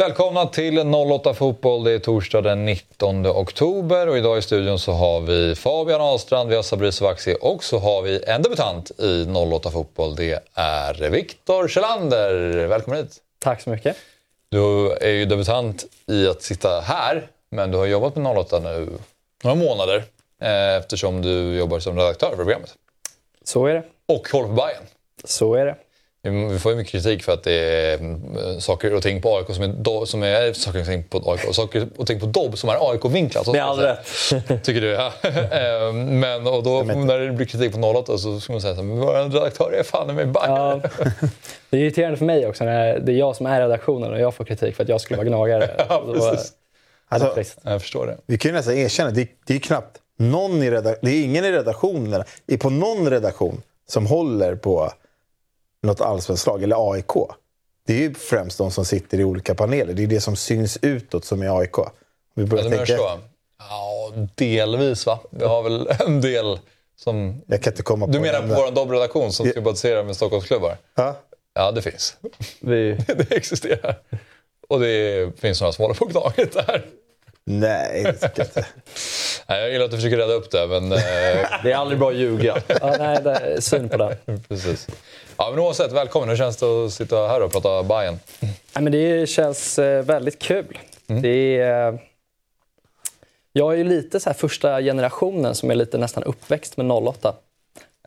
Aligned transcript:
Varmt 0.00 0.10
välkomna 0.10 0.46
till 0.46 0.78
08 0.94 1.34
Fotboll. 1.34 1.84
Det 1.84 1.92
är 1.92 1.98
torsdag 1.98 2.40
den 2.40 2.64
19 2.64 3.26
oktober 3.26 4.08
och 4.08 4.18
idag 4.18 4.38
i 4.38 4.42
studion 4.42 4.78
så 4.78 4.92
har 4.92 5.20
vi 5.20 5.54
Fabian 5.54 6.00
Ahlstrand, 6.00 6.48
vi 6.48 6.56
har 6.56 6.62
Sabri 6.62 6.92
Sovaksi 6.92 7.36
och 7.40 7.64
så 7.64 7.78
har 7.78 8.02
vi 8.02 8.24
en 8.26 8.42
debutant 8.42 8.90
i 8.98 9.26
08 9.52 9.70
Fotboll. 9.70 10.16
Det 10.16 10.42
är 10.54 11.10
Viktor 11.10 11.68
Kjellander. 11.68 12.66
Välkommen 12.66 12.98
hit. 13.00 13.16
Tack 13.38 13.62
så 13.62 13.70
mycket. 13.70 13.96
Du 14.48 14.92
är 14.92 15.10
ju 15.10 15.24
debutant 15.24 15.84
i 16.06 16.26
att 16.26 16.42
sitta 16.42 16.80
här, 16.80 17.28
men 17.50 17.70
du 17.70 17.78
har 17.78 17.86
jobbat 17.86 18.16
med 18.16 18.38
08 18.38 18.58
nu 18.58 18.88
några 19.42 19.56
månader 19.56 20.04
eh, 20.42 20.76
eftersom 20.76 21.22
du 21.22 21.56
jobbar 21.56 21.78
som 21.78 21.96
redaktör 21.96 22.30
för 22.30 22.36
programmet. 22.36 22.74
Så 23.44 23.66
är 23.66 23.74
det. 23.74 23.82
Och 24.06 24.28
håller 24.28 24.48
på 24.48 24.54
Bayern. 24.54 24.84
Så 25.24 25.54
är 25.54 25.66
det. 25.66 25.76
Vi 26.22 26.58
får 26.58 26.72
ju 26.72 26.78
mycket 26.78 26.92
kritik 26.92 27.22
för 27.22 27.32
att 27.32 27.42
det 27.42 27.52
är 27.52 27.98
mm, 27.98 28.60
saker 28.60 28.94
och 28.94 29.02
ting 29.02 29.22
på 29.22 29.36
AIK 29.36 29.46
som 29.54 29.64
är, 29.64 29.68
do, 29.68 30.06
som 30.06 30.22
är 30.22 30.52
saker 30.52 30.80
och 30.80 30.86
ting 30.86 31.04
på 31.04 31.32
AIK 31.32 31.48
och 31.48 31.54
saker 31.54 31.88
och 31.96 32.06
ting 32.06 32.20
på 32.20 32.26
Dobb 32.26 32.58
som 32.58 32.70
är 32.70 32.90
AIK-vinklat. 32.90 33.46
Med 33.46 33.64
all 33.64 33.78
rätt. 33.78 34.06
Tycker 34.64 34.80
du? 34.80 34.86
Ja. 34.86 35.12
Eh, 35.50 35.92
men 35.92 36.46
och 36.46 36.62
då, 36.62 36.82
när 36.82 37.18
det 37.18 37.32
blir 37.32 37.46
kritik 37.46 37.72
på 37.72 37.78
08 37.78 38.18
så 38.18 38.40
ska 38.40 38.52
man 38.52 38.62
säga 38.62 38.74
så 38.74 38.82
här, 38.82 38.88
vår 38.88 39.30
redaktör 39.30 39.72
är 39.72 39.82
fan 39.82 40.14
med 40.14 40.32
Bayern. 40.32 40.50
Ja, 40.56 40.80
det 41.70 41.76
är 41.76 41.80
irriterande 41.80 42.16
för 42.16 42.24
mig 42.24 42.46
också 42.46 42.64
när 42.64 42.98
det 42.98 43.12
är 43.12 43.16
jag 43.16 43.36
som 43.36 43.46
är 43.46 43.60
redaktionen 43.60 44.12
och 44.12 44.20
jag 44.20 44.34
får 44.34 44.44
kritik 44.44 44.76
för 44.76 44.82
att 44.82 44.88
jag 44.88 45.00
skulle 45.00 45.16
vara 45.16 45.28
gnagare. 45.28 45.70
Ja, 45.88 46.02
precis. 46.12 46.52
Alltså. 47.08 47.42
Jag 47.62 47.82
förstår 47.82 48.06
det. 48.06 48.16
vi 48.26 48.38
kan 48.38 48.50
ju 48.50 48.56
nästan 48.56 48.74
erkänna, 48.74 49.10
det, 49.10 49.28
det 49.46 49.54
är 49.54 49.58
knappt 49.58 49.98
någon 50.18 50.62
i 50.62 50.70
redaktionen, 50.70 50.98
det 51.02 51.10
är 51.10 51.24
ingen 51.24 51.44
i 51.44 51.52
redaktionen, 51.52 52.24
på 52.60 52.70
någon 52.70 53.10
redaktion 53.10 53.62
som 53.88 54.06
håller 54.06 54.54
på 54.54 54.92
något 55.82 56.00
allsvenskt 56.00 56.46
lag, 56.46 56.62
eller 56.62 56.92
AIK. 56.92 57.12
Det 57.86 57.92
är 57.94 57.98
ju 57.98 58.14
främst 58.14 58.58
de 58.58 58.70
som 58.70 58.84
sitter 58.84 59.20
i 59.20 59.24
olika 59.24 59.54
paneler. 59.54 59.92
Det 59.92 60.02
är 60.02 60.06
det 60.06 60.20
som 60.20 60.36
syns 60.36 60.78
utåt 60.82 61.24
som 61.24 61.42
är 61.42 61.58
AIK. 61.60 61.76
Vi 62.34 62.42
Ja, 62.42 62.46
börjar 62.48 62.64
menar 62.64 62.76
tänka, 62.86 63.02
så? 63.02 63.18
Ja, 63.58 64.12
delvis 64.34 65.06
va? 65.06 65.20
Vi 65.30 65.44
har 65.44 65.62
väl 65.62 65.88
en 66.06 66.20
del 66.20 66.58
som... 66.96 67.42
jag 67.46 67.62
kan 67.62 67.72
inte 67.72 67.82
komma 67.82 68.06
på 68.06 68.12
Du 68.12 68.20
menar 68.20 68.40
på 68.40 68.46
vår 68.46 68.70
Dobb-redaktion 68.70 69.32
som 69.32 69.46
sympatiserar 69.52 70.04
med 70.04 70.16
Stockholmsklubbar? 70.16 70.76
Ja? 70.94 71.16
Ja, 71.54 71.70
det 71.70 71.82
finns. 71.82 72.16
Vi, 72.60 72.92
Det 73.06 73.32
existerar. 73.32 73.98
Och 74.68 74.80
det 74.80 75.40
finns 75.40 75.60
några 75.60 75.72
som 75.72 75.82
håller 75.82 75.94
på 75.94 76.04
gnaget 76.04 76.52
där. 76.52 76.86
Nej, 77.44 78.02
det 78.02 78.12
tycker 78.12 78.32
jag 78.36 78.46
inte. 78.46 78.66
Nej, 79.48 79.60
jag 79.60 79.70
gillar 79.72 79.84
att 79.84 79.90
du 79.90 79.96
försöker 79.96 80.16
rädda 80.16 80.32
upp 80.32 80.50
det, 80.50 80.66
men... 80.66 80.92
Eh, 80.92 80.98
det 81.62 81.72
är 81.72 81.74
aldrig 81.74 81.98
bra 81.98 82.08
att 82.10 82.16
ljuga. 82.16 82.62
Ja, 82.66 82.96
nej, 82.98 83.18
det 83.22 83.30
är 83.30 83.60
synd 83.60 83.90
på 83.90 83.96
det. 83.96 84.16
precis. 84.48 84.86
Ja, 85.42 85.50
men 85.50 85.58
oavsett, 85.58 85.92
välkommen. 85.92 86.28
Hur 86.28 86.36
känns 86.36 86.56
det 86.56 86.66
att 86.66 86.92
sitta 86.92 87.28
här 87.28 87.42
och 87.42 87.52
prata 87.52 87.82
Bayern? 87.82 88.18
Nej, 88.40 88.52
men 88.82 88.92
det 88.92 89.28
känns 89.28 89.78
eh, 89.78 90.02
väldigt 90.04 90.38
kul. 90.38 90.78
Det 91.06 91.58
är, 91.60 91.92
eh, 91.92 91.98
jag 93.52 93.72
är 93.72 93.76
ju 93.76 93.84
lite 93.84 94.20
så 94.20 94.28
här 94.30 94.34
första 94.34 94.80
generationen 94.82 95.54
som 95.54 95.70
är 95.70 95.74
lite 95.74 95.98
nästan 95.98 96.22
uppväxt 96.24 96.76
med 96.76 96.90
08. 96.92 97.34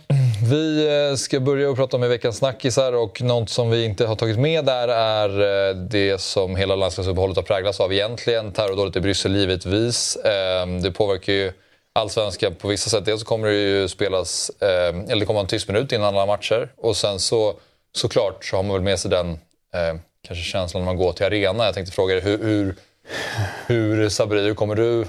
vi 0.48 0.88
eh, 1.10 1.16
ska 1.16 1.40
börja 1.40 1.70
och 1.70 1.76
prata 1.76 1.98
om 1.98 2.04
i 2.04 2.08
veckans 2.08 2.38
snackisar 2.38 2.94
och 2.94 3.22
något 3.22 3.50
som 3.50 3.70
vi 3.70 3.86
inte 3.86 4.06
har 4.06 4.16
tagit 4.16 4.40
med 4.40 4.66
där 4.66 4.88
är 4.88 5.30
eh, 5.70 5.76
det 5.76 6.22
som 6.22 6.56
hela 6.56 6.76
landslagsuppehållet 6.76 7.38
har 7.38 7.44
präglats 7.44 7.80
av 7.80 7.94
egentligen. 7.94 8.52
Terrordådet 8.52 8.96
i 8.96 9.00
Bryssel 9.00 9.36
givetvis. 9.36 10.18
Ehm, 10.24 10.82
det 10.82 10.92
påverkar 10.92 11.34
ju 11.34 11.52
allsvenskan 11.94 12.56
på 12.56 12.68
vissa 12.68 12.90
sätt. 12.90 13.06
Dels 13.06 13.24
kommer 13.24 13.48
det 13.48 13.54
ju 13.54 13.88
spelas, 13.88 14.52
ehm, 14.62 15.02
eller 15.02 15.20
det 15.20 15.26
kommer 15.26 15.38
vara 15.38 15.44
en 15.44 15.48
tyst 15.48 15.68
minut 15.68 15.92
innan 15.92 16.08
alla 16.08 16.26
matcher. 16.26 16.70
Och 16.78 16.98
sen 16.98 17.20
så 17.20 17.54
såklart 17.96 18.46
så 18.46 18.56
har 18.56 18.64
man 18.64 18.74
väl 18.74 18.84
med 18.84 19.00
sig 19.00 19.12
den 19.12 19.40
ehm, 19.74 20.00
kanske 20.28 20.44
känslan 20.44 20.84
när 20.84 20.86
man 20.86 20.98
går 20.98 21.14
till 21.14 21.26
arena. 21.26 21.66
Jag 21.66 21.74
tänkte 21.74 21.94
fråga 21.94 22.16
dig, 22.16 22.24
hur, 22.24 22.38
hur, 22.38 22.76
hur 23.68 24.10
Sabri, 24.10 24.42
hur 24.42 24.54
kommer 24.54 24.76
du 24.76 25.06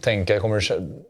tänka? 0.00 0.40
Kommer 0.40 0.60
du, 0.60 1.04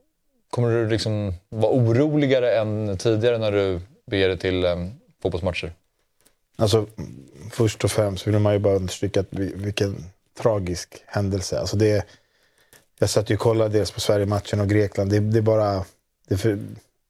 kommer 0.55 0.71
du 0.71 0.89
liksom 0.89 1.35
vara 1.49 1.73
oroligare 1.73 2.59
än 2.59 2.99
tidigare 2.99 3.39
när 3.39 3.53
du 3.53 3.81
beger 4.07 4.29
dig 4.29 4.39
till 4.39 4.65
eh, 4.65 4.77
fotbollsmatcher? 5.23 5.73
Alltså, 6.57 6.87
först 7.51 7.85
och 7.85 7.91
främst 7.91 8.27
vill 8.27 8.39
man 8.39 8.53
ju 8.53 8.59
bara 8.59 8.77
understryka 8.77 9.21
att 9.21 9.27
vi- 9.31 9.53
vilken 9.55 10.05
tragisk 10.39 11.03
händelse. 11.07 11.61
Alltså 11.61 11.77
det, 11.77 12.07
jag 12.99 13.11
satt 13.11 13.31
ju 13.31 13.35
och 13.35 13.41
kollade 13.41 13.79
dels 13.79 13.91
på 13.91 14.01
Sverige-matchen 14.01 14.61
och 14.61 14.69
Grekland. 14.69 15.11
Det, 15.11 15.21
det 15.21 15.39
är 15.39 15.43
bara, 15.43 15.85
det 16.29 16.37
för, 16.37 16.59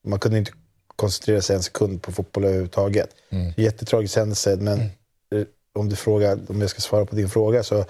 man 0.03 0.19
kunde 0.19 0.37
inte 0.37 0.51
koncentrera 0.95 1.41
sig 1.41 1.55
en 1.55 1.63
sekund 1.63 2.01
på 2.01 2.11
fotboll 2.11 2.45
överhuvudtaget. 2.45 3.09
Mm. 3.29 3.53
Jättetragisk 3.57 4.15
händelse, 4.17 4.57
men 4.59 4.79
eh, 4.79 5.47
om 5.73 5.89
du 5.89 5.95
frågar, 5.95 6.39
om 6.47 6.61
jag 6.61 6.69
ska 6.69 6.81
svara 6.81 7.05
på 7.05 7.15
din 7.15 7.29
fråga 7.29 7.63
så, 7.63 7.85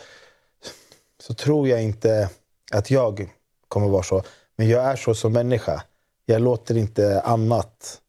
så 1.19 1.33
tror 1.33 1.67
jag 1.67 1.83
inte 1.83 2.29
att 2.71 2.91
jag 2.91 3.29
kommer 3.67 3.87
vara 3.87 4.03
så. 4.03 4.23
Men 4.55 4.69
jag 4.69 4.83
är 4.83 4.95
så 4.95 5.15
som 5.15 5.33
människa. 5.33 5.83
Jag 6.25 6.41
låter 6.41 6.77
inte 6.77 7.21
annat 7.21 8.01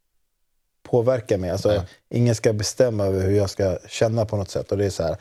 påverka 0.82 1.38
mig. 1.38 1.50
Alltså, 1.50 1.82
ingen 2.10 2.34
ska 2.34 2.52
bestämma 2.52 3.04
över 3.04 3.20
hur 3.20 3.36
jag 3.36 3.50
ska 3.50 3.78
känna 3.88 4.24
på 4.24 4.36
något 4.36 4.50
sätt. 4.50 4.72
Och 4.72 4.78
det 4.78 4.84
är 4.86 4.90
så 4.90 5.02
här, 5.02 5.16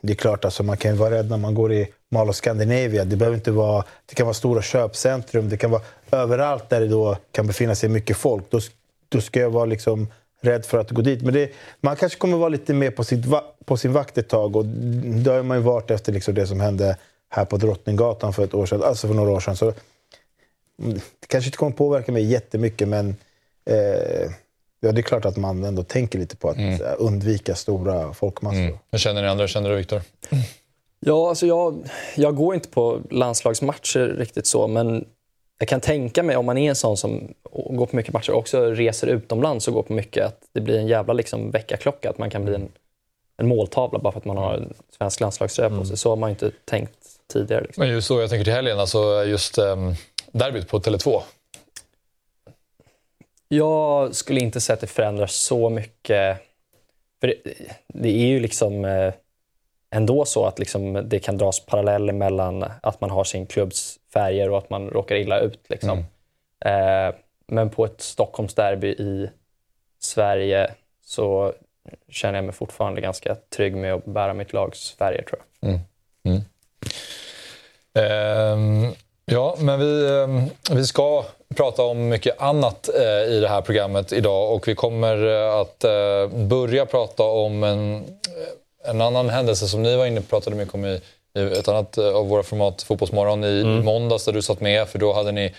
det 0.00 0.12
är 0.12 0.16
klart, 0.16 0.44
alltså, 0.44 0.62
man 0.62 0.76
kan 0.76 0.90
ju 0.90 0.96
vara 0.96 1.14
rädd 1.14 1.30
när 1.30 1.36
man 1.36 1.54
går 1.54 1.72
i 1.72 1.88
Mall 2.10 2.28
of 2.28 2.36
Scandinavia. 2.36 3.04
Det, 3.04 3.16
behöver 3.16 3.36
inte 3.36 3.50
vara, 3.50 3.84
det 4.06 4.14
kan 4.14 4.26
vara 4.26 4.34
stora 4.34 4.62
köpcentrum. 4.62 5.48
Det 5.48 5.56
kan 5.56 5.70
vara 5.70 5.82
överallt 6.10 6.68
där 6.68 6.80
det 6.80 6.88
då 6.88 7.16
kan 7.32 7.46
befinna 7.46 7.74
sig 7.74 7.88
mycket 7.88 8.16
folk. 8.16 8.44
Då, 8.50 8.60
då 9.08 9.20
ska 9.20 9.40
jag 9.40 9.50
vara 9.50 9.64
liksom 9.64 10.08
rädd 10.40 10.64
för 10.64 10.78
att 10.78 10.90
gå 10.90 11.02
dit. 11.02 11.22
Men 11.22 11.34
det, 11.34 11.52
man 11.80 11.96
kanske 11.96 12.18
kommer 12.18 12.36
vara 12.36 12.48
lite 12.48 12.74
mer 12.74 12.90
på, 12.90 13.04
sitt, 13.04 13.24
på 13.64 13.76
sin 13.76 13.92
vakt 13.92 14.18
ett 14.18 14.28
tag. 14.28 14.56
Och 14.56 14.64
det 14.64 15.30
har 15.30 15.42
man 15.42 15.56
ju 15.56 15.62
varit 15.62 15.90
efter 15.90 16.12
liksom 16.12 16.34
det 16.34 16.46
som 16.46 16.60
hände 16.60 16.96
här 17.28 17.44
på 17.44 17.56
Drottninggatan 17.56 18.32
för 18.32 18.44
ett 18.44 18.54
år 18.54 18.66
sedan. 18.66 18.82
Alltså 18.82 19.06
för 19.06 19.14
några 19.14 19.30
år 19.30 19.40
sedan. 19.40 19.56
Så, 19.56 19.72
det 20.76 21.26
kanske 21.26 21.48
inte 21.48 21.58
kommer 21.58 21.72
påverka 21.72 22.12
mig 22.12 22.24
jättemycket, 22.24 22.88
men 22.88 23.16
eh, 23.70 24.30
ja, 24.80 24.92
det 24.92 25.00
är 25.00 25.02
klart 25.02 25.24
att 25.24 25.36
man 25.36 25.64
ändå 25.64 25.82
tänker 25.82 26.18
lite 26.18 26.36
på 26.36 26.48
att 26.48 26.56
eh, 26.56 26.94
undvika 26.98 27.54
stora 27.54 28.12
folkmassor. 28.12 28.60
Mm. 28.60 28.78
Hur 28.90 28.98
känner 28.98 29.22
ni 29.22 29.28
andra? 29.28 29.48
Känner 29.48 29.70
du 29.70 29.76
Viktor? 29.76 30.02
Ja, 31.00 31.28
alltså 31.28 31.46
jag, 31.46 31.88
jag 32.16 32.36
går 32.36 32.54
inte 32.54 32.68
på 32.68 33.00
landslagsmatcher 33.10 34.16
riktigt 34.18 34.46
så, 34.46 34.68
men 34.68 35.04
jag 35.58 35.68
kan 35.68 35.80
tänka 35.80 36.22
mig 36.22 36.36
om 36.36 36.46
man 36.46 36.58
är 36.58 36.68
en 36.68 36.76
sån 36.76 36.96
som 36.96 37.34
går 37.70 37.86
på 37.86 37.96
mycket 37.96 38.12
matcher 38.12 38.32
och 38.32 38.38
också 38.38 38.70
reser 38.70 39.06
utomlands 39.06 39.68
och 39.68 39.74
går 39.74 39.82
på 39.82 39.92
mycket, 39.92 40.26
att 40.26 40.40
det 40.52 40.60
blir 40.60 40.78
en 40.78 40.86
jävla 40.86 41.12
liksom 41.12 41.50
väckarklocka. 41.50 42.10
Att 42.10 42.18
man 42.18 42.30
kan 42.30 42.44
bli 42.44 42.54
en 42.54 42.68
en 43.36 43.48
måltavla 43.48 43.98
bara 43.98 44.12
för 44.12 44.18
att 44.18 44.24
man 44.24 44.36
har 44.36 44.54
en 44.54 44.74
svensk 44.98 45.20
landslagströja 45.20 45.70
på 45.70 45.84
sig. 45.84 45.96
Så 45.96 46.08
har 46.08 46.16
man 46.16 46.30
ju 46.30 46.32
inte 46.32 46.50
tänkt 46.64 46.98
tidigare. 47.32 47.62
Liksom. 47.62 47.80
Men 47.80 47.90
just 47.90 48.06
så 48.06 48.20
jag 48.20 48.30
tänker 48.30 48.44
till 48.44 48.52
helgen, 48.52 48.78
alltså 48.78 49.24
just 49.24 49.58
um, 49.58 49.94
derbyt 50.34 50.68
på 50.68 50.80
Tele2. 50.80 51.22
Jag 53.48 54.14
skulle 54.14 54.40
inte 54.40 54.60
säga 54.60 54.74
att 54.74 54.80
det 54.80 54.86
förändrar 54.86 55.26
så 55.26 55.70
mycket. 55.70 56.38
För 57.20 57.26
det, 57.26 57.34
det 57.88 58.08
är 58.08 58.26
ju 58.26 58.40
liksom 58.40 58.84
eh, 58.84 59.14
ändå 59.90 60.24
så 60.24 60.46
att 60.46 60.58
liksom 60.58 61.08
det 61.08 61.18
kan 61.18 61.38
dras 61.38 61.66
paralleller 61.66 62.12
mellan 62.12 62.64
att 62.82 63.00
man 63.00 63.10
har 63.10 63.24
sin 63.24 63.46
klubbs 63.46 63.98
färger 64.12 64.50
och 64.50 64.58
att 64.58 64.70
man 64.70 64.90
råkar 64.90 65.16
illa 65.16 65.40
ut. 65.40 65.60
Liksom. 65.68 66.04
Mm. 66.60 67.08
Eh, 67.08 67.14
men 67.46 67.70
på 67.70 67.84
ett 67.84 68.00
Stockholmsderby 68.00 68.88
i 68.88 69.30
Sverige 69.98 70.74
så 71.04 71.52
känner 72.08 72.34
jag 72.38 72.44
mig 72.44 72.54
fortfarande 72.54 73.00
ganska 73.00 73.34
trygg 73.34 73.76
med 73.76 73.94
att 73.94 74.04
bära 74.04 74.34
mitt 74.34 74.52
lags 74.52 74.92
färger 74.92 75.22
tror 75.22 75.40
jag. 75.60 75.70
Mm. 75.70 75.80
Mm. 76.24 76.42
Ehm, 77.94 78.94
ja, 79.26 79.56
men 79.58 79.80
vi, 79.80 80.08
ehm, 80.08 80.42
vi 80.70 80.86
ska 80.86 81.24
prata 81.56 81.82
om 81.82 82.08
mycket 82.08 82.40
annat 82.42 82.88
eh, 82.94 83.32
i 83.34 83.40
det 83.40 83.48
här 83.48 83.60
programmet 83.60 84.12
idag 84.12 84.52
och 84.52 84.68
vi 84.68 84.74
kommer 84.74 85.26
eh, 85.26 85.54
att 85.60 85.84
eh, 85.84 86.28
börja 86.28 86.86
prata 86.86 87.22
om 87.22 87.64
en, 87.64 87.94
eh, 87.94 88.90
en 88.90 89.00
annan 89.00 89.28
händelse 89.28 89.68
som 89.68 89.82
ni 89.82 89.96
var 89.96 90.06
inne 90.06 90.20
och 90.20 90.28
pratade 90.28 90.56
mycket 90.56 90.74
om 90.74 90.84
i, 90.84 91.00
i 91.38 91.58
ett 91.58 91.68
annat 91.68 91.98
eh, 91.98 92.08
av 92.08 92.28
våra 92.28 92.42
format, 92.42 92.82
Fotbollsmorgon, 92.82 93.44
i 93.44 93.60
Mm. 93.60 93.84
måndags 93.84 94.24
där 94.24 94.32
du 94.32 94.42
satt 94.42 94.60
med 94.60 94.88
för 94.88 94.98
då 94.98 95.12
hade 95.12 95.32
ni 95.32 95.52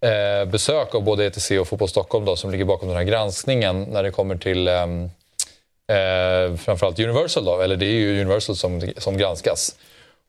eh, 0.00 0.44
besök 0.50 0.94
av 0.94 1.02
både 1.02 1.24
ETC 1.24 1.50
och 1.50 1.68
Fotboll 1.68 1.88
Stockholm 1.88 2.24
då, 2.24 2.36
som 2.36 2.50
ligger 2.50 2.64
bakom 2.64 2.88
den 2.88 2.96
här 2.96 3.04
granskningen 3.04 3.82
när 3.82 4.02
det 4.02 4.10
kommer 4.10 4.36
till 4.36 4.68
eh, 4.68 6.56
framförallt 6.56 6.98
Universal 7.00 7.44
då, 7.44 7.60
eller 7.60 7.76
det 7.76 7.86
är 7.86 7.90
ju 7.90 8.20
Universal 8.20 8.56
som, 8.56 8.92
som 8.98 9.18
granskas. 9.18 9.74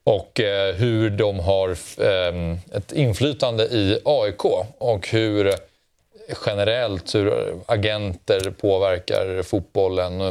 Och 0.05 0.39
eh, 0.39 0.75
hur 0.75 1.09
de 1.09 1.39
har 1.39 1.69
eh, 1.99 2.57
ett 2.77 2.91
inflytande 2.91 3.63
i 3.63 3.99
AIK 4.05 4.45
och 4.77 5.07
hur 5.07 5.53
generellt 6.45 7.15
hur 7.15 7.53
agenter 7.65 8.53
påverkar 8.61 9.43
fotbollen. 9.43 10.21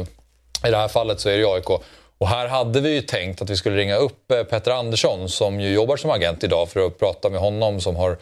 I 0.67 0.71
det 0.71 0.77
här 0.77 0.87
fallet 0.87 1.19
så 1.19 1.29
är 1.29 1.37
det 1.37 1.45
AIK. 1.45 1.69
Och 2.17 2.27
här 2.27 2.47
hade 2.47 2.81
vi 2.81 2.93
ju 2.93 3.01
tänkt 3.01 3.41
att 3.41 3.49
vi 3.49 3.57
skulle 3.57 3.77
ringa 3.77 3.95
upp 3.95 4.31
eh, 4.31 4.43
Petter 4.43 4.71
Andersson 4.71 5.29
som 5.29 5.61
ju 5.61 5.73
jobbar 5.73 5.97
som 5.97 6.11
agent 6.11 6.43
idag 6.43 6.69
för 6.69 6.87
att 6.87 6.99
prata 6.99 7.29
med 7.29 7.39
honom 7.39 7.81
som 7.81 7.95
har 7.95 8.17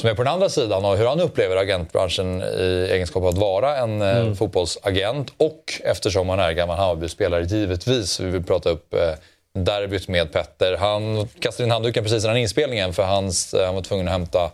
som 0.00 0.10
är 0.10 0.14
på 0.14 0.24
den 0.24 0.32
andra 0.32 0.48
sidan 0.48 0.84
och 0.84 0.96
hur 0.96 1.06
han 1.06 1.20
upplever 1.20 1.56
agentbranschen 1.56 2.42
i 2.42 2.88
egenskap 2.90 3.22
av 3.22 3.28
att 3.28 3.38
vara 3.38 3.76
en 3.76 4.02
mm. 4.02 4.36
fotbollsagent. 4.36 5.32
Och 5.36 5.80
eftersom 5.84 6.28
han 6.28 6.40
är 6.40 6.52
gammal 6.52 6.76
Hammarby-spelare 6.76 7.44
givetvis. 7.44 8.20
Vi 8.20 8.30
vill 8.30 8.44
prata 8.44 8.70
upp 8.70 8.94
eh, 8.94 9.14
derbyt 9.64 10.08
med 10.08 10.32
Petter. 10.32 10.76
Han 10.76 11.28
kastade 11.40 11.64
in 11.64 11.70
handduken 11.70 12.04
precis 12.04 12.24
innan 12.24 12.36
inspelningen 12.36 12.92
för 12.92 13.02
hans, 13.02 13.54
han 13.64 13.74
var 13.74 13.82
tvungen 13.82 14.08
att 14.08 14.12
hämta 14.12 14.44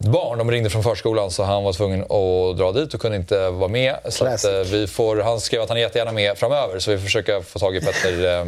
ett 0.00 0.06
barn. 0.06 0.38
De 0.38 0.50
ringde 0.50 0.70
från 0.70 0.82
förskolan 0.82 1.30
så 1.30 1.42
han 1.42 1.64
var 1.64 1.72
tvungen 1.72 2.02
att 2.02 2.58
dra 2.58 2.72
dit 2.72 2.94
och 2.94 3.00
kunde 3.00 3.16
inte 3.16 3.50
vara 3.50 3.68
med. 3.68 3.96
Så 4.08 4.26
att, 4.26 4.44
eh, 4.44 4.50
vi 4.52 4.86
får, 4.86 5.16
han 5.16 5.40
skrev 5.40 5.62
att 5.62 5.68
han 5.68 5.78
är 5.78 5.82
jättegärna 5.82 6.12
med 6.12 6.38
framöver 6.38 6.78
så 6.78 6.90
vi 6.90 6.98
försöker 6.98 7.40
få 7.40 7.58
tag 7.58 7.76
i 7.76 7.80
Petter 7.80 8.38
eh, 8.38 8.44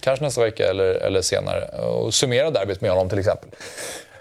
kanske 0.00 0.24
nästa 0.24 0.40
vecka 0.40 0.70
eller, 0.70 0.94
eller 0.94 1.22
senare 1.22 1.64
och 1.78 2.14
summera 2.14 2.50
derbyt 2.50 2.80
med 2.80 2.90
honom 2.90 3.08
till 3.08 3.18
exempel. 3.18 3.48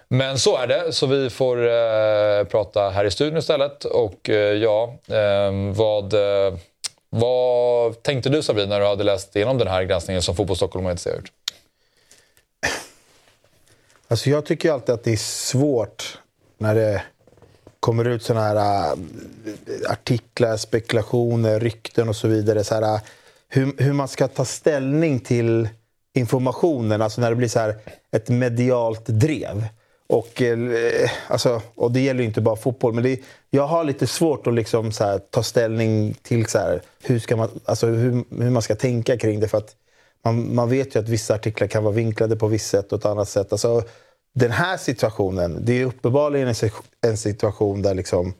Men 0.08 0.40
så 0.40 0.58
är 0.58 0.68
det, 0.68 0.94
så 0.94 1.06
vi 1.06 1.30
får 1.30 1.68
eh, 1.68 2.44
prata 2.44 2.90
här 2.90 3.06
i 3.06 3.12
studion 3.12 3.38
istället. 3.38 3.86
Och 3.86 4.30
eh, 4.30 4.36
ja, 4.36 4.94
eh, 5.08 5.52
vad, 5.74 6.14
eh, 6.14 6.54
vad 7.16 8.04
tänkte 8.04 8.30
du 8.30 8.44
Sabri 8.44 8.68
när 8.68 8.80
du 8.80 8.86
hade 8.86 9.04
läst 9.04 9.36
igenom 9.36 9.58
den 9.58 9.68
här 9.68 9.84
granskningen 9.84 10.22
som 10.22 10.36
Fotboll 10.36 10.58
Stockholm 10.58 10.86
och 10.86 10.92
ETC 10.92 11.06
har 11.06 11.14
gjort? 11.14 11.32
Alltså 14.08 14.30
jag 14.30 14.46
tycker 14.46 14.72
alltid 14.72 14.96
att 14.96 15.04
det 15.04 15.12
är 15.12 15.18
svårt 15.18 16.20
när 16.58 16.76
det 16.76 17.04
kommer 17.80 18.06
ut 18.06 18.24
såna 18.24 18.42
här 18.42 18.56
äh, 18.56 18.98
artiklar, 19.92 20.58
spekulationer, 20.58 21.60
rykten 21.60 22.10
och 22.10 22.16
så 22.16 22.28
vidare. 22.28 22.64
Så 22.64 22.76
här, 22.76 22.82
äh, 22.82 23.02
hur, 23.50 23.74
hur 23.78 23.94
man 23.94 24.08
ska 24.08 24.28
ta 24.28 24.46
ställning 24.46 25.20
till 25.20 25.70
informationen, 26.14 27.02
alltså 27.02 27.22
när 27.22 27.30
det 27.30 27.36
blir 27.36 27.48
så 27.48 27.60
här 27.60 27.76
ett 28.12 28.30
medialt 28.30 29.06
drev. 29.06 29.66
Och, 30.08 30.42
eh, 30.42 31.10
alltså, 31.28 31.62
och 31.76 31.92
det 31.92 32.00
gäller 32.00 32.20
ju 32.20 32.26
inte 32.26 32.42
bara 32.42 32.56
fotboll, 32.56 32.94
men 32.94 33.04
det, 33.04 33.20
jag 33.50 33.68
har 33.68 33.84
lite 33.84 34.08
svårt 34.08 34.48
att 34.48 34.54
liksom 34.54 34.92
så 34.92 35.04
här, 35.04 35.20
ta 35.20 35.44
ställning 35.44 36.14
till 36.22 36.46
så 36.46 36.58
här, 36.58 36.82
hur, 37.04 37.20
ska 37.20 37.36
man, 37.36 37.50
alltså, 37.66 37.88
hur, 37.88 38.24
hur 38.44 38.50
man 38.50 38.62
ska 38.62 38.76
tänka 38.76 39.18
kring 39.18 39.40
det. 39.40 39.48
För 39.48 39.58
att 39.58 39.76
man, 40.24 40.56
man 40.56 40.70
vet 40.70 40.96
ju 40.96 41.00
att 41.00 41.10
vissa 41.10 41.34
artiklar 41.36 41.68
kan 41.68 41.84
vara 41.84 41.94
vinklade 41.94 42.36
på 42.36 42.48
visst 42.48 42.70
sätt 42.70 42.92
och 42.92 43.00
ett 43.00 43.06
annat 43.06 43.30
sätt. 43.30 43.52
Alltså, 43.52 43.84
den 44.34 44.52
här 44.52 44.78
situationen, 44.78 45.60
det 45.66 45.82
är 45.82 45.86
uppenbarligen 45.86 46.48
en, 46.48 46.56
en 47.02 47.18
situation 47.18 47.82
där 47.82 47.94
liksom, 47.94 48.34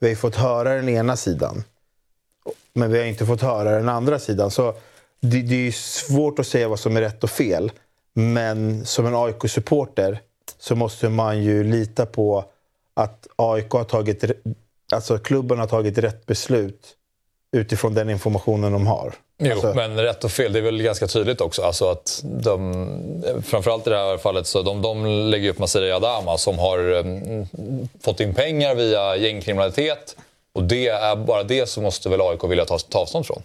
vi 0.00 0.08
har 0.08 0.14
fått 0.14 0.36
höra 0.36 0.74
den 0.74 0.88
ena 0.88 1.16
sidan, 1.16 1.64
men 2.72 2.92
vi 2.92 2.98
har 2.98 3.06
inte 3.06 3.26
fått 3.26 3.42
höra 3.42 3.70
den 3.70 3.88
andra 3.88 4.18
sidan. 4.18 4.50
Så 4.50 4.74
det, 5.20 5.42
det 5.42 5.66
är 5.68 5.72
svårt 5.72 6.38
att 6.38 6.46
säga 6.46 6.68
vad 6.68 6.80
som 6.80 6.96
är 6.96 7.00
rätt 7.00 7.24
och 7.24 7.30
fel. 7.30 7.72
Men 8.14 8.86
som 8.86 9.06
en 9.06 9.14
AIK-supporter 9.14 10.20
så 10.58 10.76
måste 10.76 11.08
man 11.08 11.42
ju 11.42 11.64
lita 11.64 12.06
på 12.06 12.44
att 12.94 13.26
AIK 13.36 13.70
har 13.70 13.84
tagit, 13.84 14.24
alltså 14.92 15.18
klubben 15.18 15.58
har 15.58 15.66
tagit 15.66 15.98
rätt 15.98 16.26
beslut 16.26 16.96
utifrån 17.56 17.94
den 17.94 18.10
informationen 18.10 18.72
de 18.72 18.86
har. 18.86 19.14
Jo, 19.38 19.52
alltså, 19.52 19.74
men 19.74 19.96
rätt 19.96 20.24
och 20.24 20.30
fel, 20.30 20.52
det 20.52 20.58
är 20.58 20.62
väl 20.62 20.82
ganska 20.82 21.06
tydligt 21.06 21.40
också. 21.40 21.62
Alltså 21.62 21.90
att 21.90 22.20
de, 22.24 22.86
framförallt 23.44 23.86
i 23.86 23.90
det 23.90 23.96
här 23.96 24.18
fallet, 24.18 24.46
så 24.46 24.62
de, 24.62 24.82
de 24.82 25.06
lägger 25.06 25.50
upp 25.50 25.58
Masira 25.58 25.86
Yadama 25.86 26.38
som 26.38 26.58
har 26.58 26.78
um, 26.92 27.48
fått 28.00 28.20
in 28.20 28.34
pengar 28.34 28.74
via 28.74 29.16
gängkriminalitet. 29.16 30.16
Och 30.52 30.62
det 30.62 30.88
är 30.88 31.16
bara 31.16 31.42
det 31.42 31.68
som 31.68 31.82
måste 31.82 32.08
väl 32.08 32.20
AIK 32.20 32.44
vilja 32.44 32.64
ta, 32.64 32.78
ta 32.78 32.98
avstånd 32.98 33.26
från? 33.26 33.42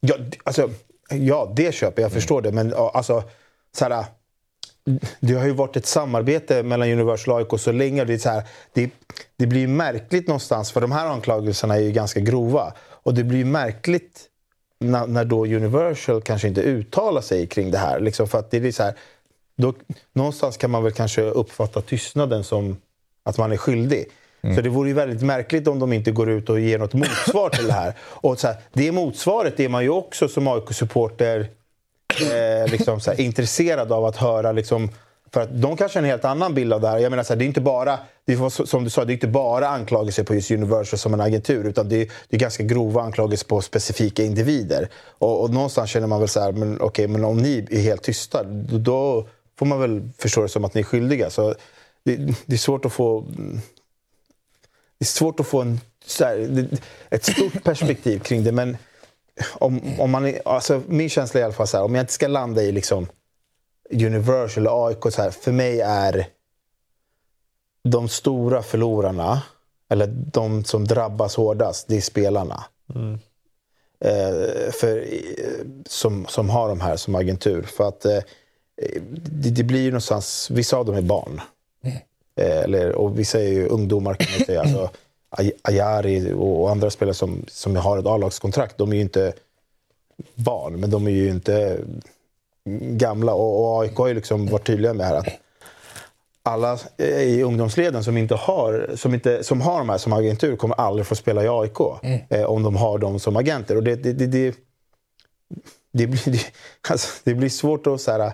Ja, 0.00 0.14
alltså, 0.44 0.70
ja, 1.10 1.52
det 1.56 1.74
köper 1.74 2.02
jag. 2.02 2.12
förstår 2.12 2.42
det. 2.42 2.52
Men 2.52 2.74
alltså, 2.74 3.22
så 3.76 3.84
här, 3.84 4.04
det 5.20 5.34
har 5.34 5.46
ju 5.46 5.52
varit 5.52 5.76
ett 5.76 5.86
samarbete 5.86 6.62
mellan 6.62 6.88
Universal 6.88 7.34
och 7.34 7.40
AIK 7.40 7.60
så 7.60 7.72
länge. 7.72 8.04
Det, 8.04 8.14
är 8.14 8.18
så 8.18 8.28
här, 8.28 8.42
det, 8.72 8.90
det 9.36 9.46
blir 9.46 9.66
märkligt 9.66 10.26
någonstans, 10.26 10.72
för 10.72 10.80
de 10.80 10.92
här 10.92 11.06
anklagelserna 11.06 11.76
är 11.76 11.80
ju 11.80 11.92
ganska 11.92 12.20
grova. 12.20 12.72
Och 12.80 13.14
det 13.14 13.24
blir 13.24 13.44
märkligt 13.44 14.24
när, 14.80 15.06
när 15.06 15.24
då 15.24 15.46
Universal 15.46 16.22
kanske 16.22 16.48
inte 16.48 16.60
uttalar 16.60 17.20
sig 17.20 17.46
kring 17.46 17.70
det 17.70 17.78
här. 17.78 18.00
Liksom 18.00 18.28
för 18.28 18.38
att 18.38 18.50
det 18.50 18.56
är 18.66 18.72
så 18.72 18.82
här, 18.82 18.94
då, 19.56 19.74
någonstans 20.12 20.56
kan 20.56 20.70
man 20.70 20.82
väl 20.82 20.92
kanske 20.92 21.22
uppfatta 21.22 21.80
tystnaden 21.80 22.44
som 22.44 22.76
att 23.22 23.38
man 23.38 23.52
är 23.52 23.56
skyldig. 23.56 24.06
Mm. 24.42 24.56
Så 24.56 24.62
det 24.62 24.68
vore 24.68 24.88
ju 24.88 24.94
väldigt 24.94 25.22
märkligt 25.22 25.68
om 25.68 25.78
de 25.78 25.92
inte 25.92 26.10
går 26.10 26.30
ut 26.30 26.50
och 26.50 26.60
ger 26.60 26.78
något 26.78 26.94
motsvar 26.94 27.50
till 27.50 27.66
det 27.66 27.72
här. 27.72 27.94
Och 28.00 28.38
så 28.38 28.46
här, 28.46 28.56
det 28.72 28.92
motsvaret 28.92 29.60
är 29.60 29.68
man 29.68 29.82
ju 29.82 29.88
också 29.88 30.28
som 30.28 30.48
AIK-supporter 30.48 31.46
eh, 32.22 32.70
liksom 32.70 33.00
så 33.00 33.10
här, 33.10 33.20
intresserad 33.20 33.92
av 33.92 34.04
att 34.04 34.16
höra. 34.16 34.52
Liksom, 34.52 34.90
för 35.32 35.40
att 35.40 35.62
de 35.62 35.76
kanske 35.76 35.98
har 35.98 36.02
en 36.02 36.10
helt 36.10 36.24
annan 36.24 36.54
bild 36.54 36.72
av 36.72 36.80
det 36.80 36.88
här. 36.88 36.98
Jag 36.98 37.10
menar, 37.10 37.22
så 37.22 37.32
här, 37.32 37.38
det 37.38 37.44
är 37.44 37.46
inte 37.46 37.60
bara, 37.60 37.98
det 38.24 38.32
är, 38.32 38.66
som 38.66 38.84
du 38.84 38.90
sa, 38.90 39.04
det 39.04 39.12
är 39.12 39.14
inte 39.14 39.26
bara 39.28 39.68
anklagelser 39.68 40.24
på 40.24 40.34
just 40.34 40.50
Universal 40.50 40.98
som 40.98 41.14
en 41.14 41.20
agentur. 41.20 41.64
Utan 41.64 41.88
det 41.88 41.96
är, 41.96 42.06
det 42.28 42.36
är 42.36 42.40
ganska 42.40 42.62
grova 42.62 43.02
anklagelser 43.02 43.46
på 43.46 43.60
specifika 43.60 44.22
individer. 44.22 44.88
Och, 45.18 45.42
och 45.42 45.50
någonstans 45.50 45.90
känner 45.90 46.06
man 46.06 46.20
väl 46.20 46.28
så 46.28 46.40
här, 46.40 46.52
men, 46.52 46.80
okay, 46.80 47.06
men 47.06 47.24
om 47.24 47.36
ni 47.36 47.66
är 47.70 47.80
helt 47.80 48.02
tysta, 48.02 48.42
då, 48.42 48.78
då 48.78 49.28
får 49.58 49.66
man 49.66 49.80
väl 49.80 50.10
förstå 50.18 50.42
det 50.42 50.48
som 50.48 50.64
att 50.64 50.74
ni 50.74 50.80
är 50.80 50.84
skyldiga. 50.84 51.30
Så 51.30 51.54
det, 52.04 52.16
det 52.46 52.54
är 52.54 52.58
svårt 52.58 52.84
att 52.84 52.92
få... 52.92 53.24
Det 54.98 55.04
är 55.04 55.06
svårt 55.06 55.40
att 55.40 55.46
få 55.46 55.60
en, 55.60 55.80
här, 56.20 56.68
ett 57.10 57.24
stort 57.24 57.64
perspektiv 57.64 58.18
kring 58.18 58.44
det. 58.44 58.52
Men 58.52 58.76
om, 59.52 59.80
om 59.98 60.10
man, 60.10 60.34
alltså 60.44 60.82
min 60.86 61.08
känsla 61.08 61.40
är 61.40 61.42
i 61.42 61.44
alla 61.44 61.54
fall 61.54 61.66
så 61.66 61.76
här, 61.76 61.84
om 61.84 61.94
jag 61.94 62.02
inte 62.02 62.12
ska 62.12 62.28
landa 62.28 62.62
i 62.62 62.72
liksom 62.72 63.06
Universal 63.90 64.62
eller 64.62 64.86
AIK, 64.86 65.12
så 65.12 65.22
här, 65.22 65.30
för 65.30 65.52
mig 65.52 65.80
är 65.80 66.26
de 67.84 68.08
stora 68.08 68.62
förlorarna, 68.62 69.42
eller 69.88 70.06
de 70.06 70.64
som 70.64 70.84
drabbas 70.84 71.36
hårdast, 71.36 71.88
det 71.88 71.96
är 71.96 72.00
spelarna. 72.00 72.64
Mm. 72.94 73.18
Eh, 74.00 74.72
för, 74.72 75.06
som, 75.88 76.26
som 76.26 76.50
har 76.50 76.68
de 76.68 76.80
här 76.80 76.96
som 76.96 77.14
agentur. 77.14 77.62
För 77.62 77.88
att 77.88 78.04
eh, 78.04 78.20
det, 79.10 79.50
det, 79.50 79.62
blir 79.62 79.80
ju 79.80 79.90
någonstans, 79.90 80.50
vissa 80.50 80.76
av 80.76 80.86
dem 80.86 80.94
är 80.94 81.02
barn. 81.02 81.40
Mm. 81.84 81.96
Eh, 82.36 82.58
eller, 82.58 82.92
och 82.92 83.18
vissa 83.18 83.40
är 83.40 83.48
ju 83.48 83.66
ungdomar 83.66 84.14
kan 84.14 84.26
man 84.38 84.46
säga. 84.46 84.60
Alltså, 84.68 84.90
Ayari 85.62 86.32
och 86.32 86.70
andra 86.70 86.90
spelare 86.90 87.14
som, 87.14 87.44
som 87.48 87.76
har 87.76 87.98
ett 87.98 88.06
A-lagskontrakt, 88.06 88.78
de 88.78 88.92
är 88.92 88.96
ju 88.96 89.02
inte 89.02 89.32
barn, 90.34 90.80
men 90.80 90.90
de 90.90 91.06
är 91.06 91.10
ju 91.10 91.28
inte 91.28 91.80
gamla. 92.80 93.34
Och, 93.34 93.60
och 93.60 93.82
AIK 93.82 93.96
har 93.96 94.06
ju 94.06 94.14
liksom 94.14 94.46
varit 94.46 94.66
tydliga 94.66 94.94
med 94.94 95.06
här 95.06 95.14
att 95.14 95.28
alla 96.42 96.78
i 96.98 97.42
ungdomsleden 97.42 98.04
som, 98.04 98.16
inte 98.16 98.34
har, 98.34 98.90
som, 98.94 99.14
inte, 99.14 99.44
som 99.44 99.60
har 99.60 99.78
de 99.78 99.88
här 99.88 99.98
som 99.98 100.12
agentur 100.12 100.56
kommer 100.56 100.74
aldrig 100.74 101.06
få 101.06 101.14
spela 101.14 101.44
i 101.44 101.48
AIK. 101.48 101.80
Mm. 102.02 102.20
Eh, 102.30 102.44
om 102.44 102.62
de 102.62 102.76
har 102.76 102.98
dem 102.98 103.20
som 103.20 103.36
agenter. 103.36 103.76
Och 103.76 103.82
det, 103.82 103.96
det, 103.96 104.12
det, 104.12 104.26
det, 104.26 104.54
det, 105.92 106.06
blir, 106.06 106.32
det, 106.32 106.40
alltså, 106.90 107.20
det 107.24 107.34
blir 107.34 107.48
svårt 107.48 107.86
att... 107.86 108.00
Så 108.00 108.10
här, 108.12 108.32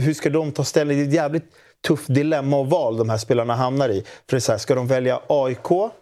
hur 0.00 0.14
ska 0.14 0.30
de 0.30 0.52
ta 0.52 0.64
ställning? 0.64 0.98
Det 0.98 1.04
är 1.04 1.22
jävligt 1.22 1.44
tufft 1.86 2.14
dilemma 2.14 2.56
och 2.56 2.70
val 2.70 2.96
de 2.96 3.10
här 3.10 3.18
spelarna 3.18 3.54
hamnar 3.54 3.88
i. 3.88 4.02
För 4.02 4.36
det 4.36 4.36
är 4.36 4.40
så 4.40 4.52
här, 4.52 4.58
ska 4.58 4.74
de 4.74 4.86
välja 4.86 5.20
AIK 5.26 5.92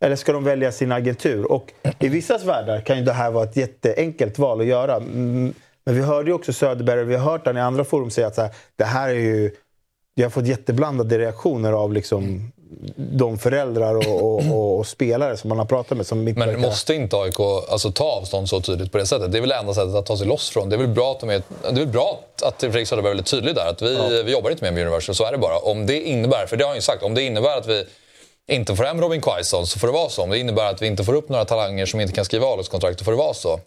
eller 0.00 0.16
ska 0.16 0.32
de 0.32 0.44
välja 0.44 0.72
sin 0.72 0.92
agentur? 0.92 1.52
Och 1.52 1.72
i 1.98 2.08
vissa 2.08 2.38
världar 2.38 2.80
kan 2.80 2.98
ju 2.98 3.04
det 3.04 3.12
här 3.12 3.30
vara 3.30 3.44
ett 3.44 3.56
jätteenkelt 3.56 4.38
val 4.38 4.60
att 4.60 4.66
göra. 4.66 4.96
Mm, 4.96 5.54
men 5.84 5.94
vi 5.94 6.02
hörde 6.02 6.30
ju 6.30 6.34
också 6.34 6.52
Söderberg, 6.52 7.00
och 7.00 7.10
vi 7.10 7.16
har 7.16 7.30
hört 7.30 7.46
han 7.46 7.56
i 7.56 7.60
andra 7.60 7.84
forum 7.84 8.10
säga 8.10 8.26
att 8.26 8.34
så 8.34 8.42
här, 8.42 8.50
det 8.76 8.84
här 8.84 9.08
är 9.08 9.14
ju... 9.14 9.50
Jag 10.14 10.24
har 10.24 10.30
fått 10.30 10.46
jätteblandade 10.46 11.18
reaktioner 11.18 11.72
av 11.72 11.92
liksom 11.92 12.52
de 12.96 13.38
föräldrar 13.38 13.94
och, 13.94 14.22
och, 14.22 14.78
och, 14.78 14.86
spelare 14.86 15.36
som 15.36 15.48
man 15.48 15.58
har 15.58 15.64
pratat 15.64 15.96
med. 15.96 16.06
Som 16.06 16.28
inte 16.28 16.38
Men 16.46 16.60
måste 16.60 16.94
inte 16.94 17.16
AIK 17.16 17.40
alltså, 17.70 17.92
ta 17.92 18.04
avstånd 18.04 18.48
så 18.48 18.60
tydligt 18.60 18.92
på 18.92 18.98
det 18.98 19.06
sättet? 19.06 19.32
Det 19.32 19.38
är 19.38 19.40
väl 19.40 19.48
det 19.48 19.56
enda 19.56 19.74
sättet 19.74 19.94
att 19.94 20.06
ta 20.06 20.16
sig 20.16 20.26
loss 20.26 20.50
från. 20.50 20.68
Det 20.68 20.76
är 20.76 20.78
väl 20.78 20.88
bra 20.88 21.12
att, 21.12 21.20
de 21.20 21.30
är, 21.30 21.42
det 21.62 21.68
är 21.68 21.72
väl 21.72 21.86
bra 21.86 22.20
att 22.42 22.60
Fredrik 22.60 22.88
Söderberg 22.88 23.10
är 23.10 23.14
väldigt 23.14 23.30
tydlig 23.30 23.54
där. 23.54 23.66
Att 23.66 23.82
vi, 23.82 24.22
vi 24.22 24.32
jobbar 24.32 24.50
inte 24.50 24.64
med 24.72 24.82
Universal, 24.82 25.14
så 25.14 25.24
är 25.24 25.32
det 25.32 25.38
bara. 25.38 25.58
Om 25.58 25.86
det 25.86 26.02
innebär, 26.02 26.46
för 26.46 26.56
det 26.56 26.64
har 26.64 26.68
han 26.68 26.76
ju 26.76 26.82
sagt, 26.82 27.02
om 27.02 27.14
det 27.14 27.22
innebär 27.22 27.58
att 27.58 27.66
vi 27.66 27.84
inte 28.50 28.76
får 28.76 28.84
hem 28.84 29.00
Robin 29.00 29.20
Quaison 29.20 29.66
så 29.66 29.78
får 29.78 29.86
det 29.86 29.92
vara 29.92 30.08
så. 30.08 30.22
Om 30.22 30.30
det 30.30 30.38
innebär 30.38 30.70
att 30.70 30.82
vi 30.82 30.86
inte 30.86 31.04
får 31.04 31.14
upp 31.14 31.28
några 31.28 31.44
talanger 31.44 31.86
som 31.86 32.00
inte 32.00 32.14
kan 32.14 32.24
skriva 32.24 32.46
avlagskontrakt, 32.46 32.98
då 32.98 33.04
får 33.04 33.12
det 33.12 33.18
vara 33.18 33.34
så. 33.34 33.60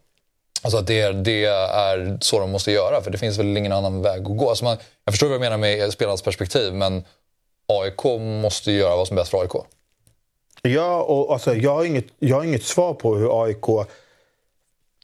Alltså 0.62 0.78
att 0.78 0.88
det, 0.88 1.02
är- 1.02 1.14
det 1.14 1.46
är 1.46 2.18
så 2.22 2.40
de 2.40 2.52
måste 2.52 2.72
göra, 2.72 3.02
för 3.02 3.12
det 3.12 3.18
finns 3.18 3.38
väl 3.38 3.58
ingen 3.58 3.72
annan 3.72 4.02
väg 4.02 4.22
att 4.22 4.38
gå. 4.38 4.50
Alltså 4.50 4.64
man, 4.66 4.78
jag 5.06 5.14
förstår 5.14 5.28
vad 5.28 5.34
jag 5.36 5.42
menar 5.42 5.58
med 5.58 5.94
spelarnas 5.94 6.22
perspektiv, 6.22 6.74
men 6.74 7.04
AIK 7.68 8.04
måste 8.42 8.72
göra 8.72 8.96
vad 8.96 9.08
som 9.08 9.18
är 9.18 9.22
bäst 9.22 9.32
för 9.32 9.42
AIK. 9.42 9.52
Ja, 10.62 11.04
och 11.04 11.34
alltså, 11.34 11.56
jag, 11.56 11.76
har 11.76 11.86
inget, 11.86 12.06
jag 12.20 12.36
har 12.36 12.44
inget 12.44 12.64
svar 12.64 12.94
på 12.94 13.16
hur 13.16 13.44
AIK 13.44 13.88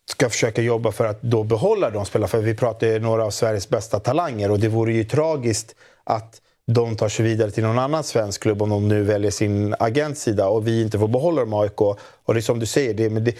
ska 0.05 0.29
försöka 0.29 0.61
jobba 0.61 0.91
för 0.91 1.05
att 1.05 1.21
då 1.21 1.43
behålla 1.43 1.89
de 1.89 2.05
spelarna. 2.05 2.27
För 2.27 2.41
vi 2.41 2.55
pratar 2.55 2.87
ju 2.87 2.99
några 2.99 3.25
av 3.25 3.31
Sveriges 3.31 3.69
bästa 3.69 3.99
talanger 3.99 4.51
och 4.51 4.59
det 4.59 4.67
vore 4.67 4.93
ju 4.93 5.03
tragiskt 5.03 5.75
att 6.03 6.41
de 6.73 6.95
tar 6.95 7.09
sig 7.09 7.25
vidare 7.25 7.51
till 7.51 7.63
någon 7.63 7.79
annan 7.79 8.03
svensk 8.03 8.41
klubb 8.43 8.61
om 8.61 8.69
de 8.69 8.87
nu 8.87 9.03
väljer 9.03 9.31
sin 9.31 9.75
agentsida 9.79 10.47
och 10.47 10.67
vi 10.67 10.81
inte 10.81 10.99
får 10.99 11.07
behålla 11.07 11.41
dem 11.41 11.53
AIK. 11.53 11.81
Och 11.81 12.33
det 12.33 12.39
är 12.39 12.41
som 12.41 12.59
du 12.59 12.65
säger, 12.65 12.93
det, 12.93 13.09
men 13.09 13.23
det, 13.23 13.33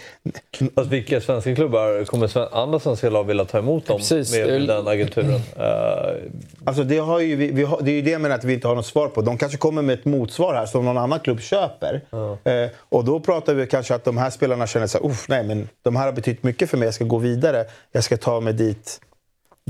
Alltså, 0.75 0.83
vilka 0.91 1.21
svenska 1.21 1.55
klubbar 1.55 2.05
kommer 2.05 2.27
sven- 2.27 2.47
andra 2.51 2.79
svenska 2.79 3.09
lag 3.09 3.23
vilja 3.23 3.45
ta 3.45 3.57
emot 3.57 3.85
dem 3.87 3.97
Precis. 3.97 4.31
med, 4.31 4.47
med 4.47 4.67
den 4.67 4.87
agenturen? 4.87 5.41
Eh, 5.57 6.15
Alltså 6.65 6.83
det, 6.83 6.97
har 6.97 7.19
ju, 7.19 7.35
vi, 7.35 7.51
vi 7.51 7.63
har, 7.63 7.81
det 7.81 7.91
är 7.91 7.95
ju 7.95 8.01
det 8.01 8.11
jag 8.11 8.21
menar 8.21 8.35
att 8.35 8.43
vi 8.43 8.53
inte 8.53 8.67
har 8.67 8.75
något 8.75 8.85
svar 8.85 9.07
på. 9.07 9.21
De 9.21 9.37
kanske 9.37 9.57
kommer 9.57 9.81
med 9.81 9.99
ett 9.99 10.05
motsvar 10.05 10.53
här 10.53 10.65
som 10.65 10.85
någon 10.85 10.97
annan 10.97 11.19
klubb 11.19 11.41
köper. 11.41 12.01
Eh, 12.43 12.69
och 12.89 13.05
då 13.05 13.19
pratar 13.19 13.53
vi 13.53 13.67
kanske 13.67 13.95
att 13.95 14.05
de 14.05 14.17
här 14.17 14.29
spelarna 14.29 14.67
känner 14.67 14.87
så 14.87 14.97
här, 14.97 15.05
"Uff, 15.09 15.25
nej 15.29 15.43
men 15.43 15.69
de 15.81 15.95
här 15.95 16.05
har 16.05 16.13
betytt 16.13 16.43
mycket 16.43 16.69
för 16.69 16.77
mig, 16.77 16.85
jag 16.87 16.93
ska 16.93 17.05
gå 17.05 17.17
vidare. 17.17 17.65
Jag 17.91 18.03
ska 18.03 18.17
ta 18.17 18.39
mig 18.39 18.53
dit 18.53 19.01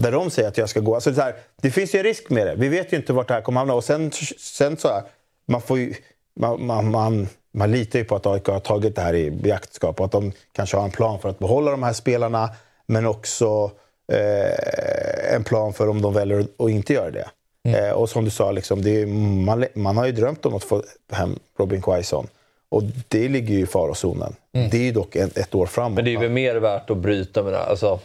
där 0.02 0.12
de 0.12 0.30
säger 0.30 0.48
att 0.48 0.58
jag 0.58 0.70
ska 0.70 0.80
gå. 0.80 0.96
Alltså 0.96 1.12
det, 1.12 1.22
här, 1.22 1.36
det 1.62 1.72
finns 1.72 1.96
ju 1.96 2.00
en 2.00 2.04
risk 2.04 2.30
med 2.30 2.48
det. 2.48 2.56
Vi 2.56 2.70
vet 2.70 2.94
ju 2.94 2.98
inte 2.98 3.14
vart 3.14 3.28
det 3.28 3.34
här 3.34 3.42
kommer 3.42 3.60
hamna. 3.60 3.74
Och 3.74 3.84
sen, 3.84 4.12
sen 4.38 4.78
så 4.78 4.88
här, 4.88 5.04
man 5.46 5.62
får 5.62 5.80
ju... 5.80 5.94
Man, 6.40 6.66
man, 6.66 6.92
man, 6.92 7.28
man 7.52 7.72
litar 7.72 8.00
ju 8.00 8.06
på 8.06 8.16
att 8.16 8.26
AIK 8.26 8.48
har 8.48 8.60
tagit 8.60 8.96
det 8.96 9.02
här 9.02 9.16
i 9.16 9.32
beaktskap 9.32 10.00
och 10.00 10.06
att 10.06 10.12
de 10.12 10.32
kanske 10.52 10.78
har 10.78 10.84
en 10.84 10.92
plan 10.92 11.20
för 11.20 11.30
att 11.30 11.40
behålla 11.40 11.72
de 11.72 11.84
här 11.84 11.94
spelarna 11.94 12.50
men 12.88 13.06
också 13.06 13.72
eh, 14.12 15.34
en 15.36 15.44
plan 15.44 15.74
för 15.74 15.88
om 15.90 16.02
de 16.02 16.14
väljer 16.14 16.40
att 16.58 16.70
inte 16.70 16.94
göra 16.94 17.12
det. 17.12 17.30
Eh, 17.68 17.92
och 17.92 18.10
som 18.10 18.26
du 18.26 18.32
sa, 18.32 18.52
liksom, 18.52 18.80
är, 18.80 19.06
man, 19.46 19.66
man 19.74 19.98
har 19.98 20.06
ju 20.06 20.12
drömt 20.12 20.46
om 20.46 20.56
att 20.56 20.64
få 20.64 20.84
hem 21.12 21.40
Robin 21.58 21.82
Quaison. 21.82 22.28
Och 22.70 22.84
det 23.08 23.30
ligger 23.30 23.54
ju 23.54 23.62
i 23.62 23.66
farozonen. 23.66 24.36
Det 24.52 24.78
är 24.78 24.82
ju 24.82 24.92
dock 24.92 25.16
ett, 25.16 25.38
ett 25.38 25.56
år 25.56 25.66
framåt. 25.66 25.96
men 25.96 26.06
det 26.06 26.14
är 26.14 26.20
väl 26.20 26.30
mer 26.30 26.56
värt 26.56 26.90
att 26.90 26.98
bryta 26.98 27.44
med 27.44 27.54
det 27.54 27.58
här. 27.58 27.66
Alltså, 27.66 28.00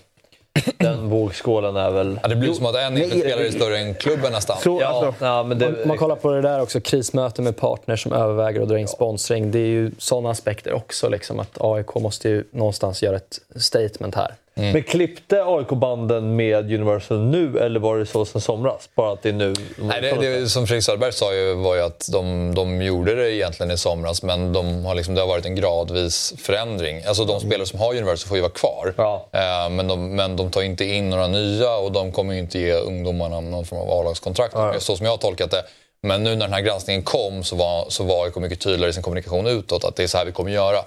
den 0.78 1.08
vågskålen 1.08 1.76
är 1.76 1.90
väl... 1.90 2.20
Ja, 2.22 2.28
det 2.28 2.36
blir 2.36 2.52
som 2.52 2.66
att 2.66 2.74
en 2.74 3.10
spelare 3.10 3.46
är 3.46 3.50
större 3.50 3.78
än 3.78 3.94
klubben 3.94 4.32
nästan. 4.32 4.56
Så, 4.60 4.78
Ja, 4.80 4.86
alltså, 4.86 5.24
ja, 5.24 5.42
men 5.42 5.58
det, 5.58 5.82
Om 5.82 5.88
man 5.88 5.98
kollar 5.98 6.16
på 6.16 6.30
det 6.30 6.40
där 6.40 6.60
också, 6.62 6.80
krismöte 6.80 7.42
med 7.42 7.56
partners 7.56 8.02
som 8.02 8.12
överväger 8.12 8.62
att 8.62 8.68
dra 8.68 8.78
in 8.78 8.88
sponsring. 8.88 9.50
Det 9.50 9.58
är 9.58 9.66
ju 9.66 9.90
sådana 9.98 10.30
aspekter 10.30 10.72
också. 10.72 11.08
Liksom, 11.08 11.40
att 11.40 11.60
AIK 11.60 11.94
måste 11.94 12.28
ju 12.28 12.44
någonstans 12.50 13.02
göra 13.02 13.16
ett 13.16 13.40
statement 13.56 14.14
här. 14.14 14.34
Men 14.54 14.82
klippte 14.82 15.44
AIK-banden 15.44 16.36
med 16.36 16.72
Universal 16.72 17.18
nu 17.18 17.58
eller 17.58 17.80
var 17.80 17.98
det 17.98 18.06
så 18.06 18.24
sen 18.24 18.40
somras? 18.40 18.88
Bara 18.94 19.12
att 19.12 19.22
det 19.22 19.28
är 19.28 19.32
nu? 19.32 19.54
Nej, 19.78 20.00
det, 20.00 20.40
det, 20.40 20.48
som 20.48 20.66
Fredrik 20.66 20.84
Söderberg 20.84 21.12
sa 21.12 21.34
ju, 21.34 21.54
var 21.54 21.74
ju 21.74 21.80
att 21.80 22.08
de, 22.12 22.54
de 22.54 22.82
gjorde 22.82 23.14
det 23.14 23.34
egentligen 23.34 23.72
i 23.72 23.76
somras 23.76 24.22
men 24.22 24.52
de 24.52 24.84
har 24.84 24.94
liksom, 24.94 25.14
det 25.14 25.20
har 25.20 25.28
varit 25.28 25.46
en 25.46 25.54
gradvis 25.54 26.34
förändring. 26.38 27.04
Alltså 27.04 27.24
de 27.24 27.40
spelare 27.40 27.66
som 27.66 27.80
har 27.80 27.90
Universal 27.90 28.28
får 28.28 28.36
ju 28.36 28.40
vara 28.40 28.52
kvar. 28.52 28.94
Ja. 28.96 29.28
Eh, 29.32 29.70
men, 29.70 29.88
de, 29.88 30.16
men 30.16 30.36
de 30.36 30.50
tar 30.50 30.62
inte 30.62 30.84
in 30.84 31.10
några 31.10 31.26
nya 31.26 31.76
och 31.76 31.92
de 31.92 32.12
kommer 32.12 32.34
ju 32.34 32.40
inte 32.40 32.58
ge 32.58 32.72
ungdomarna 32.72 33.40
någon 33.40 33.64
form 33.64 33.80
av 33.80 33.90
A-lagskontrakt. 33.90 34.54
Så 34.78 34.96
som 34.96 35.06
jag 35.06 35.12
har 35.12 35.18
tolkat 35.18 35.50
det. 35.50 35.62
Men 36.02 36.24
nu 36.24 36.30
när 36.30 36.46
den 36.46 36.52
här 36.52 36.60
granskningen 36.60 37.02
kom 37.02 37.44
så 37.44 37.56
var, 37.56 37.86
så 37.88 38.04
var 38.04 38.24
AIK 38.24 38.36
mycket 38.36 38.60
tydligare 38.60 38.90
i 38.90 38.92
sin 38.92 39.02
kommunikation 39.02 39.46
utåt 39.46 39.84
att 39.84 39.96
det 39.96 40.02
är 40.02 40.06
så 40.06 40.18
här 40.18 40.24
vi 40.24 40.32
kommer 40.32 40.50
göra. 40.50 40.78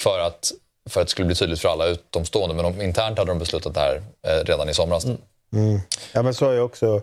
För 0.00 0.18
att, 0.18 0.52
för 0.90 1.00
att 1.00 1.06
det 1.06 1.10
skulle 1.10 1.26
bli 1.26 1.34
tydligt 1.34 1.60
för 1.60 1.68
alla 1.68 1.86
utomstående. 1.86 2.54
Men 2.54 2.64
de, 2.64 2.82
internt 2.82 3.18
hade 3.18 3.30
de 3.30 3.38
beslutat 3.38 3.74
det 3.74 3.80
här 3.80 4.02
eh, 4.26 4.44
redan 4.44 4.68
i 4.68 4.74
somras. 4.74 5.04
Mm. 5.04 5.16
Mm. 5.52 5.80
Ja, 6.12 6.22
men 6.22 6.34
så 6.34 6.46
har 6.46 6.52
jag 6.52 6.64
också 6.64 7.02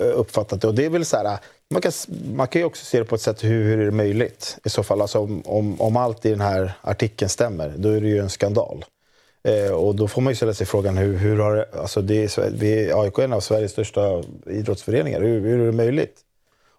eh, 0.00 0.18
uppfattat 0.18 0.60
det. 0.60 0.68
Och 0.68 0.74
det 0.74 0.84
är 0.84 0.90
väl 0.90 1.04
så 1.04 1.16
här, 1.16 1.24
eh, 1.24 1.38
man, 1.70 1.82
kan, 1.82 1.92
man 2.34 2.48
kan 2.48 2.60
ju 2.60 2.66
också 2.66 2.84
se 2.84 2.98
det 2.98 3.04
på 3.04 3.14
ett 3.14 3.20
sätt 3.20 3.44
hur, 3.44 3.64
hur 3.64 3.80
är 3.80 3.84
det 3.84 3.90
möjligt 3.90 4.58
i 4.64 4.70
så 4.70 4.82
fall. 4.82 5.00
Alltså, 5.00 5.18
om, 5.18 5.42
om, 5.44 5.80
om 5.80 5.96
allt 5.96 6.26
i 6.26 6.30
den 6.30 6.40
här 6.40 6.72
artikeln 6.80 7.28
stämmer, 7.28 7.74
då 7.76 7.88
är 7.88 8.00
det 8.00 8.08
ju 8.08 8.18
en 8.18 8.30
skandal. 8.30 8.84
Eh, 9.42 9.72
och 9.72 9.94
då 9.94 10.08
får 10.08 10.22
man 10.22 10.30
ju 10.30 10.36
ställa 10.36 10.54
sig 10.54 10.66
frågan 10.66 10.96
hur, 10.96 11.16
hur 11.16 11.38
har 11.38 11.56
det, 11.56 11.68
alltså 11.74 12.02
det 12.02 12.38
är, 12.38 12.50
vi, 12.50 12.92
AIK 12.92 13.18
är 13.18 13.22
en 13.22 13.32
av 13.32 13.40
Sveriges 13.40 13.72
största 13.72 14.22
idrottsföreningar. 14.46 15.20
Hur, 15.20 15.40
hur 15.40 15.60
är 15.60 15.66
det 15.66 15.72
möjligt? 15.72 16.20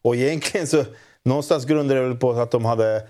Och 0.01 0.15
egentligen 0.15 0.67
så 0.67 0.85
någonstans 1.23 1.65
grundar 1.65 1.95
det 1.95 2.01
väl 2.01 2.17
på 2.17 2.31
att 2.31 2.51
de 2.51 2.65
hade 2.65 3.07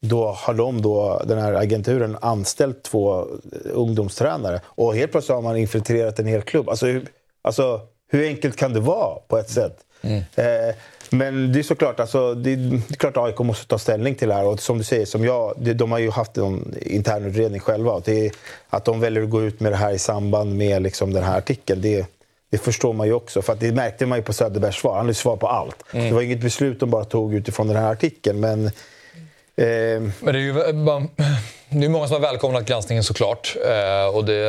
då 0.00 0.26
har 0.26 0.54
de 0.54 0.82
då, 0.82 1.22
den 1.26 1.38
här 1.38 1.52
agenturen 1.52 2.16
anställt 2.20 2.82
två 2.82 3.26
ungdomstränare 3.72 4.60
och 4.64 4.94
helt 4.96 5.12
plötsligt 5.12 5.34
har 5.34 5.42
man 5.42 5.56
infiltrerat 5.56 6.18
en 6.18 6.26
hel 6.26 6.42
klubb. 6.42 6.68
Alltså, 6.68 6.86
hur- 6.86 7.06
alltså, 7.42 7.80
hur 8.10 8.26
enkelt 8.26 8.56
kan 8.56 8.72
det 8.72 8.80
vara 8.80 9.18
på 9.28 9.38
ett 9.38 9.50
sätt? 9.50 9.78
Eh, 10.34 10.74
men 11.10 11.52
det 11.52 11.58
är 11.58 11.62
såklart, 11.62 12.00
alltså, 12.00 12.34
det, 12.34 12.52
är, 12.52 12.56
det 12.56 12.76
är 12.90 12.94
klart 12.94 13.16
AIK 13.16 13.38
måste 13.38 13.66
ta 13.66 13.78
ställning 13.78 14.14
till 14.14 14.28
det 14.28 14.34
här. 14.34 14.44
Och 14.44 14.60
som 14.60 14.78
du 14.78 14.84
säger, 14.84 15.06
som 15.06 15.24
jag, 15.24 15.54
det, 15.58 15.74
de 15.74 15.92
har 15.92 15.98
ju 15.98 16.10
haft 16.10 16.36
en 16.36 16.74
internutredning 16.80 17.60
själva. 17.60 17.92
Och 17.92 18.02
det 18.04 18.30
att 18.70 18.84
de 18.84 19.00
väljer 19.00 19.22
att 19.22 19.30
gå 19.30 19.42
ut 19.42 19.60
med 19.60 19.72
det 19.72 19.76
här 19.76 19.92
i 19.92 19.98
samband 19.98 20.56
med 20.56 20.82
liksom, 20.82 21.12
den 21.12 21.22
här 21.22 21.38
artikeln, 21.38 21.80
det, 21.82 22.06
det 22.50 22.58
förstår 22.58 22.92
man 22.92 23.06
ju 23.06 23.12
också. 23.12 23.42
För 23.42 23.54
det 23.54 23.72
märkte 23.72 24.06
man 24.06 24.18
ju 24.18 24.24
på 24.24 24.32
Söderbergs 24.32 24.76
svar. 24.76 24.92
Han 24.96 25.00
hade 25.00 25.14
svar 25.14 25.36
på 25.36 25.48
allt. 25.48 25.76
Det 25.92 26.12
var 26.12 26.22
inget 26.22 26.40
beslut 26.42 26.80
de 26.80 26.90
bara 26.90 27.04
tog 27.04 27.34
utifrån 27.34 27.68
den 27.68 27.76
här 27.76 27.92
artikeln. 27.92 28.40
Men, 28.40 28.70
Men 29.56 30.12
det 30.20 30.30
är 30.30 30.34
ju 30.34 30.72
bara- 30.72 31.06
det 31.74 31.84
är 31.84 31.88
många 31.88 32.06
som 32.06 32.14
har 32.14 32.20
välkomnat 32.20 32.66
granskningen 32.66 33.04
såklart. 33.04 33.56
Eh, 33.66 34.16
och 34.16 34.24
det, 34.24 34.44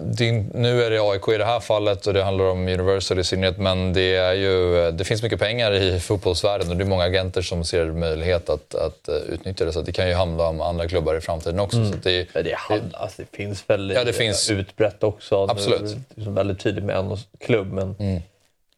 det, 0.00 0.32
nu 0.54 0.82
är 0.84 0.90
det 0.90 0.98
AIK 1.00 1.28
i 1.28 1.38
det 1.38 1.44
här 1.44 1.60
fallet 1.60 2.06
och 2.06 2.14
det 2.14 2.22
handlar 2.22 2.44
om 2.44 2.58
Universal 2.68 3.18
i 3.18 3.24
synnerhet. 3.24 3.58
Men 3.58 3.92
det, 3.92 4.14
är 4.16 4.32
ju, 4.32 4.90
det 4.90 5.04
finns 5.04 5.22
mycket 5.22 5.38
pengar 5.40 5.72
i 5.72 6.00
fotbollsvärlden 6.00 6.70
och 6.70 6.76
det 6.76 6.84
är 6.84 6.88
många 6.88 7.04
agenter 7.04 7.42
som 7.42 7.64
ser 7.64 7.86
möjlighet 7.86 8.48
att, 8.50 8.74
att 8.74 9.08
eh, 9.08 9.14
utnyttja 9.14 9.64
det. 9.64 9.72
Så 9.72 9.82
det 9.82 9.92
kan 9.92 10.08
ju 10.08 10.14
handla 10.14 10.48
om 10.48 10.60
andra 10.60 10.88
klubbar 10.88 11.14
i 11.16 11.20
framtiden 11.20 11.60
också. 11.60 11.84
Så 11.90 11.94
att 11.94 12.02
det, 12.02 12.28
det, 12.34 12.54
alltså, 12.92 13.22
det 13.22 13.36
finns 13.36 13.64
väl 13.70 13.90
Ja, 13.90 14.04
det 14.04 14.12
finns. 14.12 14.50
utbrett 14.50 15.02
också. 15.02 15.46
Absolut. 15.50 15.80
Nu 15.82 16.00
liksom 16.14 16.34
väldigt 16.34 16.60
tydligt 16.60 16.84
med 16.84 16.96
en 16.96 17.16
klubb. 17.40 17.72
Men, 17.72 17.96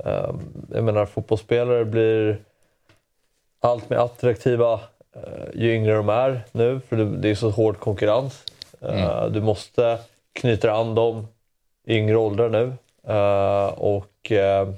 ehm, 0.05 0.39
jag 0.75 0.85
menar, 0.85 1.07
fotbollsspelare 1.07 1.85
blir 1.85 2.39
allt 3.61 3.91
mer 3.91 3.97
attraktiva 3.97 4.81
ju 5.55 5.75
yngre 5.75 5.95
de 5.95 6.09
är 6.09 6.45
nu. 6.53 6.81
För 6.89 6.97
det, 6.97 7.29
är 7.29 7.35
så 7.35 7.51
hård 7.51 7.79
konkurrens. 7.79 8.43
Eh, 8.81 9.27
Du 9.27 9.41
måste 9.41 9.99
knyta 10.33 10.73
an 10.73 10.95
dem 10.95 11.27
i 11.87 11.97
yngre 11.97 12.17
åldrar 12.17 12.49
nu. 12.49 12.73
Eh, 13.09 13.67
och 13.67 14.33
eh, 14.33 14.69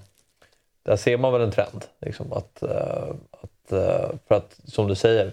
där 0.82 0.96
ser 0.96 1.16
man 1.16 1.32
väl 1.32 1.42
en 1.42 1.50
trend. 1.50 1.84
Liksom, 2.00 2.32
att, 2.32 2.62
eh, 2.62 3.08
att, 3.30 3.72
eh, 3.72 4.10
för 4.28 4.34
att, 4.34 4.60
som 4.64 4.88
du 4.88 4.94
säger, 4.94 5.32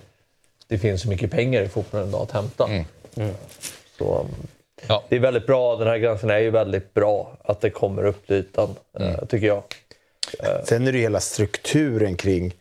det 0.67 0.77
finns 0.77 1.01
så 1.01 1.09
mycket 1.09 1.31
pengar 1.31 1.61
i 1.61 1.67
fotbollen 1.67 2.07
idag 2.09 2.21
att 2.21 2.31
hämta. 2.31 2.67
Så, 3.97 4.19
um, 4.19 4.27
Ja. 4.87 5.03
Det 5.09 5.15
är 5.15 5.19
väldigt 5.19 5.47
bra. 5.47 5.75
Den 5.75 5.87
här 5.87 5.97
granskningen 5.97 6.35
är 6.37 6.41
ju 6.41 6.49
väldigt 6.49 6.93
bra. 6.93 7.37
Att 7.43 7.61
det 7.61 7.69
kommer 7.69 8.05
upp 8.05 8.27
till 8.27 8.35
ytan, 8.35 8.75
eh, 8.99 9.25
tycker 9.25 9.47
jag. 9.47 9.63
Sen 10.63 10.87
är 10.87 10.91
det 10.91 10.97
ju 10.97 11.03
hela 11.03 11.19
strukturen 11.19 12.15
kring 12.15 12.45
eh, 12.45 12.51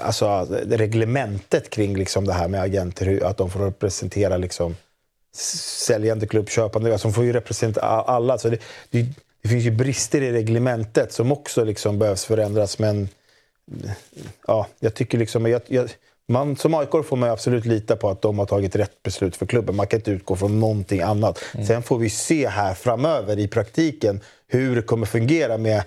Alltså 0.00 0.46
reglementet 0.64 1.70
kring 1.70 1.96
liksom 1.96 2.24
det 2.24 2.32
här 2.32 2.48
med 2.48 2.62
agenter, 2.62 3.24
att 3.24 3.36
de 3.36 3.50
får 3.50 3.60
representera 3.60 4.36
liksom 4.36 4.76
säljande 5.86 6.26
klubb, 6.26 6.48
köpande, 6.48 6.92
alltså 6.92 7.08
de 7.08 7.14
får 7.14 7.24
ju 7.24 7.32
representera 7.32 7.84
alla. 7.84 8.38
Så 8.38 8.48
det, 8.48 8.58
det, 8.90 9.06
det 9.42 9.48
finns 9.48 9.64
ju 9.64 9.70
brister 9.70 10.22
i 10.22 10.32
reglementet 10.32 11.12
som 11.12 11.32
också 11.32 11.64
liksom 11.64 11.98
behövs 11.98 12.24
förändras. 12.24 12.78
Men 12.78 13.08
ja, 14.46 14.66
jag 14.80 14.94
tycker 14.94 15.18
liksom, 15.18 15.46
jag, 15.46 15.62
jag, 15.66 15.90
man, 16.28 16.56
som 16.56 16.74
AIK 16.74 16.90
får 16.90 17.16
man 17.16 17.30
absolut 17.30 17.64
lita 17.64 17.96
på 17.96 18.10
att 18.10 18.22
de 18.22 18.38
har 18.38 18.46
tagit 18.46 18.76
rätt 18.76 19.02
beslut 19.02 19.36
för 19.36 19.46
klubben. 19.46 19.76
Man 19.76 19.86
kan 19.86 19.98
inte 19.98 20.10
utgå 20.10 20.36
från 20.36 20.60
någonting 20.60 21.00
annat. 21.00 21.38
Mm. 21.54 21.66
Sen 21.66 21.82
får 21.82 21.98
vi 21.98 22.10
se 22.10 22.48
här 22.48 22.74
framöver 22.74 23.38
i 23.38 23.48
praktiken 23.48 24.20
hur 24.52 24.76
det 24.76 24.82
kommer 24.82 25.06
fungera 25.06 25.58
med 25.58 25.82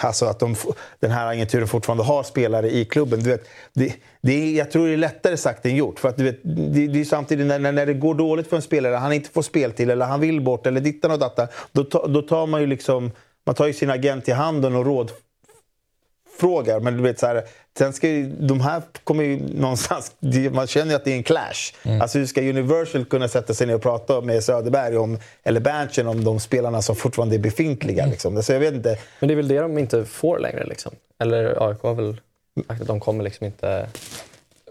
alltså 0.00 0.26
att 0.26 0.38
de, 0.38 0.56
den 1.00 1.10
här 1.10 1.26
agenturen 1.26 1.68
fortfarande 1.68 2.04
har 2.04 2.22
spelare 2.22 2.70
i 2.70 2.84
klubben. 2.84 3.22
Du 3.22 3.30
vet, 3.30 3.48
det, 3.72 3.94
det 4.20 4.32
är, 4.32 4.58
jag 4.58 4.70
tror 4.70 4.86
det 4.86 4.92
är 4.92 4.96
lättare 4.96 5.36
sagt 5.36 5.66
än 5.66 5.76
gjort. 5.76 5.98
För 5.98 6.08
att, 6.08 6.16
du 6.16 6.24
vet, 6.24 6.40
det, 6.42 6.86
det 6.86 7.00
är 7.00 7.04
samtidigt 7.04 7.46
när, 7.46 7.58
när- 7.58 7.86
det 7.86 7.94
går 7.94 8.14
dåligt 8.14 8.46
för 8.46 8.56
en 8.56 8.62
spelare, 8.62 8.94
han 8.94 9.12
inte 9.12 9.30
får 9.30 9.42
spel 9.42 9.72
till 9.72 9.90
eller 9.90 10.06
han 10.06 10.20
vill 10.20 10.40
bort 10.40 10.66
eller 10.66 10.80
dittan 10.80 11.10
och 11.10 11.18
datta. 11.18 11.48
Då, 11.72 11.84
ta, 11.84 12.06
då 12.06 12.22
tar 12.22 12.46
man 12.46 12.60
ju 12.60 12.66
liksom 12.66 13.10
man 13.46 13.54
tar 13.54 13.66
ju 13.66 13.72
sin 13.72 13.90
agent 13.90 14.28
i 14.28 14.32
handen 14.32 14.74
och 14.76 14.86
rådfrågar. 14.86 16.80
Men 16.80 16.96
du 16.96 17.02
vet, 17.02 17.18
så 17.18 17.26
här, 17.26 17.42
sen 17.78 17.92
ska 17.92 18.08
ju, 18.08 18.32
de 18.38 18.60
här 18.60 18.82
kommer 19.04 19.24
ju 19.24 19.40
någonstans... 19.54 20.12
Man 20.50 20.66
känner 20.66 20.90
ju 20.90 20.96
att 20.96 21.04
det 21.04 21.12
är 21.12 21.16
en 21.16 21.22
clash. 21.22 21.72
Alltså 22.00 22.18
hur 22.18 22.26
ska 22.26 22.40
Universal 22.40 23.04
kunna 23.04 23.28
sätta 23.28 23.54
sig 23.54 23.66
ner 23.66 23.74
och 23.74 23.82
prata 23.82 24.20
med 24.20 24.44
Söderberg 24.44 24.96
om, 24.96 25.18
eller 25.42 25.60
Berntsen 25.60 26.06
om 26.06 26.24
de 26.24 26.40
spelarna 26.40 26.82
som 26.82 26.96
fortfarande 26.96 27.36
är 27.36 27.38
befintliga? 27.38 28.06
Liksom. 28.06 28.42
Så 28.42 28.52
jag 28.52 28.60
vet 28.60 28.74
inte. 28.74 28.98
Men 29.20 29.28
det 29.28 29.34
är 29.34 29.36
väl 29.36 29.48
det 29.48 29.60
de 29.60 29.78
inte 29.78 30.04
får 30.04 30.38
längre 30.38 30.64
liksom? 30.66 30.92
Eller 31.18 31.68
AIK 31.68 31.82
har 31.82 31.94
väl 31.94 32.20
sagt 32.68 32.80
att 32.80 32.86
de 32.86 33.00
kommer 33.00 33.24
liksom 33.24 33.46
inte... 33.46 33.86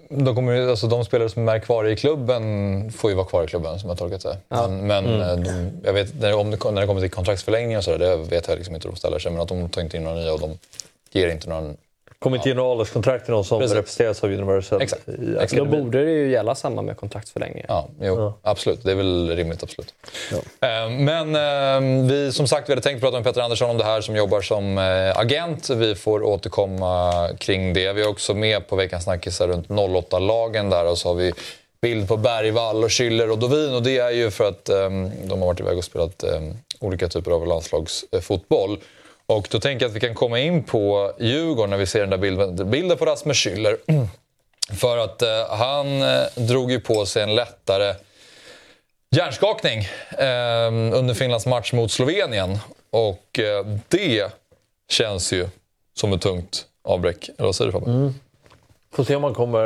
De, 0.09 0.35
kommer, 0.35 0.67
alltså, 0.67 0.87
de 0.87 1.05
spelare 1.05 1.29
som 1.29 1.49
är 1.49 1.59
kvar 1.59 1.85
i 1.85 1.95
klubben 1.95 2.91
får 2.91 3.09
ju 3.09 3.15
vara 3.15 3.27
kvar 3.27 3.43
i 3.43 3.47
klubben, 3.47 3.79
som 3.79 3.89
jag 3.89 3.95
har 3.95 3.97
tolkat 3.97 4.21
det. 4.21 4.37
Ja. 4.49 4.67
Men, 4.67 4.87
men 4.87 5.21
eh, 5.21 5.35
de, 5.35 5.71
jag 5.83 5.93
vet, 5.93 6.21
när, 6.21 6.35
om 6.35 6.51
det, 6.51 6.71
när 6.71 6.81
det 6.81 6.87
kommer 6.87 7.01
till 7.01 7.09
kontraktsförlängningar 7.09 7.77
och 7.77 7.83
så 7.83 7.97
där, 7.97 8.17
det 8.17 8.17
vet 8.17 8.47
jag 8.47 8.57
liksom 8.57 8.75
inte 8.75 8.87
hur 8.87 8.93
de 8.93 8.97
ställer 8.97 9.19
sig. 9.19 9.31
Men 9.31 9.41
att 9.41 9.47
de 9.47 9.69
tar 9.69 9.81
inte 9.81 9.97
in 9.97 10.03
några 10.03 10.17
nya 10.17 10.33
och 10.33 10.39
de 10.39 10.57
ger 11.11 11.27
inte 11.27 11.49
någon... 11.49 11.77
Kommer 12.19 12.37
inte 12.37 12.49
ge 12.49 12.55
några 12.55 12.69
ålderskontrakt 12.69 13.25
till 13.25 13.33
någon 13.33 13.45
som 13.45 13.59
Precis. 13.59 13.75
representeras 13.75 14.23
av 14.23 14.29
Universal. 14.31 14.81
Exakt. 14.81 15.09
i 15.09 15.11
Exakt. 15.33 15.55
Då 15.55 15.65
borde 15.65 16.05
det 16.05 16.11
ju 16.11 16.31
gälla 16.31 16.55
samma 16.55 16.81
med 16.81 16.97
kontraktsförlängningar. 16.97 17.65
Ja, 17.69 17.87
jo, 18.01 18.33
absolut. 18.41 18.83
Det 18.83 18.91
är 18.91 18.95
väl 18.95 19.35
rimligt, 19.35 19.63
absolut. 19.63 19.93
Eh, 20.31 20.89
Men 20.89 21.35
eh, 21.35 22.07
vi, 22.09 22.31
som 22.31 22.47
sagt, 22.47 22.69
vi 22.69 22.71
hade 22.71 22.81
tänkt 22.81 23.01
prata 23.01 23.17
med 23.17 23.23
Petter 23.23 23.41
Andersson 23.41 23.69
om 23.69 23.77
det 23.77 23.83
här 23.83 24.01
som 24.01 24.15
jobbar 24.15 24.41
som 24.41 24.77
eh, 24.77 25.17
agent. 25.17 25.69
Vi 25.69 25.95
får 25.95 26.23
återkomma 26.23 27.13
kring 27.39 27.73
det. 27.73 27.93
Vi 27.93 28.01
är 28.01 28.07
också 28.09 28.33
med 28.33 28.67
på 28.67 28.75
veckans 28.75 29.03
snackisar 29.03 29.47
runt 29.47 29.67
08-lagen 29.67 30.69
där 30.69 30.89
och 30.89 30.97
så 30.97 31.09
har 31.09 31.15
vi 31.15 31.33
bild 31.81 32.07
på 32.07 32.17
Bergvall 32.17 32.83
och 32.83 32.89
Schüller 32.89 33.31
och 33.31 33.39
Dovin 33.39 33.73
och 33.75 33.83
det 33.83 33.97
är 33.97 34.09
ju 34.11 34.31
för 34.31 34.47
att 34.47 34.69
eh, 34.69 34.89
de 35.23 35.39
har 35.39 35.45
varit 35.47 35.59
iväg 35.59 35.77
och 35.77 35.83
spelat 35.83 36.23
eh, 36.23 36.41
olika 36.79 37.07
typer 37.07 37.31
av 37.31 37.47
landslagsfotboll. 37.47 38.77
Och 39.27 39.47
då 39.51 39.59
tänker 39.59 39.85
jag 39.85 39.89
att 39.89 39.95
vi 39.95 39.99
kan 39.99 40.15
komma 40.15 40.39
in 40.39 40.63
på 40.63 41.13
Djurgården 41.19 41.69
när 41.69 41.77
vi 41.77 41.85
ser 41.85 41.99
den 41.99 42.09
där 42.09 42.17
bilden, 42.17 42.71
bilden 42.71 42.97
på 42.97 43.05
Rasmus 43.05 43.37
Schüller. 43.37 43.77
För 44.79 44.97
att 44.97 45.21
eh, 45.21 45.29
han 45.49 46.01
eh, 46.01 46.23
drog 46.35 46.71
ju 46.71 46.79
på 46.79 47.05
sig 47.05 47.23
en 47.23 47.35
lättare 47.35 47.93
hjärnskakning 49.11 49.79
eh, 50.17 50.97
under 50.99 51.13
Finlands 51.13 51.45
match 51.45 51.73
mot 51.73 51.91
Slovenien. 51.91 52.57
Och 52.89 53.39
eh, 53.39 53.65
det 53.87 54.31
känns 54.89 55.33
ju 55.33 55.47
som 55.93 56.13
ett 56.13 56.21
tungt 56.21 56.65
avbräck. 56.83 57.29
Eller 57.37 57.45
vad 57.45 57.55
säger 57.55 57.71
du 57.71 57.79
Fabbe? 57.79 58.13
Får 58.93 59.03
se 59.03 59.15
om 59.15 59.23
han 59.23 59.33
kommer, 59.33 59.65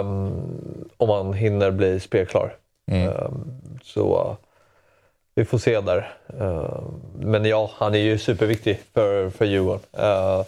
ehm, 0.00 0.90
om 0.96 1.08
han 1.08 1.32
hinner 1.32 1.70
bli 1.70 2.00
spelklar. 2.00 2.56
Ehm, 2.90 3.60
så 3.84 4.20
eh, 4.20 4.49
vi 5.34 5.44
får 5.44 5.58
se 5.58 5.80
där. 5.80 6.14
Ehm, 6.40 7.00
men 7.14 7.44
ja, 7.44 7.70
han 7.74 7.94
är 7.94 7.98
ju 7.98 8.18
superviktig 8.18 8.80
för, 8.94 9.30
för 9.30 9.44
Djurgården. 9.44 9.80
Eh, 9.92 10.44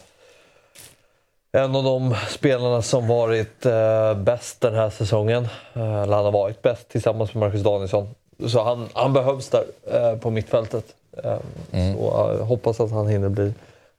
en 1.53 1.77
av 1.77 1.85
de 1.85 2.17
spelarna 2.29 2.83
som 2.83 3.09
varit 3.09 3.67
eh, 3.67 4.15
bäst 4.15 4.61
den 4.61 4.75
här 4.75 4.91
säsongen. 4.91 5.49
Eh, 5.75 6.03
eller 6.03 6.17
han 6.17 6.25
har 6.25 6.33
varit 6.33 6.63
bäst 6.63 6.89
tillsammans 6.89 7.35
med 7.35 7.41
Marcus 7.41 7.63
Danielsson. 7.63 8.09
Så 8.47 8.63
han, 8.63 8.89
han 8.93 9.13
behövs 9.13 9.49
där 9.49 9.65
eh, 9.93 10.17
på 10.19 10.31
mittfältet. 10.31 10.85
Ehm, 11.25 11.97
Så 11.97 12.35
eh, 12.39 12.47
hoppas 12.47 12.81
att 12.81 12.91
han 12.91 13.09
hinner 13.09 13.29
bli 13.29 13.53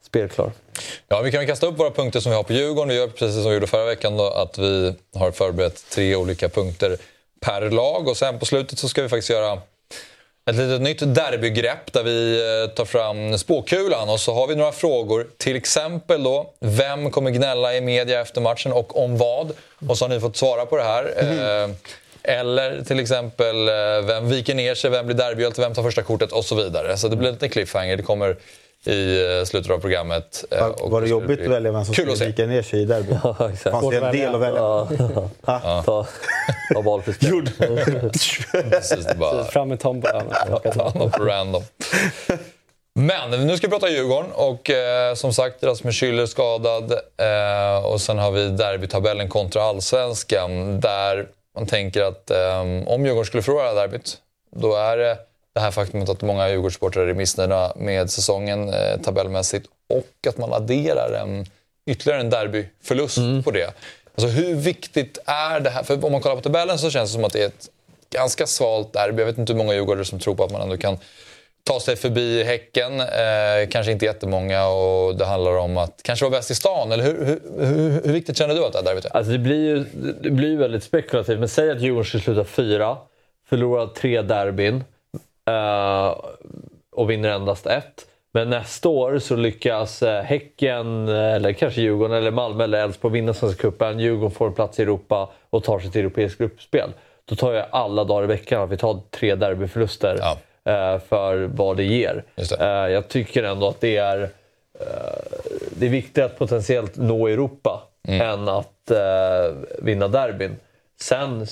spelklar. 0.05 0.51
Ja, 1.07 1.21
vi 1.21 1.31
kan 1.31 1.39
väl 1.39 1.47
kasta 1.47 1.67
upp 1.67 1.79
våra 1.79 1.91
punkter 1.91 2.19
som 2.19 2.29
vi 2.29 2.35
har 2.35 2.43
på 2.43 2.53
Djurgården. 2.53 2.89
Vi 2.89 2.95
gör 2.95 3.07
precis 3.07 3.35
som 3.41 3.49
vi 3.49 3.53
gjorde 3.53 3.67
förra 3.67 3.85
veckan 3.85 4.17
då, 4.17 4.27
att 4.27 4.57
vi 4.57 4.95
har 5.15 5.31
förberett 5.31 5.89
tre 5.89 6.15
olika 6.15 6.49
punkter 6.49 6.97
per 7.39 7.69
lag. 7.69 8.07
Och 8.07 8.17
sen 8.17 8.39
på 8.39 8.45
slutet 8.45 8.79
så 8.79 8.89
ska 8.89 9.01
vi 9.01 9.09
faktiskt 9.09 9.29
göra 9.29 9.57
ett 10.49 10.55
litet 10.55 10.81
nytt 10.81 11.15
derbygrepp 11.15 11.93
där 11.93 12.03
vi 12.03 12.39
eh, 12.63 12.75
tar 12.75 12.85
fram 12.85 13.37
spåkulan 13.37 14.09
och 14.09 14.19
så 14.19 14.33
har 14.33 14.47
vi 14.47 14.55
några 14.55 14.71
frågor. 14.71 15.27
Till 15.37 15.55
exempel 15.55 16.23
då, 16.23 16.53
vem 16.59 17.11
kommer 17.11 17.31
gnälla 17.31 17.75
i 17.75 17.81
media 17.81 18.21
efter 18.21 18.41
matchen 18.41 18.73
och 18.73 19.03
om 19.03 19.17
vad? 19.17 19.51
Och 19.87 19.97
så 19.97 20.05
har 20.05 20.09
ni 20.09 20.19
fått 20.19 20.37
svara 20.37 20.65
på 20.65 20.77
det 20.77 20.83
här. 20.83 21.13
Eh, 21.17 21.69
Eller 22.23 22.81
till 22.83 22.99
exempel, 22.99 23.67
eh, 23.67 23.73
vem 24.03 24.29
viker 24.29 24.55
ner 24.55 24.75
sig, 24.75 24.89
vem 24.89 25.05
blir 25.05 25.17
derbyhjälte, 25.17 25.61
vem 25.61 25.73
tar 25.73 25.83
första 25.83 26.01
kortet 26.01 26.31
och 26.31 26.45
så 26.45 26.55
vidare. 26.55 26.97
Så 26.97 27.07
det 27.07 27.15
blir 27.15 27.27
en 27.27 27.33
liten 27.33 27.49
cliffhanger. 27.49 27.97
Det 27.97 28.03
kommer 28.03 28.35
i 28.87 29.25
eh, 29.39 29.45
slutet 29.45 29.71
av 29.71 29.77
programmet. 29.79 30.45
eh, 30.51 30.65
och 30.65 30.91
Var 30.91 31.01
det 31.01 31.07
jobbigt 31.07 31.41
att 31.41 31.47
välja 31.47 31.71
vem 31.71 31.85
som 31.85 31.93
skulle 31.93 32.15
vika 32.15 32.45
ner 32.45 32.61
sig 32.61 32.81
i 32.81 32.85
derbyt? 32.85 33.17
Ja, 33.23 33.49
exakt. 33.53 33.71
fanns 33.75 33.89
det 33.89 33.97
en 33.97 34.15
del 34.15 34.35
att 34.35 34.41
välja 34.41 34.59
Ja, 35.45 35.83
ta, 35.85 36.07
ta 36.73 36.81
valfritt 36.81 37.15
spel. 37.15 37.49
Precis, 38.69 39.07
bara... 39.15 39.43
Fram 39.43 39.69
med 39.69 39.79
Ta 39.79 40.91
något 40.95 41.19
random. 41.19 41.63
Men 42.95 43.31
nu 43.47 43.57
ska 43.57 43.67
vi 43.67 43.71
prata 43.71 43.89
Djurgården 43.89 44.31
och 44.31 44.69
eh, 44.69 45.13
som 45.15 45.33
sagt 45.33 45.63
Rasmus 45.63 45.95
Schüller 46.01 46.25
skadad. 46.25 46.91
Eh, 46.91 47.85
och 47.85 48.01
sen 48.01 48.17
har 48.17 48.31
vi 48.31 48.49
derbytabellen 48.49 49.29
kontra 49.29 49.63
allsvenskan 49.63 50.79
där 50.79 51.27
man 51.55 51.67
tänker 51.67 52.01
att 52.03 52.31
eh, 52.31 52.59
om 52.85 53.05
Djurgården 53.05 53.25
skulle 53.25 53.43
förlora 53.43 53.63
det 53.63 53.69
här 53.69 53.75
derbyt 53.87 54.17
då 54.55 54.75
är 54.75 54.97
det 54.97 55.17
det 55.53 55.59
här 55.59 55.71
faktumet 55.71 56.09
att 56.09 56.21
många 56.21 56.49
Djurgårdssportare 56.49 57.09
är 57.09 57.13
missnöjda 57.13 57.73
med 57.75 58.11
säsongen 58.11 58.69
eh, 58.69 58.99
tabellmässigt 59.01 59.67
och 59.89 60.27
att 60.27 60.37
man 60.37 60.53
adderar 60.53 61.13
en, 61.13 61.45
ytterligare 61.85 62.21
en 62.21 62.29
derbyförlust 62.29 63.17
på 63.43 63.51
det. 63.51 63.73
Alltså 64.15 64.27
hur 64.27 64.55
viktigt 64.55 65.17
är 65.25 65.59
det 65.59 65.69
här? 65.69 65.83
För 65.83 66.05
om 66.05 66.11
man 66.11 66.21
kollar 66.21 66.35
på 66.35 66.41
tabellen 66.41 66.79
så 66.79 66.89
känns 66.89 67.09
det 67.09 67.13
som 67.13 67.23
att 67.23 67.33
det 67.33 67.43
är 67.43 67.47
ett 67.47 67.69
ganska 68.09 68.47
svalt 68.47 68.93
derby. 68.93 69.21
Jag 69.21 69.25
vet 69.25 69.37
inte 69.37 69.53
hur 69.53 69.57
många 69.57 69.73
djurgårdare 69.73 70.05
som 70.05 70.19
tror 70.19 70.35
på 70.35 70.43
att 70.43 70.51
man 70.51 70.61
ändå 70.61 70.77
kan 70.77 70.97
ta 71.63 71.79
sig 71.79 71.95
förbi 71.95 72.43
Häcken. 72.43 72.99
Eh, 72.99 73.69
kanske 73.69 73.91
inte 73.91 74.05
jättemånga 74.05 74.67
och 74.67 75.15
det 75.15 75.25
handlar 75.25 75.57
om 75.57 75.77
att 75.77 75.99
kanske 76.03 76.25
vara 76.25 76.37
bäst 76.37 76.51
i 76.51 76.55
stan. 76.55 76.91
Eller 76.91 77.03
hur, 77.03 77.25
hur, 77.25 77.65
hur, 77.65 78.01
hur 78.05 78.13
viktigt 78.13 78.37
känner 78.37 78.55
du 78.55 78.65
att 78.65 78.71
det 78.71 78.77
här 78.77 78.85
derbyt 78.85 79.05
är? 79.05 79.15
Alltså 79.15 79.31
det 79.31 79.39
blir 79.39 79.67
ju 79.67 79.85
det 80.21 80.29
blir 80.29 80.57
väldigt 80.57 80.83
spekulativt. 80.83 81.39
Men 81.39 81.49
säg 81.49 81.71
att 81.71 81.81
Djurgården 81.81 82.05
skulle 82.05 82.23
sluta 82.23 82.43
fyra, 82.43 82.97
förlorar 83.49 83.87
tre 83.87 84.21
derbyn 84.21 84.83
eh, 85.47 86.15
och 86.91 87.09
vinner 87.09 87.29
endast 87.29 87.67
ett. 87.67 88.05
Men 88.35 88.49
nästa 88.49 88.89
år 88.89 89.19
så 89.19 89.35
lyckas 89.35 90.03
eh, 90.03 90.23
Häcken, 90.23 91.07
eh, 91.07 91.33
eller 91.33 91.53
kanske 91.53 91.81
Djurgården, 91.81 92.17
eller 92.17 92.31
Malmö 92.31 92.63
eller 92.63 92.83
Elfsborg 92.83 93.13
vinna 93.13 93.33
Svenska 93.33 93.61
cupen. 93.61 93.99
Djurgården 93.99 94.31
får 94.31 94.47
en 94.47 94.53
plats 94.53 94.79
i 94.79 94.81
Europa 94.81 95.31
och 95.49 95.63
tar 95.63 95.79
sig 95.79 95.91
till 95.91 96.01
europeiskt 96.01 96.37
gruppspel. 96.39 96.89
Då 97.25 97.35
tar 97.35 97.53
jag 97.53 97.65
alla 97.71 98.03
dagar 98.03 98.23
i 98.23 98.27
veckan 98.27 98.61
att 98.61 98.69
vi 98.71 98.77
tar 98.77 98.99
tre 99.11 99.35
derbyförluster 99.35 100.19
Ja. 100.19 100.37
eh, 100.71 100.99
för 100.99 101.37
vad 101.37 101.77
det 101.77 101.83
ger. 101.83 102.23
Det. 102.35 102.89
Jag 102.91 103.07
tycker 103.07 103.43
ändå 103.43 103.67
att 103.67 103.81
det 103.81 103.97
är 103.97 104.29
det 105.77 105.85
är 105.85 105.89
viktigare 105.89 106.25
att 106.29 106.39
potentiellt 106.39 106.95
nå 106.97 107.27
Europa 107.27 107.83
än 108.07 108.49
att 108.49 108.91
vinna 109.79 110.07
derbyn. 110.07 110.55
Sen, 111.01 111.47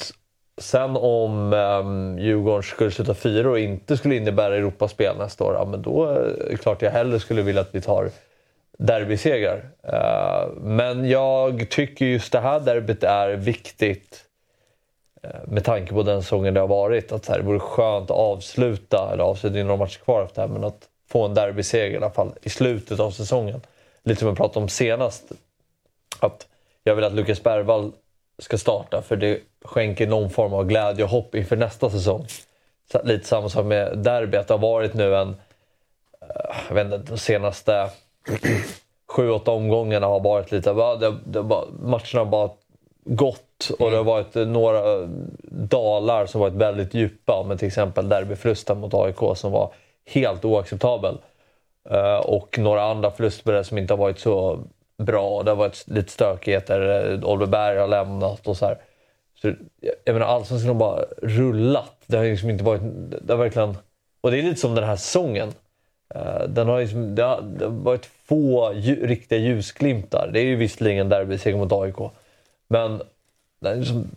sen 0.61 0.97
om 0.97 1.53
um, 1.53 2.19
Djurgården 2.19 2.63
skulle 2.63 2.91
sluta 2.91 3.13
fyra 3.13 3.49
och 3.49 3.59
inte 3.59 3.97
skulle 3.97 4.15
innebära 4.15 4.55
Europaspel 4.55 5.17
nästa 5.17 5.43
år, 5.43 5.53
ja, 5.53 5.65
men 5.65 5.81
då 5.81 6.09
eh, 6.09 6.15
är 6.15 6.49
det 6.49 6.57
klart 6.57 6.81
jag 6.81 6.91
hellre 6.91 7.19
skulle 7.19 7.41
vilja 7.41 7.61
att 7.61 7.75
vi 7.75 7.81
tar 7.81 8.09
derbysegrar. 8.77 9.69
Uh, 9.93 10.53
men 10.61 11.09
jag 11.09 11.69
tycker 11.69 12.05
just 12.05 12.31
det 12.31 12.39
här 12.39 12.59
derbyt 12.59 13.03
är 13.03 13.29
viktigt 13.29 14.23
eh, 15.23 15.29
med 15.47 15.63
tanke 15.63 15.93
på 15.93 16.03
den 16.03 16.21
säsongen 16.21 16.53
det 16.53 16.59
har 16.59 16.67
varit. 16.67 17.11
Att 17.11 17.25
så 17.25 17.31
här, 17.31 17.39
det 17.39 17.45
vore 17.45 17.59
skönt 17.59 18.11
att 18.11 18.17
avsluta, 18.17 19.09
eller 19.13 19.23
avsluta, 19.23 19.53
det 19.53 19.59
är 19.59 19.63
några 19.63 19.77
matcher 19.77 19.99
kvar 19.99 20.23
efter 20.23 20.41
det 20.41 20.47
här, 20.47 20.53
men 20.53 20.63
att 20.63 20.87
få 21.09 21.25
en 21.25 21.33
derbyseger 21.33 21.93
i 21.93 21.97
alla 21.97 22.11
fall 22.11 22.31
i 22.41 22.49
slutet 22.49 22.99
av 22.99 23.11
säsongen. 23.11 23.61
Lite 24.03 24.19
som 24.19 24.27
jag 24.27 24.37
pratade 24.37 24.63
om 24.63 24.69
senast. 24.69 25.31
Att 26.19 26.47
jag 26.83 26.95
vill 26.95 27.05
att 27.05 27.13
Lukas 27.13 27.43
Bergvall 27.43 27.91
ska 28.43 28.57
starta 28.57 29.01
för 29.01 29.15
det 29.15 29.39
skänker 29.65 30.07
någon 30.07 30.29
form 30.29 30.53
av 30.53 30.65
glädje 30.65 31.03
och 31.03 31.09
hopp 31.09 31.35
inför 31.35 31.55
nästa 31.55 31.89
säsong. 31.89 32.25
Så, 32.91 33.01
lite 33.03 33.27
samma 33.27 33.49
sak 33.49 33.65
med 33.65 33.97
derby, 33.97 34.37
att 34.37 34.47
det 34.47 34.53
har 34.53 34.59
varit 34.59 34.93
nu 34.93 35.15
en... 35.15 35.29
eh, 36.21 36.55
Jag 36.67 36.75
vet 36.75 36.85
inte, 36.85 36.97
de 36.97 37.17
senaste 37.17 37.89
sju, 39.09 39.29
åtta 39.29 39.51
omgångarna 39.51 40.07
har 40.07 40.19
varit 40.19 40.51
lite... 40.51 40.73
Det, 40.73 41.15
det, 41.25 41.43
matcherna 41.79 42.19
har 42.19 42.25
bara 42.25 42.49
gått 43.03 43.69
och 43.79 43.91
det 43.91 43.97
har 43.97 44.03
varit 44.03 44.35
några 44.35 45.07
dalar 45.49 46.25
som 46.25 46.41
varit 46.41 46.53
väldigt 46.53 46.93
djupa. 46.93 47.43
Men 47.47 47.57
till 47.57 47.67
exempel 47.67 48.09
derbyförlusten 48.09 48.79
mot 48.79 48.93
AIK 48.93 49.37
som 49.37 49.51
var 49.51 49.73
helt 50.05 50.45
oacceptabel. 50.45 51.17
Eh, 51.89 52.17
och 52.17 52.59
några 52.59 52.83
andra 52.83 53.11
förlustspelare 53.11 53.63
som 53.63 53.77
inte 53.77 53.93
har 53.93 53.97
varit 53.97 54.19
så 54.19 54.59
bra. 54.97 55.43
Det 55.43 55.51
har 55.51 55.55
varit 55.55 55.83
lite 55.87 56.11
stökigheter. 56.11 56.79
Oliver 57.25 57.45
Berg 57.51 57.77
har 57.77 57.87
lämnat 57.87 58.47
och 58.47 58.57
så 58.57 58.65
här. 58.65 58.77
Så, 59.41 59.53
jag- 60.05 60.13
menar, 60.13 60.25
allsvenskan 60.27 60.67
har 60.67 60.75
bara 60.75 61.05
rullat. 61.21 61.95
Det 62.05 62.17
har 62.17 62.23
liksom 62.25 62.49
inte 62.49 62.63
varit... 62.63 62.81
Det 63.21 63.33
har 63.33 63.37
verkligen... 63.37 63.77
Och 64.21 64.31
det 64.31 64.39
är 64.39 64.43
lite 64.43 64.59
som 64.61 64.75
den 64.75 64.83
här 64.83 64.95
säsongen. 64.95 65.53
Eh, 66.15 66.43
Den 66.47 66.67
har 66.67 66.79
liksom, 66.81 67.15
det, 67.15 67.23
har, 67.23 67.41
det 67.41 67.65
har 67.65 67.71
varit 67.71 68.05
få 68.05 68.73
lju, 68.73 69.07
riktiga 69.07 69.39
ljusglimtar. 69.39 70.29
Det 70.33 70.39
är 70.39 70.43
ju 70.45 70.55
visserligen 70.55 71.09
derbyseger 71.09 71.57
mot 71.57 71.71
AIK. 71.71 71.95
Men 72.67 73.01
det 73.61 73.69
är 73.69 73.75
liksom, 73.75 74.07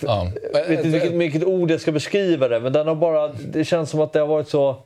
Ja. 0.00 0.28
jag 0.52 0.68
vet 0.68 0.70
inte 0.70 0.88
vilket, 0.88 1.12
vilket 1.12 1.44
ord 1.44 1.70
jag 1.70 1.80
ska 1.80 1.92
beskriva 1.92 2.48
det, 2.48 2.60
men 2.60 2.72
den 2.72 2.86
har 2.88 2.94
bara, 2.94 3.28
det 3.28 3.64
känns 3.64 3.90
som 3.90 4.00
att 4.00 4.12
det 4.12 4.20
har 4.20 4.26
varit 4.26 4.48
så... 4.48 4.76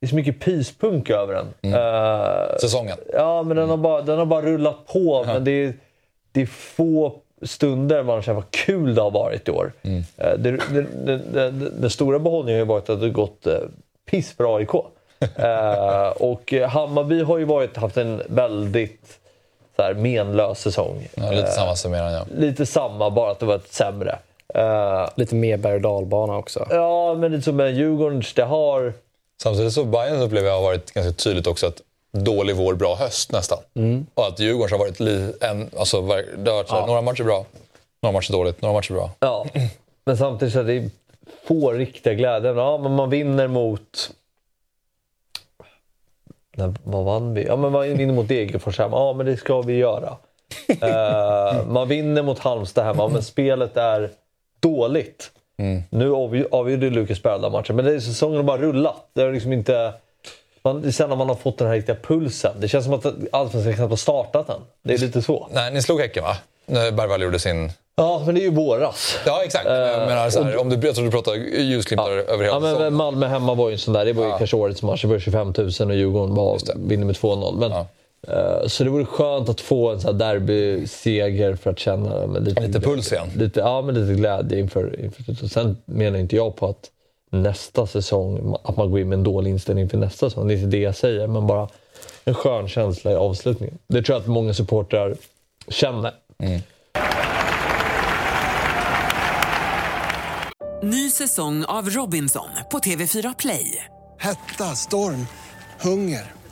Det 0.00 0.06
är 0.06 0.08
så 0.08 0.14
mycket 0.14 0.40
pyspunk 0.40 1.10
över 1.10 1.34
den. 1.34 1.72
Eh, 1.74 2.56
Säsongen. 2.60 2.96
Ja, 3.12 3.42
men 3.42 3.56
den 3.56 3.70
har 3.70 3.76
bara, 3.76 4.02
den 4.02 4.18
har 4.18 4.26
bara 4.26 4.42
rullat 4.42 4.86
på. 4.86 5.24
Men 5.26 5.44
det 5.44 5.50
är, 5.50 5.74
det 6.32 6.42
är 6.42 6.46
få 6.46 7.12
stunder 7.42 8.02
man 8.02 8.22
känner 8.22 8.34
vad 8.40 8.50
kul 8.50 8.94
det 8.94 9.02
har 9.02 9.10
varit 9.10 9.48
i 9.48 9.50
år. 9.50 9.72
Mm. 9.82 10.02
Eh, 10.16 10.32
Det, 10.38 10.50
det, 10.50 10.86
det, 11.04 11.16
det, 11.18 11.50
den 11.50 11.90
stora 11.90 12.18
behållningen 12.18 12.60
har 12.60 12.64
ju 12.66 12.68
varit 12.68 12.90
att 12.90 13.00
det 13.00 13.06
har 13.06 13.12
gått 13.12 13.46
eh, 13.46 13.54
piss 14.10 14.32
för 14.36 14.56
AIK. 14.56 14.74
Och 16.16 16.52
eh, 16.54 16.68
Hammarby 16.68 17.22
har 17.22 17.38
ju 17.38 17.44
varit, 17.44 17.76
haft 17.76 17.96
en 17.96 18.22
väldigt 18.28 19.18
så 19.76 19.82
här, 19.82 19.94
menlös 19.94 20.60
säsong. 20.60 21.08
Ja, 21.14 21.30
lite 21.30 21.50
samma 21.50 21.76
summerande, 21.76 22.12
ja. 22.12 22.24
lite 22.38 22.66
samma, 22.66 23.10
bara 23.10 23.30
att 23.30 23.38
det 23.38 23.46
var 23.46 23.54
ett 23.54 23.72
sämre. 23.72 24.18
Lite 25.16 25.34
mer 25.34 25.56
berg 25.56 25.74
och 25.74 25.80
dalbana 25.80 26.36
också. 26.36 26.66
ja, 26.70 27.14
men 27.14 27.32
lite 27.32 27.42
som 27.44 27.56
med 27.56 27.74
Djurgårdens, 27.74 28.34
det 28.34 28.42
har... 28.42 28.92
Samtidigt 29.42 29.72
så 29.72 29.84
Bayern 29.84 30.22
upplever 30.22 30.48
jag 30.48 30.54
har 30.54 30.62
varit 30.62 30.92
ganska 30.92 31.12
tydligt 31.12 31.46
också 31.46 31.66
att 31.66 31.82
dålig 32.12 32.56
vår, 32.56 32.74
bra 32.74 32.94
höst 32.94 33.32
nästan. 33.32 33.58
Och 34.14 34.26
att 34.26 34.40
Djurgården 34.40 34.72
har 34.72 34.78
varit 34.78 35.00
li, 35.00 35.32
en, 35.40 35.70
alltså, 35.78 36.00
det 36.36 36.50
har 36.50 36.56
varit 36.56 36.70
här, 36.70 36.86
några 36.86 37.02
matcher 37.02 37.24
bra, 37.24 37.46
några 38.02 38.12
matcher 38.12 38.32
dåligt, 38.32 38.62
några 38.62 38.74
matcher 38.74 38.92
bra. 38.92 39.10
Ja, 39.20 39.46
men 40.04 40.16
samtidigt 40.16 40.54
så 40.54 40.60
är 40.60 40.64
det 40.64 40.90
få 41.44 41.72
riktiga 41.72 42.14
glädjen. 42.14 42.56
Ja, 42.56 42.78
men 42.78 42.94
man 42.94 43.10
vinner 43.10 43.48
mot... 43.48 44.10
Nej, 46.56 46.72
vad 46.84 47.04
vann 47.04 47.34
vi? 47.34 47.44
Ja, 47.44 47.56
men 47.56 47.72
man 47.72 47.82
vinner 47.82 48.14
mot 48.14 48.28
Degerfors 48.28 48.78
hemma. 48.78 48.96
Ja, 48.96 49.12
men 49.12 49.26
det 49.26 49.36
ska 49.36 49.62
vi 49.62 49.74
göra. 49.74 50.16
Eh, 50.68 51.66
man 51.66 51.88
vinner 51.88 52.22
mot 52.22 52.38
Halmstad 52.38 52.84
hemma, 52.84 53.08
men 53.08 53.22
spelet 53.22 53.76
är 53.76 54.10
dåligt. 54.60 55.32
Nu 55.90 56.10
avgj- 56.12 56.46
avgjorde 56.50 56.90
Lukas 56.90 57.22
Berg 57.22 57.50
matchen, 57.50 57.76
men 57.76 57.84
det 57.84 57.94
är 57.94 58.00
säsongen 58.00 58.36
har 58.36 58.42
bara 58.44 58.58
rullat. 58.58 58.96
Det 59.14 59.22
är 59.22 59.32
liksom 59.32 59.52
inte... 59.52 59.92
Man, 60.62 60.92
sen 60.92 61.08
när 61.08 61.16
man 61.16 61.28
har 61.28 61.34
fått 61.36 61.58
den 61.58 61.68
här 61.68 61.74
riktiga 61.74 61.96
pulsen. 62.02 62.52
Det 62.58 62.68
känns 62.68 62.84
som 62.84 62.94
att 62.94 63.06
Allsvenskan 63.32 63.74
knappt 63.74 63.90
har 63.90 63.96
startat 63.96 64.48
än. 64.48 64.60
Det 64.82 64.94
är 64.94 64.98
lite 64.98 65.22
så. 65.22 65.48
Nej, 65.52 65.72
ni 65.72 65.82
slog 65.82 66.00
Häcken 66.00 66.22
va? 66.24 66.36
När 66.66 66.92
Bergvall 66.92 67.22
gjorde 67.22 67.38
sin... 67.38 67.72
Ja, 67.96 68.22
men 68.26 68.34
det 68.34 68.40
är 68.40 68.42
ju 68.42 68.50
våras. 68.50 69.18
Ja, 69.26 69.42
exakt. 69.44 69.64
jag 69.66 70.06
menar, 70.08 70.30
så 70.30 70.42
här, 70.42 70.60
om 70.60 70.68
du, 70.68 70.86
jag 70.86 70.94
tror 70.94 71.04
du 71.04 71.10
pratar 71.10 71.34
ljusglimtar 71.34 72.10
över 72.10 72.44
hela 72.44 72.46
Ja, 72.46 72.60
men 72.60 72.70
säsongen. 72.70 72.94
Malmö 72.94 73.26
hemma 73.26 73.54
var 73.54 73.68
ju 73.68 73.72
en 73.72 73.78
sån 73.78 73.94
där. 73.94 74.04
Det 74.04 74.12
var 74.12 74.26
ju 74.26 74.32
kanske 74.38 74.56
årets 74.56 74.82
match. 74.82 75.02
Det 75.02 75.08
var 75.08 75.18
25 75.18 75.52
000 75.58 75.66
och 75.90 75.94
Djurgården 75.96 76.34
var, 76.34 76.58
vinner 76.76 77.06
med 77.06 77.14
2-0. 77.16 77.58
Men, 77.58 77.70
Ja. 77.70 77.86
Eh, 78.28 78.66
så 78.66 78.84
det 78.84 78.90
vore 78.90 79.04
skönt 79.04 79.48
att 79.48 79.60
få 79.60 79.90
en 79.90 80.00
sån 80.00 80.12
här 80.12 80.18
derbyseger 80.18 81.54
för 81.54 81.70
att 81.70 81.78
känna 81.78 82.26
men 82.26 82.44
lite, 82.44 82.66
Lite 82.66 82.80
puls 82.80 83.12
igen. 83.12 83.28
Lite, 83.36 83.60
ja, 83.60 83.82
men 83.82 83.94
lite 83.94 84.14
glädje 84.14 84.58
inför, 84.58 85.00
inför 85.00 85.44
och 85.44 85.50
Sen 85.50 85.76
menar 85.84 86.18
inte 86.18 86.36
jag 86.36 86.56
på 86.56 86.68
att 86.68 86.90
nästa 87.30 87.86
säsong, 87.86 88.56
att 88.64 88.76
man 88.76 88.90
går 88.90 89.00
in 89.00 89.08
med 89.08 89.16
en 89.16 89.24
dålig 89.24 89.50
inställning 89.50 89.88
för 89.88 89.98
nästa 89.98 90.30
säsong. 90.30 90.48
Det 90.48 90.54
är 90.54 90.56
inte 90.56 90.76
det 90.76 90.82
jag 90.82 90.96
säger, 90.96 91.26
men 91.26 91.46
bara 91.46 91.68
en 92.24 92.34
skön 92.34 92.68
känsla 92.68 93.12
i 93.12 93.14
avslutningen. 93.14 93.78
Det 93.86 94.02
tror 94.02 94.14
jag 94.14 94.20
att 94.20 94.28
många 94.28 94.54
supportrar 94.54 95.16
känner. 95.68 96.14
Ny 100.82 101.10
säsong 101.10 101.64
av 101.64 101.90
Robinson 101.90 102.48
på 102.70 102.78
TV4 102.78 103.34
Play. 103.38 103.84
Hetta, 104.18 104.64
storm, 104.64 105.26
hunger. 105.80 106.39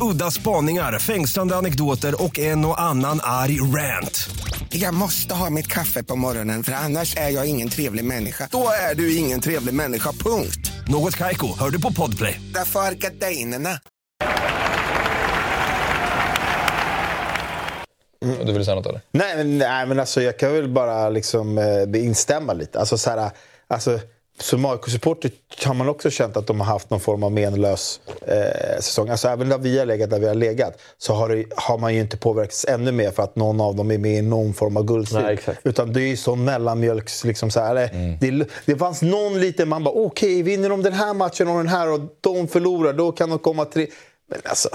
Udda 0.00 0.30
spaningar, 0.30 0.98
fängslande 0.98 1.56
anekdoter 1.56 2.22
och 2.22 2.38
en 2.38 2.64
och 2.64 2.80
annan 2.80 3.20
arg 3.22 3.60
rant. 3.60 4.28
Jag 4.68 4.94
måste 4.94 5.34
ha 5.34 5.50
mitt 5.50 5.66
kaffe 5.66 6.02
på 6.02 6.16
morgonen 6.16 6.62
för 6.62 6.72
annars 6.72 7.16
är 7.16 7.30
jag 7.30 7.46
ingen 7.46 7.68
trevlig 7.68 8.04
människa. 8.04 8.48
Då 8.52 8.68
är 8.90 8.94
du 8.94 9.16
ingen 9.16 9.40
trevlig 9.40 9.74
människa, 9.74 10.12
punkt. 10.12 10.72
Något 10.88 11.16
Kaiko, 11.16 11.58
hör 11.58 11.70
du 11.70 11.80
på 11.80 11.92
Podplay. 11.92 12.40
Därför 12.54 12.80
är 12.80 12.92
gardinerna. 12.92 13.80
Du 18.44 18.52
vill 18.52 18.64
säga 18.64 18.74
något 18.74 18.86
eller? 18.86 19.00
Nej, 19.10 19.36
men, 19.36 19.58
nej, 19.58 19.86
men 19.86 20.00
alltså, 20.00 20.22
jag 20.22 20.38
kan 20.38 20.52
väl 20.52 20.68
bara 20.68 21.08
liksom, 21.08 21.58
eh, 21.58 22.04
instämma 22.04 22.52
lite. 22.52 22.80
Alltså, 22.80 22.98
så 22.98 23.10
här, 23.10 23.30
alltså, 23.68 24.00
som 24.40 24.64
AIK-supporter 24.64 25.30
har 25.64 25.74
man 25.74 25.88
också 25.88 26.10
känt 26.10 26.36
att 26.36 26.46
de 26.46 26.60
har 26.60 26.66
haft 26.66 26.90
någon 26.90 27.00
form 27.00 27.22
av 27.22 27.32
menlös 27.32 28.00
eh, 28.26 28.76
säsong. 28.80 29.08
Alltså, 29.08 29.28
även 29.28 29.48
där 29.48 29.58
vi 29.58 29.78
har 29.78 29.86
legat 29.86 30.10
där 30.10 30.18
vi 30.18 30.26
har 30.28 30.34
legat 30.34 30.78
så 30.98 31.14
har, 31.14 31.28
det, 31.28 31.44
har 31.56 31.78
man 31.78 31.94
ju 31.94 32.00
inte 32.00 32.16
påverkats 32.16 32.64
ännu 32.68 32.92
mer 32.92 33.10
för 33.10 33.22
att 33.22 33.36
någon 33.36 33.60
av 33.60 33.76
dem 33.76 33.90
är 33.90 33.98
med 33.98 34.18
i 34.18 34.22
någon 34.22 34.54
form 34.54 34.76
av 34.76 34.84
guldstrid. 34.84 35.38
Utan 35.62 35.92
det 35.92 36.00
är 36.02 36.08
ju 36.08 36.16
sån 36.16 36.44
mellanmjölks... 36.44 37.24
Liksom, 37.24 37.50
så 37.50 37.60
här, 37.60 37.70
eller, 37.70 38.18
det, 38.20 38.48
det 38.64 38.76
fanns 38.76 39.02
någon 39.02 39.40
liten... 39.40 39.68
Man 39.68 39.84
bara, 39.84 39.94
okej, 39.94 40.42
vinner 40.42 40.68
de 40.68 40.82
den 40.82 40.92
här 40.92 41.14
matchen 41.14 41.48
och 41.48 41.56
den 41.56 41.68
här 41.68 41.92
och 41.92 42.00
de 42.20 42.48
förlorar, 42.48 42.92
då 42.92 43.12
kan 43.12 43.30
de 43.30 43.38
komma 43.38 43.64
tre... 43.64 43.86
Men 44.30 44.40
alltså... 44.44 44.68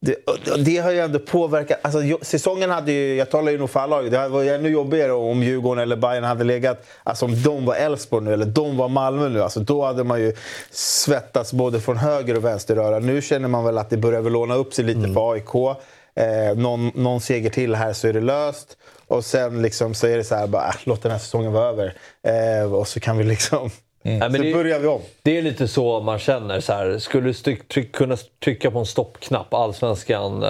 Det, 0.00 0.16
det 0.64 0.76
har 0.76 0.90
ju 0.90 0.98
ändå 0.98 1.18
påverkat. 1.18 1.78
Alltså, 1.82 2.00
säsongen 2.22 2.70
hade 2.70 2.92
ju, 2.92 3.14
jag 3.14 3.30
talar 3.30 3.52
ju 3.52 3.58
nog 3.58 3.70
för 3.70 3.80
alla 3.80 3.96
lag, 3.96 4.10
det 4.10 4.18
hade 4.18 4.28
varit 4.28 4.50
ännu 4.50 4.68
jobbigare 4.68 5.12
om 5.12 5.42
Djurgården 5.42 5.82
eller 5.82 5.96
Bayern 5.96 6.24
hade 6.24 6.44
legat, 6.44 6.86
alltså 7.02 7.24
om 7.24 7.42
de 7.42 7.64
var 7.64 7.74
Elfsborg 7.74 8.24
nu 8.24 8.32
eller 8.32 8.46
de 8.46 8.76
var 8.76 8.88
Malmö 8.88 9.28
nu. 9.28 9.42
Alltså, 9.42 9.60
då 9.60 9.84
hade 9.84 10.04
man 10.04 10.20
ju 10.20 10.32
svettats 10.70 11.52
både 11.52 11.80
från 11.80 11.96
höger 11.96 12.36
och 12.36 12.44
vänster 12.44 12.74
röra. 12.76 12.98
Nu 12.98 13.22
känner 13.22 13.48
man 13.48 13.64
väl 13.64 13.78
att 13.78 13.90
det 13.90 13.96
börjar 13.96 14.20
väl 14.20 14.32
låna 14.32 14.54
upp 14.54 14.74
sig 14.74 14.84
lite 14.84 15.12
för 15.12 15.32
AIK. 15.32 15.78
Eh, 16.16 16.56
någon, 16.56 16.90
någon 16.94 17.20
seger 17.20 17.50
till 17.50 17.74
här 17.74 17.92
så 17.92 18.08
är 18.08 18.12
det 18.12 18.20
löst. 18.20 18.76
Och 19.06 19.24
sen 19.24 19.62
liksom 19.62 19.94
så 19.94 20.06
är 20.06 20.16
det 20.16 20.24
så 20.24 20.34
här, 20.34 20.46
bara, 20.46 20.68
äh, 20.68 20.74
låt 20.84 21.02
den 21.02 21.12
här 21.12 21.18
säsongen 21.18 21.52
vara 21.52 21.68
över. 21.68 21.94
Eh, 22.22 22.74
och 22.74 22.88
så 22.88 23.00
kan 23.00 23.18
vi 23.18 23.24
liksom... 23.24 23.70
Nej, 24.06 24.18
men 24.18 24.32
så 24.36 24.42
det- 24.42 24.52
börjar 24.54 24.78
vi 24.78 24.86
om. 24.86 25.00
Det 25.22 25.38
är 25.38 25.42
lite 25.42 25.68
så 25.68 26.00
man 26.00 26.18
känner. 26.18 26.60
Så 26.60 26.72
här, 26.72 26.98
skulle 26.98 27.26
du 27.26 27.34
styck, 27.34 27.68
tryck, 27.68 27.92
kunna 27.92 28.16
trycka 28.44 28.70
på 28.70 28.78
en 28.78 28.86
stoppknapp, 28.86 29.54
allsvenskan, 29.54 30.42
eh, 30.42 30.48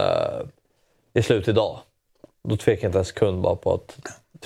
är 1.15 1.23
slut 1.23 1.49
idag. 1.49 1.79
Då 2.49 2.57
tvekar 2.57 2.83
jag 2.83 2.89
inte 2.89 2.99
en 2.99 3.05
sekund 3.05 3.41
bara 3.43 3.57
på 3.57 3.73
att 3.75 3.97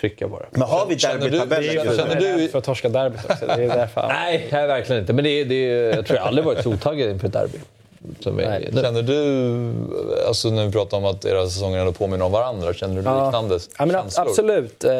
trycka 0.01 0.29
på 0.29 0.38
det. 0.38 0.47
Men 0.51 0.62
har 0.62 0.87
vi 0.87 0.99
Känner 0.99 1.21
derbytabellen? 1.21 1.75
känner- 1.75 1.97
känner 1.97 2.14
Jag 2.21 2.31
är 2.31 2.37
du- 2.38 2.49
för 2.49 2.59
att 2.59 2.64
torska 2.64 2.88
derbyt 2.88 3.21
också. 3.31 3.47
Det 3.47 3.53
är 3.64 3.68
därför. 3.68 4.09
Nej, 4.09 4.47
jag 4.51 4.61
är 4.62 4.66
verkligen 4.66 5.01
inte. 5.03 5.12
Men 5.12 5.25
det, 5.25 5.31
är- 5.31 5.44
det, 5.44 5.55
är- 5.55 5.97
jag 5.97 6.07
tror 6.07 6.18
jag 6.18 6.27
aldrig 6.27 6.44
varit 6.44 6.62
så 6.62 6.71
otaggad 6.73 7.11
inför 7.11 7.27
ett 7.27 7.33
derby. 7.33 7.59
Som 8.21 8.38
är, 8.38 8.49
Nej. 8.49 8.68
nu. 8.73 8.83
Känner 8.83 9.03
du, 9.03 9.73
alltså 10.29 10.51
när 10.51 10.66
vi 10.66 10.73
pratar 10.73 10.97
om 10.97 11.05
att 11.05 11.25
era 11.25 11.47
säsonger 11.47 11.79
ändå 11.79 11.92
påminner 11.92 12.25
om 12.25 12.33
varandra, 12.33 12.75
känner 12.75 12.94
du 12.94 13.01
liknande 13.01 13.59
Ja, 13.79 13.87
men, 13.87 13.97
absolut. 14.16 14.85
Eh, 14.85 14.92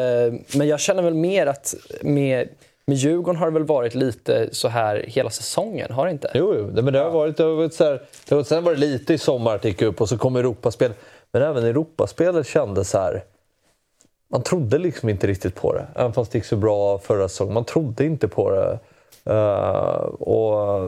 Men 0.55 0.67
jag 0.67 0.79
känner 0.79 1.03
väl 1.03 1.13
mer 1.13 1.45
att 1.47 1.75
med, 2.01 2.49
med 2.89 2.97
Djurgården 2.97 3.39
har 3.39 3.45
det 3.45 3.53
väl 3.53 3.63
varit 3.63 3.95
lite 3.95 4.49
så 4.51 4.67
här 4.67 5.05
hela 5.07 5.29
säsongen, 5.29 5.91
har 5.91 6.05
det 6.05 6.11
inte? 6.11 6.31
Jo, 6.33 6.71
Men 6.73 6.93
det 6.93 6.99
har 6.99 7.11
varit, 7.11 7.37
det 7.37 7.43
har 7.43 7.51
varit 7.51 7.73
så 7.73 7.83
här, 7.83 8.01
det 8.29 8.35
har, 8.35 8.43
sen 8.43 8.63
var 8.63 8.71
det 8.71 8.79
lite 8.79 9.13
i 9.13 9.17
sommar 9.17 9.55
att 9.55 9.65
gick 9.65 9.81
upp 9.81 10.01
och 10.01 10.09
så 10.09 10.17
kom 10.17 10.35
Europaspel. 10.35 10.91
Men 11.31 11.41
även 11.41 11.63
Europaspelet 11.63 12.47
kändes 12.47 12.89
så 12.89 12.97
här... 12.97 13.23
Man 14.31 14.43
trodde 14.43 14.77
liksom 14.77 15.09
inte 15.09 15.27
riktigt 15.27 15.55
på 15.55 15.73
det. 15.73 15.87
Även 15.95 16.13
fast 16.13 16.31
det 16.31 16.37
gick 16.37 16.45
så 16.45 16.55
bra 16.55 16.99
förra 16.99 17.29
säsongen. 17.29 17.53
Man 17.53 17.65
trodde 17.65 18.05
inte 18.05 18.27
på 18.27 18.51
det. 18.51 18.79
Eh, 19.33 20.01
och, 20.19 20.85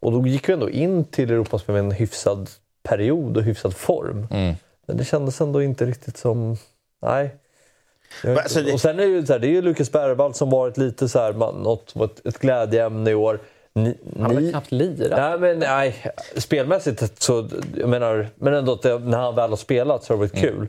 och 0.00 0.12
då 0.12 0.26
gick 0.26 0.48
vi 0.48 0.52
ändå 0.52 0.70
in 0.70 1.04
till 1.04 1.30
Europaspel 1.30 1.72
med 1.72 1.84
en 1.84 1.90
hyfsad 1.90 2.50
period 2.82 3.36
och 3.36 3.42
hyfsad 3.42 3.74
form. 3.76 4.26
Men 4.86 4.96
det 4.96 5.04
kändes 5.04 5.40
ändå 5.40 5.62
inte 5.62 5.86
riktigt 5.86 6.16
som... 6.16 6.56
Nej. 7.02 7.36
Men 8.24 8.38
alltså 8.38 8.62
det- 8.62 8.72
Och 8.72 8.80
sen 8.80 8.98
är 9.00 9.02
det 9.02 9.08
ju 9.10 9.26
så 9.26 9.32
här, 9.32 9.40
det 9.40 9.46
är 9.46 9.50
ju 9.50 9.62
Lukas 9.62 9.92
Bergvall 9.92 10.34
som 10.34 10.50
varit 10.50 10.76
lite 10.76 11.08
så 11.08 11.18
här, 11.18 11.32
man, 11.32 11.54
något, 11.54 11.96
ett, 11.96 12.26
ett 12.26 12.38
glädjeämne 12.38 13.10
i 13.10 13.14
år. 13.14 13.38
Ni, 13.74 13.98
Han 14.20 14.34
har 14.34 14.40
ni- 14.40 14.50
knappt 14.50 14.72
lirat. 14.72 15.18
Nej, 15.20 15.38
men 15.38 15.58
nej. 15.58 16.12
Spelmässigt 16.36 17.22
så... 17.22 17.48
Jag 17.76 17.88
menar, 17.88 18.28
men 18.34 18.54
ändå 18.54 18.78
när 18.84 19.18
han 19.18 19.34
väl 19.34 19.50
har 19.50 19.56
spelat 19.56 20.04
så 20.04 20.12
har 20.12 20.16
det 20.18 20.20
varit 20.28 20.40
kul. 20.40 20.68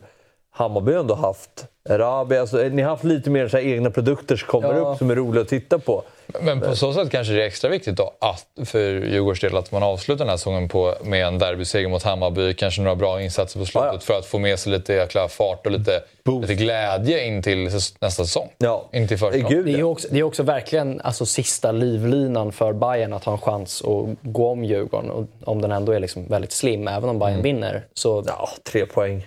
Hammarby 0.50 0.92
har 0.92 1.00
ändå 1.00 1.14
haft 1.14 1.66
Erabi. 1.88 2.36
Alltså, 2.36 2.56
ni 2.56 2.82
har 2.82 2.90
haft 2.90 3.04
lite 3.04 3.30
mer 3.30 3.48
så 3.48 3.56
här 3.56 3.64
egna 3.64 3.90
produkter 3.90 4.36
som 4.36 4.48
kommer 4.48 4.74
Ja. 4.74 4.80
upp 4.92 4.98
som 4.98 5.10
är 5.10 5.14
roliga 5.14 5.42
att 5.42 5.48
titta 5.48 5.78
på. 5.78 6.02
Men 6.40 6.60
på 6.60 6.76
så 6.76 6.92
sätt 6.92 7.10
kanske 7.10 7.32
det 7.32 7.42
är 7.42 7.46
extra 7.46 7.70
viktigt 7.70 7.96
då 7.96 8.14
att, 8.20 8.46
för 8.68 8.78
Djurgårdens 8.80 9.40
del 9.40 9.56
att 9.56 9.72
man 9.72 9.82
avslutar 9.82 10.24
den 10.24 10.28
här 10.30 10.36
säsongen 10.36 10.68
på, 10.68 10.94
med 11.04 11.26
en 11.26 11.38
derbyseger 11.38 11.88
mot 11.88 12.02
Hammarby. 12.02 12.54
Kanske 12.54 12.82
några 12.82 12.96
bra 12.96 13.22
insatser 13.22 13.58
på 13.60 13.66
slutet 13.66 13.86
Ja, 13.86 13.92
ja. 13.94 14.00
för 14.00 14.18
att 14.18 14.26
få 14.26 14.38
med 14.38 14.58
sig 14.58 14.72
lite 14.72 14.92
jäkla 14.94 15.28
fart 15.28 15.66
och 15.66 15.72
lite, 15.72 16.02
lite 16.40 16.54
glädje 16.54 17.26
in 17.26 17.42
till 17.42 17.64
nästa 18.00 18.10
säsong. 18.10 18.48
Ja. 18.58 18.88
In 18.92 19.08
till 19.08 19.18
första. 19.18 19.38
Gud, 19.48 19.66
Det 19.66 19.72
är 19.72 19.82
också, 19.82 20.08
det 20.10 20.18
är 20.18 20.22
också 20.22 20.42
verkligen 20.42 21.00
alltså, 21.00 21.26
sista 21.26 21.72
livlinan 21.72 22.52
för 22.52 22.72
Bayern 22.72 23.12
att 23.12 23.24
ha 23.24 23.32
en 23.32 23.38
chans 23.38 23.82
att 23.82 24.06
gå 24.32 24.50
om 24.50 24.64
Djurgården. 24.64 25.10
Och 25.10 25.24
om 25.44 25.62
den 25.62 25.72
ändå 25.72 25.92
är 25.92 26.00
liksom 26.00 26.26
väldigt 26.28 26.52
slim, 26.52 26.88
även 26.88 27.08
om 27.08 27.18
Bayern 27.18 27.42
vinner. 27.42 27.84
Så 27.94 28.24
Ja, 28.26 28.48
tre 28.72 28.86
poäng. 28.86 29.26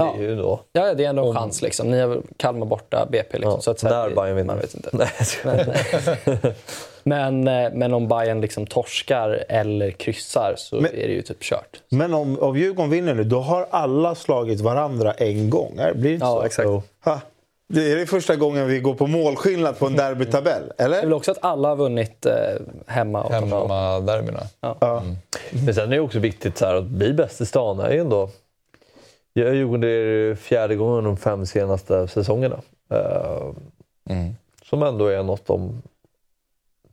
Det 0.00 0.06
Ja. 0.06 0.14
är 0.24 0.28
ju 0.28 0.36
då... 0.36 0.60
ja, 0.72 0.94
det 0.94 1.04
är 1.04 1.08
ändå 1.08 1.28
en 1.28 1.34
chans. 1.34 1.62
Liksom. 1.62 1.90
Ni 1.90 2.00
har 2.00 2.22
Kalmar 2.36 2.66
borta, 2.66 3.06
BP. 3.12 3.38
Liksom. 3.38 3.52
Ja, 3.52 3.60
så 3.60 3.70
att, 3.70 3.78
så 3.80 3.88
det- 3.88 4.14
Bayern 4.16 4.36
vinner. 4.36 4.46
Man 4.54 4.58
vet 4.58 4.74
inte. 4.74 5.10
Skojar. 5.24 5.76
Men, 7.02 7.48
eh, 7.48 7.70
men 7.72 7.94
om 7.94 8.08
Bayern 8.08 8.40
liksom 8.40 8.66
torskar 8.66 9.44
eller 9.48 9.90
kryssar 9.90 10.54
så 10.56 10.76
Men- 10.76 10.84
är 10.94 11.08
det 11.08 11.12
ju 11.14 11.22
typ 11.22 11.42
kört. 11.42 11.82
Men 11.90 12.14
om, 12.14 12.38
om 12.38 12.56
Djurgården 12.56 12.90
vinner 12.90 13.14
nu, 13.14 13.24
då 13.24 13.40
har 13.40 13.66
alla 13.70 14.14
slagit 14.14 14.60
varandra 14.60 15.12
en 15.12 15.50
gång. 15.50 15.78
Är- 15.78 15.94
Blir 15.94 16.08
det 16.10 16.14
inte 16.14 16.26
Ja, 16.26 16.34
så? 16.40 16.42
exakt. 16.42 16.68
Ha. 17.04 17.20
Det 17.72 17.92
är 17.92 17.96
det 17.96 18.06
första 18.06 18.36
gången 18.36 18.66
vi 18.66 18.80
går 18.80 18.94
på 18.94 19.06
målskillnad 19.06 19.78
på 19.78 19.86
en 19.86 19.96
derbytabell, 19.96 20.62
Det 20.76 20.82
är 20.82 20.86
eller? 20.86 21.00
väl 21.02 21.12
också 21.12 21.30
att 21.30 21.38
alla 21.40 21.68
har 21.68 21.76
vunnit 21.76 22.26
eh, 22.26 22.32
hemma. 22.86 23.22
Och. 23.22 23.32
Hemmaderbyna. 23.32 24.40
Ja. 24.60 25.02
Men 25.50 25.74
sen 25.74 25.84
är 25.84 25.96
det 25.96 26.00
också 26.00 26.18
viktigt 26.18 26.58
så 26.58 26.66
här, 26.66 26.74
att 26.74 26.84
bli 26.84 27.12
bäst 27.12 27.40
i 27.40 27.46
stan 27.46 27.80
är 27.80 27.90
ju 27.90 27.98
ändå... 28.00 28.28
Jag 29.32 29.46
har 29.46 29.52
Djurgården 29.54 29.80
det 29.80 29.88
är 29.88 30.34
fjärde 30.34 30.76
gången 30.76 31.04
de 31.04 31.16
fem 31.16 31.46
senaste 31.46 32.08
säsongerna. 32.08 32.60
Eh, 32.90 33.52
Mm. 34.10 34.34
Som 34.64 34.82
ändå 34.82 35.06
är 35.06 35.22
något 35.22 35.46
de 35.46 35.82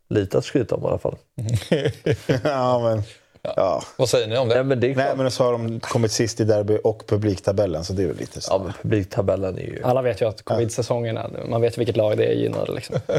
lite 0.10 0.38
att 0.38 0.46
skryta 0.46 0.76
om 0.76 0.84
i 0.84 0.86
alla 0.86 0.98
fall. 0.98 1.16
ja, 2.44 2.80
men, 2.80 3.04
ja. 3.42 3.84
Vad 3.98 4.10
säger 4.10 4.28
ni 4.28 4.38
om 4.38 4.48
det? 4.50 4.56
Nej, 4.56 4.64
men 4.64 4.80
det. 4.80 4.96
Nej, 4.96 5.18
men 5.18 5.32
så 5.32 5.44
har 5.44 5.52
de 5.52 5.80
kommit 5.80 6.12
sist 6.12 6.40
i 6.40 6.44
derby 6.44 6.80
och 6.84 7.08
publiktabellen, 7.08 7.84
så 7.84 7.94
det 7.94 8.04
är 8.04 8.08
väl 8.08 8.18
lite 8.18 8.42
så. 8.42 8.54
Ja, 8.54 8.64
men 8.64 8.74
publiktabellen 8.82 9.58
är 9.58 9.62
ju... 9.62 9.82
Alla 9.84 10.02
vet 10.02 10.22
ju 10.22 10.28
att 10.28 10.42
covid-säsongerna, 10.44 11.30
man 11.50 11.62
vet 11.62 11.78
vilket 11.78 11.98
lag 11.98 12.18
det 12.18 12.26
är 12.26 12.34
gynnade. 12.34 12.72
Liksom. 12.72 12.96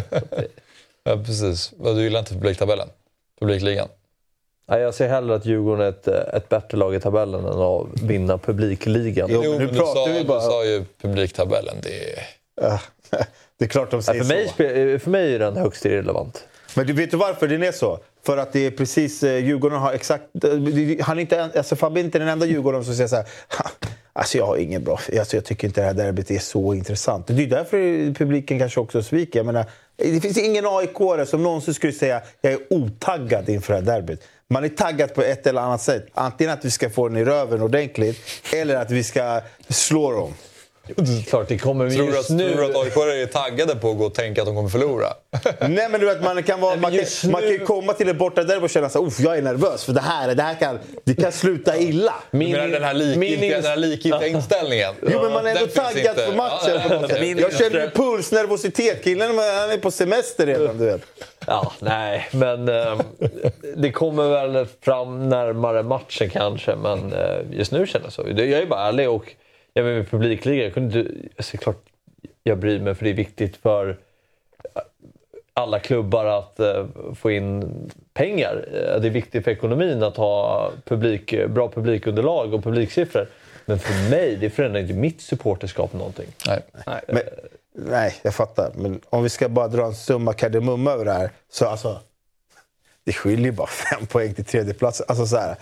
Ja, 1.05 1.17
precis. 1.17 1.73
Vad 1.77 1.97
Du 1.97 2.03
gillar 2.03 2.19
inte 2.21 2.35
publiktabellen? 2.35 2.89
Publikligan? 3.41 3.89
Jag 4.69 4.95
ser 4.95 5.09
hellre 5.09 5.35
att 5.35 5.47
Djurgården 5.47 5.85
är 5.85 5.89
ett, 5.89 6.09
ett 6.09 6.49
bättre 6.49 6.79
lag 6.79 6.95
i 6.95 7.01
tabellen 7.01 7.45
än 7.45 7.61
att 7.61 7.87
vinna 8.03 8.39
publikligan. 8.39 9.29
Jo, 9.33 9.41
men 9.43 9.51
nu 9.59 9.67
du, 9.67 9.75
pratar 9.79 10.07
sa, 10.07 10.13
vi 10.13 10.25
bara- 10.25 10.41
du 10.41 10.47
sa 10.51 10.65
ju 10.65 10.85
publiktabellen. 11.03 11.75
Det 11.83 12.13
är... 12.13 12.23
Ja, 12.61 12.81
det 13.59 13.65
är 13.65 13.69
klart 13.69 13.91
de 13.91 14.03
säger 14.03 14.23
för, 14.25 14.29
mig, 14.35 14.49
så. 14.49 14.63
spe- 14.63 14.99
för 14.99 15.11
mig 15.11 15.35
är 15.35 15.39
den 15.39 15.57
högst 15.57 15.85
irrelevant. 15.85 16.45
Men 16.77 16.87
du 16.87 16.93
vet 16.93 17.11
du 17.11 17.17
varför 17.17 17.49
den 17.49 17.63
är 17.63 17.73
så? 17.73 17.99
För 18.27 18.37
att 18.37 18.53
det 18.53 18.67
är 18.67 18.71
precis, 18.71 19.23
eh, 19.23 19.45
Djurgården 19.45 19.79
har 19.79 19.93
exakt... 19.93 20.25
eh, 20.45 20.51
Han 21.01 21.19
är 21.19 21.21
inte, 21.21 21.43
alltså 21.57 21.77
Fabbe 21.77 22.01
är 22.01 22.05
inte 22.05 22.19
den 22.19 22.29
enda 22.29 22.47
Djurgården 22.47 22.85
som 22.85 22.95
säger 22.95 23.09
så 23.09 23.17
här... 23.17 23.25
"Ha, 23.59 23.71
Alltså 24.13 24.39
jag 24.39 24.47
har 24.47 24.57
ingen 24.57 24.85
bra... 24.85 25.01
Alltså 25.19 25.37
jag 25.37 25.45
tycker 25.45 25.67
inte 25.69 25.81
det 25.81 25.87
här 25.87 25.95
derbyt 25.95 26.31
är 26.31 26.39
så 26.39 26.75
intressant. 26.75 27.27
Det 27.27 27.43
är 27.43 27.47
därför 27.47 28.15
publiken 28.15 28.59
kanske 28.59 28.81
också 28.81 29.03
sviker. 29.03 29.39
Jag 29.39 29.47
menar, 29.47 29.65
det 29.97 30.21
finns 30.21 30.39
ingen 30.39 30.65
aik 30.67 31.29
som 31.29 31.43
någonsin 31.43 31.75
skulle 31.75 31.93
säga 31.93 32.23
jag 32.41 32.53
är 32.53 32.59
otaggad 32.71 33.49
inför 33.49 33.73
det 33.73 33.79
här 33.79 33.87
derbyt. 34.01 34.23
Man 34.51 34.65
är 34.65 34.69
taggad 34.69 35.15
på 35.15 35.23
ett 35.23 35.47
eller 35.47 35.61
annat 35.61 35.83
sätt. 35.83 36.07
Antingen 36.15 36.53
att 36.53 36.65
vi 36.65 36.71
ska 36.71 36.91
få 36.91 37.09
den 37.09 37.17
i 37.17 37.25
röven 37.25 37.63
ordentligt 37.63 38.19
eller 38.55 38.77
att 38.77 38.91
vi 38.91 39.05
ska 39.05 39.41
slå 39.69 40.13
dem. 40.13 40.35
Klart, 41.29 41.49
det 41.49 41.59
kommer 41.59 41.91
Tror 41.91 42.13
du 42.13 42.19
att, 42.19 42.29
nu... 42.31 42.53
tror 42.55 42.63
du 42.63 42.67
att 42.71 42.77
AIK 42.77 42.97
är 42.97 43.27
taggade 43.27 43.77
på 43.77 43.91
att 43.91 43.99
gå 43.99 44.05
och 44.05 44.15
tänka 44.15 44.43
att 44.43 44.47
de 44.47 44.55
kommer 44.57 44.69
förlora? 44.69 45.07
Nej 45.61 45.89
men 45.91 46.01
du 46.01 46.07
vet, 46.07 46.23
man 46.25 46.43
kan, 46.43 46.61
vara, 46.61 46.77
man 46.77 46.93
kan, 46.93 47.31
man 47.31 47.43
kan 47.43 47.67
komma 47.67 47.93
till 47.93 48.09
ett 48.09 48.17
bortaderby 48.19 48.67
och 48.67 48.71
känna 48.71 48.87
att 48.87 49.21
jag 49.21 49.39
är 49.39 49.43
nervös 49.43 49.85
för 49.85 49.93
det 49.93 50.01
här, 50.01 50.35
det 50.35 50.43
här 50.43 50.55
kan, 50.55 50.79
det 51.05 51.15
kan 51.15 51.33
sluta 51.33 51.77
illa. 51.79 52.15
Du 52.31 52.39
Min- 52.39 52.53
menar 52.53 52.69
den 52.69 52.83
här 52.83 52.95
likgiltiga, 52.95 53.75
likgiltiga 53.77 54.27
inställningen? 54.27 54.95
Jo 55.03 55.23
men 55.23 55.33
man 55.33 55.47
är 55.47 55.51
ändå 55.51 55.67
taggad 55.67 56.19
inte. 56.19 56.27
på 56.31 56.33
matchen 56.37 56.81
Ja, 56.91 57.17
Jag 57.41 57.55
känner 57.57 57.81
ju 57.85 57.91
puls, 57.91 58.33
nervositet. 58.33 59.05
Killen 59.05 59.29
han 59.39 59.71
är 59.71 59.79
på 59.79 59.91
semester 59.91 60.47
redan 60.47 60.79
du 60.79 60.85
vet. 60.85 61.03
Ja, 61.49 61.73
nej, 61.81 62.29
men 62.33 62.69
eh, 62.69 63.01
det 63.77 63.93
kommer 63.93 64.29
väl 64.29 64.67
fram 64.81 65.29
närmare 65.29 65.83
matchen 65.83 66.31
kanske. 66.31 66.77
Men 66.77 67.13
eh, 67.13 67.41
just 67.51 67.73
nu 67.73 67.87
känner 67.87 68.07
jag 68.07 68.13
så. 68.13 68.25
Jag 68.27 68.41
är 68.41 68.67
bara 68.67 68.89
ärlig 68.89 69.11
och 69.11 69.35
jag 69.73 69.87
är 69.87 69.95
med 69.95 70.11
publikliga. 70.11 70.65
Jag 70.65 70.75
kunde 70.75 70.99
inte... 70.99 71.13
Alltså, 71.37 71.57
klart 71.57 71.83
jag 72.43 72.59
bryr 72.59 72.81
mig 72.81 72.95
för 72.95 73.05
det 73.05 73.11
är 73.11 73.15
viktigt 73.15 73.57
för 73.57 73.97
alla 75.55 75.79
klubbar 75.79 76.25
att 76.25 76.61
eh, 76.61 76.87
få 77.15 77.31
in 77.31 77.65
pengar. 78.15 78.69
Eh, 78.73 79.01
det 79.01 79.09
är 79.09 79.11
viktigt 79.11 79.45
för 79.45 79.51
ekonomin 79.51 80.03
att 80.03 80.17
ha 80.17 80.71
publik, 80.85 81.35
bra 81.49 81.69
publikunderlag 81.69 82.55
och 82.55 82.65
publiksiffror. 82.65 83.27
Men 83.65 83.79
för 83.79 84.11
mig, 84.11 84.37
det 84.37 84.51
förändrar 84.51 84.81
inte 84.81 84.95
mitt 84.95 85.21
supporterskap 85.21 85.93
någonting. 85.93 86.27
Nej. 86.47 86.61
Men, 87.09 87.23
nej, 87.87 88.15
jag 88.23 88.35
fattar. 88.35 88.73
Men 88.75 89.01
om 89.11 89.23
vi 89.23 89.29
ska 89.29 89.49
bara 89.49 89.69
dra 89.69 89.85
en 89.85 89.95
summa 89.95 90.33
kardemumma 90.33 90.91
över 90.91 91.05
det 91.05 91.13
här. 91.13 91.31
Så 91.51 91.67
alltså, 91.67 92.01
det 93.05 93.13
skiljer 93.13 93.53
bara 93.53 93.67
fem 93.91 94.07
poäng 94.07 94.35
till 94.35 94.45
tredjeplatsen. 94.45 95.07
Alltså 95.09 95.27
så 95.27 95.37
här, 95.37 95.57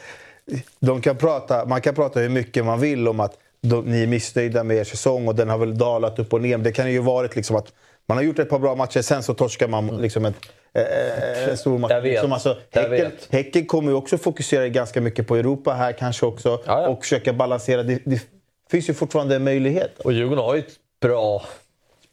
de 0.80 1.00
kan 1.00 1.16
prata, 1.16 1.64
man 1.64 1.80
kan 1.80 1.94
prata 1.94 2.20
hur 2.20 2.28
mycket 2.28 2.64
man 2.64 2.80
vill 2.80 3.08
om 3.08 3.20
att 3.20 3.38
de, 3.60 3.84
ni 3.84 4.02
är 4.02 4.06
missnöjda 4.06 4.64
med 4.64 4.76
er 4.76 4.84
säsong 4.84 5.28
och 5.28 5.34
den 5.34 5.48
har 5.48 5.58
väl 5.58 5.78
dalat 5.78 6.18
upp 6.18 6.32
och 6.32 6.40
ner. 6.40 6.58
Det 6.58 6.72
kan 6.72 6.92
ju 6.92 6.98
varit 6.98 7.36
liksom 7.36 7.56
att 7.56 7.72
man 8.06 8.18
har 8.18 8.24
gjort 8.24 8.38
ett 8.38 8.50
par 8.50 8.58
bra 8.58 8.74
matcher, 8.74 9.02
sen 9.02 9.22
så 9.22 9.34
torskar 9.34 9.68
man 9.68 9.86
liksom 9.86 10.24
ett, 10.24 10.34
eh, 10.74 11.48
en 11.48 11.56
stor 11.56 11.78
match. 11.78 11.90
Jag 11.90 12.00
vet. 12.00 12.12
Liksom 12.12 12.32
alltså, 12.32 12.56
häcken, 12.70 12.90
vet. 12.90 13.28
häcken 13.30 13.66
kommer 13.66 13.90
ju 13.90 13.96
också 13.96 14.18
fokusera 14.18 14.68
ganska 14.68 15.00
mycket 15.00 15.26
på 15.26 15.36
Europa 15.36 15.72
här 15.72 15.92
kanske 15.92 16.26
också. 16.26 16.48
Ja, 16.48 16.82
ja. 16.82 16.88
Och 16.88 17.00
försöka 17.02 17.32
balansera. 17.32 17.82
Det, 17.82 18.00
det 18.04 18.22
finns 18.70 18.88
ju 18.88 18.94
fortfarande 18.94 19.36
en 19.36 19.44
möjlighet. 19.44 20.00
Och 20.00 20.12
Djurgården 20.12 20.44
har 20.44 20.54
ju 20.54 20.60
ett 20.60 20.74
bra 21.00 21.42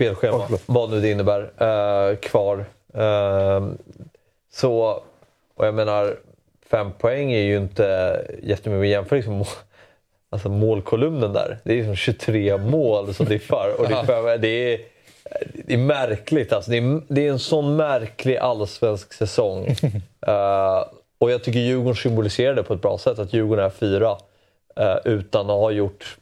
spelschema, 0.03 0.47
vad 0.65 0.89
nu 0.89 1.01
det 1.01 1.11
innebär, 1.11 1.41
eh, 1.41 2.15
kvar. 2.15 2.65
Eh, 2.93 3.67
så, 4.53 5.03
och 5.55 5.67
jag 5.67 5.73
menar, 5.73 6.15
fem 6.69 6.91
poäng 6.91 7.31
är 7.31 7.41
ju 7.41 7.57
inte 7.57 8.21
jättemycket 8.43 8.81
att 8.81 8.87
jämföra 8.87 9.17
liksom, 9.17 9.45
alltså 10.29 10.49
målkolumnen 10.49 11.33
där. 11.33 11.59
Det 11.63 11.73
är 11.73 11.77
liksom 11.77 11.95
23 11.95 12.57
mål 12.57 13.13
som 13.13 13.25
diffar. 13.25 13.73
Och 13.79 13.87
det, 13.87 13.93
är, 13.93 14.03
fem- 14.03 14.41
det, 14.41 14.47
är, 14.47 14.79
det 15.65 15.73
är 15.73 15.77
märkligt 15.77 16.53
alltså. 16.53 16.71
Det 16.71 16.77
är, 16.77 17.01
det 17.07 17.27
är 17.27 17.31
en 17.31 17.39
sån 17.39 17.75
märklig 17.75 18.37
allsvensk 18.37 19.13
säsong. 19.13 19.75
Eh, 20.27 20.83
och 21.17 21.31
jag 21.31 21.43
tycker 21.43 21.59
Djurgården 21.59 21.95
symboliserar 21.95 22.55
det 22.55 22.63
på 22.63 22.73
ett 22.73 22.81
bra 22.81 22.97
sätt. 22.97 23.19
Att 23.19 23.33
Djurgården 23.33 23.65
är 23.65 23.69
fyra 23.69 24.17
eh, 24.75 24.95
utan 25.05 25.49
att 25.49 25.59
ha 25.59 25.71
gjort 25.71 26.17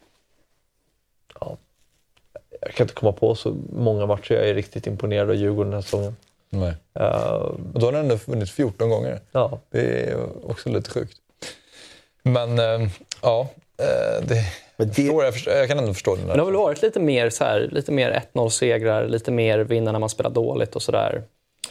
jag 2.62 2.74
kan 2.74 2.84
inte 2.84 2.94
komma 2.94 3.12
på 3.12 3.36
så 3.36 3.56
många 3.74 4.06
matcher 4.06 4.34
jag 4.36 4.50
är 4.50 4.54
riktigt 4.54 4.88
imponerad 4.88 5.30
av 5.30 5.36
Djurgården 5.36 5.72
den 5.72 5.78
här 5.78 5.82
säsongen. 5.82 6.16
Nej. 6.50 6.74
Och 7.74 7.80
då 7.80 7.86
har 7.88 7.92
den 7.92 8.02
ändå 8.02 8.16
vunnit 8.26 8.50
14 8.50 8.90
gånger. 8.90 9.20
ja. 9.32 9.60
Det 9.72 9.80
är 10.10 10.18
också 10.52 10.70
lite 10.70 10.90
sjukt. 10.92 11.18
Men 12.24 12.60
eh, 12.60 12.88
ja, 13.22 13.48
eh, 13.78 14.26
det, 14.28 14.36
Men 14.78 14.88
det- 14.88 14.94
Förstår, 14.94 15.24
jag, 15.24 15.34
förstår, 15.34 15.54
jag 15.54 15.68
kan 15.68 15.80
ändå 15.80 15.94
förstå 15.94 16.16
den 16.16 16.26
Men 16.28 16.38
det 16.38 16.42
har 16.44 16.52
väl 16.52 16.56
varit 16.60 16.82
lite 16.82 17.00
mer, 17.00 17.30
så 17.30 17.44
här, 17.44 17.70
lite 17.72 17.92
mer 17.92 18.24
1-0-segrar, 18.34 19.08
lite 19.08 19.32
mer 19.32 19.60
vinna 19.60 19.92
när 19.92 20.00
man 20.00 20.10
spelar 20.10 20.30
dåligt 20.30 20.76
och 20.76 20.82
sådär. 20.82 21.24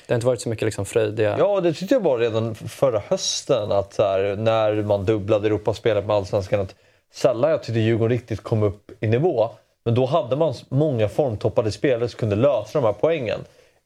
Det 0.07 0.13
har 0.13 0.15
inte 0.15 0.27
varit 0.27 0.41
så 0.41 0.49
mycket 0.49 0.65
liksom 0.65 0.85
fröjdiga... 0.87 1.37
ja, 1.39 1.61
det 1.61 1.73
tyckte 1.73 1.95
jag 1.95 2.03
var 2.03 2.19
redan 2.19 2.55
förra 2.55 3.03
hösten. 3.09 3.73
Att 3.73 3.95
så 3.95 4.03
här, 4.03 4.37
när 4.37 4.83
man 4.83 5.05
dubblade 5.05 5.47
Europaspelet 5.47 6.07
med 6.07 6.17
Allsvenskan. 6.17 6.61
Att 6.61 6.75
sällan 7.13 7.51
jag 7.51 7.63
tyckte 7.63 7.81
Djurgården 7.81 8.11
riktigt 8.19 8.41
kom 8.43 8.63
upp 8.63 8.91
i 9.01 9.07
nivå. 9.07 9.51
Men 9.85 9.95
då 9.95 10.07
hade 10.07 10.37
man 10.37 10.55
många 10.69 11.09
formtoppade 11.09 11.73
spelare 11.73 12.09
som 12.09 12.19
kunde 12.19 12.37
lösa 12.37 12.81
de 12.81 12.85
här 12.85 12.93
poängen. 12.93 13.41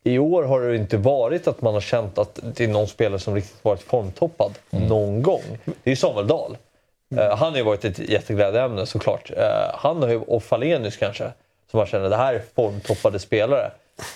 I 0.05 0.19
år 0.19 0.43
har 0.43 0.61
det 0.61 0.77
inte 0.77 0.97
varit 0.97 1.49
att 1.49 1.63
man 1.63 1.75
har 1.75 1.81
känt 1.81 2.19
att 2.19 2.39
det 2.43 2.65
är 2.65 2.69
någon 2.69 2.89
spelare 2.89 3.19
som 3.19 3.35
riktigt 3.35 3.65
varit 3.65 3.83
formtoppad 3.83 4.53
någon 4.71 5.23
gång. 5.23 5.59
Det 5.65 5.73
är 5.85 5.91
ju 5.91 5.97
Samuel 5.97 6.27
Dahl. 6.27 6.57
Eh, 7.17 7.37
han 7.37 7.51
har 7.51 7.57
ju 7.57 7.63
varit 7.63 7.85
ett 7.85 7.99
jätteglädjeämne 7.99 8.87
såklart. 8.87 9.31
Uh, 9.31 9.37
han 9.75 10.03
har 10.03 10.09
ju, 10.09 10.21
och 10.21 10.43
Falenius 10.43 10.97
kanske, 10.97 11.33
som 11.71 11.79
man 11.79 11.87
känner 11.87 12.11
det 12.11 12.17
här 12.17 12.35
är 12.35 12.43
formtoppade 12.55 13.19
spelare. 13.19 13.71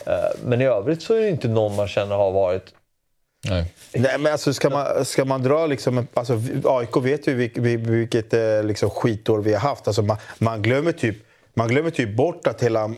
Eh, 0.06 0.12
men 0.44 0.60
i 0.60 0.64
övrigt 0.64 1.02
så 1.02 1.14
är 1.14 1.20
det 1.20 1.28
inte 1.28 1.48
någon 1.48 1.76
man 1.76 1.88
känner 1.88 2.16
har 2.16 2.32
varit... 2.32 2.74
Nej. 3.48 3.72
Nej, 3.92 4.18
men 4.18 4.32
alltså 4.32 4.52
ska 4.54 4.70
man, 4.70 5.04
ska 5.04 5.24
man 5.24 5.42
dra 5.42 5.66
liksom... 5.66 6.06
Alltså, 6.14 6.40
AIK 6.64 6.96
vet 6.96 7.28
ju 7.28 7.34
vilk, 7.34 7.56
vil- 7.56 7.90
vilket 7.90 8.34
eh, 8.34 8.62
liksom, 8.62 8.90
skitår 8.90 9.38
vi 9.38 9.52
har 9.52 9.60
haft. 9.60 9.86
Alltså, 9.86 10.02
man, 10.02 10.16
man 10.38 10.62
glömmer 10.62 10.92
typ 10.92 11.16
man 11.58 11.68
glömmer 11.68 11.90
typ 11.90 12.16
bort 12.16 12.46
att 12.46 12.62
hela 12.62 12.88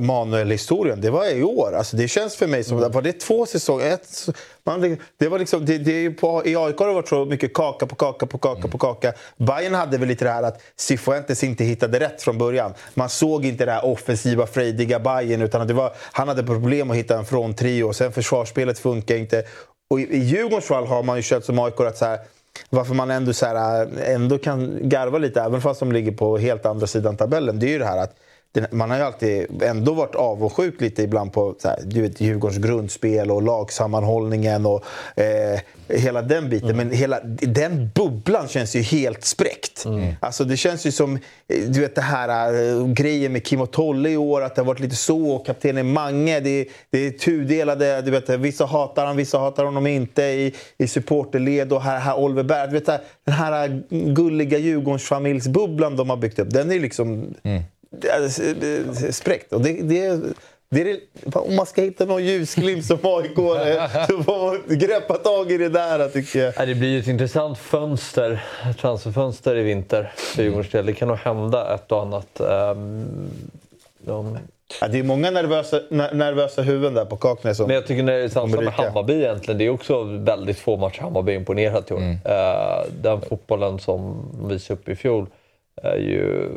Manuel-historien, 0.00 1.00
det 1.00 1.10
var 1.10 1.36
i 1.36 1.42
år. 1.42 1.72
Alltså 1.74 1.96
det 1.96 2.08
känns 2.08 2.36
för 2.36 2.46
mig 2.46 2.64
som, 2.64 2.78
Mm. 2.78 2.92
var 2.92 3.02
det 3.02 3.12
två 3.12 3.46
säsonger? 3.46 3.86
Ett, 3.86 4.28
man, 4.64 4.96
det 5.18 5.28
var 5.28 5.38
liksom, 5.38 5.66
det, 5.66 5.78
det 5.78 5.92
är 5.92 6.10
på, 6.10 6.42
I 6.46 6.56
AIK 6.56 6.78
har 6.78 6.88
det 6.88 6.94
varit 6.94 7.08
så 7.08 7.24
mycket 7.24 7.54
kaka 7.54 7.86
på 7.86 7.94
kaka 7.94 8.26
på 8.26 8.38
kaka 8.38 8.68
på 8.68 8.78
kaka. 8.78 9.12
Bayern 9.36 9.74
hade 9.74 9.98
väl 9.98 10.08
lite 10.08 10.24
det 10.24 10.30
här 10.30 10.42
att 10.42 10.62
Cifuentes 10.76 11.44
inte 11.44 11.64
hittade 11.64 12.00
rätt 12.00 12.22
från 12.22 12.38
början. 12.38 12.74
Man 12.94 13.08
såg 13.08 13.44
inte 13.44 13.64
det 13.64 13.72
här 13.72 13.84
offensiva, 13.84 14.46
frejdiga 14.46 14.98
Bayern 14.98 15.42
utan 15.42 15.66
det 15.66 15.74
var, 15.74 15.92
han 16.12 16.28
hade 16.28 16.42
problem 16.42 16.90
att 16.90 16.96
hitta 16.96 17.18
en 17.18 17.24
fronttrio. 17.24 17.92
Sen 17.92 18.12
försvarsspelet 18.12 18.78
funkar 18.78 19.16
inte. 19.16 19.44
Och 19.90 20.00
i, 20.00 20.02
i 20.02 20.18
Djurgårdens 20.18 20.64
fall 20.64 20.86
har 20.86 21.02
man 21.02 21.16
ju 21.16 21.22
kört 21.22 21.44
som 21.44 21.58
AIK 21.58 21.80
att 21.80 21.96
så 21.98 22.04
här, 22.04 22.18
varför 22.70 22.94
man 22.94 23.10
ändå, 23.10 23.32
så 23.32 23.46
här, 23.46 23.82
äh, 23.82 24.14
ändå 24.14 24.38
kan 24.38 24.88
garva 24.88 25.18
lite, 25.18 25.40
även 25.40 25.60
fast 25.60 25.80
de 25.80 25.92
ligger 25.92 26.12
på 26.12 26.38
helt 26.38 26.66
andra 26.66 26.86
sidan 26.86 27.16
tabellen, 27.16 27.58
det 27.58 27.66
är 27.66 27.70
ju 27.70 27.78
det 27.78 27.86
här 27.86 27.98
att 27.98 28.16
man 28.70 28.90
har 28.90 28.96
ju 28.96 29.02
alltid 29.02 29.62
ändå 29.62 29.92
varit 29.92 30.14
avundsjuk 30.14 30.80
lite 30.80 31.02
ibland 31.02 31.32
på 31.32 31.54
så 31.58 31.68
här, 31.68 31.78
du 31.84 32.02
vet, 32.02 32.20
Djurgårdens 32.20 32.64
grundspel 32.64 33.30
och 33.30 33.42
lagsammanhållningen 33.42 34.66
och 34.66 34.84
eh, 35.16 35.60
hela 35.88 36.22
den 36.22 36.48
biten. 36.48 36.76
Men 36.76 36.90
hela, 36.90 37.20
den 37.40 37.90
bubblan 37.94 38.48
känns 38.48 38.76
ju 38.76 38.80
helt 38.80 39.24
spräckt. 39.24 39.86
Alltså 40.20 40.44
det 40.44 40.56
känns 40.56 40.86
ju 40.86 40.92
som 40.92 41.16
eh, 41.16 41.20
du 41.68 41.80
vet, 41.80 41.94
det 41.94 42.00
här 42.00 42.54
eh, 42.54 42.86
grejen 42.86 43.32
med 43.32 43.44
Kim 43.44 43.60
och 43.60 43.70
Tolle 43.70 44.10
i 44.10 44.16
år, 44.16 44.42
att 44.42 44.54
det 44.54 44.60
har 44.60 44.66
varit 44.66 44.80
lite 44.80 44.96
så. 44.96 45.30
Och 45.30 45.46
kaptenen 45.46 45.92
Mange, 45.92 46.40
det, 46.40 46.68
det 46.90 47.06
är 47.06 47.10
tudelade. 47.10 48.02
Du 48.02 48.10
vet, 48.10 48.28
vissa 48.28 48.66
hatar 48.66 49.06
han, 49.06 49.16
vissa 49.16 49.38
hatar 49.38 49.64
honom 49.64 49.86
inte 49.86 50.22
i, 50.22 50.54
i 50.78 50.88
supporterled. 50.88 51.72
Och 51.72 51.82
här, 51.82 51.98
här 51.98 52.18
Oliver 52.18 52.42
Berg, 52.42 52.70
du 52.70 52.74
vet, 52.74 52.86
den 53.24 53.34
här 53.34 53.82
gulliga 54.14 54.58
Djurgårdsfamiljsbubblan 54.58 55.96
de 55.96 56.10
har 56.10 56.16
byggt 56.16 56.38
upp, 56.38 56.50
den 56.50 56.72
är 56.72 56.80
liksom 56.80 57.34
är 57.42 57.62
spräckt. 59.12 59.52
Och 59.52 59.60
det, 59.60 59.82
det, 59.82 60.20
det 60.68 61.00
om 61.32 61.56
man 61.56 61.66
ska 61.66 61.82
hitta 61.82 62.04
någon 62.04 62.24
ljusglimt 62.24 62.84
som 62.84 62.98
AIK 63.02 63.36
så 64.08 64.22
får 64.22 64.46
man 64.46 64.78
greppa 64.78 65.14
tag 65.14 65.52
i 65.52 65.58
det 65.58 65.68
där 65.68 66.08
tycker 66.08 66.38
jag. 66.38 66.68
Det 66.68 66.74
blir 66.74 66.88
ju 66.88 66.98
ett 66.98 67.06
intressant 67.06 67.58
fönster, 67.58 68.44
transferfönster 68.80 69.56
i 69.56 69.62
vinter 69.62 70.12
för 70.16 70.42
Djurgårdens 70.42 70.70
del. 70.70 70.86
Det 70.86 70.92
kan 70.92 71.08
nog 71.08 71.16
hända 71.16 71.74
ett 71.74 71.92
och 71.92 72.02
annat. 72.02 72.40
Ehm, 72.40 73.30
de... 73.98 74.38
Ja, 74.80 74.88
det 74.88 74.98
är 74.98 75.02
många 75.02 75.30
nervösa, 75.30 75.80
ner- 75.90 76.14
nervösa 76.14 76.62
huvuden 76.62 76.94
där 76.94 77.04
på 77.04 77.16
Kaknäs. 77.16 77.60
Men 77.60 77.70
jag 77.70 77.86
tycker 77.86 78.02
när 78.02 78.12
det 78.12 78.24
är 78.24 78.28
samma 78.28 78.60
med. 78.60 78.72
Hammarby 78.72 79.14
egentligen, 79.14 79.58
det 79.58 79.64
är 79.64 79.70
också 79.70 80.02
väldigt 80.02 80.58
få 80.58 80.76
matcher 80.76 81.00
Hammarby 81.00 81.34
imponerat 81.34 81.90
i 81.90 81.94
år. 81.94 81.98
Mm. 81.98 82.18
Eh, 82.24 82.84
den 83.02 83.20
fotbollen 83.20 83.78
som 83.78 84.30
de 84.32 84.48
visade 84.48 84.80
upp 84.80 84.88
i 84.88 84.96
fjol 84.96 85.26
är 85.82 85.96
ju... 85.96 86.48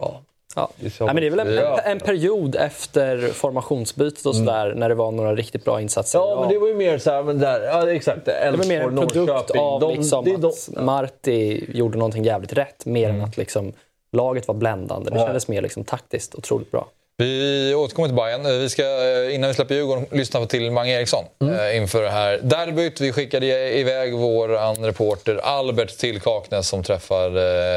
Ja, 0.00 0.20
Ja. 0.56 0.68
det 0.76 0.86
är 0.86 0.90
så 0.90 1.04
Nej, 1.04 1.14
men 1.14 1.20
det 1.22 1.26
är 1.26 1.30
väl 1.30 1.40
en, 1.40 1.54
Ja. 1.54 1.78
en, 1.80 1.92
en 1.92 2.00
period 2.00 2.56
efter 2.56 3.28
formationsbytet 3.28 4.26
och 4.26 4.36
sådär, 4.36 4.74
när 4.76 4.88
det 4.88 4.94
var 4.94 5.10
några 5.12 5.34
riktigt 5.34 5.64
bra 5.64 5.80
insatser. 5.80 6.18
Ja, 6.18 6.40
men 6.40 6.48
det 6.48 6.58
var 6.58 6.68
ju 6.68 6.74
mer 6.74 6.98
så 6.98 7.10
här, 7.10 7.22
men 7.22 7.38
där, 7.38 7.60
ja 7.60 7.90
exakt. 7.92 8.24
Det 8.24 8.54
var 8.58 8.64
mer 8.66 8.80
en 8.80 8.96
produkt 8.96 9.50
av 9.56 9.80
De- 9.80 9.94
liksom 9.94 10.26
är 10.28 10.36
de- 10.38 10.46
att 10.48 10.68
Marti 10.84 11.64
gjorde 11.74 11.98
någonting 11.98 12.24
jävligt 12.24 12.52
rätt, 12.52 12.86
mer 12.86 13.08
än 13.08 13.20
att 13.24 13.36
liksom, 13.36 13.72
laget 14.12 14.48
var 14.48 14.54
bländande. 14.54 15.10
Det 15.10 15.18
Ja. 15.18 15.24
kändes 15.26 15.48
mer 15.48 15.62
liksom, 15.62 15.84
taktiskt 15.84 16.34
otroligt 16.34 16.70
bra. 16.70 16.88
Vi 17.16 17.74
återkommer 17.76 18.08
till 18.08 18.16
Bayern. 18.16 18.42
Vi 18.60 18.68
ska, 18.68 18.82
eh, 18.82 19.34
innan 19.34 19.48
vi 19.48 19.54
släpper 19.54 19.74
Djurgården, 19.74 20.06
lyssna 20.10 20.46
till 20.46 20.70
Mange 20.70 20.98
Eriksson 20.98 21.24
eh, 21.40 21.76
inför 21.76 22.02
det 22.02 22.10
här 22.10 22.38
derbyt. 22.42 23.00
Vi 23.00 23.12
skickade 23.12 23.46
iväg 23.78 24.14
vår 24.14 24.56
andra 24.56 24.88
reporter 24.88 25.40
Albert 25.42 25.98
till 25.98 26.20
Kaknäs 26.20 26.68
som 26.68 26.82
träffar 26.82 27.26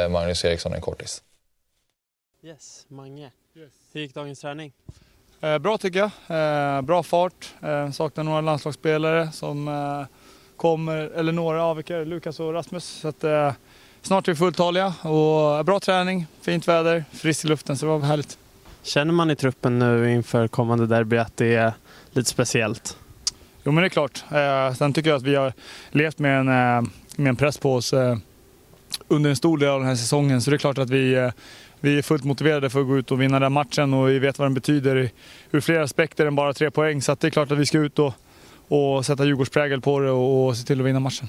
eh, 0.04 0.10
Magnus 0.10 0.46
Eriksson 0.46 0.74
en 0.74 0.82
kortis. 0.82 1.22
Yes, 2.44 2.86
Mange. 2.88 3.32
Hur 3.94 4.02
gick 4.02 4.14
dagens 4.14 4.40
träning? 4.40 4.74
Eh, 5.42 5.58
bra 5.58 5.78
tycker 5.78 6.00
jag. 6.00 6.12
Eh, 6.78 6.82
bra 6.82 7.04
fart. 7.04 7.54
Eh, 7.62 7.92
saknar 7.92 8.24
några 8.24 8.42
landslagsspelare 8.42 9.32
som 9.32 9.68
eh, 9.68 10.06
kommer, 10.58 10.98
eller 10.98 11.32
några 11.32 11.64
avvikare, 11.64 12.06
Lukas 12.06 12.40
och 12.40 12.54
Rasmus. 12.54 12.86
Så 12.86 13.08
att, 13.08 13.24
eh, 13.24 13.54
snart 14.02 14.28
är 14.28 14.32
vi 14.32 14.36
fulltaliga 14.36 14.94
och 15.02 15.58
eh, 15.58 15.64
bra 15.64 15.80
träning, 15.80 16.26
fint 16.42 16.68
väder, 16.68 17.06
friskt 17.12 17.46
i 17.46 17.48
luften 17.48 17.78
så 17.78 17.86
det 17.86 17.92
var 17.92 18.00
härligt. 18.00 18.38
Känner 18.84 19.14
man 19.14 19.32
i 19.32 19.36
truppen 19.36 19.80
nu 19.80 20.14
inför 20.14 20.48
kommande 20.48 20.88
derby 20.88 21.18
att 21.18 21.38
det 21.38 21.56
är 21.56 21.74
lite 22.12 22.30
speciellt? 22.30 22.98
Jo 23.64 23.72
men 23.72 23.82
det 23.82 23.88
är 23.88 23.90
klart. 23.90 24.24
Eh, 24.32 24.74
sen 24.74 24.94
tycker 24.94 25.10
jag 25.10 25.18
att 25.18 25.24
vi 25.24 25.36
har 25.36 25.54
levt 25.92 26.20
med 26.20 26.40
en, 26.40 26.46
med 27.16 27.30
en 27.30 27.36
press 27.36 27.58
på 27.58 27.76
oss 27.76 27.94
eh, 27.94 28.18
under 29.08 29.30
en 29.30 29.36
stor 29.36 29.58
del 29.58 29.70
av 29.70 29.80
den 29.80 29.88
här 29.88 29.96
säsongen. 29.96 30.42
Så 30.42 30.50
det 30.50 30.56
är 30.56 30.58
klart 30.58 30.78
att 30.78 30.90
vi, 30.90 31.14
eh, 31.14 31.32
vi 31.82 31.98
är 31.98 32.02
fullt 32.02 32.24
motiverade 32.24 32.70
för 32.70 32.82
att 32.82 32.88
gå 32.88 32.98
ut 32.98 33.12
och 33.12 33.22
vinna 33.22 33.39
den 33.39 33.52
matchen 33.54 33.94
och 33.94 34.10
vi 34.10 34.20
vet 34.20 34.39
vad 34.39 34.46
den 34.46 34.54
betyder 34.54 34.96
i- 34.98 35.12
ur 35.52 35.62
flera 35.62 35.84
aspekter 35.84 36.26
än 36.26 36.36
bara 36.36 36.54
tre 36.54 36.72
poäng. 36.72 37.02
Så 37.02 37.15
det 37.20 37.28
är 37.28 37.32
klart 37.32 37.52
att 37.52 37.58
vi 37.58 37.65
ska 37.65 37.78
ut 37.78 38.00
och, 38.00 38.13
och 38.67 39.06
sätta 39.06 39.26
Djurgårdsprägel 39.26 39.82
på 39.82 40.00
det 40.00 40.12
och, 40.12 40.48
och 40.48 40.58
se 40.58 40.63
till 40.65 40.80
att 40.80 40.86
vinna 40.86 41.00
matchen. 41.00 41.28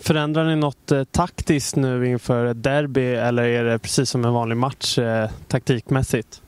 Förändrar 0.00 0.44
ni 0.44 0.56
något 0.56 0.92
eh, 0.92 1.04
taktiskt 1.04 1.76
nu 1.76 2.08
inför 2.08 2.44
ett 2.46 2.62
derby 2.62 3.14
eller 3.14 3.42
är 3.42 3.64
det 3.64 3.78
precis 3.78 4.10
som 4.10 4.24
en 4.24 4.32
vanlig 4.32 4.56
match 4.56 4.98
eh, 4.98 5.30
taktikmässigt? 5.48 6.42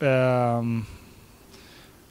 Ehm, 0.00 0.84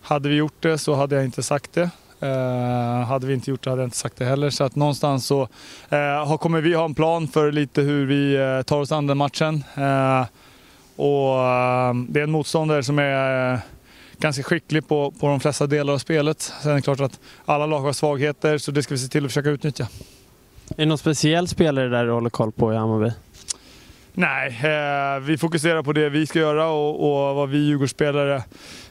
hade 0.02 0.30
vi 0.30 0.36
gjort 0.36 0.56
det 0.62 0.78
så 0.78 0.94
hade 0.96 1.16
jag 1.16 1.26
inte 1.26 1.44
sagt 1.44 1.74
det. 1.74 1.90
Eh, 2.20 3.02
hade 3.08 3.28
vi 3.28 3.34
inte 3.34 3.50
gjort 3.52 3.64
det 3.64 3.70
hade 3.70 3.82
jag 3.82 3.88
inte 3.88 3.98
sagt 3.98 4.18
det 4.18 4.26
heller. 4.26 4.50
Så 4.50 4.64
att 4.64 4.76
någonstans 4.76 5.26
så 5.26 5.42
eh, 5.90 6.38
kommer 6.38 6.62
vi 6.62 6.74
ha 6.74 6.86
en 6.86 6.96
plan 6.96 7.28
för 7.28 7.52
lite 7.52 7.82
hur 7.82 8.06
vi 8.06 8.36
eh, 8.36 8.62
tar 8.62 8.80
oss 8.80 8.92
an 8.92 9.08
den 9.08 9.18
matchen. 9.18 9.64
Och, 10.96 11.44
ehm, 11.44 12.08
det 12.10 12.20
är 12.20 12.24
en 12.24 12.32
motståndare 12.32 12.84
som 12.84 13.00
är 13.00 13.54
eh, 13.54 13.60
ganska 14.18 14.44
skicklig 14.44 14.88
på, 14.88 15.12
på 15.12 15.28
de 15.28 15.40
flesta 15.40 15.68
delar 15.68 15.94
av 15.94 15.98
spelet. 15.98 16.42
Sen 16.42 16.72
är 16.72 16.76
det 16.76 16.82
klart 16.82 17.00
att 17.00 17.20
alla 17.46 17.66
lag 17.66 17.80
har 17.80 17.94
svagheter 17.94 18.58
så 18.58 18.72
det 18.72 18.84
ska 18.84 18.94
vi 18.94 18.98
se 18.98 19.08
till 19.08 19.26
att 19.26 19.32
försöka 19.32 19.50
utnyttja. 19.50 19.88
Är 20.70 20.76
det 20.78 20.86
någon 20.86 20.98
speciell 20.98 21.48
spelare 21.48 21.90
där 21.90 22.06
du 22.06 22.12
håller 22.12 22.30
koll 22.30 22.52
på 22.52 22.74
i 22.74 22.76
Hammarby? 22.76 23.12
Nej, 24.18 24.48
eh, 24.48 25.20
vi 25.20 25.38
fokuserar 25.38 25.84
på 25.84 25.94
det 25.94 26.10
vi 26.10 26.28
ska 26.28 26.40
göra 26.40 26.68
och, 26.68 27.30
och 27.30 27.36
vad 27.36 27.50
vi 27.50 27.58
Djurgårdsspelare 27.58 28.44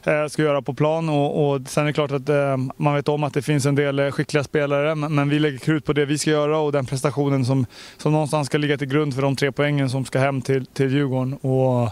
eh, 0.03 0.27
ska 0.29 0.41
göra 0.41 0.61
på 0.61 0.73
plan. 0.73 1.09
Och, 1.09 1.49
och 1.49 1.61
sen 1.67 1.83
är 1.83 1.87
det 1.87 1.93
klart 1.93 2.11
att 2.11 2.29
eh, 2.29 2.57
man 2.77 2.95
vet 2.95 3.07
om 3.07 3.23
att 3.23 3.33
det 3.33 3.41
finns 3.41 3.65
en 3.65 3.75
del 3.75 3.99
eh, 3.99 4.11
skickliga 4.11 4.43
spelare, 4.43 4.95
men, 4.95 5.15
men 5.15 5.29
vi 5.29 5.39
lägger 5.39 5.57
krut 5.57 5.85
på 5.85 5.93
det 5.93 6.05
vi 6.05 6.17
ska 6.17 6.31
göra 6.31 6.57
och 6.57 6.71
den 6.71 6.85
prestationen 6.85 7.45
som, 7.45 7.65
som 7.97 8.11
någonstans 8.11 8.47
ska 8.47 8.57
ligga 8.57 8.77
till 8.77 8.87
grund 8.87 9.15
för 9.15 9.21
de 9.21 9.35
tre 9.35 9.51
poängen 9.51 9.89
som 9.89 10.05
ska 10.05 10.19
hem 10.19 10.41
till, 10.41 10.65
till 10.65 10.91
Djurgården. 10.91 11.33
Och, 11.33 11.89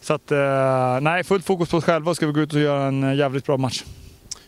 så 0.00 0.14
att, 0.14 0.32
eh, 0.32 1.00
nej, 1.00 1.24
fullt 1.24 1.44
fokus 1.44 1.70
på 1.70 1.76
oss 1.76 1.84
själva 1.84 2.10
och 2.10 2.16
ska 2.16 2.26
vi 2.26 2.32
gå 2.32 2.40
ut 2.40 2.54
och 2.54 2.60
göra 2.60 2.84
en 2.84 3.04
eh, 3.04 3.14
jävligt 3.14 3.46
bra 3.46 3.56
match. 3.56 3.84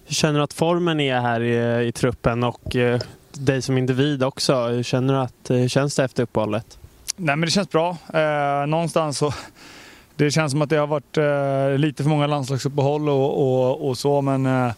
Hur 0.06 0.14
känner 0.14 0.38
du 0.38 0.44
att 0.44 0.52
formen 0.52 1.00
är 1.00 1.20
här 1.20 1.40
i, 1.40 1.86
i 1.86 1.92
truppen 1.92 2.44
och 2.44 2.76
eh, 2.76 3.00
dig 3.32 3.62
som 3.62 3.78
individ 3.78 4.22
också? 4.24 4.66
Hur 4.66 4.82
känner 4.82 5.14
du 5.14 5.20
att, 5.20 5.50
eh, 5.50 5.56
hur 5.56 5.68
känns 5.68 5.96
det 5.96 6.04
efter 6.04 6.22
uppehållet? 6.22 6.78
Nej, 7.16 7.36
men 7.36 7.40
det 7.40 7.50
känns 7.50 7.70
bra. 7.70 7.96
Eh, 8.14 8.66
någonstans 8.66 9.18
så... 9.18 9.34
Det 10.18 10.30
känns 10.30 10.52
som 10.52 10.62
att 10.62 10.70
det 10.70 10.76
har 10.76 10.86
varit 10.86 11.16
eh, 11.16 11.78
lite 11.78 12.02
för 12.02 12.10
många 12.10 12.26
landslagsuppehåll 12.26 13.08
och, 13.08 13.42
och, 13.42 13.88
och 13.88 13.98
så, 13.98 14.20
men 14.20 14.46
eh, 14.46 14.72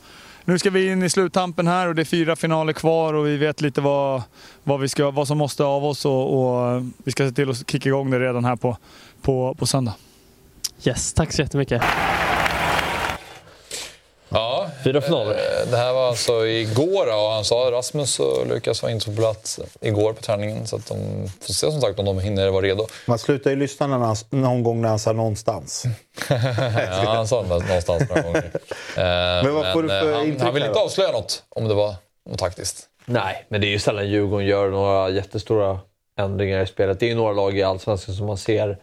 nu 0.44 0.58
ska 0.58 0.70
vi 0.70 0.92
in 0.92 1.02
i 1.02 1.10
sluttampen 1.10 1.66
här 1.66 1.88
och 1.88 1.94
det 1.94 2.02
är 2.02 2.04
fyra 2.04 2.36
finaler 2.36 2.72
kvar 2.72 3.14
och 3.14 3.26
vi 3.26 3.36
vet 3.36 3.60
lite 3.60 3.80
vad, 3.80 4.22
vad, 4.64 4.80
vi 4.80 4.88
ska, 4.88 5.10
vad 5.10 5.28
som 5.28 5.38
måste 5.38 5.64
av 5.64 5.84
oss 5.84 6.04
och, 6.04 6.38
och 6.38 6.70
eh, 6.70 6.84
vi 7.04 7.12
ska 7.12 7.28
se 7.28 7.34
till 7.34 7.50
att 7.50 7.70
kicka 7.70 7.88
igång 7.88 8.10
det 8.10 8.20
redan 8.20 8.44
här 8.44 8.56
på, 8.56 8.76
på, 9.22 9.54
på 9.54 9.66
söndag. 9.66 9.94
Yes, 10.84 11.12
tack 11.12 11.32
så 11.32 11.42
jättemycket. 11.42 11.82
Fyra 14.84 15.00
finaler. 15.00 15.30
eh, 15.32 15.70
det 15.70 15.76
här 15.76 15.92
var 15.92 16.08
alltså 16.08 16.46
igår 16.46 17.06
då, 17.06 17.12
och 17.26 17.30
han 17.30 17.44
sa 17.44 17.54
Rasmus 17.72 18.20
och 18.20 18.46
Lukas 18.46 18.82
var 18.82 18.90
inte 18.90 19.06
på 19.06 19.16
plats 19.16 19.60
igår 19.80 20.12
på 20.12 20.22
träningen. 20.22 20.66
Så 20.66 20.76
att 20.76 20.86
de 20.86 21.28
får 21.40 21.52
se 21.54 21.70
som 21.70 21.80
sagt 21.80 21.98
om 21.98 22.04
de 22.04 22.18
hinner 22.18 22.50
vara 22.50 22.62
redo. 22.66 22.86
Man 23.06 23.18
slutar 23.18 23.50
ju 23.50 23.56
lyssna 23.56 23.86
när 23.86 23.98
han, 23.98 24.16
någon 24.30 24.62
gång 24.62 24.82
när 24.82 24.88
han 24.88 24.98
sa 24.98 25.12
någonstans. 25.12 25.84
Ja, 26.30 27.14
han 27.14 27.28
sa 27.28 27.42
det 27.42 27.48
någonstans 27.48 28.02
några 28.08 28.22
gånger. 28.22 28.50
Eh, 28.96 29.52
vad 29.52 29.72
får 29.72 29.82
du 29.82 29.88
för 29.88 30.12
eh, 30.12 30.16
han, 30.16 30.40
han 30.40 30.54
vill 30.54 30.62
inte 30.64 30.78
avslöja 30.78 31.12
något 31.12 31.42
om 31.48 31.68
det 31.68 31.74
var 31.74 31.94
något 32.30 32.38
taktiskt. 32.38 32.86
Nej, 33.04 33.44
men 33.48 33.60
det 33.60 33.66
är 33.66 33.70
ju 33.70 33.78
sällan 33.78 34.08
Djurgården 34.08 34.46
gör 34.46 34.70
några 34.70 35.10
jättestora 35.10 35.78
ändringar 36.18 36.62
i 36.62 36.66
spelet. 36.66 37.00
Det 37.00 37.06
är 37.06 37.08
ju 37.10 37.14
några 37.14 37.32
lag 37.32 37.58
i 37.58 37.62
Allsvenskan 37.62 38.14
som 38.14 38.26
man 38.26 38.38
ser 38.38 38.78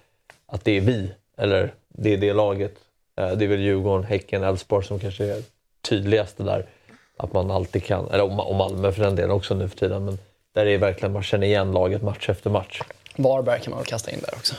att 0.48 0.66
det 0.66 0.78
är 0.78 0.82
vi, 0.82 1.12
eller 1.38 1.74
det 1.90 2.14
är 2.14 2.18
det 2.18 2.34
laget. 2.34 2.74
Det 3.16 3.46
är 3.46 3.48
väl 3.48 3.60
Djurgården, 3.60 4.04
Häcken, 4.04 4.44
Elfsborg 4.44 4.86
som 4.86 5.00
kanske 5.00 5.24
är 5.24 5.42
tydligaste 5.90 6.44
där. 6.44 6.66
Att 7.18 7.34
man 7.34 7.52
alltid 7.52 7.84
kan, 7.84 8.12
eller 8.12 8.50
och 8.50 8.56
Malmö 8.56 8.92
för 8.92 9.04
den 9.04 9.16
delen 9.16 9.32
också 9.32 9.56
nu 9.56 9.70
för 9.70 9.78
tiden, 9.78 10.06
men 10.06 10.20
där 10.56 10.66
är 10.66 10.78
verkligen 10.78 11.14
man 11.14 11.24
känner 11.24 11.48
igen 11.48 11.72
laget 11.72 12.02
match 12.02 12.30
efter 12.30 12.50
match. 12.50 12.82
Varberg 13.16 13.62
kan 13.62 13.72
man 13.72 13.80
väl 13.80 13.88
kasta 13.88 14.12
in 14.12 14.20
där 14.22 14.34
också. 14.36 14.56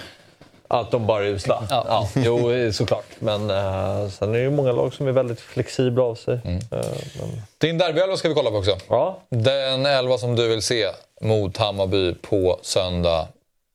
Att 0.69 0.91
de 0.91 1.07
bara 1.07 1.25
är 1.25 1.29
usla? 1.29 1.67
Ja. 1.71 2.09
jo, 2.15 2.73
såklart. 2.73 3.07
Men 3.19 3.51
eh, 3.51 4.09
sen 4.09 4.29
är 4.29 4.33
det 4.33 4.39
ju 4.39 4.51
många 4.51 4.73
lag 4.73 4.95
som 4.95 5.09
är 5.09 5.13
väldigt 5.13 5.41
flexibla 5.41 6.05
av 6.05 6.15
sig. 6.15 6.41
Mm. 6.45 6.57
Eh, 6.57 6.87
men... 7.21 7.43
Din 7.59 7.79
derbyelva 7.79 8.17
ska 8.17 8.29
vi 8.29 8.35
kolla 8.35 8.51
på 8.51 8.57
också. 8.57 8.77
Ja. 8.89 9.19
Den 9.29 9.87
elva 9.87 10.19
som 10.19 10.37
du 10.37 10.49
vill 10.49 10.63
se 10.63 10.87
mot 11.21 11.57
Hammarby 11.57 12.15
på 12.15 12.59
söndag 12.63 13.29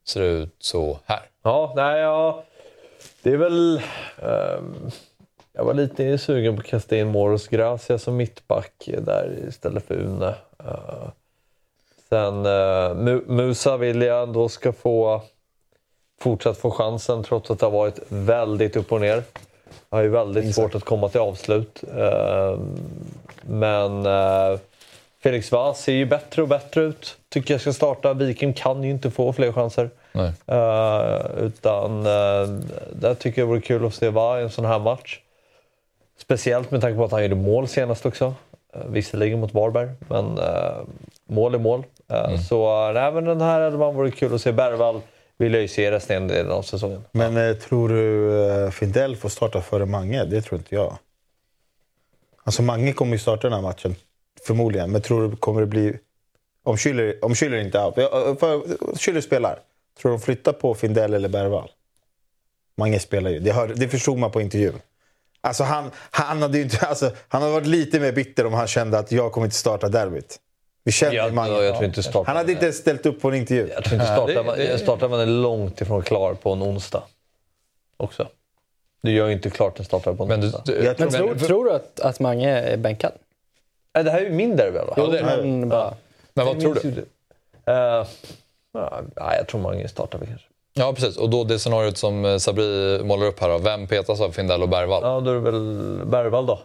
ser 0.07 0.21
ut 0.21 0.55
så 0.59 0.99
här. 1.05 1.21
Ja, 1.43 1.73
nej, 1.75 1.99
ja. 1.99 2.43
Det 3.23 3.29
är 3.29 3.37
väl... 3.37 3.81
ehm, 4.21 4.91
jag 5.53 5.63
var 5.65 5.73
lite 5.73 6.17
sugen 6.17 6.55
på 6.55 6.61
att 6.61 6.67
kasta 6.67 6.97
in 6.97 7.07
Moros 7.07 7.47
Gracia 7.47 7.97
som 7.97 8.17
mittback 8.17 8.89
där 8.99 9.37
istället 9.47 9.85
för 9.87 9.95
Une. 9.95 10.35
Eh, 10.59 11.09
sen 12.09 12.45
uh, 12.45 12.95
Mu- 12.95 13.27
Musa 13.27 13.77
vill 13.77 14.01
jag 14.01 14.23
ändå 14.23 14.49
ska 14.49 14.73
få 14.73 15.21
fortsatt 16.21 16.57
få 16.57 16.71
chansen 16.71 17.23
trots 17.23 17.51
att 17.51 17.59
det 17.59 17.65
har 17.65 17.71
varit 17.71 17.99
väldigt 18.07 18.75
upp 18.75 18.91
och 18.91 19.01
ner. 19.01 19.23
har 19.89 20.01
ju 20.01 20.09
väldigt 20.09 20.55
svårt 20.55 20.75
att 20.75 20.83
komma 20.83 21.09
till 21.09 21.19
avslut. 21.19 21.83
Eh, 21.97 22.59
men 23.41 24.07
Felix 25.23 25.51
Vass 25.51 25.81
ser 25.81 25.93
ju 25.93 26.05
bättre 26.05 26.41
och 26.41 26.47
bättre 26.47 26.81
ut. 26.81 27.17
Tycker 27.29 27.53
jag 27.53 27.61
ska 27.61 27.73
starta. 27.73 28.13
Viking 28.13 28.53
kan 28.53 28.83
ju 28.83 28.89
inte 28.89 29.11
få 29.11 29.33
fler 29.33 29.51
chanser. 29.51 29.89
Nej. 30.11 30.33
Eh, 30.47 31.43
utan 31.43 31.97
uh, 31.97 32.59
där 32.93 33.13
tycker 33.13 33.41
jag 33.41 33.47
det 33.47 33.49
vore 33.49 33.61
kul 33.61 33.85
att 33.85 33.93
se 33.93 34.09
Va 34.09 34.39
i 34.39 34.43
en 34.43 34.49
sån 34.49 34.65
här 34.65 34.79
match. 34.79 35.19
Speciellt 36.21 36.71
med 36.71 36.81
tanke 36.81 36.97
på 36.97 37.03
att 37.03 37.11
han 37.11 37.23
gjorde 37.23 37.35
mål 37.35 37.67
senast 37.67 38.05
också. 38.05 38.25
Uh, 38.75 38.85
visserligen 38.89 39.39
mot 39.39 39.53
Varberg, 39.53 39.89
men 40.09 40.37
eh, 40.37 40.77
mål 41.25 41.53
är 41.55 41.59
mål. 41.59 41.83
Eh, 42.09 42.39
Så 42.39 42.87
uh, 42.87 42.93
nej, 42.93 43.11
men 43.11 43.25
den 43.25 43.41
här 43.41 43.61
hade 43.61 43.77
man 43.77 43.95
vore 43.95 44.11
kul 44.11 44.33
att 44.33 44.41
se. 44.41 44.51
Bergvall 44.51 45.01
vill 45.37 45.53
jag 45.53 45.61
ju 45.61 45.67
se 45.67 45.91
resten 45.91 46.51
av 46.51 46.61
säsongen. 46.61 47.03
Men 47.11 47.37
eh, 47.37 47.55
tror 47.55 47.89
du 47.89 48.39
eh, 48.49 48.69
Findell 48.69 49.15
får 49.15 49.29
starta 49.29 49.61
före 49.61 49.85
Mange? 49.85 50.25
Det 50.25 50.41
tror 50.41 50.59
inte 50.59 50.75
jag. 50.75 50.97
Alltså 52.43 52.61
Mange 52.61 52.93
kommer 52.93 53.11
ju 53.11 53.19
starta 53.19 53.49
den 53.49 53.53
här 53.53 53.61
matchen, 53.61 53.95
förmodligen. 54.47 54.91
Men 54.91 55.01
tror 55.01 55.29
du 55.29 55.35
kommer 55.35 55.61
det 55.61 55.67
bli... 55.67 55.97
Om 56.63 56.75
Schüller, 56.75 57.15
om 57.21 57.33
Schüller 57.33 57.61
inte 57.61 57.79
är 57.79 57.85
out. 57.85 57.97
Eh, 57.97 58.05
Schüller 58.95 59.21
spelar. 59.21 59.59
Tror 60.01 60.11
du 60.11 60.17
de 60.17 60.21
flyttar 60.21 60.53
på 60.53 60.73
Findell 60.73 61.13
eller 61.13 61.29
Bergvall? 61.29 61.71
Mange 62.75 62.99
spelar 62.99 63.31
ju. 63.31 63.39
Det, 63.39 63.51
hörde, 63.51 63.73
det 63.73 63.87
förstod 63.87 64.17
man 64.17 64.31
på 64.31 64.41
intervjun. 64.41 64.79
Alltså 65.41 65.63
han, 65.63 65.91
han, 66.11 66.41
hade 66.41 66.57
ju 66.57 66.63
inte, 66.63 66.85
alltså, 66.85 67.11
han 67.27 67.41
hade 67.41 67.53
varit 67.53 67.67
lite 67.67 67.99
mer 67.99 68.11
bitter 68.11 68.45
om 68.45 68.53
han 68.53 68.67
kände 68.67 68.99
att 68.99 69.11
jag 69.11 69.31
kommer 69.31 69.45
inte 69.45 69.55
starta 69.57 69.89
derbyt. 69.89 70.39
Vi 70.83 70.91
känner 70.91 71.13
Ja, 71.15 71.25
ju 71.27 71.31
Mange. 71.31 71.61
jag 71.61 71.73
tror 71.75 71.85
inte 71.85 72.03
starta- 72.03 72.27
han 72.27 72.35
hade 72.37 72.51
inte 72.51 72.71
ställt 72.73 73.05
upp 73.05 73.21
på 73.21 73.27
en 73.29 73.35
intervju. 73.35 73.69
Jag 73.75 73.83
tror 73.83 73.93
inte 74.01 74.05
startar, 74.13 74.43
man, 74.43 74.79
startar 74.79 75.09
man 75.09 75.19
är 75.19 75.25
långt 75.25 75.81
ifrån 75.81 76.01
klar 76.01 76.33
på 76.33 76.51
en 76.53 76.61
onsdag. 76.63 77.03
Också. 77.97 78.27
Du 79.03 79.11
gör 79.11 79.27
ju 79.27 79.33
inte 79.33 79.49
klart 79.49 79.79
en 79.79 79.85
startare 79.85 80.15
på 80.15 80.23
en 80.23 80.29
Men 80.29 80.41
du- 80.41 80.47
onsdag. 80.47 80.61
du- 80.65 80.95
Men 80.97 81.09
tror, 81.09 81.35
tror 81.35 81.65
du 81.65 81.71
att, 81.71 81.99
att 81.99 82.19
Mange 82.19 82.49
är 82.49 82.77
bänkad? 82.77 83.11
Det 83.91 84.11
här 84.11 84.21
är 84.21 84.25
ju 84.25 84.29
min 84.31 84.55
derby 84.55 84.77
va? 84.77 84.93
Jo, 84.97 85.11
men 85.11 85.69
bara... 85.69 85.93
Men 86.33 86.45
vad 86.45 86.59
tror 86.61 86.73
du? 86.73 86.89
Uh, 87.71 88.07
ja, 89.15 89.35
jag 89.37 89.47
tror 89.47 89.61
Mange 89.61 89.87
startar 89.87 90.19
väl 90.19 90.27
kanske. 90.27 90.47
Ja, 90.73 90.93
precis. 90.93 91.17
Och 91.17 91.29
då 91.29 91.43
det 91.43 91.59
scenariot 91.59 91.97
som 91.97 92.25
eh, 92.25 92.37
Sabri 92.37 92.99
målar 93.03 93.27
upp 93.27 93.39
här 93.39 93.49
då. 93.49 93.57
Vem 93.57 93.87
petas 93.87 94.21
av 94.21 94.31
Findell 94.31 94.61
och 94.61 94.69
Bergvall? 94.69 95.03
Ja, 95.03 95.19
då 95.19 95.31
är 95.31 95.35
det 95.35 95.39
väl 95.39 95.99
Bergvall 96.05 96.45
då. 96.45 96.59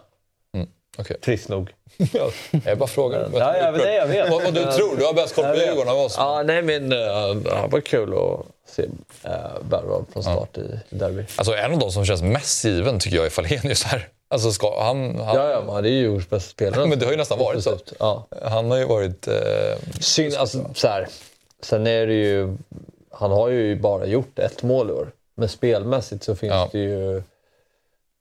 Okej. 0.99 1.17
Trist 1.21 1.49
nog. 1.49 1.71
Jag 2.65 2.79
bara 2.79 2.87
frågar. 2.87 3.31
Ja, 3.35 3.57
ja, 3.57 3.73
det 3.73 3.95
jag 3.95 4.07
vet. 4.07 4.31
Vad, 4.31 4.43
vad 4.43 4.55
du 4.55 4.65
tror? 4.65 4.97
Du 4.97 5.05
har 5.05 5.15
bäst 5.15 5.35
koll 5.35 5.45
på 5.45 5.51
Jag. 5.51 5.67
Djurgården 5.67 5.93
av 5.93 5.99
oss. 5.99 6.15
Ja, 6.19 6.43
nej 6.43 6.63
men 6.63 6.93
uh, 6.93 6.99
ja, 6.99 7.69
vad 7.71 7.85
kul 7.85 8.15
att 8.15 8.47
se 8.75 8.83
uh, 8.83 8.89
Bergvall 9.71 10.05
från 10.13 10.23
start 10.23 10.59
i 10.59 10.81
derby. 10.89 11.25
Alltså 11.37 11.55
en 11.55 11.73
av 11.73 11.79
de 11.79 11.93
som 11.93 12.05
känns 12.05 12.23
mest 12.23 12.65
given 12.65 12.99
tycker 12.99 13.17
jag 13.17 13.27
är 13.27 13.31
Falenius 13.31 13.83
här. 13.85 14.09
Alltså 14.29 14.53
ska, 14.53 14.83
han, 14.85 15.21
han, 15.21 15.37
Ja, 15.37 15.51
ja, 15.51 15.63
men 15.67 15.83
det 15.83 15.89
är 15.89 15.91
ju 15.91 15.99
Djurgårdens 15.99 16.31
bästa 16.31 16.51
spelare. 16.51 16.87
Men 16.87 16.99
det 16.99 17.05
har 17.05 17.13
ju 17.13 17.19
nästan 17.19 17.39
varit 17.39 17.63
så. 17.65 17.79
Ja. 17.99 18.27
Han 18.43 18.71
har 18.71 18.79
ju 18.79 18.85
varit... 18.85 19.29
Eh, 19.29 19.35
Synd, 20.01 20.35
alltså 20.35 20.71
så 20.75 20.89
här. 20.89 21.09
Sen 21.63 21.87
är 21.87 22.07
det 22.07 22.15
ju... 22.15 22.57
Han 23.19 23.31
har 23.31 23.49
ju 23.49 23.77
bara 23.77 24.07
gjort 24.07 24.39
ett 24.39 24.63
mål 24.63 24.91
i 24.91 24.93
år. 24.93 25.09
Men 25.35 25.49
spelmässigt 25.49 26.25
så 26.25 26.35
finns 26.37 26.71
det 26.73 26.79
ju 26.79 27.23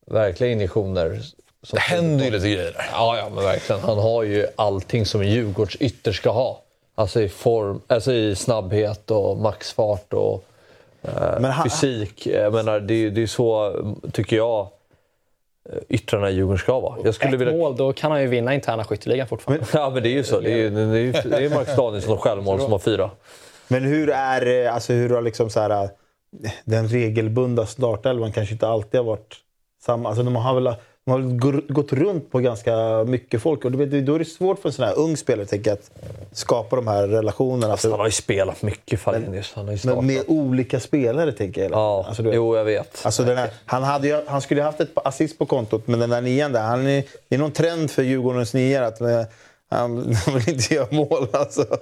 verkliga 0.06 0.52
injektioner. 0.52 1.22
Det 1.72 1.80
händer 1.80 2.26
ju 2.26 2.32
lite 2.32 2.46
grejer 2.50 2.72
där. 2.72 2.86
Ja, 2.92 3.18
ja, 3.18 3.30
men 3.36 3.44
verkligen. 3.44 3.82
Han 3.82 3.98
har 4.00 4.24
ju 4.24 4.48
allting 4.56 5.06
som 5.06 5.22
en 5.22 5.28
Djurgårds 5.30 5.78
ytter 5.80 6.12
ska 6.12 6.30
ha. 6.30 6.62
Alltså 6.96 7.22
i, 7.22 7.30
form, 7.30 7.82
alltså 7.88 8.12
i 8.14 8.36
snabbhet 8.36 9.12
och 9.12 9.38
maxfart 9.38 10.14
och 10.14 10.44
eh, 11.02 11.12
Men 11.40 11.46
han- 11.52 11.70
fysik. 11.70 12.28
Jag 12.28 12.54
menar, 12.54 12.80
det, 12.80 12.94
är- 12.94 13.10
det 13.10 13.24
är 13.24 13.28
så, 13.28 13.74
tycker 14.14 14.36
jag, 14.36 14.68
eh, 15.70 15.78
yttrarna 15.90 16.30
i 16.30 16.34
Djurgården 16.34 16.58
ska 16.60 16.80
vara. 16.80 16.96
Jag 17.04 17.16
skulle 17.16 17.34
Ett 17.36 17.42
vilja... 17.42 17.54
mål, 17.54 17.76
då 17.78 17.94
kan 17.94 18.12
han 18.12 18.22
ju 18.22 18.28
vinna 18.28 18.54
interna 18.54 18.84
skytteligan 18.84 19.28
fortfarande. 19.28 19.66
Ja, 19.74 19.90
men 19.90 20.04
det 20.04 20.10
är 20.10 20.14
ju 20.14 20.24
så. 20.24 20.40
Det 20.40 20.52
är, 20.52 20.58
ju- 20.58 20.70
det 20.70 20.82
är, 20.82 21.30
det 21.30 21.46
är 21.46 21.50
Marcus 21.50 21.76
Danielsson 21.76 22.14
och 22.14 22.22
självmål 22.24 22.62
som 22.62 22.72
har 22.72 22.80
fyra. 22.80 23.10
Men 23.68 23.84
hur 23.84 24.10
är 24.10 24.66
eh, 24.66 24.74
alltså 24.74 24.94
hur 24.94 25.10
har 25.10 25.22
liksom 25.22 25.50
så 25.50 25.60
här, 25.60 25.84
eh, 25.84 25.90
den 26.66 26.88
regelbundna 26.88 27.66
startelvan 27.66 28.32
kanske 28.32 28.54
inte 28.54 28.68
alltid 28.68 29.00
har 29.00 29.06
varit 29.06 29.36
samma. 29.86 30.10
Alltså 30.10 30.24
de 30.24 30.36
har 30.36 30.56
väl, 30.56 30.76
de 31.06 31.12
har 31.12 31.72
gått 31.74 31.94
runt 31.94 32.32
på 32.32 32.40
ganska 32.40 33.04
mycket 33.04 33.42
folk 33.42 33.66
och 33.66 33.72
då 33.72 33.82
är 33.82 34.20
det 34.20 34.26
svårt 34.26 34.60
för 34.60 34.70
en 34.70 34.74
sån 34.74 34.86
här 34.86 35.00
ung 35.00 35.18
spelare 35.18 35.46
tänker 35.46 35.72
jag, 35.72 35.78
att 35.78 35.92
skapa 36.32 36.76
de 36.76 36.88
här 36.88 37.08
relationerna. 37.08 37.72
Alltså, 37.72 37.90
han 37.90 38.00
har 38.00 38.08
ju 38.08 38.12
spelat 38.12 38.62
mycket. 38.62 39.04
Han 39.04 39.16
har 39.28 39.44
startat. 39.78 39.98
men 39.98 40.06
med 40.06 40.24
olika 40.28 40.80
spelare 40.80 41.32
tänker 41.32 41.62
jag. 41.62 41.72
Ja, 41.72 42.06
alltså, 42.08 42.24
du 42.24 42.34
jo 42.34 42.56
jag 42.56 42.66
vet. 42.66 43.02
Alltså 43.06 43.24
här, 43.24 43.50
han, 43.66 43.84
hade 43.84 44.08
ju, 44.08 44.22
han 44.28 44.42
skulle 44.42 44.62
haft 44.62 44.80
ett 44.82 44.92
assist 44.96 45.38
på 45.38 45.46
kontot, 45.46 45.88
men 45.88 46.00
den 46.00 46.10
där 46.10 46.22
nian 46.22 46.52
där. 46.52 46.62
Han 46.62 46.88
är, 46.88 47.04
det 47.30 47.36
är 47.36 47.40
någon 47.40 47.52
trend 47.52 47.92
för 47.92 48.04
Djurgårdens 48.04 48.54
nior 48.54 48.84
eh, 48.84 49.26
han 49.78 50.16
han 50.26 50.36
vill 50.40 50.50
inte 50.50 50.74
göra 50.74 50.88
mål. 50.92 51.28
Alltså. 51.34 51.66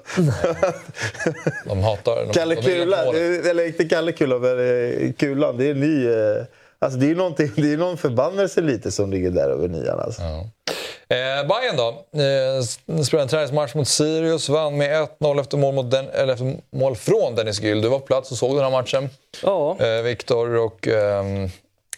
De 1.65 1.83
hatar... 1.83 2.25
De, 2.25 2.33
Kalle 2.33 2.55
de 2.55 2.61
Kula, 2.61 3.11
det- 3.11 3.49
eller 3.49 3.67
inte 3.67 3.83
Kalle 3.85 4.11
Kula, 4.11 4.39
men 4.39 4.59
eh, 4.59 5.13
Kulan. 5.13 5.57
Det 5.57 5.65
är 5.67 5.71
en 5.71 5.79
ny... 5.79 6.07
eh, 6.07 6.43
Alltså 6.79 6.99
det 6.99 7.11
är, 7.11 7.15
någonting, 7.15 7.51
det 7.55 7.73
är 7.73 7.77
någon 7.77 7.97
förbannelse 7.97 8.61
lite 8.61 8.91
som 8.91 9.11
ligger 9.11 9.29
där 9.29 9.49
över 9.49 9.67
nian. 9.67 9.99
Alltså. 9.99 10.21
Eh, 10.21 11.47
Bayern 11.47 11.77
då. 11.77 11.87
Eh, 12.21 13.03
spelade 13.03 13.23
en 13.23 13.27
träningsmatch 13.29 13.75
mot 13.75 13.87
Sirius, 13.87 14.49
vann 14.49 14.77
med 14.77 15.07
1-0 15.19 15.39
efter 15.41 15.57
mål, 15.57 15.73
mot 15.73 15.91
den, 15.91 16.09
eller 16.09 16.33
efter 16.33 16.55
mål 16.71 16.95
från 16.95 17.35
Dennis 17.35 17.61
Gyll. 17.61 17.81
Du 17.81 17.87
var 17.89 17.99
på 17.99 18.05
plats 18.05 18.31
och 18.31 18.37
såg 18.37 18.55
den 18.55 18.63
här 18.63 18.71
matchen. 18.71 19.09
Ja. 19.43 19.77
Eh, 19.79 20.01
Viktor 20.01 20.55
och... 20.55 20.87
ehm, 20.87 21.49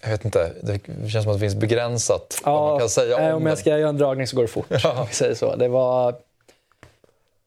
jag 0.06 0.12
vet 0.12 0.26
inte, 0.26 0.52
det 0.62 0.80
känns 1.10 1.24
som 1.24 1.32
att 1.32 1.40
det 1.40 1.40
finns 1.40 1.56
begränsat 1.56 2.42
vad 2.44 2.70
man 2.72 2.80
kan 2.80 2.90
säga 2.90 3.16
om 3.16 3.24
eh, 3.24 3.36
om 3.36 3.46
jag 3.46 3.58
ska 3.58 3.78
göra 3.78 3.90
en 3.90 3.98
dragning 3.98 4.28
så 4.28 4.36
går 4.36 4.44
det 4.44 4.48
fort. 4.48 4.72
Om 4.72 5.06
vi 5.08 5.14
säger 5.14 5.36
så. 5.36 5.56
Det 5.56 5.68
var... 5.68 6.10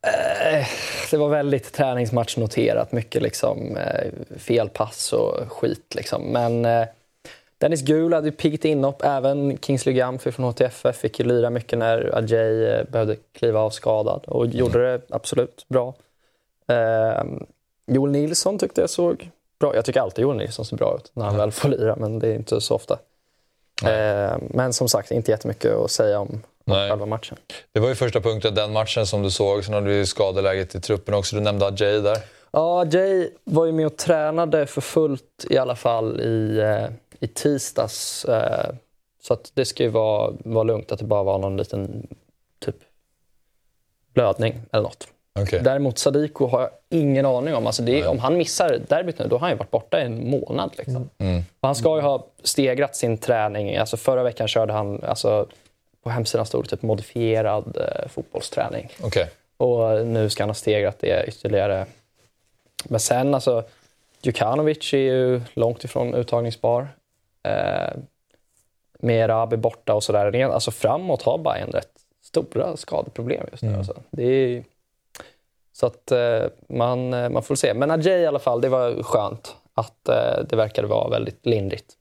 Eh, 0.06 0.66
det 1.10 1.16
var 1.16 1.28
väldigt 1.28 1.72
träningsmatchnoterat. 1.72 2.92
Mycket 2.92 3.22
liksom, 3.22 3.76
eh, 3.76 4.10
felpass 4.36 5.12
och 5.12 5.52
skit. 5.52 5.94
Liksom. 5.94 6.22
Men 6.22 6.64
eh, 6.64 6.86
Dennis 7.58 7.82
Gul 7.82 8.12
hade 8.12 8.26
ju 8.26 8.32
piggt 8.32 8.64
inhopp. 8.64 9.02
Även 9.04 9.58
Kingsley 9.58 9.94
Gamfi 9.94 10.32
från 10.32 10.46
HTFF 10.46 10.96
fick 10.96 11.18
ju 11.20 11.26
lira 11.26 11.50
mycket 11.50 11.78
när 11.78 12.18
Ajay 12.18 12.64
eh, 12.64 12.84
behövde 12.84 13.16
kliva 13.32 13.60
av 13.60 13.70
skadad. 13.70 14.24
Och 14.26 14.46
gjorde 14.46 14.92
det 14.92 15.00
absolut 15.10 15.66
bra. 15.68 15.94
Eh, 16.68 17.24
Joel 17.86 18.12
Nilsson 18.12 18.58
tyckte 18.58 18.80
jag 18.80 18.90
såg 18.90 19.30
bra 19.60 19.74
Jag 19.74 19.84
tycker 19.84 20.00
alltid 20.00 20.22
Joel 20.22 20.36
Nilsson 20.36 20.64
ser 20.64 20.76
bra 20.76 20.96
ut 20.96 21.10
när 21.14 21.24
han 21.24 21.36
väl 21.36 21.50
får 21.52 21.68
lira, 21.68 21.96
men 21.96 22.18
det 22.18 22.28
är 22.28 22.34
inte 22.34 22.60
så 22.60 22.74
ofta. 22.74 22.98
Eh, 23.84 24.36
men 24.40 24.72
som 24.72 24.88
sagt, 24.88 25.10
inte 25.10 25.30
jättemycket 25.30 25.72
att 25.76 25.90
säga 25.90 26.20
om, 26.20 26.42
Nej. 26.64 26.90
själva 26.90 27.06
matchen. 27.06 27.36
Det 27.72 27.80
var 27.80 27.88
ju 27.88 27.94
första 27.94 28.20
punkten, 28.20 28.54
den 28.54 28.72
matchen 28.72 29.06
som 29.06 29.22
du 29.22 29.30
såg. 29.30 29.64
Sen 29.64 29.74
hade 29.74 29.86
du 29.86 29.94
ju 29.94 30.06
skadeläget 30.06 30.74
i 30.74 30.80
truppen 30.80 31.14
också. 31.14 31.36
Du 31.36 31.42
nämnde 31.42 31.66
Ajay 31.66 32.00
där. 32.00 32.18
Ja, 32.50 32.84
Jay 32.84 33.30
var 33.44 33.66
ju 33.66 33.72
med 33.72 33.86
och 33.86 33.96
tränade 33.96 34.66
för 34.66 34.80
fullt 34.80 35.46
i 35.50 35.58
alla 35.58 35.76
fall 35.76 36.20
i, 36.20 36.58
eh, 36.58 36.86
i 37.20 37.28
tisdags. 37.28 38.24
Eh, 38.24 38.74
så 39.22 39.34
att 39.34 39.50
det 39.54 39.64
ska 39.64 39.82
ju 39.82 39.88
vara, 39.88 40.32
vara 40.44 40.64
lugnt 40.64 40.92
att 40.92 40.98
det 40.98 41.04
bara 41.04 41.22
var 41.22 41.38
någon 41.38 41.56
liten 41.56 42.06
typ 42.58 42.76
blödning 44.14 44.60
eller 44.72 44.82
något. 44.82 45.08
Okej. 45.40 45.60
Däremot 45.64 45.98
Sadiko 45.98 46.46
har 46.46 46.60
jag 46.60 46.70
ingen 46.88 47.26
aning 47.26 47.54
om. 47.54 47.66
Alltså 47.66 47.82
det 47.82 48.00
är, 48.00 48.08
om 48.08 48.18
han 48.18 48.36
missar 48.36 48.80
derbyt 48.88 49.18
nu, 49.18 49.26
då 49.28 49.36
har 49.36 49.40
han 49.40 49.50
ju 49.50 49.56
varit 49.56 49.70
borta 49.70 50.00
i 50.00 50.04
en 50.04 50.30
månad. 50.30 50.70
Liksom. 50.78 51.10
Mm. 51.18 51.44
Och 51.60 51.68
han 51.68 51.74
ska 51.74 51.96
ju 51.96 52.02
ha 52.02 52.26
stegrat 52.42 52.96
sin 52.96 53.18
träning. 53.18 53.76
Alltså 53.76 53.96
förra 53.96 54.22
veckan 54.22 54.48
körde 54.48 54.72
han, 54.72 55.04
alltså, 55.04 55.46
på 56.02 56.10
hemsidan 56.10 56.46
stod 56.46 56.64
det 56.64 56.68
typ 56.68 56.82
modifierad 56.82 57.76
eh, 57.76 58.08
fotbollsträning. 58.08 58.88
Okej. 59.02 59.30
Och 59.56 60.06
nu 60.06 60.30
ska 60.30 60.42
han 60.42 60.50
ha 60.50 60.54
stegrat 60.54 60.96
det 61.00 61.24
ytterligare. 61.28 61.86
Men 62.84 63.00
sen, 63.00 63.34
alltså, 63.34 63.64
Djukanovic 64.22 64.94
är 64.94 64.98
ju 64.98 65.40
långt 65.54 65.84
ifrån 65.84 66.14
uttagningsbar. 66.14 66.88
Eh, 67.42 67.98
Merab 69.00 69.52
är 69.52 69.56
borta 69.56 69.94
och 69.94 70.04
sådär. 70.04 70.44
Alltså 70.44 70.70
framåt 70.70 71.22
har 71.22 71.38
Bayern 71.38 71.70
rätt 71.70 71.90
stora 72.22 72.76
skadeproblem 72.76 73.46
just 73.50 73.62
nu. 73.62 73.68
Mm. 73.68 73.78
Alltså. 73.78 73.94
Det 74.10 74.24
är, 74.24 74.64
så 75.80 75.86
att 75.86 76.12
eh, 76.12 76.44
man, 76.68 77.14
eh, 77.14 77.28
man 77.28 77.42
får 77.42 77.54
se. 77.54 77.74
Men 77.74 77.90
Ajay 77.90 78.20
i 78.20 78.26
alla 78.26 78.38
fall, 78.38 78.60
det 78.60 78.68
var 78.68 79.02
skönt 79.02 79.56
att 79.74 80.08
eh, 80.08 80.44
det 80.48 80.56
verkade 80.56 80.88
vara 80.88 81.08
väldigt 81.08 81.46
lindrigt. 81.46 81.94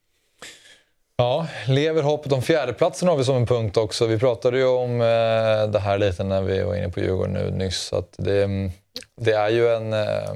Ja, 1.18 1.48
lever 1.68 2.02
hoppet 2.02 2.32
om 2.32 2.42
fjärdeplatsen 2.42 3.08
har 3.08 3.16
vi 3.16 3.24
som 3.24 3.36
en 3.36 3.46
punkt 3.46 3.78
också. 3.78 4.06
Vi 4.06 4.20
pratade 4.20 4.58
ju 4.58 4.66
om 4.66 5.02
eh, 5.02 5.72
det 5.72 5.80
här 5.80 5.98
lite 5.98 6.24
när 6.24 6.42
vi 6.42 6.64
var 6.64 6.76
inne 6.76 6.90
på 6.90 7.00
Djurgården 7.00 7.34
nu 7.34 7.52
nyss. 7.52 7.80
Så 7.80 7.96
att 7.96 8.16
det, 8.18 8.72
det 9.16 9.32
är 9.32 9.50
ju 9.50 9.70
en, 9.70 9.94
eh, 9.94 10.34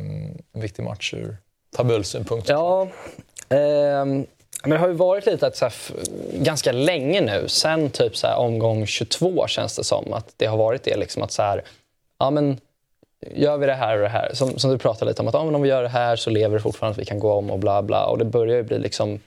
viktig 0.53 0.83
match 0.83 1.13
ur 1.13 1.37
tabellsynpunkt. 1.75 2.49
Ja, 2.49 2.87
ehm, 3.49 4.25
Men 4.63 4.69
det 4.69 4.77
har 4.77 4.87
ju 4.87 4.93
varit 4.93 5.25
lite 5.25 5.47
att 5.47 5.55
så 5.55 5.65
här, 5.65 5.73
ganska 6.33 6.71
länge 6.71 7.21
nu, 7.21 7.47
sen 7.47 7.89
typ 7.89 8.17
så 8.17 8.27
här, 8.27 8.35
omgång 8.35 8.85
22 8.85 9.47
känns 9.47 9.75
det 9.75 9.83
som, 9.83 10.13
att 10.13 10.33
det 10.37 10.45
har 10.45 10.57
varit 10.57 10.83
det. 10.83 10.97
Liksom, 10.97 11.23
att 11.23 11.31
så 11.31 11.41
här, 11.41 11.63
ja 12.19 12.29
men 12.29 12.59
gör 13.31 13.57
vi 13.57 13.65
det 13.65 13.73
här 13.73 13.95
och 13.95 14.01
det 14.01 14.09
här. 14.09 14.29
Som, 14.33 14.59
som 14.59 14.71
du 14.71 14.77
pratade 14.77 15.11
lite 15.11 15.21
om, 15.21 15.27
att 15.27 15.33
ja, 15.33 15.43
men 15.45 15.55
om 15.55 15.61
vi 15.61 15.69
gör 15.69 15.83
det 15.83 15.89
här 15.89 16.15
så 16.15 16.29
lever 16.29 16.55
det 16.55 16.61
fortfarande 16.61 16.93
att 16.95 16.99
vi 17.01 17.05
kan 17.05 17.19
gå 17.19 17.33
om 17.33 17.51
och 17.51 17.59
bla 17.59 17.81
bla. 17.81 18.05
Och 18.05 18.17
det 18.17 18.25
börjar 18.25 18.55
ju 18.55 18.63
bli 18.63 18.79
liksom 18.79 19.19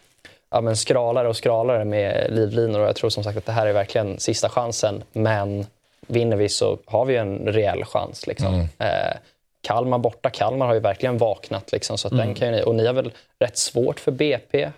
ja, 0.51 0.61
men 0.61 0.77
skralare 0.77 1.29
och 1.29 1.37
skralare 1.37 1.85
med 1.85 2.27
livlinor 2.31 2.81
och 2.81 2.87
jag 2.89 2.97
tror 2.97 3.11
som 3.11 3.25
sagt 3.25 3.39
att 3.39 3.47
det 3.47 3.53
här 3.53 3.67
är 3.67 3.73
verkligen 3.73 4.19
sista 4.19 4.49
chansen. 4.49 5.03
Men 5.13 5.67
vinner 6.07 6.37
vi 6.37 6.49
så 6.49 6.79
har 6.87 7.05
vi 7.05 7.17
en 7.17 7.39
reell 7.39 7.85
chans. 7.85 8.27
Liksom. 8.27 8.55
Mm. 8.55 8.67
Eh, 8.79 9.17
Kalmar 9.61 9.99
borta. 9.99 10.31
Kalmar 10.31 10.67
har 10.67 10.75
ju 10.75 10.81
verkligen 10.81 11.19
vaknat. 11.19 11.73
Liksom, 11.73 11.99
så 11.99 12.07
att 12.09 12.13
Mm. 12.13 12.27
den 12.27 12.35
kan 12.35 12.53
ni, 12.53 12.63
och 12.63 12.75
ni 12.75 12.87
har 12.87 12.93
väl 12.95 13.13
rätt 13.39 13.57
svårt 13.59 14.01
för 14.01 14.13
BP 14.13 14.63
eh, 14.63 14.71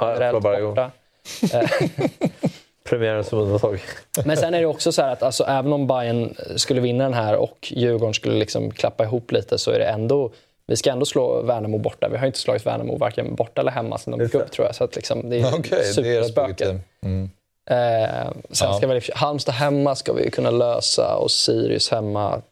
generellt 0.00 0.44
igång. 0.44 0.74
borta. 0.74 0.90
Premiären 2.88 3.24
som 3.24 3.38
undantag. 3.38 3.80
men 4.24 4.36
sen 4.36 4.54
är 4.54 4.60
det 4.60 4.66
också 4.66 4.92
så 4.92 5.02
här 5.02 5.12
att 5.12 5.22
alltså, 5.22 5.44
även 5.44 5.72
om 5.72 5.86
Bayern 5.86 6.34
skulle 6.56 6.80
vinna 6.80 7.04
den 7.04 7.14
här 7.14 7.34
och 7.36 7.72
Djurgården 7.76 8.14
skulle 8.14 8.38
liksom 8.38 8.70
klappa 8.70 9.04
ihop 9.04 9.32
lite 9.32 9.58
så 9.58 9.70
är 9.70 9.78
det 9.78 9.84
ändå 9.84 10.30
vi 10.66 10.76
ska 10.76 10.90
ändå 10.90 11.06
slå 11.06 11.42
Värnamo 11.42 11.78
borta. 11.78 12.08
Vi 12.08 12.16
har 12.18 12.26
inte 12.26 12.38
slagit 12.38 12.66
Värnamo 12.66 12.96
varken 12.98 13.34
borta 13.34 13.60
eller 13.60 13.70
hemma 13.72 13.98
sen 13.98 14.10
de 14.18 14.24
gick 14.24 14.34
upp 14.34 14.50
tror 14.50 14.66
jag. 14.66 14.74
Så 14.74 14.84
att 14.84 14.96
liksom, 14.96 15.30
det 15.30 15.36
är 15.40 15.46
Okej, 15.58 15.60
det 15.70 15.76
är 15.76 15.78
rätt 15.78 15.94
superspöke. 15.94 16.48
mycket. 16.48 16.84
Mm. 17.02 17.30
Eh, 17.70 18.30
sen 18.50 18.68
Ja. 18.70 18.76
ska 18.76 18.86
väl, 18.86 19.00
Halmstad 19.14 19.54
hemma 19.54 19.94
ska 19.96 20.12
vi 20.12 20.30
kunna 20.30 20.50
lösa 20.50 21.16
och 21.16 21.30
Sirius 21.30 21.90
hemma. 21.90 22.42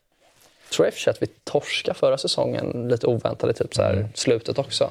Tror 0.72 0.87
jag 1.07 1.11
att 1.14 1.22
vi 1.22 1.26
torskade 1.45 1.99
förra 1.99 2.18
säsongen 2.18 2.89
lite 2.89 3.07
oväntat 3.07 3.51
i 3.51 3.55
typ 3.55 3.74
så 3.74 3.82
här 3.82 3.93
Mm. 3.93 4.09
slutet 4.14 4.59
också. 4.59 4.91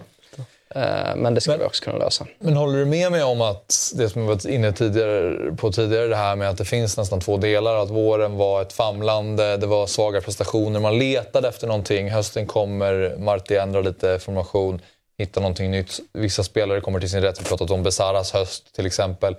Eh, 0.70 1.16
men 1.16 1.34
det 1.34 1.42
ska 1.42 1.58
vi 1.58 1.64
också 1.64 1.84
kunna 1.84 1.98
lösa. 1.98 2.26
Men 2.40 2.56
håller 2.56 2.80
du 2.80 2.86
med 2.86 3.12
mig 3.12 3.24
om 3.24 3.42
att 3.42 3.94
det 3.96 4.10
som 4.10 4.22
vi 4.22 4.28
varit 4.28 4.46
inne 4.46 4.72
tidigare, 4.72 5.52
på 5.56 5.72
tidigare, 5.72 6.08
det 6.08 6.16
här 6.16 6.36
med 6.36 6.50
att 6.50 6.58
det 6.58 6.66
finns 6.66 6.98
nästan 6.98 7.20
två 7.20 7.38
delar. 7.38 7.76
Att 7.76 7.90
våren 7.90 8.38
var 8.38 8.62
ett 8.62 8.74
famlande, 8.74 9.58
det 9.58 9.68
var 9.68 9.88
svaga 9.88 10.22
prestationer, 10.22 10.80
man 10.80 10.98
letade 10.98 11.48
efter 11.48 11.68
någonting. 11.68 12.12
Hösten 12.12 12.48
kommer, 12.48 13.16
Marti 13.18 13.56
ändrar 13.56 13.84
lite 13.84 14.20
formation, 14.20 14.82
hittar 15.18 15.42
någonting 15.42 15.72
nytt. 15.72 16.00
Vissa 16.14 16.44
spelare 16.44 16.82
kommer 16.82 17.00
till 17.00 17.10
sin 17.10 17.22
rätt. 17.22 17.42
Vi 17.42 17.46
pratat 17.46 17.72
om 17.72 17.84
Besaras 17.84 18.34
höst 18.34 18.76
till 18.76 18.86
exempel. 18.86 19.36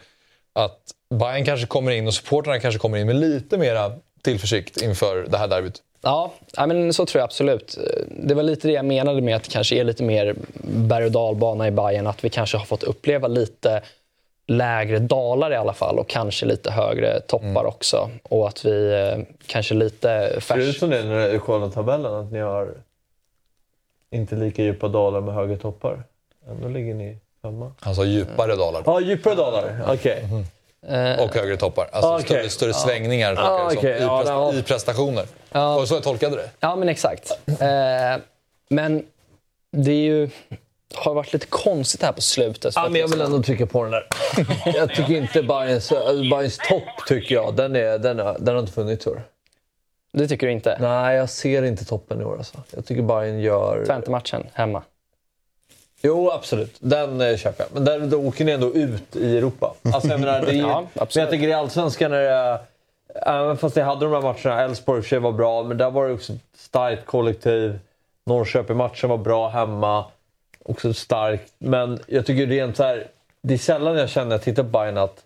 Att 0.53 0.81
Bayern 1.14 1.45
kanske 1.45 1.66
kommer 1.66 1.93
in 1.93 2.07
och 2.07 2.14
supportrarna 2.14 2.61
kanske 2.61 2.79
kommer 2.79 2.99
in 2.99 3.07
med 3.07 3.16
lite 3.16 3.59
mera 3.59 3.93
tillförsikt 4.22 4.83
inför 4.83 5.27
det 5.29 5.39
här 5.39 5.49
derbyt. 5.49 5.83
Ja, 6.03 6.32
men 6.57 6.92
så 6.92 7.07
tror 7.07 7.20
jag 7.20 7.24
absolut. 7.24 7.78
Det 8.11 8.34
var 8.34 8.42
lite 8.42 8.68
det 8.68 8.74
jag 8.74 8.84
menade 8.84 9.20
med 9.20 9.36
att 9.36 9.44
det 9.44 9.51
kanske 9.51 9.76
är 9.76 9.84
lite 9.84 10.03
mer 10.03 10.34
berg 10.64 11.05
och 11.05 11.12
dalbana 11.12 11.68
i 11.68 11.70
Bayern. 11.70 12.07
Att 12.07 12.24
vi 12.24 12.30
kanske 12.30 12.57
har 12.57 12.64
fått 12.64 12.82
uppleva 12.82 13.28
lite 13.28 13.82
lägre 14.49 14.99
dalar 14.99 15.51
i 15.53 15.57
alla 15.57 15.72
fall 15.72 15.99
och 15.99 16.09
kanske 16.09 16.47
lite 16.47 16.70
högre 16.70 17.20
toppar 17.20 17.47
Mm. 17.47 17.66
också. 17.66 18.11
Och 18.22 18.49
att 18.49 18.64
vi 18.64 18.92
eh, 18.92 19.24
kanske 19.47 19.74
lite 19.74 20.09
Ser 20.40 20.57
det 20.57 20.62
ut 20.62 20.66
färs... 20.66 20.78
som 20.78 20.90
det 20.90 21.03
när 21.05 21.32
du 21.32 21.38
kollar 21.38 21.68
tabellen? 21.70 22.14
Att 22.14 22.32
ni 22.32 22.38
har 22.38 22.74
inte 24.11 24.34
lika 24.34 24.62
djupa 24.62 24.88
dalar 24.88 25.20
med 25.20 25.34
högre 25.34 25.57
toppar? 25.57 26.03
Ändå 26.51 26.68
ligger 26.68 26.94
ni 26.94 27.18
femma. 27.42 27.72
Alltså 27.80 28.05
djupare 28.05 28.57
dalar. 28.57 28.82
Ja, 28.86 29.01
djupare 29.01 29.34
dalar. 29.34 29.82
Okej. 29.92 30.18
Eh, 30.22 30.40
Och 31.18 31.34
högre 31.34 31.57
toppar. 31.57 31.89
Alltså 31.93 32.09
Ah, 32.11 32.14
okej. 32.14 32.26
större, 32.26 32.49
större 32.49 32.74
svängningar 32.74 33.34
tolkar 33.37 33.51
jag 33.53 33.61
Ah, 33.61 33.72
okej. 33.76 33.99
i, 33.99 34.03
Ja, 34.03 34.18
presta- 34.22 34.32
ja. 34.32 34.55
i 34.55 34.62
prestationer. 34.62 35.24
Ja. 35.53 35.76
Och 35.76 35.89
så 35.89 35.95
jag 35.95 36.03
tolkade 36.03 36.37
det. 36.37 36.51
Ja, 36.61 36.76
men 36.76 36.89
exakt. 36.89 37.30
Eh, 37.47 37.66
men 38.68 39.03
det 39.72 39.91
är 39.91 39.95
ju, 40.05 40.30
har 40.95 41.14
varit 41.14 41.32
lite 41.32 41.47
konstigt 41.47 42.03
här 42.03 42.12
på 42.12 42.20
slutet. 42.20 42.72
Ja, 42.76 42.89
men 42.89 43.01
jag 43.01 43.09
vill 43.09 43.20
ändå 43.20 43.43
trycka 43.43 43.66
på 43.66 43.82
den 43.82 43.93
där. 43.93 44.07
Jag 44.74 44.95
tycker 44.95 45.14
inte 45.14 45.43
Bayerns, 45.43 45.91
Bayerns 46.30 46.59
topp, 46.59 47.07
tycker 47.09 47.34
jag, 47.34 47.57
den, 47.57 47.76
är, 47.76 47.99
den, 47.99 48.20
är, 48.20 48.37
den 48.39 48.55
har 48.55 48.61
inte 48.61 48.72
funnits 48.72 49.07
i 49.07 49.11
år. 49.11 49.22
Det 50.12 50.28
tycker 50.28 50.47
du 50.47 50.53
inte? 50.53 50.76
Nej, 50.80 51.16
jag 51.16 51.30
ser 51.30 51.62
inte 51.62 51.84
toppen 51.84 52.20
i 52.20 52.24
år. 52.24 52.37
Alltså. 52.39 52.57
Jag 52.70 52.87
tycker 52.87 53.03
Bayern 53.03 53.41
gör... 53.41 53.84
Twente-matchen 53.87 54.47
hemma. 54.53 54.82
Jo, 56.07 56.30
absolut. 56.30 56.76
Den 56.80 57.20
eh, 57.20 57.36
köper 57.36 57.64
jag. 57.64 57.74
Men 57.74 57.84
där, 57.84 58.00
då 58.00 58.26
åker 58.26 58.44
ni 58.44 58.52
ändå 58.52 58.74
ut 58.74 59.16
i 59.16 59.36
Europa. 59.38 59.74
Alltså, 59.94 60.09
jag 60.09 60.20
menar, 60.20 60.40
det 60.40 60.50
är, 60.52 60.54
Ja, 60.68 60.80
men 60.80 61.02
absolut. 61.02 61.24
jag 61.24 61.30
tycker 61.30 61.48
i 61.48 61.52
Allsvenskan 61.52 62.12
är 62.12 62.18
det... 62.18 62.59
Även 63.14 63.57
fast 63.57 63.76
ni 63.76 63.82
hade 63.82 64.04
de 64.04 64.12
här 64.12 64.20
matcherna, 64.20 64.62
Elfsborg 64.62 64.98
i 64.98 65.00
och 65.00 65.04
för 65.04 65.09
sig 65.09 65.18
var 65.18 65.32
bra, 65.32 65.62
men 65.62 65.76
där 65.78 65.90
var 65.90 66.07
det 66.07 66.14
också 66.14 66.32
ett 66.32 66.38
starkt 66.57 67.07
kollektiv. 67.07 67.78
Norrköping-matchen 68.26 69.11
var 69.11 69.18
bra 69.18 69.48
hemma. 69.48 70.04
Också 70.64 70.94
starkt. 70.94 71.52
Men 71.59 71.98
jag 72.07 72.26
tycker 72.26 72.46
rent 72.46 72.76
så 72.76 72.82
här... 72.82 73.07
Det 73.42 73.54
är 73.54 73.59
sällan 73.59 73.96
jag 73.96 74.09
känner 74.09 74.26
när 74.26 74.34
jag 74.34 74.42
tittar 74.42 74.62
på 74.62 74.68
Bayern 74.68 74.98
att 74.98 75.22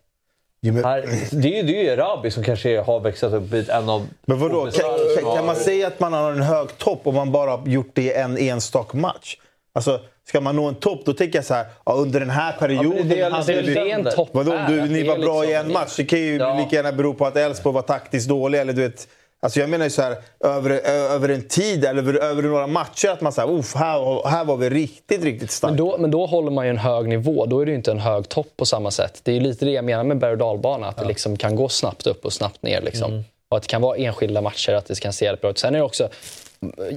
Jo, 0.61 0.75
men- 0.75 0.85
här, 0.85 1.03
det, 1.31 1.59
är, 1.59 1.63
det 1.63 1.79
är 1.79 1.83
ju 1.83 1.89
Erabi 1.89 2.31
som 2.31 2.45
kanske 2.45 2.81
har 2.81 3.01
växlat 3.01 3.33
upp 3.33 3.43
blivit 3.43 3.69
en 3.69 3.89
av... 3.89 4.07
Men 4.27 4.39
vadå, 4.39 4.71
kan, 4.71 4.91
kan, 5.23 5.37
kan 5.37 5.47
man 5.47 5.57
säga 5.57 5.87
att 5.87 6.01
man 6.01 6.13
har 6.13 6.33
en 6.33 6.43
hög 6.43 6.79
topp 6.79 7.01
om 7.05 7.15
man 7.15 7.33
bara 7.33 7.51
har 7.51 7.67
gjort 7.67 7.91
det 7.93 8.03
i 8.03 8.13
en 8.13 8.39
enstaka 8.39 8.97
match? 8.97 9.37
Alltså, 9.73 10.01
ska 10.31 10.41
man 10.41 10.57
nå 10.57 10.65
en 10.69 10.75
topp, 10.75 11.01
då 11.05 11.13
tänker 11.13 11.39
jag 11.39 11.45
så 11.45 11.55
här, 11.55 11.67
ja, 11.87 11.93
under 11.93 12.21
den 12.21 12.31
här 12.31 12.53
perioden... 12.53 12.99
Ja, 13.19 13.43
det 13.47 13.53
är- 13.53 13.63
det 13.63 13.71
är 13.81 13.85
det 13.85 13.91
en 13.91 14.05
topp 14.05 14.29
Vadå, 14.33 14.53
är, 14.53 14.69
du, 14.69 14.83
ni 14.87 15.03
var 15.03 15.15
är 15.15 15.19
bra 15.19 15.45
i 15.45 15.47
liksom- 15.47 15.67
en 15.67 15.73
match. 15.73 15.95
Det 15.97 16.05
kan 16.05 16.19
ju 16.19 16.37
Ja. 16.37 16.59
lika 16.59 16.77
gärna 16.77 16.93
bero 16.93 17.15
på 17.15 17.27
att 17.27 17.37
Elfsborg 17.37 17.75
var 17.75 17.83
taktiskt 17.83 18.29
dåliga. 18.29 18.61
Eller 18.61 18.73
du 18.73 18.83
vet, 18.83 19.09
alltså 19.43 19.61
jag 19.61 19.71
menar 19.71 19.85
ju 19.85 19.91
så 19.91 20.03
här, 20.03 20.17
över, 20.45 20.71
över 20.89 21.29
en 21.29 21.49
tid 21.49 21.85
eller 21.85 21.99
över, 22.03 22.15
över 22.15 22.43
några 22.43 22.67
matcher, 22.67 23.09
att 23.09 23.21
man 23.21 23.33
säger, 23.33 23.51
Uff, 23.53 23.75
här, 23.75 24.29
här 24.29 24.45
var 24.45 24.57
vi 24.57 24.71
riktigt, 24.71 25.25
riktigt 25.25 25.51
starka. 25.51 25.71
Men 25.75 25.77
då, 25.87 25.97
men 25.99 26.11
då 26.11 26.27
håller 26.27 26.51
man 26.51 26.65
ju 26.67 26.71
en 26.71 26.79
hög 26.79 27.09
nivå. 27.09 27.47
Då 27.47 27.61
är 27.61 27.67
det 27.67 27.71
ju 27.71 27.77
inte 27.77 27.91
en 27.91 27.99
hög 28.01 28.29
topp 28.29 28.49
på 28.57 28.67
samma 28.67 28.91
sätt. 28.91 29.21
Det 29.25 29.31
är 29.31 29.35
ju 29.35 29.41
lite 29.41 29.65
det 29.65 29.71
jag 29.71 29.85
menar 29.85 30.05
med 30.05 30.19
berg 30.19 30.33
och 30.33 30.39
dalbana. 30.39 30.87
Att 30.89 30.97
det 30.97 31.05
liksom 31.05 31.37
kan 31.37 31.57
gå 31.57 31.69
snabbt 31.69 32.07
upp 32.07 32.25
och 32.25 32.33
snabbt 32.33 32.63
ner. 32.63 32.81
Liksom. 32.81 33.25
Och 33.49 33.57
att 33.57 33.63
det 33.63 33.69
kan 33.69 33.83
vara 33.83 33.97
enskilda 33.97 34.41
matcher, 34.41 34.73
att 34.73 34.87
det 34.87 35.01
kan 35.01 35.13
se 35.13 35.25
jävligt 35.25 35.41
bra 35.41 35.51
ut. 35.51 35.59
Sen 35.59 35.75
är 35.75 35.79
det 35.79 35.85
också, 35.85 36.09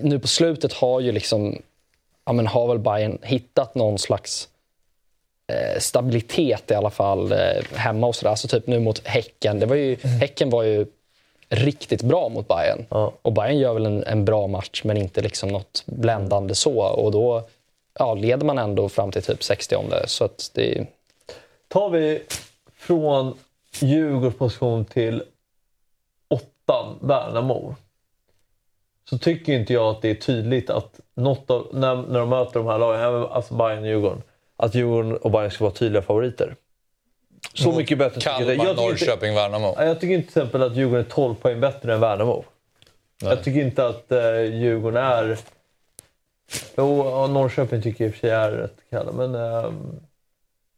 nu 0.01 0.19
på 0.19 0.27
slutet 0.27 0.73
har 0.73 0.99
ju 0.99 1.11
liksom, 1.11 1.61
ja 2.25 2.33
men 2.33 2.47
har 2.47 2.67
väl 2.67 2.79
Bayern 2.79 3.17
hittat 3.21 3.75
någon 3.75 3.99
slags 3.99 4.49
eh, 5.47 5.79
stabilitet 5.79 6.71
i 6.71 6.73
alla 6.73 6.89
fall 6.89 7.31
eh, 7.31 7.37
hemma 7.75 8.07
och 8.07 8.15
sådär. 8.15 8.29
Alltså 8.29 8.47
typ 8.47 8.67
nu 8.67 8.79
mot 8.79 9.07
Häcken. 9.07 9.59
Det 9.59 9.65
var 9.65 9.75
ju, 9.75 9.95
Häcken 9.95 10.49
var 10.49 10.63
ju 10.63 10.85
riktigt 11.49 12.01
bra 12.01 12.29
mot 12.29 12.47
Bayern. 12.47 12.85
Ja. 12.89 13.13
Och 13.21 13.33
Bayern 13.33 13.57
gör 13.57 13.73
väl 13.73 13.85
en, 13.85 14.03
en 14.03 14.25
bra 14.25 14.47
match, 14.47 14.81
men 14.83 14.97
inte 14.97 15.21
liksom 15.21 15.49
något 15.49 15.83
bländande 15.85 16.55
så. 16.55 16.79
Och 16.79 17.11
då 17.11 17.43
ja, 17.99 18.13
leder 18.13 18.45
man 18.45 18.57
ändå 18.57 18.89
fram 18.89 19.11
till 19.11 19.23
typ 19.23 19.43
60 19.43 19.75
om 19.75 19.89
det. 19.89 20.07
Så 20.07 20.25
att 20.25 20.51
det 20.53 20.85
Tar 21.67 21.89
vi 21.89 22.21
från 22.75 23.37
Djurgårds 23.79 24.37
position 24.37 24.85
till 24.85 25.23
åttan, 26.27 26.97
Värnamo. 27.01 27.75
Så 29.09 29.17
tycker 29.17 29.53
inte 29.53 29.73
jag 29.73 29.85
att 29.95 30.01
det 30.01 30.09
är 30.09 30.15
tydligt 30.15 30.69
att 30.69 30.99
något 31.15 31.49
av, 31.51 31.67
när, 31.73 31.95
när 31.95 32.19
de 32.19 32.29
möter 32.29 32.53
de 32.59 32.67
här 32.67 32.77
lagen, 32.77 33.27
alltså 33.31 33.53
Bayern 33.53 33.79
och 33.83 33.87
Djurgården, 33.87 34.21
att 34.57 34.75
Djurgården 34.75 35.17
och 35.17 35.31
Bayern 35.31 35.51
ska 35.51 35.63
vara 35.63 35.73
tydliga 35.73 36.01
favoriter. 36.01 36.55
Så 37.53 37.67
Mot 37.67 37.77
mycket 37.77 37.97
bättre 37.97 38.15
tycker 38.15 38.29
jag. 38.29 38.39
Kalmar, 38.39 38.53
Jag 38.53 38.57
tycker 38.77 38.89
inte- 38.91 39.05
Norrköping, 39.05 39.35
Värnamo. 39.35 39.75
Ja, 39.77 39.85
Jag 39.85 39.99
tycker 39.99 40.13
inte 40.15 40.31
till 40.33 40.41
exempel 40.41 40.63
att 40.63 40.75
Djurgården 40.75 41.05
är 41.05 41.09
12 41.09 41.35
poäng 41.35 41.59
bättre 41.59 41.93
än 41.93 41.99
Värnamo. 41.99 42.43
Jag 43.21 43.43
tycker 43.43 43.61
inte 43.61 43.87
att 43.87 44.11
eh, 44.11 44.41
Djurgården 44.41 45.03
är... 45.03 45.37
Jo, 46.77 47.05
ja, 47.09 47.27
Norrköping 47.27 47.81
tycker 47.81 48.03
jag 48.03 48.09
i 48.09 48.11
och 48.11 48.15
för 48.15 48.19
sig 48.27 48.29
är 48.29 48.51
rätt 48.51 48.75
kalla, 48.89 49.11
men... 49.11 49.35
ehm, 49.35 49.99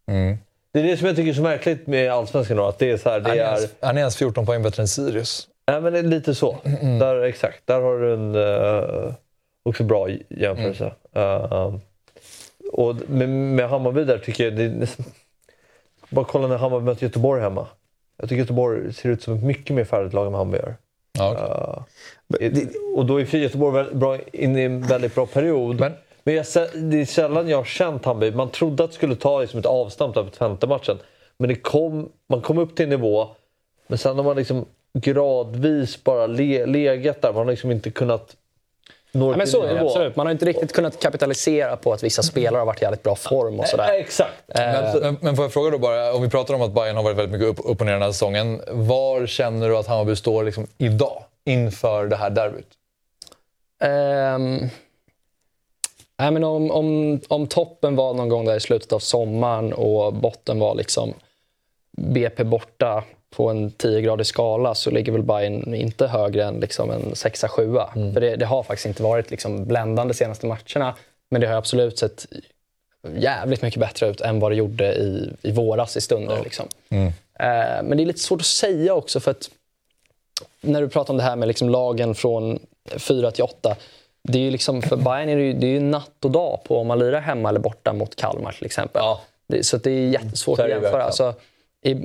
Mm. 0.07 0.37
det 0.71 0.79
är 0.79 0.83
det 0.83 0.97
som 0.97 1.07
jag 1.07 1.15
tycker 1.15 1.29
är 1.29 1.33
så 1.33 1.41
märkligt 1.41 1.87
med 1.87 2.11
Allsvenskan 2.11 2.57
då, 2.57 2.65
att 2.67 2.79
det 2.79 2.91
är 2.91 2.97
så 2.97 3.09
här, 3.09 3.15
Är 3.17 3.21
det 3.21 3.29
är... 3.29 3.35
ens- 3.57 3.75
Är 3.79 3.97
ens 3.97 4.15
14 4.17 4.45
poäng 4.45 4.63
bättre 4.63 4.81
än 4.83 4.87
Sirius? 4.87 5.47
Nej, 5.67 5.81
men 5.81 5.93
det 5.93 5.99
är 5.99 6.03
lite 6.03 6.35
så. 6.35 6.57
Där, 6.99 7.21
exakt. 7.23 7.67
Där 7.67 7.81
har 7.81 7.97
du 7.99 8.13
en 8.13 8.35
eh, 8.35 9.13
också 9.63 9.83
bra 9.83 10.09
jämförelse. 10.29 10.91
Eh, 11.13 11.73
och 12.71 12.95
med, 13.09 13.29
med 13.29 13.69
Hammarby 13.69 14.03
där 14.03 14.17
tycker 14.17 14.43
jag... 14.43 14.53
Det 14.53 14.97
bara 16.09 16.25
kolla 16.25 16.47
när 16.47 16.57
Hammarby 16.57 16.85
möter 16.85 17.03
Göteborg 17.03 17.41
hemma. 17.41 17.67
Jag 18.17 18.29
tycker 18.29 18.39
Göteborg 18.41 18.93
ser 18.93 19.09
ut 19.09 19.23
som 19.23 19.33
ett 19.37 19.43
mycket 19.43 19.75
mer 19.75 19.83
färdigt 19.83 20.13
lag 20.13 20.25
än 20.25 20.31
vad 20.31 20.39
Hammarby 20.39 20.57
gör. 20.57 20.75
Ja, 21.17 21.31
okej. 22.27 22.47
Eh, 22.61 22.67
och 22.97 23.05
då 23.05 23.21
är 23.21 23.35
Göteborg 23.35 23.85
bra, 23.93 24.17
in 24.33 24.57
i 24.57 24.61
en 24.61 24.81
väldigt 24.81 25.15
bra 25.15 25.25
period. 25.25 25.79
Men- 25.79 25.93
Men 26.23 26.35
jag, 26.35 26.45
det 26.75 27.01
är 27.01 27.05
sällan 27.05 27.49
jag 27.49 27.57
har 27.57 27.63
känt 27.65 28.05
Hammarby. 28.05 28.31
Man 28.31 28.49
trodde 28.49 28.83
att 28.83 28.89
det 28.89 28.95
skulle 28.95 29.15
ta 29.15 29.41
liksom 29.41 29.59
ett 29.59 29.65
avstamp 29.65 30.15
där 30.15 30.23
på 30.23 30.29
femte 30.31 30.67
matchen. 30.67 30.97
Men 31.37 31.49
det 31.49 31.55
kom, 31.55 32.09
man 32.29 32.41
kom 32.41 32.57
upp 32.57 32.75
till 32.75 32.83
en 32.83 32.89
nivå, 32.89 33.27
men 33.87 33.97
sen 33.97 34.15
har 34.17 34.23
man 34.23 34.35
liksom 34.35 34.65
gradvis 34.99 36.03
bara 36.03 36.27
le, 36.27 36.65
legat 36.65 37.21
där. 37.21 37.33
Man 37.33 37.37
har 37.45 37.51
liksom 37.51 37.71
inte 37.71 37.91
kunnat 37.91 38.35
nå 39.11 39.31
Ja, 39.31 39.37
men 39.37 39.47
så 39.47 39.67
nivå. 39.67 39.85
absolut. 39.87 40.15
Man 40.15 40.25
har 40.27 40.31
inte 40.31 40.45
riktigt 40.45 40.73
kunnat 40.73 40.99
kapitalisera 40.99 41.75
på 41.77 41.93
att 41.93 42.03
vissa 42.03 42.23
spelare 42.23 42.59
har 42.59 42.65
varit 42.65 42.81
i 42.81 42.83
jävligt 42.83 43.03
bra 43.03 43.15
form 43.15 43.59
och 43.59 43.65
Eh, 43.65 43.69
sådär. 43.69 43.93
Exakt. 43.93 44.33
Men, 44.47 44.99
men, 45.01 45.17
men 45.21 45.35
får 45.35 45.45
jag 45.45 45.53
fråga 45.53 45.69
då 45.69 45.77
bara, 45.77 46.13
om 46.13 46.21
vi 46.21 46.29
pratar 46.29 46.53
om 46.53 46.61
att 46.61 46.71
Bayern 46.73 46.95
har 46.95 47.03
varit 47.03 47.17
väldigt 47.17 47.39
mycket 47.39 47.47
upp, 47.59 47.71
upp 47.71 47.79
och 47.79 47.85
ner 47.85 47.93
den 47.93 48.01
här 48.01 48.11
säsongen. 48.11 48.61
Var 48.71 49.25
känner 49.27 49.69
du 49.69 49.77
att 49.77 49.87
Hammarby 49.87 50.15
står 50.15 50.43
liksom 50.43 50.67
idag, 50.77 51.23
inför 51.45 52.05
det 52.07 52.15
här 52.15 52.29
derbyt? 52.29 52.67
Ehm, 53.81 54.69
Nej, 56.19 56.31
men 56.31 56.43
om, 56.43 56.71
om, 56.71 57.19
om 57.27 57.47
toppen 57.47 57.95
var 57.95 58.13
någon 58.13 58.29
gång 58.29 58.45
där 58.45 58.55
i 58.55 58.59
slutet 58.59 58.93
av 58.93 58.99
sommaren 58.99 59.73
och 59.73 60.13
botten 60.13 60.59
var 60.59 60.75
liksom 60.75 61.13
BP 61.97 62.43
borta 62.43 63.03
på 63.35 63.49
en 63.49 63.71
10-gradig 63.71 64.23
skala 64.23 64.75
så 64.75 64.91
ligger 64.91 65.11
väl 65.11 65.23
Bayern 65.23 65.73
inte 65.75 66.07
högre 66.07 66.43
än 66.43 66.59
liksom 66.59 66.91
en 66.91 67.01
6-7. 67.01 68.13
För 68.13 68.21
det, 68.21 68.35
det 68.35 68.45
har 68.45 68.63
faktiskt 68.63 68.85
inte 68.85 69.03
varit 69.03 69.31
liksom 69.31 69.65
bländande 69.65 70.13
de 70.13 70.17
senaste 70.17 70.45
matcherna. 70.45 70.95
Men 71.29 71.41
det 71.41 71.47
har 71.47 71.55
absolut 71.55 71.99
sett 71.99 72.25
jävligt 73.15 73.61
mycket 73.61 73.79
bättre 73.79 74.09
ut 74.09 74.21
än 74.21 74.39
vad 74.39 74.51
det 74.51 74.55
gjorde 74.55 74.93
i, 74.95 75.29
i 75.41 75.51
våras 75.51 75.97
i 75.97 76.01
stunder. 76.01 76.43
Liksom. 76.43 76.65
Mm. 76.89 77.07
Eh, 77.39 77.83
men 77.83 77.97
det 77.97 78.03
är 78.03 78.05
lite 78.05 78.19
svårt 78.19 78.41
att 78.41 78.45
säga 78.45 78.93
också 78.93 79.19
för 79.19 79.31
att 79.31 79.49
när 80.61 80.81
du 80.81 80.89
pratar 80.89 81.13
om 81.13 81.17
det 81.17 81.23
här 81.23 81.35
med 81.35 81.47
liksom 81.47 81.69
lagen 81.69 82.15
från 82.15 82.59
4 82.97 83.31
till 83.31 83.43
8. 83.43 83.75
Det 84.23 84.37
är 84.37 84.43
ju 84.43 84.51
liksom, 84.51 84.81
för 84.81 84.95
Bayern 84.95 85.29
är 85.29 85.35
det 85.35 85.43
ju, 85.43 85.53
det 85.53 85.67
är 85.67 85.71
ju 85.71 85.79
natt 85.79 86.25
och 86.25 86.31
dag 86.31 86.59
på 86.63 86.77
om 86.79 86.87
man 86.87 86.99
lirar 86.99 87.21
hemma 87.21 87.49
eller 87.49 87.59
borta 87.59 87.93
mot 87.93 88.15
Kalmar 88.15 88.51
till 88.51 88.65
exempel. 88.65 89.01
Det, 89.47 89.63
så 89.63 89.77
det 89.77 89.91
är 89.91 90.09
jättesvårt 90.09 90.57
Så 90.57 90.61
är 90.61 90.65
att 90.65 90.71
jämföra. 90.71 90.91
verkligen. 90.91 91.05
Alltså, 91.05 91.33
i, 91.81 91.95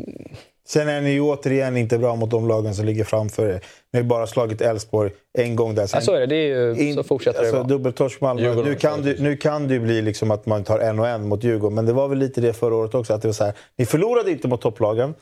Sen 0.70 0.88
är 0.88 1.00
ni 1.00 1.10
ju 1.10 1.20
återigen 1.20 1.76
inte 1.76 1.98
bra 1.98 2.16
mot 2.16 2.30
de 2.30 2.48
lagen 2.48 2.74
som 2.74 2.84
ligger 2.84 3.04
framför 3.04 3.48
er. 3.48 3.60
Ni 3.92 3.98
har 3.98 4.04
bara 4.04 4.26
slagit 4.26 4.60
Elfsborg 4.60 5.10
en 5.38 5.56
gång 5.56 5.74
där. 5.74 5.86
Sen, 5.86 5.98
ja, 6.00 6.04
så 6.06 6.12
är 6.14 6.20
det. 6.20 6.26
det 6.26 6.36
är 6.36 6.74
ju, 6.74 6.94
så 6.94 7.02
fortsätter 7.02 7.38
alltså, 7.38 7.52
det 7.52 7.58
vara. 7.58 7.68
Dubbeltorsk 7.68 8.20
Malmö. 8.20 8.42
Djurgården 8.42 8.70
Nu 8.70 8.76
kan, 8.76 9.02
det, 9.02 9.20
nu 9.20 9.36
kan 9.36 9.68
det 9.68 9.74
ju 9.74 9.80
bli 9.80 10.02
liksom 10.02 10.30
att 10.30 10.46
man 10.46 10.64
tar 10.64 10.78
en 10.78 10.98
och 10.98 11.08
en 11.08 11.28
mot 11.28 11.44
Djurgården. 11.44 11.74
Men 11.74 11.86
det 11.86 11.92
var 11.92 12.08
väl 12.08 12.18
lite 12.18 12.40
det 12.40 12.52
förra 12.52 12.74
året 12.74 12.94
också. 12.94 13.12
Att 13.14 13.22
det 13.22 13.28
var 13.28 13.32
så 13.32 13.44
här, 13.44 13.52
ni 13.76 13.86
förlorade 13.86 14.30
inte 14.30 14.48
mot 14.48 14.60
topplagen 14.60 15.14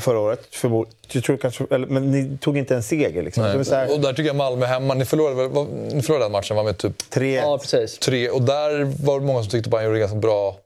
förra 0.00 0.18
året. 0.20 0.46
Förmod, 0.50 0.86
jag 1.12 1.24
tror 1.24 1.36
kanske, 1.36 1.64
eller, 1.70 1.86
men 1.86 2.10
ni 2.10 2.38
tog 2.38 2.58
inte 2.58 2.74
en 2.74 2.82
seger. 2.82 3.22
Liksom. 3.22 3.42
Var 3.42 3.74
här, 3.74 3.94
Och 3.94 4.00
där 4.00 4.12
tycker 4.12 4.26
jag 4.26 4.36
Malmö 4.36 4.66
hemma, 4.66 4.94
ni 4.94 5.04
förlorade, 5.04 5.48
vad- 5.48 5.66
ni 5.92 6.02
förlorade 6.02 6.24
den 6.24 6.32
matchen 6.32 6.56
va, 6.56 6.62
med 6.62 6.78
typ 6.78 7.10
tre, 7.10 7.34
Ja, 7.34 7.58
precis. 7.58 7.98
tre. 7.98 8.28
Och 8.28 8.42
där 8.42 9.04
var 9.06 9.20
det 9.20 9.26
många 9.26 9.42
som 9.42 9.50
tyckte 9.50 9.70
Bayern 9.70 9.84
gjorde 9.84 9.96
en 9.96 10.00
ganska 10.00 10.18
bra 10.18 10.56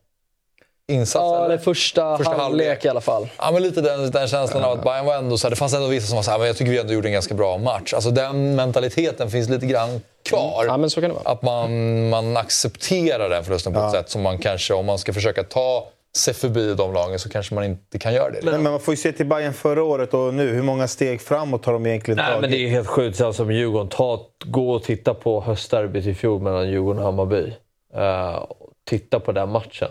insats. 0.90 1.22
Ja, 1.22 1.44
eller? 1.44 1.56
det 1.56 1.62
första, 1.62 2.16
Första 2.16 2.30
halvlek, 2.30 2.66
halvlek. 2.68 2.84
i 2.84 2.88
alla 2.88 3.00
fall. 3.00 3.28
Ja, 3.38 3.50
men 3.52 3.62
lite 3.62 3.80
den, 3.80 4.10
den 4.10 4.28
känslan 4.28 4.64
av 4.64 4.72
att 4.72 4.84
Bayern 4.84 5.06
var 5.06 5.14
ändå 5.16 5.38
så 5.38 5.46
här, 5.46 5.50
det 5.50 5.56
fanns 5.56 5.74
ändå 5.74 5.86
vissa 5.86 6.06
som 6.06 6.16
var 6.16 6.22
så 6.22 6.30
här, 6.30 6.38
men 6.38 6.46
jag 6.46 6.56
tycker 6.56 6.70
vi 6.72 6.78
ändå 6.78 6.92
gjorde 6.92 7.08
en 7.08 7.12
ganska 7.12 7.34
bra 7.34 7.58
match. 7.58 7.94
Alltså 7.94 8.10
den 8.10 8.54
mentaliteten 8.56 9.30
finns 9.30 9.48
lite 9.48 9.66
grann 9.66 10.00
kvar. 10.28 10.64
Ja, 10.66 10.76
men 10.76 10.90
så 10.90 11.00
kan 11.00 11.10
det 11.10 11.14
vara. 11.14 11.32
Att 11.32 11.42
man, 11.42 12.08
man 12.08 12.36
accepterar 12.36 13.28
den 13.28 13.44
förlusten 13.44 13.72
på 13.72 13.80
ett 13.80 13.92
sätt 13.92 14.10
som 14.10 14.22
man 14.22 14.38
kanske, 14.38 14.74
om 14.74 14.86
man 14.86 14.98
ska 14.98 15.12
försöka 15.12 15.42
ta 15.42 15.88
sig 16.16 16.34
förbi 16.34 16.74
de 16.74 16.92
lagen 16.92 17.18
så 17.18 17.28
kanske 17.28 17.54
man 17.54 17.64
inte 17.64 17.98
kan 17.98 18.14
göra 18.14 18.30
det. 18.30 18.42
Men 18.42 18.62
man 18.62 18.80
får 18.80 18.92
ju 18.94 18.96
se 18.96 19.12
till 19.12 19.26
Bayern 19.26 19.52
förra 19.52 19.82
året 19.84 20.14
och 20.14 20.34
nu. 20.34 20.48
Hur 20.48 20.62
många 20.62 20.88
steg 20.88 21.20
framåt 21.20 21.64
har 21.64 21.72
de 21.72 21.86
egentligen 21.86 22.16
Nej, 22.16 22.26
tagit? 22.26 22.40
men 22.40 22.50
det 22.50 22.56
är 22.56 22.68
helt 22.68 22.88
sjukt. 22.88 23.20
Alltså 23.20 23.44
med 23.44 23.56
Djurgården, 23.56 23.88
ta, 23.88 24.26
gå 24.44 24.70
och 24.70 24.82
titta 24.82 25.14
på 25.14 25.40
höstderbyt 25.40 26.06
i 26.06 26.14
fjol 26.14 26.42
mellan 26.42 26.68
Djurgården 26.68 26.98
och 26.98 27.04
Hammarby. 27.04 27.52
Eh, 27.94 28.42
titta 28.88 29.20
på 29.20 29.32
den 29.32 29.48
matchen. 29.50 29.90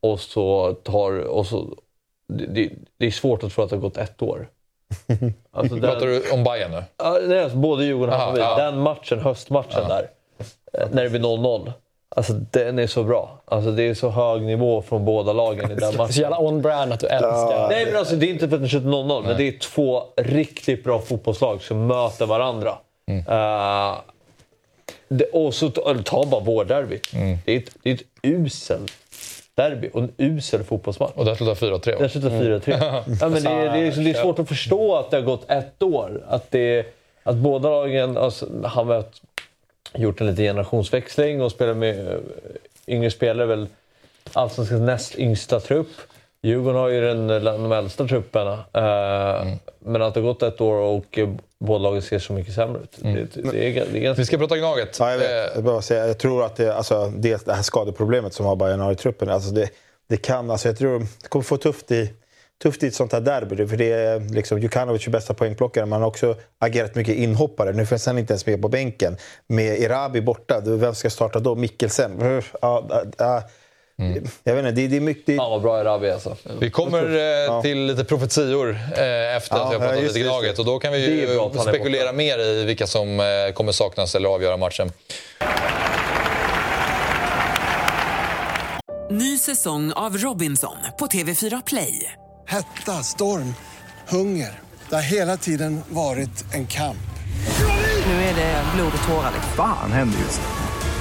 Och 0.00 0.20
så 0.20 0.74
tar... 0.74 1.18
Och 1.20 1.46
så, 1.46 1.76
det, 2.28 2.46
det, 2.46 2.70
det 2.98 3.06
är 3.06 3.10
svårt 3.10 3.42
att 3.44 3.52
tro 3.52 3.64
att 3.64 3.70
det 3.70 3.76
har 3.76 3.80
gått 3.80 3.96
ett 3.96 4.22
år. 4.22 4.48
Alltså 5.50 5.74
den- 5.74 5.82
Pratar 5.90 6.06
du 6.06 6.30
om 6.30 6.44
Bayern 6.44 6.70
nu? 6.70 6.82
Ja, 6.96 7.18
nej, 7.26 7.42
alltså 7.42 7.58
både 7.58 7.84
Djurgården 7.84 8.14
och 8.14 8.20
Aha, 8.20 8.30
Hammarby. 8.30 8.62
Den 8.62 8.78
matchen, 8.82 9.18
höstmatchen 9.20 9.88
där, 9.88 10.10
eh, 10.72 10.88
när 10.92 11.04
det 11.04 11.10
blir 11.10 11.20
0-0. 11.20 11.72
Alltså 12.16 12.32
den 12.32 12.78
är 12.78 12.86
så 12.86 13.02
bra. 13.04 13.40
Alltså 13.44 13.70
det 13.70 13.82
är 13.82 13.94
så 13.94 14.08
hög 14.08 14.42
nivå 14.42 14.82
från 14.82 15.04
båda 15.04 15.32
lagen 15.32 15.64
i 15.70 15.74
den 15.74 15.76
Det 15.78 15.86
är 15.86 15.92
så 15.92 15.98
matchen. 15.98 16.22
jävla 16.22 16.38
on-brand 16.38 16.92
att 16.92 17.00
du 17.00 17.06
älskar. 17.06 17.68
Nej 17.68 17.86
men 17.86 17.96
alltså 17.96 18.16
det 18.16 18.26
är 18.26 18.30
inte 18.30 18.48
för 18.48 18.56
att 18.56 18.62
den 18.62 18.68
skjuter 18.68 18.86
0-0, 18.88 19.22
men 19.26 19.36
det 19.36 19.48
är 19.48 19.58
två 19.58 20.02
riktigt 20.16 20.84
bra 20.84 20.98
fotbollslag 21.00 21.62
som 21.62 21.86
möter 21.86 22.26
varandra. 22.26 22.78
Eh, 23.06 23.96
det, 25.08 25.24
och 25.24 25.54
så 25.54 25.70
ta, 25.70 25.90
eller 25.90 26.02
ta 26.02 26.24
bara 26.26 26.40
vårderbyt. 26.40 27.08
Det, 27.44 27.52
är 27.52 27.58
ett, 27.58 27.70
det 27.82 27.90
är 27.90 27.94
ett 27.94 28.02
usel 28.22 28.80
derby 29.58 29.90
och 29.92 30.02
en 30.02 30.12
usel 30.16 30.64
fotbollsmatch. 30.64 31.12
Och 31.14 31.24
där 31.24 31.34
slutar 31.34 31.54
4-3 31.54 31.92
va? 31.92 31.98
Den 31.98 32.10
slutar 32.10 32.30
4-3. 32.30 32.62
ja, 33.20 33.28
men 33.28 33.42
det, 33.42 33.50
är, 33.50 33.72
det, 33.72 33.78
är, 33.78 34.04
det 34.04 34.10
är 34.10 34.22
svårt 34.22 34.38
att 34.38 34.48
förstå 34.48 34.96
att 34.96 35.10
det 35.10 35.16
har 35.16 35.24
gått 35.24 35.50
ett 35.50 35.82
år. 35.82 36.22
Att, 36.28 36.50
det, 36.50 36.86
att 37.22 37.36
båda 37.36 37.70
lagen 37.70 38.16
alltså, 38.16 38.48
har 38.64 38.84
mött, 38.84 39.22
gjort 39.94 40.20
en 40.20 40.26
liten 40.26 40.44
generationsväxling 40.44 41.42
och 41.42 41.50
spelar 41.50 41.74
med 41.74 42.08
eh, 42.08 42.14
yngre 42.86 43.10
spelare. 43.10 43.46
Väl 43.46 43.66
allsvenskans 44.32 44.80
näst 44.80 45.18
yngsta 45.18 45.60
trupp. 45.60 45.88
Djurgården 46.42 46.80
har 46.80 46.88
ju 46.88 47.00
den, 47.00 47.26
de 47.44 47.72
äldsta 47.72 48.08
trupperna. 48.08 48.52
Eh, 48.52 49.46
Men 49.78 50.02
att 50.02 50.14
det 50.14 50.20
har 50.20 50.26
gått 50.26 50.42
ett 50.42 50.60
år 50.60 50.74
och 50.74 51.18
eh, 51.18 51.28
båda 51.60 51.78
lagen 51.78 52.02
ser 52.02 52.18
så 52.18 52.32
mycket 52.32 52.54
sämre 52.54 52.82
ut. 52.82 52.96
Det, 52.96 53.12
det, 53.12 53.50
det, 53.50 53.78
är, 53.78 53.86
det 53.92 53.98
är 53.98 54.00
ganska... 54.00 54.20
Vi 54.20 54.26
ska 54.26 54.38
prata 54.38 54.56
Gnaget. 54.56 54.96
Ja, 55.00 55.10
jag, 55.10 55.18
vet. 55.18 55.54
Jag, 55.54 55.64
bara 55.64 55.82
säga, 55.82 56.06
jag 56.06 56.18
tror 56.18 56.44
att 56.44 56.56
det, 56.56 56.74
alltså, 56.74 57.12
det, 57.16 57.44
det 57.46 57.52
här 57.52 57.62
skadeproblemet 57.62 58.34
som 58.34 58.46
har 58.46 58.56
Bayern 58.56 58.80
har 58.80 58.92
i 58.92 58.96
truppen, 58.96 59.28
alltså 59.28 59.50
det, 59.50 59.70
det 60.08 60.16
kan, 60.16 60.50
alltså 60.50 60.68
jag 60.68 60.78
tror 60.78 60.98
det 60.98 61.28
kommer 61.28 61.42
få 61.42 61.56
tufft 61.56 61.90
i, 61.90 62.12
tufft 62.62 62.82
i 62.82 62.86
ett 62.86 62.94
sånt 62.94 63.12
här 63.12 63.20
derby. 63.20 63.66
För 63.66 63.76
det 63.76 63.92
är 63.92 64.20
liksom, 64.20 64.58
Djukanovic 64.58 65.06
är 65.06 65.10
bästa 65.10 65.34
poängplockare, 65.34 65.86
men 65.86 65.92
han 65.92 66.02
har 66.02 66.08
också 66.08 66.36
agerat 66.58 66.94
mycket 66.94 67.14
inhoppare. 67.14 67.72
Nu 67.72 67.86
finns 67.86 68.06
han 68.06 68.18
inte 68.18 68.32
ens 68.32 68.46
med 68.46 68.62
på 68.62 68.68
bänken. 68.68 69.16
Med 69.46 69.78
Irabi 69.78 70.20
borta, 70.20 70.60
vem 70.60 70.94
ska 70.94 71.10
starta 71.10 71.40
då? 71.40 71.54
Mikkelsen? 71.54 72.42
Ja, 72.60 72.84
ja, 73.18 73.42
ja. 73.98 74.04
Jag 74.44 74.54
vet 74.54 74.64
inte, 74.64 74.80
det, 74.80 74.88
det 74.88 74.96
är 74.96 75.00
mycket... 75.00 75.36
Fan 75.36 75.50
vad 75.50 75.62
bra 75.62 75.78
är 75.78 75.84
Rabi 75.84 76.10
alltså. 76.10 76.36
Vi 76.60 76.70
kommer 76.70 77.02
eh, 77.48 77.62
till 77.62 77.86
lite 77.86 78.04
profetior 78.04 78.70
eh, 78.70 79.36
efter 79.36 79.56
Ja, 79.56 79.64
att 79.64 79.70
vi 79.70 79.74
har 79.74 79.78
pratat 79.78 79.96
ja, 79.96 80.02
just 80.02 80.14
lite 80.14 80.18
det, 80.18 80.30
Gnaget. 80.32 80.56
det. 80.56 80.62
Och 80.62 80.66
då 80.66 80.78
kan 80.78 80.92
vi 80.92 81.06
Det 81.06 81.12
ju 81.14 81.58
spekulera 81.62 82.12
mer 82.12 82.38
i 82.38 82.64
vilka 82.64 82.86
som 82.86 83.20
eh, 83.20 83.26
kommer 83.54 83.72
saknas 83.72 84.14
eller 84.14 84.28
avgöra 84.28 84.56
matchen. 84.56 84.92
Ny 89.10 89.38
säsong 89.38 89.92
av 89.92 90.16
Robinson 90.18 90.76
på 90.98 91.06
TV4 91.06 91.62
Play. 91.66 92.12
Hetta, 92.46 92.92
storm, 93.02 93.54
hunger. 94.08 94.60
Det 94.88 94.94
har 94.94 95.02
hela 95.02 95.36
tiden 95.36 95.80
varit 95.88 96.44
en 96.54 96.66
kamp. 96.66 96.96
Nu 98.06 98.12
är 98.12 98.34
det 98.34 98.62
blod 98.74 98.92
och 99.02 99.08
tårar. 99.08 99.30
liksom. 99.34 99.52
Fan 99.56 99.92
händer 99.92 100.18
just 100.18 100.40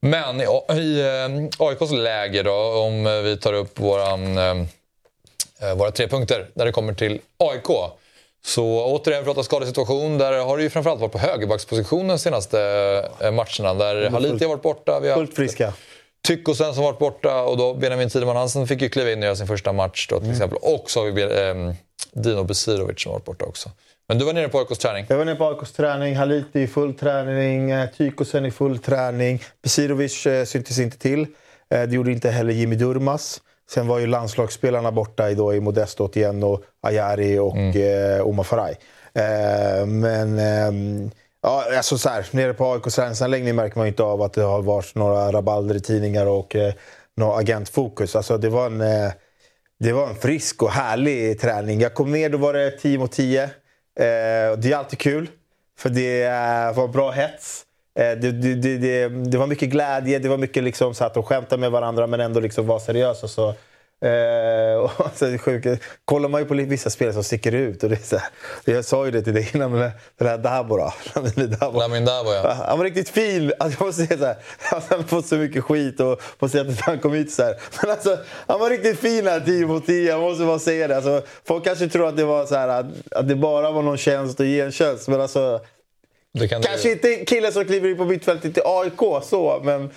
Men 0.00 0.40
i, 0.40 0.44
eh, 1.00 1.66
AIKs 1.66 1.90
läger 1.90 2.44
då, 2.44 2.52
om 2.54 3.06
eh, 3.06 3.12
vi 3.12 3.36
tar 3.36 3.52
upp 3.52 3.80
våran, 3.80 4.38
eh, 4.38 5.74
våra 5.76 5.90
tre 5.90 6.08
punkter 6.08 6.46
när 6.54 6.66
det 6.66 6.72
kommer 6.72 6.94
till 6.94 7.20
AIK. 7.38 7.92
Så 8.44 8.84
återigen 8.84 9.24
pratar 9.24 9.42
skadesituation. 9.42 10.18
Där 10.18 10.32
har 10.32 10.56
det 10.56 10.62
ju 10.62 10.70
framförallt 10.70 11.00
varit 11.00 11.12
på 11.12 11.18
högerbackspositionen 11.18 12.08
de 12.08 12.18
senaste 12.18 12.58
matcherna. 13.20 13.74
Där 13.74 14.10
Haliti 14.10 14.44
har 14.44 14.48
varit 14.48 14.62
borta. 14.62 15.00
Vi 15.00 15.08
har 15.08 15.16
Fullt 15.16 15.34
friska. 15.34 15.72
Tyckosen 16.26 16.74
som 16.74 16.84
varit 16.84 16.98
borta 16.98 17.42
och 17.42 17.56
då 17.56 17.74
Benjamin 17.74 18.10
Tideman 18.10 18.36
Hansen 18.36 18.66
fick 18.66 18.82
ju 18.82 18.88
kliva 18.88 19.12
in 19.12 19.18
och 19.18 19.24
göra 19.24 19.36
sin 19.36 19.46
första 19.46 19.72
match 19.72 20.06
då, 20.10 20.20
till 20.20 20.30
exempel. 20.30 20.58
Och 20.62 20.90
så 20.90 21.00
har 21.00 21.10
vi 21.10 21.74
Dino 22.12 22.44
Besirovic 22.44 23.02
som 23.02 23.12
varit 23.12 23.24
borta 23.24 23.44
också. 23.44 23.70
Men 24.08 24.18
du 24.18 24.24
var 24.24 24.32
nere 24.32 24.48
på 24.48 24.58
AIKs 24.58 24.78
träning. 24.78 25.06
Jag 25.08 25.16
var 25.16 25.24
nere 25.24 25.34
på 25.34 25.48
AIKs 25.48 25.72
träning, 25.72 26.16
Haliti 26.16 26.60
i 26.60 26.66
full 26.66 26.94
träning, 26.94 27.70
eh, 27.70 27.90
Tykosen 27.90 28.46
i 28.46 28.50
full 28.50 28.78
träning. 28.78 29.42
Besirovic 29.62 30.26
eh, 30.26 30.44
syntes 30.44 30.78
inte 30.78 30.98
till. 30.98 31.26
Eh, 31.70 31.82
det 31.82 31.94
gjorde 31.94 32.12
inte 32.12 32.30
heller 32.30 32.52
Jimmy 32.52 32.76
Durmas. 32.76 33.40
Sen 33.70 33.86
var 33.86 33.98
ju 33.98 34.06
landslagsspelarna 34.06 34.92
borta 34.92 35.30
i, 35.30 35.34
då, 35.34 35.54
i 35.54 35.60
Modesto 35.60 36.04
Otieno, 36.04 36.62
Ayari 36.82 37.38
och 37.38 37.76
eh, 37.76 38.26
Omar 38.26 38.44
Faraj. 38.44 38.76
Eh, 39.14 39.86
men 39.86 40.38
ehm, 40.38 41.10
ja, 41.42 41.64
alltså 41.76 41.98
så 41.98 42.08
här, 42.08 42.26
nere 42.30 42.54
på 42.54 42.72
AIKs 42.72 42.94
träningsanläggning 42.94 43.56
märker 43.56 43.76
man 43.76 43.86
ju 43.86 43.90
inte 43.90 44.02
av 44.02 44.22
att 44.22 44.32
det 44.32 44.42
har 44.42 44.62
varit 44.62 44.94
några 44.94 45.32
rabalder 45.32 45.74
i 45.74 45.80
tidningar 45.80 46.26
och 46.26 46.56
eh, 46.56 46.72
något 47.16 47.40
agentfokus. 47.40 48.16
Alltså 48.16 48.38
det 48.38 48.48
var 48.48 48.66
en... 48.66 48.80
Eh, 48.80 49.12
det 49.80 49.92
var 49.92 50.08
en 50.08 50.14
frisk 50.16 50.62
och 50.62 50.70
härlig 50.70 51.40
träning. 51.40 51.80
Jag 51.80 51.94
kom 51.94 52.12
ner, 52.12 52.30
då 52.30 52.38
var 52.38 52.52
det 52.52 52.70
10 52.70 52.98
mot 52.98 53.12
10. 53.12 53.50
Eh, 53.98 54.58
det 54.58 54.72
är 54.72 54.76
alltid 54.76 54.98
kul, 54.98 55.28
för 55.78 55.88
det 55.88 56.22
eh, 56.22 56.76
var 56.76 56.88
bra 56.88 57.10
hets. 57.10 57.64
det, 57.94 58.14
det, 58.14 58.54
det, 58.54 58.78
det, 58.78 59.08
det 59.08 59.38
var 59.38 59.46
mycket 59.46 59.70
glädje, 59.70 60.18
det 60.18 60.28
var 60.28 60.38
mycket 60.38 60.64
liksom 60.64 60.94
så 60.94 61.04
att 61.04 61.14
de 61.14 61.22
skämtade 61.22 61.60
med 61.60 61.70
varandra 61.70 62.06
men 62.06 62.20
ändå 62.20 62.40
liksom 62.40 62.66
var 62.66 62.78
seriösa. 62.78 63.28
Så, 63.28 63.54
Eh, 64.00 64.78
och 64.78 64.90
så 65.14 65.26
är 65.26 65.30
det 65.30 65.38
sjukt. 65.38 65.82
Kollar 66.04 66.28
man 66.28 66.40
ju 66.40 66.46
på 66.46 66.54
vissa 66.54 66.90
spelare 66.90 67.14
som 67.14 67.24
sticker 67.24 67.52
ut. 67.52 67.82
Och 67.82 67.88
det 67.88 67.96
är 67.96 68.06
så 68.06 68.16
här, 68.16 68.28
jag 68.64 68.84
sa 68.84 69.04
ju 69.04 69.10
det 69.10 69.22
till 69.22 69.34
dig 69.34 69.50
innan, 69.54 69.72
men 69.72 69.90
den 70.18 70.28
här 70.28 70.38
Dabo 70.38 70.76
då. 70.76 70.92
Lamin 71.78 72.04
Dabo, 72.04 72.32
ja. 72.32 72.64
Han 72.66 72.78
var 72.78 72.84
riktigt 72.84 73.08
fin. 73.08 73.52
Alltså, 73.58 73.78
jag 73.80 73.86
måste 73.86 74.06
säga 74.06 74.18
så 74.18 74.24
här, 74.24 74.36
han 74.88 74.98
har 74.98 75.06
fått 75.06 75.26
så 75.26 75.36
mycket 75.36 75.64
skit 75.64 76.00
och 76.00 76.22
på 76.38 76.48
sättet 76.48 76.80
han 76.80 76.98
kom 76.98 77.14
hit 77.14 77.32
så 77.32 77.42
här. 77.42 77.54
Men 77.82 77.90
alltså, 77.90 78.18
han 78.46 78.60
var 78.60 78.70
riktigt 78.70 78.98
fin 78.98 79.26
här 79.26 79.40
10 79.40 79.66
mot 79.66 79.86
10. 79.86 80.08
Jag 80.08 80.20
måste 80.20 80.44
bara 80.44 80.58
säga 80.58 80.88
det. 80.88 80.96
Alltså, 80.96 81.22
folk 81.44 81.64
kanske 81.64 81.88
tror 81.88 82.08
att 82.08 82.16
det 82.16 82.24
var 82.24 82.46
så 82.46 82.54
här, 82.54 82.68
att, 82.68 82.86
att 83.10 83.28
det 83.28 83.36
bara 83.36 83.70
var 83.70 83.82
någon 83.82 83.98
tjänst 83.98 84.40
och 84.40 84.46
gentjänst. 84.46 85.08
Men 85.08 85.20
alltså, 85.20 85.60
kanske 86.38 86.88
det... 86.88 86.92
inte 86.92 87.24
killen 87.24 87.52
som 87.52 87.64
kliver 87.64 87.88
in 87.88 87.96
på 87.96 88.04
mittfältet 88.04 88.58
i 88.58 88.60
AIK 88.64 89.22
så, 89.22 89.60
men 89.64 89.90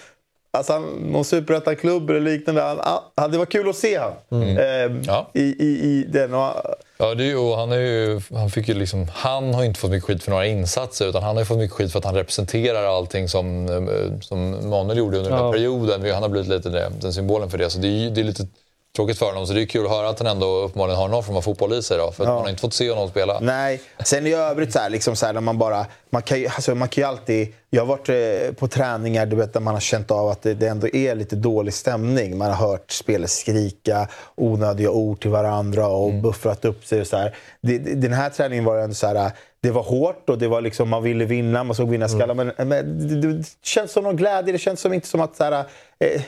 Alltså 0.53 0.73
han, 0.73 0.83
någon 0.83 1.25
superettan-klubb 1.25 2.09
eller 2.09 2.19
liknande. 2.19 2.61
Han, 2.61 2.99
han, 3.15 3.31
det 3.31 3.37
var 3.37 3.45
kul 3.45 3.69
att 3.69 3.75
se 3.75 3.99
honom 3.99 4.17
mm. 4.31 4.57
eh, 4.57 5.01
ja. 5.07 5.29
i, 5.33 5.41
i, 5.41 5.65
i 5.65 6.05
den. 6.09 6.33
Och, 6.33 6.53
ja, 6.97 7.15
det 7.15 7.23
är 7.23 7.27
ju, 7.27 7.55
han, 7.55 7.71
är 7.71 7.77
ju, 7.77 8.21
han, 8.33 8.49
fick 8.49 8.67
ju 8.67 8.73
liksom, 8.73 9.07
han 9.13 9.53
har 9.53 9.61
ju 9.61 9.67
inte 9.67 9.79
fått 9.79 9.91
mycket 9.91 10.07
skit 10.07 10.23
för 10.23 10.31
några 10.31 10.45
insatser 10.45 11.07
utan 11.09 11.23
han 11.23 11.37
har 11.37 11.45
fått 11.45 11.57
mycket 11.57 11.75
skit 11.75 11.91
för 11.91 11.99
att 11.99 12.05
han 12.05 12.15
representerar 12.15 12.83
allting 12.83 13.27
som, 13.27 13.69
eh, 13.69 14.19
som 14.21 14.69
Manuel 14.69 14.97
gjorde 14.97 15.17
under 15.17 15.31
ja. 15.31 15.35
den 15.37 15.45
här 15.45 15.51
perioden. 15.51 16.13
Han 16.13 16.23
har 16.23 16.29
blivit 16.29 16.49
lite 16.49 16.69
den 17.01 17.13
symbolen 17.13 17.49
för 17.49 17.57
det. 17.57 17.69
Så 17.69 17.79
det 17.79 17.87
är, 17.87 18.09
det 18.09 18.21
är 18.21 18.25
lite 18.25 18.47
tråkigt 18.95 19.19
för 19.19 19.25
honom. 19.25 19.47
Så 19.47 19.53
det 19.53 19.61
är 19.61 19.65
kul 19.65 19.85
att 19.85 19.91
höra 19.91 20.09
att 20.09 20.19
han 20.19 20.27
ändå 20.27 20.45
uppenbarligen 20.45 20.99
har 20.99 21.07
någon 21.07 21.23
form 21.23 21.35
av 21.35 21.41
fotboll 21.41 21.73
i 21.73 21.83
sig. 21.83 21.97
Då, 21.97 22.11
för 22.11 22.23
ja. 22.23 22.33
man 22.33 22.41
har 22.41 22.49
inte 22.49 22.61
fått 22.61 22.73
se 22.73 22.89
honom 22.89 23.09
spela. 23.09 23.39
Nej, 23.39 23.81
sen 24.03 24.27
i 24.27 24.33
övrigt 24.33 24.73
så 24.73 24.79
här, 24.79 24.89
liksom 24.89 25.15
så 25.15 25.25
här, 25.25 25.33
när 25.33 25.41
man 25.41 25.57
bara... 25.57 25.85
Man 26.09 26.21
kan, 26.21 26.39
ju, 26.39 26.47
alltså, 26.47 26.75
man 26.75 26.87
kan 26.87 27.01
ju 27.01 27.07
alltid... 27.07 27.53
Jag 27.69 27.81
har 27.81 27.87
varit 27.87 28.09
eh, 28.09 28.53
på 28.53 28.67
träningar 28.67 29.25
du 29.25 29.35
vet, 29.35 29.53
där 29.53 29.59
man 29.59 29.73
har 29.73 29.81
känt 29.81 30.11
av 30.11 30.29
att 30.29 30.41
det, 30.41 30.53
det 30.53 30.67
ändå 30.67 30.87
är 30.87 31.15
lite 31.15 31.35
dålig 31.35 31.73
stämning. 31.73 32.37
Man 32.37 32.51
har 32.51 32.67
hört 32.67 32.91
spelare 32.91 33.27
skrika 33.27 34.07
onödiga 34.35 34.91
ord 34.91 35.21
till 35.21 35.31
varandra 35.31 35.87
och 35.87 36.09
mm. 36.09 36.21
buffrat 36.21 36.65
upp 36.65 36.85
sig. 36.85 37.01
Och 37.01 37.07
så 37.07 37.17
här. 37.17 37.35
Det, 37.61 37.77
den 37.77 38.13
här 38.13 38.29
träningen 38.29 38.65
var 38.65 38.77
ändå 38.77 38.95
så 38.95 39.07
här... 39.07 39.31
Det 39.63 39.71
var 39.71 39.83
hårt 39.83 40.29
och 40.29 40.37
det 40.37 40.47
var 40.47 40.61
liksom, 40.61 40.89
man 40.89 41.03
ville 41.03 41.25
vinna, 41.25 41.63
man 41.63 41.75
såg 41.75 41.89
vinnarskalle. 41.89 42.33
Mm. 42.33 42.51
Men, 42.57 42.67
men 42.67 43.07
det, 43.21 43.33
det, 43.33 43.45
känns 43.63 43.91
som 43.91 44.03
någon 44.03 44.15
glädje. 44.15 44.53
Det 44.53 44.59
känns 44.59 44.81
som 44.81 44.93
inte 44.93 45.07
som 45.07 45.21
att... 45.21 45.35
Så 45.35 45.43
här, 45.43 45.65
eh, 45.99 46.21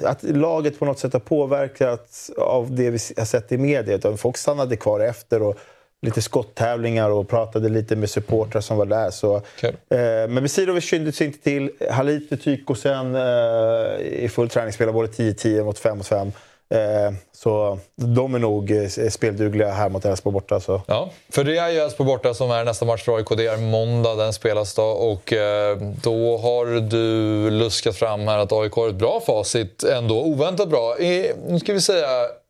att 0.00 0.22
laget 0.22 0.78
på 0.78 0.84
något 0.84 0.98
sätt 0.98 1.12
har 1.12 1.20
påverkats 1.20 2.30
av 2.30 2.76
det 2.76 2.90
vi 2.90 2.98
har 3.16 3.24
sett 3.24 3.52
i 3.52 3.58
media. 3.58 3.94
Utan 3.94 4.18
folk 4.18 4.36
stannade 4.36 4.76
kvar 4.76 5.00
efter 5.00 5.42
och 5.42 5.58
lite 6.02 6.22
skotttävlingar 6.22 7.10
och 7.10 7.28
pratade 7.28 7.68
lite 7.68 7.96
med 7.96 8.10
supportrar 8.10 8.60
som 8.60 8.76
var 8.76 8.86
där. 8.86 9.10
Så, 9.10 9.36
okay. 9.36 9.70
eh, 9.70 10.28
men 10.28 10.42
Besirovic 10.42 10.84
syntes 10.84 11.20
inte 11.20 11.38
till. 11.38 11.70
Halit 11.90 12.42
Tykosen 12.42 13.14
eh, 13.14 14.00
i 14.00 14.28
full 14.32 14.48
träning 14.48 14.72
spelar 14.72 14.92
både 14.92 15.08
10-10 15.08 15.64
mot 15.64 15.78
5 15.78 15.98
mot 15.98 16.06
5. 16.06 16.32
Eh, 16.72 17.12
så 17.32 17.78
de 17.96 18.34
är 18.34 18.38
nog 18.38 18.70
eh, 18.70 18.88
speldugliga 19.10 19.70
här 19.70 19.88
mot 19.88 20.04
Elfsborg 20.04 20.32
borta. 20.32 20.60
Så. 20.60 20.82
Ja, 20.86 21.10
för 21.30 21.44
det 21.44 21.56
är 21.58 21.68
ju 21.68 21.78
Elfsborg 21.78 22.06
borta 22.06 22.34
som 22.34 22.50
är 22.50 22.64
nästa 22.64 22.84
match 22.84 23.02
för 23.04 23.16
AIK. 23.16 23.26
Det 23.36 23.46
är 23.46 23.56
måndag 23.56 24.14
den 24.14 24.32
spelas 24.32 24.74
då. 24.74 24.82
Och 24.82 25.32
eh, 25.32 25.76
då 26.02 26.38
har 26.38 26.80
du 26.80 27.50
luskat 27.50 27.96
fram 27.96 28.28
här 28.28 28.38
att 28.38 28.52
AIK 28.52 28.72
har 28.72 28.88
ett 28.88 28.94
bra 28.94 29.20
facit 29.26 29.84
ändå. 29.84 30.22
Oväntat 30.22 30.68
bra. 30.68 30.98
I, 30.98 31.32
nu 31.48 31.58
ska 31.58 31.72
vi 31.72 31.80
säga 31.80 32.06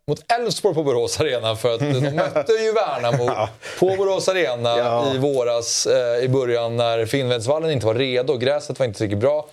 mot 0.06 0.32
Elfsborg 0.32 0.74
på 0.74 0.82
Borås 0.82 1.20
Arena 1.20 1.56
för 1.56 1.74
att 1.74 1.80
de 1.80 2.00
mötte 2.16 2.52
ju 2.52 2.72
Värnamo 2.72 3.48
på 3.78 3.96
Borås 3.96 4.28
Arena 4.28 4.78
ja. 4.78 5.14
i 5.14 5.18
våras 5.18 5.86
i 6.22 6.28
början 6.28 6.76
när 6.76 7.06
Finnvedsvallen 7.06 7.70
inte 7.70 7.86
var 7.86 7.94
redo. 7.94 8.36
Gräset 8.36 8.78
var 8.78 8.86
inte 8.86 9.04
riktigt 9.04 9.18
bra. 9.18 9.46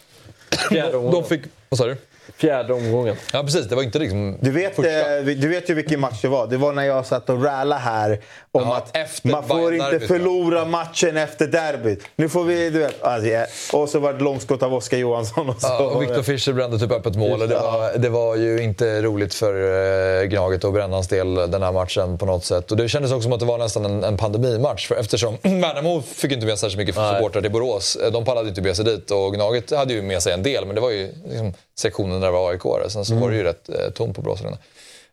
De, 0.69 1.11
de 1.11 1.23
fick... 1.23 1.41
Vad 1.69 1.77
sa 1.77 1.85
du? 1.85 1.97
Fjärde 2.37 2.73
omgången. 2.73 3.15
Ja, 3.33 3.43
precis. 3.43 3.65
Det 3.67 3.75
var 3.75 3.83
inte 3.83 3.99
liksom 3.99 4.37
du 4.41 4.51
vet, 4.51 4.75
första. 4.75 5.17
Eh, 5.17 5.23
du 5.25 5.47
vet 5.47 5.69
ju 5.69 5.73
vilken 5.73 5.99
match 5.99 6.21
det 6.21 6.27
var. 6.27 6.47
Det 6.47 6.57
var 6.57 6.73
när 6.73 6.83
jag 6.83 7.05
satt 7.05 7.29
och 7.29 7.43
rallade 7.43 7.81
här 7.81 8.19
om 8.51 8.61
ja, 8.61 8.77
att 8.77 9.23
man 9.23 9.47
får 9.47 9.73
inte 9.73 9.99
förlora 9.99 10.65
matchen 10.65 11.17
efter 11.17 11.47
derbyt. 11.47 12.03
Nu 12.15 12.29
får 12.29 12.43
vi... 12.43 12.69
Du 12.69 12.79
vet, 12.79 13.03
alltså, 13.03 13.29
ja. 13.29 13.45
Och 13.73 13.89
så 13.89 13.99
var 13.99 14.13
det 14.13 14.23
långskott 14.23 14.63
av 14.63 14.73
Oskar 14.73 14.97
Johansson. 14.97 15.49
Och, 15.49 15.61
så 15.61 15.67
ja, 15.67 15.79
och 15.79 16.01
Victor 16.01 16.23
Fischer 16.23 16.53
brände 16.53 16.79
typ 16.79 16.91
öppet 16.91 17.15
mål. 17.15 17.39
Det 17.39 17.55
var, 17.55 17.97
det 17.97 18.09
var 18.09 18.35
ju 18.35 18.61
inte 18.61 19.01
roligt 19.01 19.33
för 19.33 19.53
uh, 19.53 20.27
Gnaget 20.27 20.63
och 20.63 20.73
Brännans 20.73 21.07
del 21.07 21.35
den 21.35 21.63
här 21.63 21.71
matchen 21.71 22.17
på 22.17 22.25
något 22.25 22.45
sätt. 22.45 22.71
Och 22.71 22.77
det 22.77 22.89
kändes 22.89 23.11
också 23.11 23.21
som 23.21 23.33
att 23.33 23.39
det 23.39 23.45
var 23.45 23.57
nästan 23.57 23.85
en, 23.85 24.03
en 24.03 24.17
pandemimatch. 24.17 24.87
För 24.87 24.95
eftersom 24.95 25.37
Värnamo 25.41 26.01
fick 26.01 26.31
inte 26.31 26.45
med 26.45 26.59
särskilt 26.59 26.77
mycket 26.77 26.95
supportrar 26.95 27.41
till 27.41 27.51
Borås. 27.51 27.97
De 28.13 28.25
pallade 28.25 28.49
inte 28.49 28.61
med 28.61 28.75
sig 28.75 28.85
dit 28.85 29.11
och 29.11 29.33
Gnaget 29.33 29.71
hade 29.71 29.93
ju 29.93 30.01
med 30.01 30.23
sig 30.23 30.33
en 30.33 30.43
del. 30.43 30.65
Men 30.65 30.75
det 30.75 30.81
var 30.81 30.91
ju 30.91 31.09
liksom, 31.29 31.53
sektionen 31.79 32.18
där 32.19 32.27
det 32.27 32.33
var 32.33 32.51
AIK. 32.51 32.91
Sen 32.91 33.05
så 33.05 33.13
mm. 33.13 33.23
var 33.23 33.31
det 33.31 33.37
ju 33.37 33.43
rätt 33.43 33.69
eh, 33.69 33.89
tomt 33.89 34.15
på 34.15 34.21
Brasarena. 34.21 34.57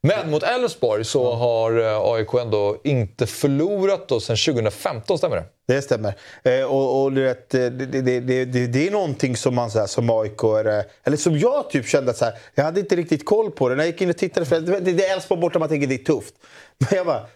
Men 0.00 0.30
mot 0.30 0.42
Elfsborg 0.42 1.04
så 1.04 1.34
har 1.34 1.78
eh, 1.78 2.00
AIK 2.00 2.34
ändå 2.34 2.76
inte 2.84 3.26
förlorat 3.26 4.08
då 4.08 4.20
sedan 4.20 4.36
2015, 4.36 5.18
stämmer 5.18 5.36
det? 5.36 5.44
Det 5.74 5.82
stämmer. 5.82 6.14
Eh, 6.44 6.62
och, 6.62 7.02
och 7.02 7.16
vet, 7.16 7.50
det, 7.50 7.70
det, 7.70 8.20
det, 8.20 8.66
det, 8.66 8.86
är 8.86 8.90
någonting 8.90 9.36
som 9.36 9.54
man 9.54 9.70
så 9.70 9.78
här, 9.78 9.86
som 9.86 10.10
AIK 10.10 10.42
är, 10.42 10.84
eller 11.04 11.16
som 11.16 11.38
jag 11.38 11.70
typ 11.70 11.86
kände 11.86 12.10
att 12.10 12.16
så 12.16 12.24
här, 12.24 12.34
jag 12.54 12.64
hade 12.64 12.80
inte 12.80 12.96
riktigt 12.96 13.24
koll 13.24 13.50
på 13.50 13.68
det. 13.68 13.74
När 13.74 13.82
jag 13.82 13.90
gick 13.90 14.00
in 14.00 14.10
och 14.10 14.16
tittade, 14.16 14.46
för 14.46 14.60
det, 14.60 14.80
det 14.80 15.06
är 15.06 15.14
Elfsborg 15.14 15.40
borta, 15.40 15.58
man 15.58 15.68
tänker 15.68 15.86
det 15.86 15.94
är 15.94 16.04
tufft. 16.04 16.34
Men 16.78 16.96
jag 16.96 17.06
bara, 17.06 17.26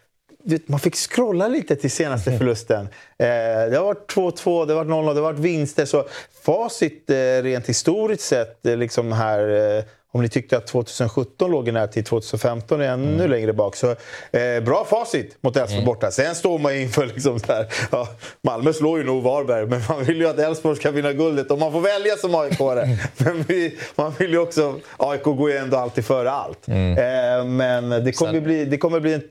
man 0.67 0.81
fick 0.81 0.97
scrolla 0.97 1.49
lite 1.49 1.77
till 1.77 1.91
senaste 1.91 2.39
förlusten. 2.39 2.81
Eh, 3.19 3.71
det 3.71 3.77
har 3.77 3.85
varit 3.85 4.15
2-2, 4.15 4.67
det 4.67 4.73
har 4.73 4.85
varit 4.85 4.91
0 4.91 5.05
det 5.05 5.21
har 5.21 5.33
varit 5.33 5.39
vinster. 5.39 5.85
Så 5.85 6.05
facit 6.45 7.11
eh, 7.11 7.17
rent 7.43 7.67
historiskt 7.67 8.23
sett, 8.23 8.67
eh, 8.67 8.77
liksom 8.77 9.13
här, 9.13 9.85
om 10.13 10.23
ni 10.23 10.29
tyckte 10.29 10.57
att 10.57 10.67
2017 10.67 11.51
låg 11.51 11.73
nära 11.73 11.87
till 11.87 12.05
2015 12.05 12.81
är 12.81 12.89
ännu 12.89 13.15
mm. 13.15 13.31
längre 13.31 13.53
bak. 13.53 13.77
Så 13.77 13.91
eh, 13.91 14.61
bra 14.65 14.85
facit 14.85 15.37
mot 15.41 15.57
Elfsborg 15.57 15.79
mm. 15.79 15.87
borta. 15.87 16.11
Sen 16.11 16.35
står 16.35 16.59
man 16.59 16.77
inför 16.77 17.07
liksom 17.07 17.39
så 17.39 17.53
här, 17.53 17.67
ja, 17.93 18.09
Malmö 18.43 18.73
slår 18.73 18.99
ju 18.99 19.05
nog 19.05 19.23
Varberg, 19.23 19.67
men 19.67 19.81
man 19.89 20.05
vill 20.05 20.17
ju 20.17 20.29
att 20.29 20.39
Elfsborg 20.39 20.77
ska 20.77 20.91
vinna 20.91 21.13
guldet. 21.13 21.51
Och 21.51 21.59
man 21.59 21.73
får 21.73 21.81
välja 21.81 22.17
som 22.17 22.35
aik 22.35 22.61
Men 23.17 23.43
vi, 23.43 23.79
man 23.95 24.13
vill 24.19 24.31
ju 24.31 24.39
också... 24.39 24.75
AIK 24.97 25.23
går 25.23 25.51
ju 25.51 25.57
ändå 25.57 25.77
alltid 25.77 26.05
före 26.05 26.31
allt. 26.31 26.69
Mm. 26.69 26.99
Eh, 26.99 27.45
men 27.45 28.05
det 28.05 28.13
kommer, 28.13 28.41
bli, 28.41 28.65
det 28.65 28.79
kommer 28.79 29.01
bli 29.01 29.15
en 29.15 29.23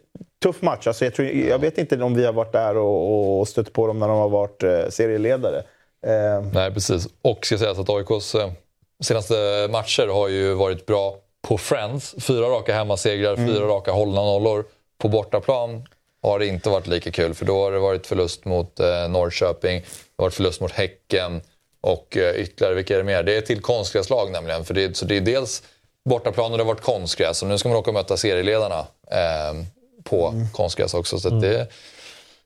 tuff 0.44 0.62
match. 0.62 0.88
Alltså 0.88 1.06
jag, 1.06 1.14
tror, 1.14 1.28
jag 1.28 1.60
vet 1.60 1.78
inte 1.78 2.04
om 2.04 2.16
vi 2.16 2.26
har 2.26 2.34
varit 2.34 2.52
där 2.52 2.78
och, 2.78 3.40
och 3.40 3.48
stött 3.48 3.74
på 3.74 3.88
dem 3.88 4.00
när 4.00 4.08
de 4.08 4.18
har 4.18 4.30
varit 4.30 4.64
eh, 4.64 4.90
serieledare. 4.90 5.58
Eh. 6.06 6.46
Nej, 6.54 6.74
precis. 6.74 7.08
Och 7.22 7.46
ska 7.46 7.58
sägas 7.58 7.80
att 7.80 7.90
AIKs 7.90 8.36
eh, 8.36 8.52
senaste 9.04 9.68
matcher 9.72 10.08
har 10.08 10.28
ju 10.28 10.54
varit 10.54 10.86
bra 10.86 11.18
på 11.47 11.58
Friends. 11.58 12.16
Fyra 12.20 12.45
raka 12.45 12.74
hemmasegrar, 12.74 13.34
mm. 13.34 13.47
fyra 13.47 13.66
raka 13.66 13.91
hållna 13.91 14.22
nollor. 14.22 14.66
På 14.97 15.08
bortaplan 15.08 15.88
har 16.22 16.39
det 16.39 16.47
inte 16.47 16.70
varit 16.70 16.88
lika 16.88 17.12
kul 17.12 17.34
för 17.34 17.45
då 17.45 17.64
har 17.64 17.72
det 17.72 17.80
varit 17.80 18.08
förlust 18.08 18.45
mot 18.45 18.80
eh, 18.80 19.10
Norrköping, 19.10 19.80
det 19.80 19.88
har 20.18 20.26
varit 20.26 20.34
förlust 20.34 20.62
mot 20.62 20.72
Häcken 20.72 21.41
och 21.82 22.18
eh, 22.18 22.36
ytterligare, 22.36 22.76
vilka 22.76 22.93
är 22.93 22.97
det 22.97 23.04
mer? 23.04 23.24
Det 23.24 23.38
är 23.38 23.41
till 23.41 23.62
konstgräslag 23.62 24.32
nämligen. 24.32 24.66
För 24.66 24.74
det, 24.74 24.97
så 24.97 25.06
det 25.06 25.18
är 25.18 25.22
dels 25.22 25.64
bortaplan 26.10 26.52
och 26.52 26.58
det 26.58 26.64
har 26.64 26.74
varit 26.74 26.82
konstgräs 26.82 27.41
och 27.41 27.47
nu 27.47 27.58
ska 27.58 27.70
man 27.70 27.78
åka 27.78 27.89
och 27.89 27.93
möta 27.93 28.18
serieledarna. 28.18 28.80
Eh, 29.12 29.66
på 30.04 30.28
mm. 30.28 30.47
konstgräs 30.54 30.93
också. 30.93 31.20
Så 31.20 31.28
mm. 31.28 31.41
det, 31.41 31.68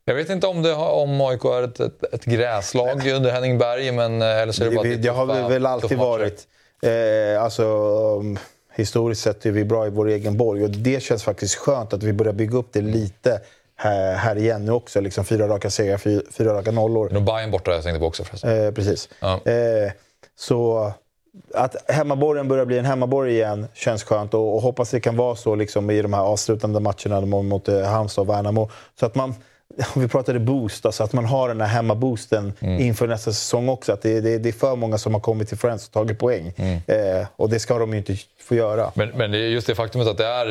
jag 0.06 0.16
vet 0.16 0.30
inte 0.30 0.47
om, 0.47 0.62
det, 0.62 0.74
om 0.74 1.22
AIK 1.22 1.45
är 1.45 1.64
ett, 1.64 1.80
ett, 1.80 2.14
ett 2.14 2.26
gräslag 2.26 3.08
under 3.08 3.32
Henning 3.32 3.58
Berg, 3.58 3.91
men 3.91 4.22
eh, 4.22 4.28
eller 4.28 4.54
så 4.54 4.64
är 4.64 4.70
det 4.70 4.76
bara 4.76 4.88
det, 4.88 4.95
det 4.95 5.10
har 5.10 5.26
vi 5.26 5.54
väl 5.54 5.66
alltid 5.66 5.97
varit. 5.97 6.47
Eh, 6.84 7.43
alltså, 7.43 7.64
um, 8.20 8.39
historiskt 8.76 9.22
sett 9.22 9.45
är 9.45 9.51
vi 9.51 9.66
bra 9.66 9.88
i 9.88 9.89
vår 9.89 10.08
egen 10.08 10.38
borg 10.38 10.64
och 10.64 10.70
det 10.70 11.04
känns 11.04 11.24
faktiskt 11.24 11.56
skönt 11.56 11.93
att 11.93 12.04
vi 12.04 12.14
börjar 12.14 12.34
bygga 12.34 12.58
upp 12.58 12.70
det 12.72 12.82
lite 12.82 13.41
här, 13.76 14.16
här 14.16 14.36
igen 14.36 14.66
nu 14.66 14.72
också. 14.72 15.01
Liksom 15.01 15.26
fyra 15.26 15.47
raka 15.47 15.70
segrar, 15.70 15.97
fyra, 15.97 16.22
fyra 16.32 16.54
raka 16.54 16.72
nollor. 16.72 17.10
Nu 17.12 17.20
Bayern 17.20 17.51
borta 17.51 17.72
jag 17.72 17.84
tänkte 17.84 17.99
på 17.99 18.06
också 18.06 18.24
förresten. 18.24 18.66
Eh, 18.66 18.72
precis. 18.72 19.10
Ja. 19.20 19.41
Eh, 19.45 19.91
så 20.36 20.91
att 21.54 21.91
hemmaborgen 21.91 22.47
börjar 22.47 22.66
bli 22.66 22.80
en 22.80 22.86
hemmaborg 22.86 23.34
igen 23.34 23.68
känns 23.74 24.04
skönt 24.04 24.34
och, 24.34 24.56
och 24.56 24.62
hoppas 24.62 24.91
det 24.91 24.99
kan 24.99 25.18
vara 25.18 25.36
så 25.36 25.56
liksom, 25.56 25.89
i 25.89 26.01
de 26.01 26.14
här 26.14 26.22
avslutande 26.22 26.80
matcherna 26.80 27.22
mot 27.22 27.68
eh, 27.68 27.82
Halmstad 27.82 28.22
och 28.22 28.30
Värnamo. 28.30 28.70
Så 28.99 29.06
att 29.06 29.16
man, 29.16 29.36
vi 29.95 30.07
pratade 30.07 30.39
boost, 30.39 30.86
alltså 30.86 31.03
att 31.03 31.13
man 31.13 31.26
har 31.26 31.47
den 31.47 31.61
här 31.61 31.67
hemmaboosten 31.67 32.53
mm. 32.59 32.82
inför 32.82 33.07
nästa 33.07 33.32
säsong 33.32 33.69
också. 33.69 33.91
Att 33.91 34.01
det, 34.01 34.21
det, 34.21 34.38
det, 34.38 34.49
är 34.49 34.53
för 34.53 34.76
många 34.76 34.97
som 34.97 35.13
har 35.13 35.21
kommit 35.21 35.47
till 35.47 35.57
Friends 35.57 35.88
och 35.88 35.93
tagit 35.93 36.19
poäng. 36.19 36.53
Mm. 36.55 36.80
Eh, 36.88 37.28
och 37.36 37.49
det 37.49 37.59
ska 37.59 37.78
de 37.78 37.91
ju 37.91 37.97
inte 37.97 38.17
få 38.39 38.55
göra. 38.55 38.91
Men, 38.95 39.09
men 39.09 39.34
just 39.34 39.67
det 39.67 39.76
faktumet 39.76 40.07
att 40.07 40.17
det 40.17 40.26
är 40.26 40.47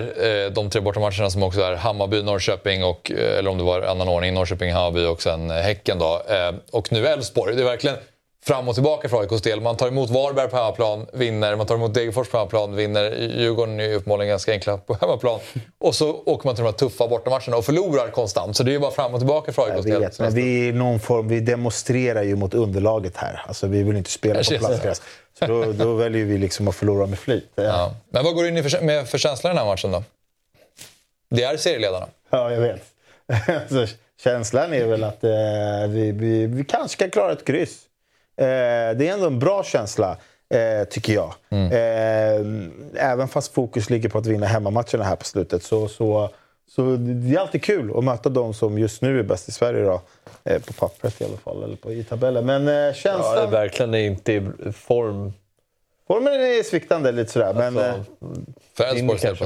eh, 0.47 0.53
de 0.53 0.71
tre 0.71 0.81
bortamatcherna 0.81 1.31
som 1.31 1.43
också 1.43 1.61
är 1.61 1.75
Hammarby, 1.77 2.23
Norrköping 2.23 2.85
och, 2.85 3.13
eh, 3.13 3.39
eller 3.39 3.51
om 3.51 3.59
det 3.59 3.65
var 3.65 3.83
annan 3.83 4.09
ordning, 4.09 4.35
Norrköping, 4.35 4.73
Hammarby 4.73 5.07
och 5.07 5.23
sen 5.23 5.51
eh, 5.51 5.57
Häcken 5.57 5.99
då. 5.99 6.23
Eh, 6.29 6.55
och 6.71 6.93
nu 6.93 7.07
Elfsborg. 7.07 7.57
Det 7.57 7.63
är 7.63 7.65
verkligen 7.65 7.97
fram 8.45 8.69
och 8.69 8.75
tillbaka 8.75 9.09
för 9.09 9.21
AIKs 9.21 9.43
del. 9.43 9.61
Man 9.61 9.77
tar 9.77 9.89
emot 9.89 10.11
Varberg 10.11 10.49
på 10.49 10.57
hemmaplan, 10.57 11.07
vinner. 11.13 11.57
Man 11.57 11.67
tar 11.67 11.75
emot 11.75 11.95
Degerfors 11.95 12.29
på 12.29 12.37
hemmaplan, 12.37 12.77
vinner. 12.77 13.11
Djurgården 13.39 13.81
är 13.81 13.85
ju 13.85 13.95
uppenbarligen 13.95 14.29
ganska 14.29 14.53
enkla 14.53 14.77
på 14.77 14.95
hemmaplan. 15.01 15.41
Och 15.79 15.95
så 15.95 16.23
åker 16.27 16.47
man 16.47 16.55
till 16.55 16.65
de 16.65 16.71
här 16.71 16.79
tuffa 16.79 17.09
bortamatcherna 17.09 17.57
och 17.57 17.65
förlorar 17.65 18.11
konstant. 18.11 18.57
Så 18.57 18.63
det 18.63 18.71
är 18.71 18.73
ju 18.73 18.79
bara 18.79 18.91
fram 18.91 19.15
och 19.15 19.21
tillbaka 19.21 19.53
för 19.53 19.63
AIKs 19.63 19.85
del. 19.85 20.01
vet, 20.01 20.19
men 20.19 20.35
vi, 20.35 20.73
någon 20.73 21.01
form, 21.01 21.29
vi 21.29 21.41
demonstrerar 21.41 22.23
ju 22.23 22.37
mot 22.37 22.55
underlaget 22.55 23.17
här. 23.17 23.45
Alltså, 23.47 23.67
vi 23.67 23.83
vill 23.83 23.97
inte 23.97 24.11
spela 24.11 24.43
på 24.43 24.59
plastgräs. 24.59 25.03
Så 25.39 25.47
då, 25.47 25.73
då 25.73 25.95
väljer 25.95 26.25
vi 26.25 26.39
liksom 26.39 26.69
att 26.69 26.75
förlora 26.75 27.07
med 27.07 27.19
flit. 27.19 27.51
Ja, 27.55 27.63
Ja. 27.63 27.95
Men 28.11 28.25
vad 28.25 28.35
går 28.35 28.43
du 28.43 28.49
in 28.49 28.71
för, 28.71 28.81
med 28.81 29.09
för 29.09 29.19
känsla 29.19 29.51
i 29.51 29.55
den 29.55 29.59
här 29.59 29.67
matchen 29.67 29.91
då? 29.91 30.05
Det 31.31 31.43
är 31.43 31.57
serieledarna. 31.57 32.07
ja 32.31 32.53
jag 32.53 32.61
vet. 32.61 32.83
alltså, 33.49 33.95
känslan 34.25 34.73
är 34.73 34.87
väl 34.87 35.05
att 35.05 35.25
eh, 35.25 35.31
vi, 35.89 36.13
vi, 36.13 36.47
vi 36.47 36.65
kanske 36.65 36.99
kan 36.99 37.11
klara 37.11 37.33
ett 37.33 37.45
kryss. 37.45 37.79
Eh, 38.37 38.97
det 38.97 39.09
är 39.09 39.13
ändå 39.13 39.27
en 39.27 39.39
bra 39.39 39.65
känsla, 39.65 40.17
eh, 40.55 40.85
tycker 40.89 41.13
jag. 41.13 41.35
Eh, 41.51 42.47
även 42.95 43.29
fast 43.29 43.53
fokus 43.55 43.91
ligger 43.91 44.09
på 44.09 44.19
att 44.19 44.27
vinna 44.27 44.47
hemmamatcherna 44.47 45.05
här 45.05 45.17
på 45.17 45.25
slutet 45.25 45.63
så, 45.63 45.89
så, 45.89 46.31
så 46.71 46.97
det 46.97 47.35
är 47.35 47.39
alltid 47.39 47.63
kul 47.63 47.93
att 47.99 48.05
möta 48.05 48.29
de 48.29 48.55
som 48.55 48.79
just 48.79 49.03
nu 49.03 49.19
är 49.19 49.23
bäst 49.23 49.49
i 49.49 49.53
Sverige. 49.53 49.85
Då. 49.85 50.01
Eh, 50.45 50.63
på 50.63 50.73
pappret 50.73 51.21
i 51.21 51.25
alla 51.25 51.37
fall, 51.37 51.63
eller 51.63 51.77
på, 51.77 51.93
i 51.93 52.05
tabellen. 52.05 52.47
Men 52.47 52.69
eh, 52.69 52.75
Ja, 52.75 52.93
känslan... 52.93 53.37
det 53.37 53.43
är 53.43 53.51
verkligen 53.51 53.95
inte 53.95 54.33
i 54.33 54.43
form. 54.73 55.33
Formen 56.13 56.33
är 56.33 56.63
sviktande 56.63 57.13
lite 57.13 57.33
sådär. 57.33 57.55
Men, 57.55 57.77
eh, 57.77 57.95
För 58.77 58.85
del. 58.95 59.19
kanske 59.19 59.45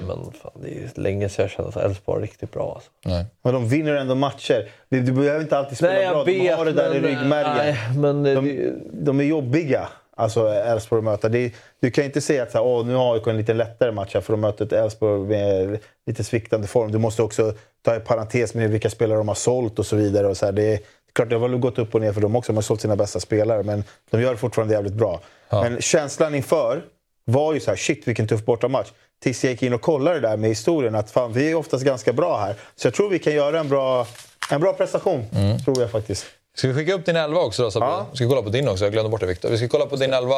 men 0.00 0.32
fan, 0.42 0.52
det 0.62 0.68
är 0.68 0.74
ju 0.74 0.88
länge 0.94 1.28
sedan 1.28 1.42
jag 1.42 1.50
kände 1.50 1.68
att 1.68 1.76
Elfsborg 1.76 2.16
var 2.16 2.22
riktigt 2.22 2.52
bra. 2.52 2.72
Alltså. 2.74 2.90
Nej. 3.04 3.26
men 3.42 3.54
de 3.54 3.68
vinner 3.68 3.94
ändå 3.94 4.14
matcher. 4.14 4.70
Du, 4.88 5.00
du 5.00 5.12
behöver 5.12 5.40
inte 5.40 5.58
alltid 5.58 5.76
spela 5.78 6.10
bra. 6.10 6.24
de 6.24 6.48
har 6.48 6.64
det 6.64 6.72
där 6.72 6.94
i 6.94 7.00
ryggmärgen. 7.00 7.56
Nej, 7.56 7.76
men 7.96 8.22
det, 8.22 8.34
De, 8.34 8.72
de 8.92 9.20
är 9.20 9.24
jobbiga, 9.24 9.88
alltså 10.16 10.48
Elfsborg 10.48 10.98
att 10.98 11.04
möta. 11.04 11.28
Det, 11.28 11.52
du 11.80 11.90
kan 11.90 12.04
inte 12.04 12.20
säga 12.20 12.42
att 12.42 12.50
så 12.50 12.58
här, 12.58 12.64
Åh, 12.64 12.86
nu 12.86 12.94
har 12.94 13.14
AIK 13.14 13.26
en 13.26 13.36
lite 13.36 13.54
lättare 13.54 13.92
match 13.92 14.14
här 14.14 14.20
för 14.20 14.32
de 14.32 14.40
möter 14.40 14.64
ett 14.64 14.72
Elfsborg 14.72 15.20
med 15.20 15.78
lite 16.06 16.24
sviktande 16.24 16.66
form. 16.66 16.92
Du 16.92 16.98
måste 16.98 17.22
också 17.22 17.54
ta 17.82 17.96
i 17.96 18.00
parentes 18.00 18.54
med 18.54 18.70
vilka 18.70 18.90
spelare 18.90 19.18
de 19.18 19.28
har 19.28 19.34
sålt 19.34 19.78
och 19.78 19.86
så 19.86 19.96
vidare. 19.96 20.26
Och 20.26 20.36
så 20.36 20.46
här, 20.46 20.52
det, 20.52 20.72
är 20.72 20.78
klart, 21.14 21.28
det 21.30 21.34
har 21.36 21.48
väl 21.48 21.58
gått 21.58 21.78
upp 21.78 21.94
och 21.94 22.00
ner 22.00 22.12
för 22.12 22.20
dem 22.20 22.36
också. 22.36 22.52
De 22.52 22.56
har 22.56 22.62
sålt 22.62 22.80
sina 22.80 22.96
bästa 22.96 23.20
spelare, 23.20 23.62
men 23.62 23.84
de 24.10 24.22
gör 24.22 24.30
det 24.30 24.36
fortfarande 24.36 24.74
jävligt 24.74 24.92
bra. 24.92 25.20
Men 25.50 25.80
känslan 25.80 26.34
inför 26.34 26.82
var 27.24 27.54
ju 27.54 27.60
så 27.60 27.70
här, 27.70 27.76
shit 27.76 28.08
vilken 28.08 28.28
tuff 28.28 28.44
bortamatch. 28.44 28.88
Tills 29.22 29.44
jag 29.44 29.50
gick 29.50 29.62
in 29.62 29.72
och 29.72 29.80
kollade 29.80 30.20
det 30.20 30.28
där 30.28 30.36
med 30.36 30.50
historien, 30.50 30.94
att 30.94 31.10
fan, 31.10 31.32
vi 31.32 31.50
är 31.50 31.54
oftast 31.54 31.84
ganska 31.84 32.12
bra 32.12 32.38
här. 32.38 32.54
Så 32.76 32.86
jag 32.86 32.94
tror 32.94 33.10
vi 33.10 33.18
kan 33.18 33.32
göra 33.34 33.60
en 33.60 33.68
bra, 33.68 34.06
en 34.50 34.60
bra 34.60 34.72
prestation, 34.72 35.24
tror 35.64 35.80
jag 35.80 35.90
faktiskt. 35.90 36.26
Ska 36.56 36.68
vi 36.68 36.74
skicka 36.74 36.94
upp 36.94 37.06
din 37.06 37.16
elva 37.16 37.40
också 37.40 37.62
då 37.62 37.70
Sabri? 37.70 37.88
Ja. 37.88 38.06
Vi 38.10 38.16
ska 38.16 38.28
kolla 38.28 38.42
på 38.42 38.48
din 38.48 38.68
också, 38.68 38.84
jag 38.84 38.92
glömde 38.92 39.10
bort 39.10 39.20
det 39.20 39.26
Viktor. 39.26 39.50
Vi 39.50 39.58
ska 39.58 39.68
kolla 39.68 39.86
på 39.86 39.96
din 39.96 40.12
elva 40.12 40.34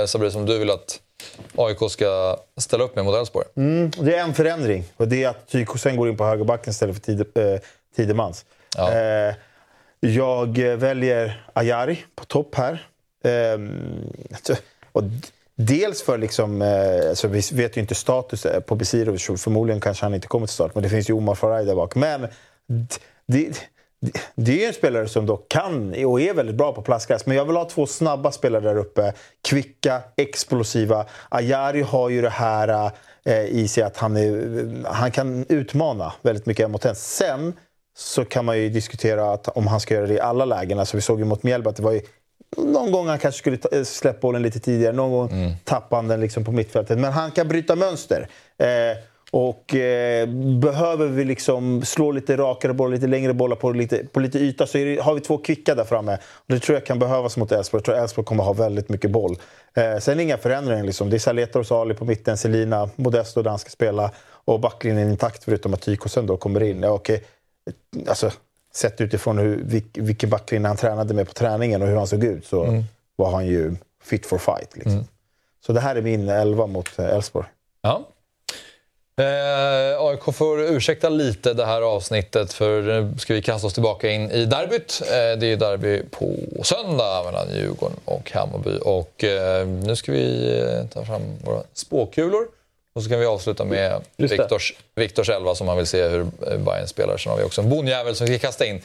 eh, 0.00 0.06
Sabri 0.06 0.30
som 0.30 0.46
du 0.46 0.58
vill 0.58 0.70
att 0.70 1.00
AIK 1.56 1.90
ska 1.90 2.36
ställa 2.60 2.84
upp 2.84 2.96
med 2.96 3.04
mot 3.04 3.14
Elfsborg. 3.14 3.46
Mm, 3.56 3.90
det 3.90 4.14
är 4.14 4.22
en 4.22 4.34
förändring 4.34 4.84
och 4.96 5.08
det 5.08 5.24
är 5.24 5.28
att 5.28 5.48
Tyko 5.48 5.78
sen 5.78 5.96
går 5.96 6.08
in 6.08 6.16
på 6.16 6.24
högerbacken 6.24 6.70
istället 6.70 7.04
för 7.04 7.52
eh, 7.52 7.60
Tidemans. 7.96 8.44
Ja. 8.76 8.92
Eh, 8.92 9.34
jag 10.00 10.58
eh, 10.58 10.76
väljer 10.76 11.46
Ajari 11.52 12.04
på 12.14 12.24
topp 12.24 12.54
här. 12.54 12.86
Ehm, 13.24 13.70
alltså, 14.30 14.56
och 14.92 15.02
dels 15.54 16.02
för 16.02 16.18
liksom, 16.18 16.62
eh, 16.62 17.08
alltså 17.08 17.28
vi 17.28 17.42
vet 17.52 17.76
ju 17.76 17.80
inte 17.80 17.94
status 17.94 18.46
eh, 18.46 18.60
på 18.60 18.74
Besirovic, 18.74 19.26
förmodligen 19.42 19.80
kanske 19.80 20.04
han 20.04 20.14
inte 20.14 20.28
kommer 20.28 20.46
till 20.46 20.54
start, 20.54 20.74
men 20.74 20.82
det 20.82 20.88
finns 20.88 21.10
ju 21.10 21.14
Omar 21.14 21.34
Faraj 21.34 21.64
där 21.64 21.74
bak. 21.74 21.94
Men 21.94 22.26
det, 23.26 23.68
det, 24.34 24.52
är 24.52 24.56
ju 24.56 24.64
en 24.64 24.72
spelare 24.72 25.08
som 25.08 25.26
då 25.26 25.36
kan 25.36 26.04
och 26.04 26.20
är 26.20 26.34
väldigt 26.34 26.56
bra 26.56 26.72
på 26.72 26.82
plastgräs. 26.82 27.26
Men 27.26 27.36
jag 27.36 27.44
vill 27.44 27.56
ha 27.56 27.64
två 27.64 27.86
snabba 27.86 28.32
spelare 28.32 28.62
där 28.62 28.76
uppe. 28.76 29.12
Kvicka, 29.48 30.02
explosiva. 30.16 31.06
Ajari 31.28 31.82
har 31.82 32.08
ju 32.08 32.22
det 32.22 32.30
här 32.30 32.90
eh, 33.24 33.44
i 33.44 33.68
sig 33.68 33.82
att 33.82 33.96
han, 33.96 34.16
är, 34.16 34.84
han 34.84 35.10
kan 35.10 35.46
utmana 35.48 36.12
väldigt 36.22 36.46
mycket 36.46 36.70
mot 36.70 36.84
en. 36.84 36.94
Sen 36.94 37.52
så 37.98 38.24
kan 38.24 38.44
man 38.44 38.58
ju 38.58 38.68
diskutera 38.68 39.32
att, 39.32 39.48
om 39.48 39.66
han 39.66 39.80
ska 39.80 39.94
göra 39.94 40.06
det 40.06 40.14
i 40.14 40.20
alla 40.20 40.44
lägen. 40.44 40.78
Alltså 40.78 40.96
vi 40.96 41.00
såg 41.00 41.18
ju 41.18 41.24
mot 41.24 41.42
Mjällby 41.42 41.68
att 41.68 41.76
det 41.76 41.82
var 41.82 41.92
ju 41.92 42.00
någon 42.56 42.92
gång 42.92 43.08
han 43.08 43.18
kanske 43.18 43.38
skulle 43.38 43.58
eh, 43.72 43.84
släppa 43.84 44.20
bollen 44.20 44.42
lite 44.42 44.60
tidigare. 44.60 44.92
Någon 44.92 45.10
gång 45.10 45.56
tappade 45.64 45.96
han 45.96 46.08
den 46.08 46.20
liksom 46.20 46.44
på 46.44 46.52
mittfältet. 46.52 46.98
Men 46.98 47.12
han 47.12 47.30
kan 47.30 47.48
bryta 47.48 47.76
mönster. 47.76 48.28
Eh, 48.58 48.98
och 49.30 49.74
eh, 49.74 50.28
behöver 50.60 51.06
vi 51.06 51.24
liksom 51.24 51.82
slå 51.84 52.12
lite 52.12 52.36
rakare 52.36 52.72
bollar, 52.72 52.94
lite 52.94 53.06
längre 53.06 53.34
bollar 53.34 53.56
på 53.56 53.70
lite, 53.70 54.04
på 54.12 54.20
lite 54.20 54.38
yta 54.38 54.66
så 54.66 54.78
det, 54.78 55.00
har 55.00 55.14
vi 55.14 55.20
två 55.20 55.38
kvicka 55.38 55.74
där 55.74 55.84
framme. 55.84 56.14
Och 56.14 56.54
det 56.54 56.60
tror 56.60 56.76
jag 56.76 56.86
kan 56.86 56.98
behövas 56.98 57.36
mot 57.36 57.52
Elfsborg. 57.52 57.78
Jag 57.78 57.84
tror 57.84 57.96
Elfsborg 57.96 58.24
kommer 58.24 58.44
ha 58.44 58.52
väldigt 58.52 58.88
mycket 58.88 59.10
boll. 59.10 59.36
Eh, 59.74 59.98
sen 59.98 60.20
inga 60.20 60.36
förändringar. 60.36 60.84
Liksom. 60.84 61.10
Det 61.10 61.16
är 61.16 61.18
Saletor 61.18 61.60
och 61.60 61.66
Sali 61.66 61.94
på 61.94 62.04
mitten, 62.04 62.36
Selina, 62.36 62.90
Modesto 62.96 63.42
där 63.42 63.50
han 63.50 63.58
ska 63.58 63.70
spela 63.70 64.10
och 64.44 64.60
backlinjen 64.60 65.10
intakt 65.10 65.44
förutom 65.44 65.74
att 65.74 65.80
Tykosen 65.80 66.26
då 66.26 66.36
kommer 66.36 66.62
in. 66.62 66.82
Ja, 66.82 66.90
okej. 66.90 67.24
Alltså, 68.08 68.30
sett 68.74 69.00
utifrån 69.00 69.38
hur, 69.38 69.56
vilk, 69.56 69.98
vilken 69.98 70.30
backlinje 70.30 70.68
han 70.68 70.76
tränade 70.76 71.14
med 71.14 71.26
på 71.26 71.32
träningen 71.32 71.82
och 71.82 71.88
hur 71.88 71.96
han 71.96 72.06
såg 72.06 72.24
ut 72.24 72.46
så 72.46 72.84
var 73.16 73.30
han 73.30 73.46
ju 73.46 73.76
fit 74.02 74.26
for 74.26 74.38
fight. 74.38 74.76
Liksom. 74.76 75.04
Så 75.66 75.72
det 75.72 75.80
här 75.80 75.96
är 75.96 76.02
min 76.02 76.28
elva 76.28 76.66
mot 76.66 76.98
eh, 76.98 77.06
Elfsborg. 77.06 77.46
Ja. 77.82 78.04
Eh, 79.18 80.00
AIK 80.00 80.34
får 80.34 80.60
ursäkta 80.60 81.08
lite 81.08 81.54
det 81.54 81.64
här 81.64 81.82
avsnittet 81.82 82.52
för 82.52 82.82
nu 82.82 83.18
ska 83.18 83.34
vi 83.34 83.42
kasta 83.42 83.66
oss 83.66 83.74
tillbaka 83.74 84.10
in 84.10 84.30
i 84.30 84.44
derbyt. 84.44 85.02
Eh, 85.02 85.38
det 85.38 85.46
är 85.46 85.56
derby 85.56 86.02
på 86.10 86.36
söndag 86.62 87.22
mellan 87.24 87.54
Djurgården 87.54 87.96
och 88.04 88.32
Hammarby. 88.32 88.78
Och 88.82 89.24
eh, 89.24 89.66
nu 89.66 89.96
ska 89.96 90.12
vi 90.12 90.58
eh, 90.60 90.86
ta 90.86 91.04
fram 91.04 91.22
våra 91.44 91.62
spåkulor. 91.74 92.46
Och 92.98 93.04
så 93.04 93.10
kan 93.10 93.20
vi 93.20 93.26
avsluta 93.26 93.64
med 93.64 94.02
det. 94.16 94.26
Viktors, 94.26 94.74
Viktors 94.94 95.28
elva 95.28 95.54
som 95.54 95.68
han 95.68 95.76
vill 95.76 95.86
se 95.86 96.08
hur 96.08 96.24
Bayern 96.58 96.88
spelar. 96.88 97.16
Sen 97.16 97.30
har 97.30 97.38
vi 97.38 97.44
också 97.44 97.60
en 97.60 97.68
bonjävel 97.68 98.16
som 98.16 98.26
vi 98.26 98.38
ska 98.38 98.46
kasta 98.46 98.66
in. 98.66 98.82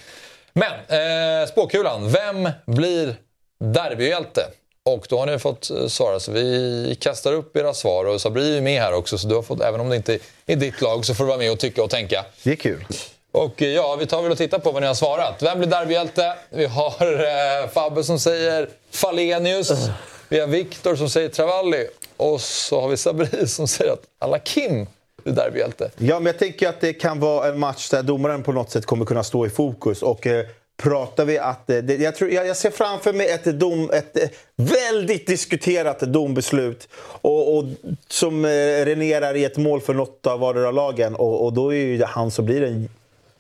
Men 0.54 0.72
eh, 0.72 1.48
spåkulan, 1.48 2.12
vem 2.12 2.50
blir 2.66 3.16
derbyhjälte? 3.60 4.42
Och 4.86 5.06
då 5.10 5.20
har 5.20 5.26
ni 5.26 5.40
fått 5.40 5.70
eh, 5.70 5.88
svara, 5.88 6.20
så 6.20 6.32
vi 6.32 6.98
kastar 7.02 7.34
upp 7.34 7.58
era 7.58 7.74
svar. 7.74 8.06
Och 8.06 8.22
Sabri 8.22 8.58
är 8.58 8.62
med 8.62 8.82
här 8.82 8.94
också, 8.94 9.18
så 9.18 9.28
du 9.28 9.36
har 9.36 9.42
fått, 9.42 9.62
även 9.62 9.80
om 9.80 9.90
det 9.90 9.96
inte 9.96 10.20
är 10.46 10.56
ditt 10.56 10.82
lag 10.82 11.06
så 11.06 11.16
får 11.16 11.24
du 11.24 11.28
vara 11.28 11.38
med 11.38 11.52
och 11.52 11.60
tycka 11.60 11.84
och 11.84 11.90
tänka. 11.90 12.26
Det 12.44 12.52
är 12.52 12.56
kul. 12.56 12.86
Och 13.32 13.62
eh, 13.62 13.68
ja, 13.68 13.96
vi 14.00 14.06
tar 14.06 14.22
väl 14.22 14.32
och 14.32 14.38
tittar 14.38 14.60
på 14.60 14.72
vad 14.72 14.82
ni 14.82 14.88
har 14.88 14.96
svarat. 14.96 15.44
Vem 15.44 15.58
blir 15.58 15.70
derbyhjälte? 15.70 16.34
Vi 16.50 16.66
har 16.66 17.24
eh, 17.64 17.70
Fabbe 17.70 18.04
som 18.04 18.20
säger 18.20 18.70
Falenius. 18.92 19.72
Vi 20.30 20.40
har 20.40 20.48
Viktor 20.48 20.96
som 20.96 21.10
säger 21.10 21.30
Travalli. 21.30 21.88
Och 22.18 22.42
så 22.42 22.82
har 22.82 22.90
vi 22.90 22.98
Sabri 22.98 23.48
som 23.48 23.68
säger 23.68 23.92
att 23.92 24.04
alla 24.20 24.40
Kim 24.40 24.88
blir 25.24 25.34
derbyhjälte. 25.34 25.92
Ja, 25.98 26.20
men 26.20 26.26
jag 26.26 26.40
tänker 26.40 26.70
att 26.70 26.82
det 26.82 26.94
kan 26.94 27.20
vara 27.20 27.48
en 27.48 27.60
match 27.60 27.90
där 27.90 28.04
domaren 28.04 28.44
på 28.44 28.52
något 28.52 28.72
sätt 28.72 28.86
kommer 28.86 29.06
kunna 29.06 29.24
stå 29.24 29.46
i 29.46 29.50
fokus. 29.50 30.02
Och 30.02 30.28
eh, 30.28 30.46
pratar 30.78 31.26
vi 31.26 31.38
att... 31.38 31.70
Eh, 31.70 31.78
det, 31.78 31.96
jag, 31.96 32.16
tror, 32.16 32.32
jag, 32.32 32.48
jag 32.48 32.58
ser 32.58 32.72
framför 32.72 33.14
mig 33.14 33.30
ett, 33.30 33.44
dom, 33.44 33.90
ett 33.94 34.18
eh, 34.18 34.30
väldigt 34.56 35.28
diskuterat 35.28 36.00
dombeslut 36.00 36.88
och, 37.22 37.58
och, 37.58 37.66
som 38.08 38.46
eh, 38.46 38.50
renerar 38.86 39.36
i 39.36 39.46
ett 39.46 39.58
mål 39.58 39.82
för 39.82 39.94
något 39.94 40.28
av 40.28 40.40
vardera 40.40 40.72
lagen. 40.72 41.16
Och, 41.16 41.46
och 41.46 41.54
då 41.54 41.74
är 41.74 41.78
ju 41.78 41.98
det 41.98 42.06
han 42.06 42.32
som 42.32 42.46
blir 42.46 42.64
en 42.64 42.90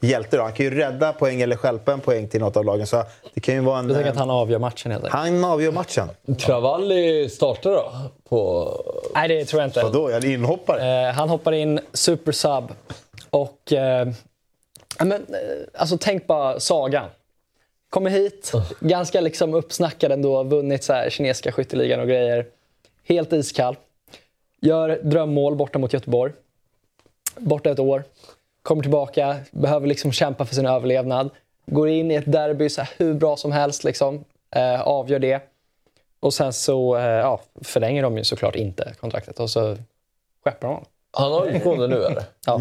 hjälte. 0.07 0.37
Då. 0.37 0.43
Han 0.43 0.53
kan 0.53 0.65
ju 0.65 0.75
rädda 0.75 1.13
poäng 1.13 1.41
eller 1.41 1.55
stjälpa 1.55 1.93
en 1.93 1.99
poäng 1.99 2.27
till 2.27 2.39
något 2.39 2.57
av 2.57 2.65
lagen. 2.65 2.87
Så 2.87 3.03
det 3.33 3.41
kan 3.41 3.55
ju 3.55 3.61
vara 3.61 3.79
en... 3.79 3.87
Jag 3.87 3.95
tänker 3.95 4.11
att 4.11 4.17
han 4.17 4.29
avgör 4.29 4.59
matchen 4.59 4.91
helt 4.91 5.03
enkelt. 5.03 5.23
han 5.23 5.43
avgör 5.43 5.71
matchen. 5.71 6.09
Travalli 6.39 7.29
startar 7.29 7.71
då? 7.71 7.91
På... 8.29 8.69
Nej, 9.15 9.27
det 9.27 9.45
tror 9.45 9.61
jag 9.61 9.67
inte. 9.67 9.83
Vadå? 9.83 10.11
Han 10.11 10.25
inhoppare? 10.25 11.07
Eh, 11.07 11.13
han 11.13 11.29
hoppar 11.29 11.51
in 11.51 11.79
super 11.93 12.31
sub 12.31 12.63
och... 13.29 13.73
Eh, 13.73 14.07
men, 14.99 15.11
eh, 15.11 15.19
alltså 15.73 15.97
tänk 16.01 16.27
bara 16.27 16.59
Sagan. 16.59 17.09
Kommer 17.89 18.09
hit, 18.09 18.51
ganska 18.79 19.21
liksom 19.21 19.53
uppsnackad 19.53 20.11
ändå, 20.11 20.43
vunnit 20.43 20.83
så 20.83 20.93
här 20.93 21.09
kinesiska 21.09 21.51
skytteligan 21.51 21.99
och 21.99 22.07
grejer. 22.07 22.45
Helt 23.07 23.33
iskall. 23.33 23.75
Gör 24.61 24.99
drömmål 25.03 25.55
borta 25.55 25.79
mot 25.79 25.93
Göteborg. 25.93 26.33
Borta 27.37 27.69
ett 27.69 27.79
år. 27.79 28.03
Kommer 28.63 28.81
tillbaka, 28.81 29.35
behöver 29.51 29.87
liksom 29.87 30.11
kämpa 30.11 30.45
för 30.45 30.55
sin 30.55 30.65
överlevnad. 30.65 31.29
Går 31.65 31.89
in 31.89 32.11
i 32.11 32.15
ett 32.15 32.31
derby 32.31 32.69
så 32.69 32.81
här 32.81 32.89
hur 32.97 33.13
bra 33.13 33.37
som 33.37 33.51
helst, 33.51 33.83
liksom. 33.83 34.23
eh, 34.55 34.81
avgör 34.81 35.19
det. 35.19 35.41
Och 36.19 36.33
sen 36.33 36.53
så 36.53 36.97
eh, 36.97 37.03
ja, 37.03 37.41
förlänger 37.61 38.03
de 38.03 38.17
ju 38.17 38.23
såklart 38.23 38.55
inte 38.55 38.93
kontraktet 38.99 39.39
och 39.39 39.49
så 39.49 39.77
skeppar 40.43 40.59
de 40.61 40.67
honom. 40.67 40.85
Han 41.17 41.31
har 41.31 41.45
utgående 41.45 41.87
nu 41.87 41.95
eller? 42.03 42.23
Ja. 42.45 42.59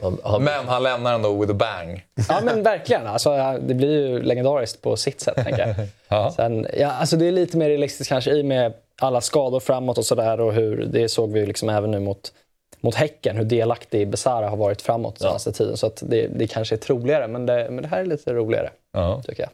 Han, 0.00 0.18
han, 0.22 0.44
Men 0.44 0.68
han 0.68 0.82
lämnar 0.82 1.14
ändå 1.14 1.40
with 1.40 1.52
a 1.52 1.54
bang. 1.54 2.06
ja, 2.28 2.40
men 2.44 2.62
verkligen. 2.62 3.06
Alltså, 3.06 3.58
det 3.60 3.74
blir 3.74 4.08
ju 4.08 4.22
legendariskt 4.22 4.82
på 4.82 4.96
sitt 4.96 5.20
sätt, 5.20 5.34
tänker 5.36 5.66
jag. 5.66 5.74
Ja. 6.08 6.32
Sen, 6.36 6.66
ja, 6.76 6.90
alltså, 6.92 7.16
det 7.16 7.26
är 7.28 7.32
lite 7.32 7.56
mer 7.56 7.68
realistiskt 7.68 8.08
kanske 8.08 8.30
i 8.30 8.42
och 8.42 8.46
med 8.46 8.72
alla 9.00 9.20
skador 9.20 9.60
framåt 9.60 9.98
och 9.98 10.04
sådär. 10.04 10.40
Och 10.40 10.52
hur, 10.52 10.84
det 10.84 11.08
såg 11.08 11.32
vi 11.32 11.40
ju 11.40 11.46
liksom 11.46 11.68
även 11.68 11.90
nu 11.90 11.98
mot, 12.00 12.32
mot 12.80 12.94
Häcken, 12.94 13.36
hur 13.36 13.44
delaktig 13.44 14.08
Besara 14.08 14.48
har 14.48 14.56
varit 14.56 14.82
framåt 14.82 15.18
senaste 15.18 15.52
tiden. 15.52 15.76
Så 15.76 15.86
att 15.86 16.02
det, 16.06 16.26
det 16.26 16.46
kanske 16.46 16.74
är 16.74 16.76
troligare, 16.76 17.28
men 17.28 17.46
det, 17.46 17.66
men 17.70 17.82
det 17.82 17.88
här 17.88 18.00
är 18.00 18.04
lite 18.04 18.32
roligare, 18.32 18.70
Ja. 18.92 19.22
tycker 19.26 19.42
jag. 19.42 19.50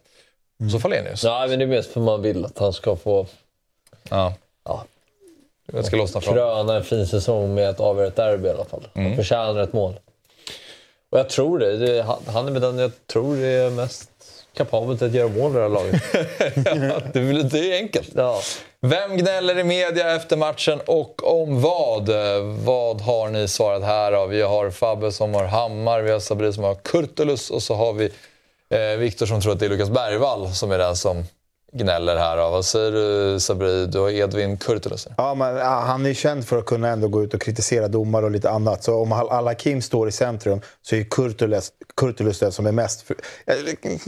Och 0.67 0.71
så 0.73 0.79
Falenius. 0.81 1.25
Nej, 1.25 1.49
men 1.49 1.59
det 1.59 1.65
är 1.65 1.67
mest 1.67 1.91
för 1.93 2.01
man 2.01 2.23
vill 2.23 2.45
att 2.45 2.59
han 2.59 2.73
ska 2.73 2.97
få 2.97 3.27
Ja. 4.11 4.35
Ja. 4.65 4.85
Jag 5.73 5.85
ska 5.85 5.97
lossna 5.97 6.21
från. 6.21 6.35
kröna 6.35 6.77
en 6.77 6.85
fin 6.85 7.07
säsong 7.07 7.55
med 7.55 7.69
att 7.69 7.81
avgöra 7.81 8.07
ett 8.07 8.17
derby 8.17 8.49
i 8.49 8.51
alla 8.51 8.65
fall. 8.65 8.87
Han 8.95 9.05
Mm. 9.05 9.17
förtjänar 9.17 9.61
ett 9.63 9.73
mål. 9.73 9.95
Och 11.11 11.19
jag 11.19 11.29
tror 11.29 11.59
det. 11.59 11.77
det 11.77 12.03
han, 12.03 12.19
han 12.27 12.57
är 12.57 12.61
den 12.61 12.79
jag 12.79 12.93
tror 13.07 13.37
det 13.37 13.47
är 13.49 13.71
mest 13.71 14.11
kapabel 14.55 14.99
till 14.99 15.07
att 15.07 15.15
göra 15.15 15.29
mål 15.29 15.51
i 15.51 15.55
det 15.55 15.63
här 15.63 15.69
laget. 15.69 16.03
det, 17.13 17.21
är, 17.21 17.51
det 17.51 17.73
är 17.73 17.77
enkelt. 17.77 18.11
Ja. 18.15 18.41
Vem 18.81 19.17
gnäller 19.17 19.59
i 19.59 19.65
media 19.65 20.17
efter 20.17 20.37
matchen 20.37 20.81
och 20.87 21.43
om 21.43 21.61
vad? 21.61 22.09
Vad 22.65 23.01
har 23.01 23.29
ni 23.29 23.49
svarat 23.49 23.83
här 23.83 24.13
då? 24.13 24.27
Vi 24.27 24.43
har 24.43 24.71
Fabbe 24.71 25.13
som 25.13 25.35
har 25.35 25.45
Hammar, 25.45 26.03
vi 26.03 26.11
har 26.11 26.21
Sabri 26.21 26.53
som 26.53 26.65
har 26.65 26.75
Kurtulus 26.75 27.51
och 27.51 27.63
så 27.63 27.75
har 27.75 27.93
vi 27.93 28.11
eh, 28.71 28.99
Viktor 28.99 29.27
som 29.27 29.41
tror 29.41 29.53
att 29.53 29.59
det 29.59 29.67
är 29.67 29.71
Lukas 29.71 29.91
Bergvall 29.91 30.55
som 30.55 30.73
är 30.73 30.79
den 30.79 30.97
som 30.97 31.25
gnäller 31.75 32.17
här. 32.17 32.37
Vad 32.37 32.65
säger 32.65 32.93
du 32.93 33.41
Sabri? 33.41 33.87
Du 33.87 33.99
har 33.99 34.11
Edvin 34.11 34.57
Kurtulus. 34.57 35.09
Ja, 35.17 35.35
men, 35.35 35.57
han 35.67 36.07
är 36.07 36.15
känd 36.15 36.47
för 36.47 36.59
att 36.59 36.65
kunna 36.65 36.89
ändå 36.89 37.09
gå 37.09 37.23
ut 37.23 37.35
och 37.35 37.41
kritisera 37.41 37.89
domare 37.89 38.25
och 38.25 38.31
lite 38.31 38.51
annat. 38.51 38.85
Så 38.85 38.95
om 38.95 39.13
Al-Hakim 39.13 39.83
står 39.83 40.09
i 40.09 40.13
centrum 40.13 40.61
så 40.83 40.97
är 40.97 41.05
Kurtulus, 41.05 41.73
Kurtulus 41.97 42.39
den 42.39 42.53
som 42.53 42.67
är 42.67 42.73
mest... 42.73 43.11
Eh, 43.47 43.55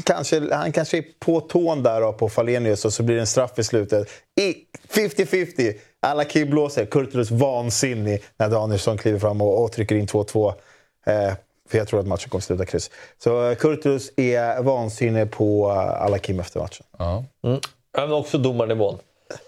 kanske, 0.05 0.55
han 0.55 0.73
kanske 0.73 0.99
är 0.99 1.05
på 1.21 1.41
tån 1.41 1.83
där 1.83 2.13
på 2.13 2.29
Falenius 2.29 2.85
och 2.85 2.93
så 2.93 3.03
blir 3.03 3.15
det 3.15 3.21
en 3.21 3.27
straff 3.27 3.59
i 3.59 3.65
slutet. 3.65 4.09
50-50. 4.93 5.75
Al-Hakim 6.07 6.51
blåser. 6.51 6.87
Kurtulus 6.87 7.31
vansinnig 7.31 8.23
när 8.37 8.49
Danielsson 8.49 8.99
kliver 8.99 9.19
fram 9.19 9.41
och, 9.41 9.65
och 9.65 9.73
trycker 9.73 9.95
in 9.95 10.07
2-2. 10.07 10.55
Eh, 11.07 11.33
för 11.69 11.79
jag 11.79 11.89
tror 11.89 12.01
att 12.01 12.07
matchen 12.07 12.29
kommer 12.29 12.43
sluta 12.43 12.65
kryss. 12.65 12.91
Så 13.19 13.51
eh, 13.51 13.57
Kurtulus 13.57 14.13
är 14.17 14.63
vansinnig 14.63 15.31
på 15.31 15.71
eh, 15.71 16.03
Al-Hakim 16.03 16.41
efter 16.41 16.61
matchen. 16.61 16.87
Ja. 16.99 17.25
Mm. 17.45 17.61
Men 17.97 18.13
också 18.13 18.39
domarnivån. 18.39 18.99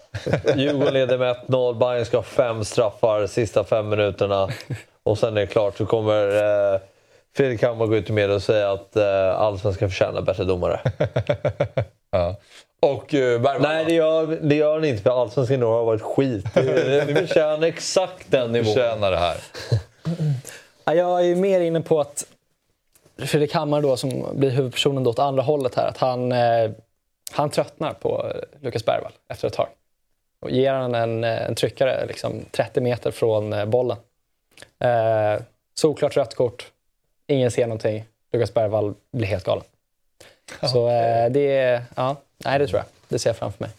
Djurgården 0.55 0.93
leder 0.93 1.17
med 1.17 1.35
1-0, 1.47 1.79
Bayern 1.79 2.05
ska 2.05 2.17
ha 2.17 2.23
fem 2.23 2.65
straffar 2.65 3.27
sista 3.27 3.63
fem 3.63 3.89
minuterna. 3.89 4.49
Och 5.03 5.17
sen 5.17 5.37
är 5.37 5.41
det 5.41 5.47
klart 5.47 5.77
så 5.77 5.85
kommer 5.85 6.27
eh, 6.73 6.79
Fredrik 7.35 7.63
Hammar 7.63 7.85
gå 7.85 7.95
ut 7.95 8.09
i 8.09 8.13
media 8.13 8.35
och 8.35 8.43
säga 8.43 8.71
att 8.71 8.95
eh, 8.95 9.39
Allsvenskan 9.39 9.89
förtjänar 9.89 10.21
bättre 10.21 10.43
domare. 10.43 10.79
Ja. 12.11 12.35
Och 12.81 13.13
eh, 13.13 13.41
Bergvall? 13.41 13.61
Nej, 13.61 13.85
det 13.85 13.93
gör, 13.93 14.39
det 14.41 14.55
gör 14.55 14.73
han 14.73 14.85
inte 14.85 15.03
för 15.03 15.21
Allsvenskan 15.21 15.61
har 15.61 15.83
varit 15.83 16.01
skit. 16.01 16.45
Det 16.53 17.15
förtjänar 17.15 17.67
exakt 17.67 18.31
den 18.31 18.51
nivån. 18.51 18.73
Förtjänar 18.73 19.11
det 19.11 19.17
här. 19.17 19.37
Ja, 20.89 20.95
Jag 20.95 21.25
är 21.31 21.35
mer 21.35 21.59
inne 21.61 21.81
på 21.81 21.99
att 22.01 22.25
Fredrik 23.17 23.53
Hammar 23.53 23.81
då, 23.81 23.97
som 23.97 24.25
blir 24.33 24.49
huvudpersonen 24.49 25.03
då 25.03 25.09
åt 25.09 25.19
andra 25.19 25.43
hållet 25.43 25.75
här, 25.75 25.87
att 25.87 25.97
han, 25.97 26.31
eh, 26.31 26.71
han 27.31 27.49
tröttnar 27.49 27.93
på 27.93 28.25
eh, 28.35 28.41
Lukas 28.61 28.85
Bergvall 28.85 29.11
efter 29.27 29.47
ett 29.47 29.53
tag. 29.53 29.67
Och 30.41 30.51
ger 30.51 30.73
han 30.73 30.95
en, 30.95 31.23
eh, 31.23 31.45
en 31.47 31.55
tryckare 31.55 32.05
liksom 32.05 32.45
30 32.51 32.81
meter 32.81 33.11
från 33.11 33.69
bollen. 33.69 33.97
Eh, 34.79 35.41
solklart 35.75 36.17
rött 36.17 36.35
kort, 36.35 36.71
ingen 37.27 37.51
ser 37.51 37.67
någonting. 37.67 38.05
Lukas 38.31 38.53
Bergvall 38.53 38.93
blir 39.11 39.27
helt 39.27 39.43
galen. 39.43 39.63
Så 40.61 40.87
eh, 40.89 41.29
det, 41.29 41.57
är- 41.57 41.83
ja, 41.95 42.15
nej 42.37 42.59
det 42.59 42.67
tror 42.67 42.77
jag. 42.79 42.85
Det 43.07 43.19
ser 43.19 43.29
jag 43.29 43.37
framför 43.37 43.63
mig. 43.63 43.71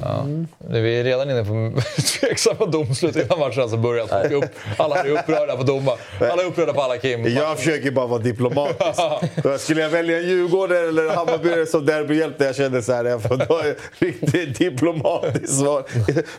Ja. 0.00 0.26
Vi 0.58 1.00
är 1.00 1.04
redan 1.04 1.30
inne 1.30 1.44
på 1.44 1.80
tveksamma 2.20 2.66
domslut 2.66 3.16
innan 3.16 3.38
matchen 3.38 3.62
alltså 3.62 3.76
börjat. 3.76 4.12
Alla 4.76 4.96
är 4.96 5.10
upprörda 5.10 5.56
på 5.56 5.62
domar. 5.62 5.98
Alla 6.20 6.42
är 6.42 6.46
upprörda 6.46 6.72
på 6.72 6.82
alla 6.82 6.96
Kim. 6.98 7.24
Jag 7.24 7.58
försöker 7.58 7.90
bara 7.90 8.06
vara 8.06 8.22
diplomatisk. 8.22 9.00
Skulle 9.58 9.80
jag 9.82 9.90
välja 9.90 10.18
en 10.18 10.28
Djurgårdare 10.28 10.88
eller 10.88 11.08
Hammarbyare 11.08 11.66
som 11.66 11.86
derbyhjälte, 11.86 12.44
jag 12.44 12.56
kände 12.56 12.82
så 12.82 12.92
här, 12.92 13.04
jag 13.04 13.22
får 13.22 13.36
ta 13.36 13.62
riktigt 13.98 14.58
diplomatiskt 14.58 15.58
svar. 15.58 15.84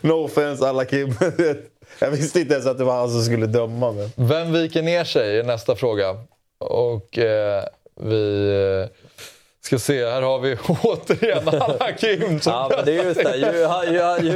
No 0.00 0.12
offense 0.12 0.68
alla 0.68 0.84
Kim. 0.84 1.14
Jag 1.98 2.10
visste 2.10 2.40
inte 2.40 2.54
ens 2.54 2.66
att 2.66 2.78
det 2.78 2.84
var 2.84 2.98
han 2.98 3.10
som 3.10 3.22
skulle 3.22 3.46
döma. 3.46 3.92
Men... 3.92 4.10
Vem 4.16 4.52
viker 4.52 4.82
ner 4.82 5.04
sig 5.04 5.38
är 5.38 5.42
nästa 5.42 5.76
fråga. 5.76 6.16
Och 6.58 7.18
eh, 7.18 7.64
vi 8.00 8.48
eh, 8.82 8.99
ska 9.62 9.78
se, 9.78 10.06
här 10.06 10.22
har 10.22 10.38
vi 10.38 10.56
återigen 10.82 11.48
alla 11.48 11.92
Kim 11.92 12.40
som 12.40 12.52
Ja, 12.52 12.70
men 12.76 12.84
det 12.84 12.98
är 12.98 13.04
just 13.04 13.24
det. 13.24 13.36
Ju, 13.36 13.46
ju, 13.46 14.28
ju, 14.28 14.34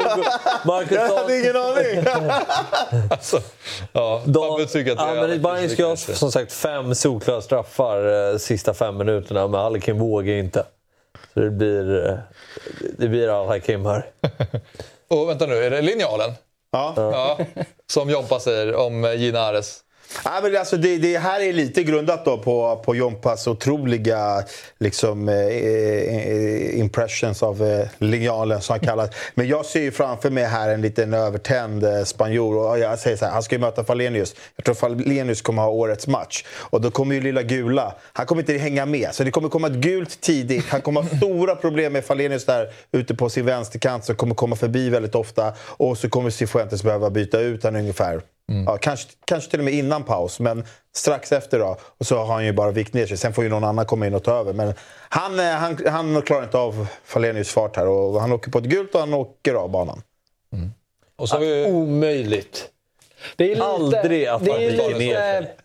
Marcus 0.65 0.91
Jag 0.91 1.17
hade 1.17 1.39
ingen 1.39 1.57
aning! 1.57 2.05
alltså, 3.11 3.41
ja, 3.93 4.23
Fabbe 4.25 4.67
tycker 4.67 4.93
att 4.93 4.99
det 4.99 5.15
Ja, 5.15 5.27
men 5.27 5.43
Bayern 5.43 5.71
ska 5.71 5.87
ha 5.87 5.97
som 5.97 6.33
sagt 6.33 6.53
fem 6.53 6.95
solklara 6.95 7.41
straffar 7.41 8.31
eh, 8.33 8.39
sista 8.39 8.75
fem 8.75 8.97
minuterna, 8.97 9.49
men 9.49 9.61
Al-Hakim 9.61 9.99
vågar 9.99 10.35
inte. 10.35 10.65
Så 11.35 11.41
det 11.41 11.51
blir, 11.51 12.07
eh, 12.07 12.19
det 12.99 13.09
blir 13.09 13.29
Al-Hakim 13.41 13.87
här. 13.87 14.07
Och 15.09 15.29
vänta 15.29 15.47
nu, 15.47 15.65
är 15.65 15.71
det 15.71 15.83
linjalen? 15.83 16.31
Ja. 16.73 16.93
ja. 16.97 17.39
Som 17.87 18.11
Jompa 18.11 18.41
säger 18.41 18.75
om 18.75 19.05
eh, 19.05 19.15
Gina 19.15 19.41
Ares. 19.41 19.84
Ja, 20.25 20.41
men 20.43 20.57
alltså 20.57 20.77
det, 20.77 20.99
det 20.99 21.19
här 21.19 21.41
är 21.41 21.53
lite 21.53 21.83
grundat 21.83 22.25
då 22.25 22.39
på, 22.39 22.83
på 22.85 22.97
Jompas 22.97 23.47
otroliga 23.47 24.45
liksom, 24.79 25.29
eh, 25.29 25.37
eh, 25.37 26.79
impressions 26.79 27.43
av 27.43 27.63
eh, 27.63 27.87
linjalen 27.99 28.61
som 28.61 28.73
han 28.73 28.81
kallas. 28.81 29.11
Men 29.35 29.49
jag 29.49 29.67
ser 29.67 29.81
ju 29.81 29.91
framför 29.91 30.31
mig 30.31 30.45
här 30.45 30.71
en 30.71 30.81
liten 30.81 31.15
övertänd 31.15 31.85
eh, 31.85 32.05
spanjor. 32.05 32.71
Och 32.71 32.79
jag 32.79 32.99
säger 32.99 33.17
så 33.17 33.25
här, 33.25 33.33
han 33.33 33.43
ska 33.43 33.55
ju 33.55 33.61
möta 33.61 33.85
Falenius. 33.85 34.35
Jag 34.57 34.65
tror 34.65 34.75
Falenius 34.75 35.43
kommer 35.43 35.63
ha 35.63 35.69
årets 35.69 36.07
match. 36.07 36.45
Och 36.57 36.81
då 36.81 36.91
kommer 36.91 37.15
ju 37.15 37.21
lilla 37.21 37.43
Gula, 37.43 37.95
han 38.13 38.27
kommer 38.27 38.43
inte 38.43 38.53
hänga 38.53 38.87
med. 38.87 39.09
Så 39.13 39.25
det 39.25 39.31
kommer 39.31 39.49
komma 39.49 39.67
ett 39.67 39.73
gult 39.73 40.21
tidigt. 40.21 40.65
Han 40.69 40.81
kommer 40.81 41.03
ha 41.03 41.09
stora 41.17 41.57
problem 41.57 41.93
med 41.93 42.05
Falenius 42.05 42.45
där 42.45 42.73
ute 42.93 43.15
på 43.15 43.29
sin 43.29 43.47
vänsterkant 43.47 44.05
som 44.05 44.17
kommer 44.17 44.35
komma 44.35 44.57
förbi 44.57 44.89
väldigt 44.89 45.15
ofta. 45.15 45.53
Och 45.61 45.99
så 45.99 46.09
kommer 46.09 46.31
Cifuentes 46.31 46.83
behöva 46.83 47.11
byta 47.11 47.41
ut 47.41 47.63
honom 47.63 47.81
ungefär. 47.81 48.34
Ja, 48.67 48.77
kanske, 48.77 49.11
kanske 49.25 49.51
till 49.51 49.61
och 49.61 49.65
med 49.65 49.75
innan 49.75 50.05
paus, 50.05 50.41
men 50.41 50.65
strax 50.95 51.33
efter 51.33 51.59
då. 51.59 51.77
Och 51.99 52.07
så 52.07 52.17
har 52.17 52.35
han 52.35 52.45
ju 52.45 52.53
bara 52.53 52.71
vikt 52.71 52.95
ner 52.95 53.07
sig. 53.07 53.17
Sen 53.17 53.33
får 53.33 53.45
ju 53.45 53.51
någon 53.51 53.65
annan 53.65 53.87
komma 53.87 54.07
in 54.07 54.15
och 54.15 54.23
ta 54.25 54.33
över. 54.33 54.53
Men 54.53 54.75
han, 55.09 55.41
eh, 55.41 55.47
han, 55.47 55.79
han 55.87 56.23
klarar 56.23 56.45
inte 56.45 56.59
av 56.59 56.87
Falenius 57.05 57.51
fart 57.51 57.77
här. 57.77 57.89
Och 57.89 58.21
han 58.21 58.33
åker 58.33 58.51
på 58.51 58.59
ett 58.59 58.65
gult 58.65 58.95
och 58.95 59.01
han 59.01 59.15
åker 59.15 59.55
av 59.55 59.71
banan. 59.71 60.03
Och 61.17 61.29
så 61.29 61.39
vi... 61.39 61.67
Omöjligt. 61.67 62.69
Det 63.37 63.45
är 63.45 63.49
lite, 63.49 63.65
Aldrig 63.65 64.27
att 64.27 64.45
det 64.45 64.53
han 64.53 64.63
är 64.63 64.71
viker 64.71 64.89
lite, 64.89 64.99
ner 64.99 65.43
sig. 65.43 65.57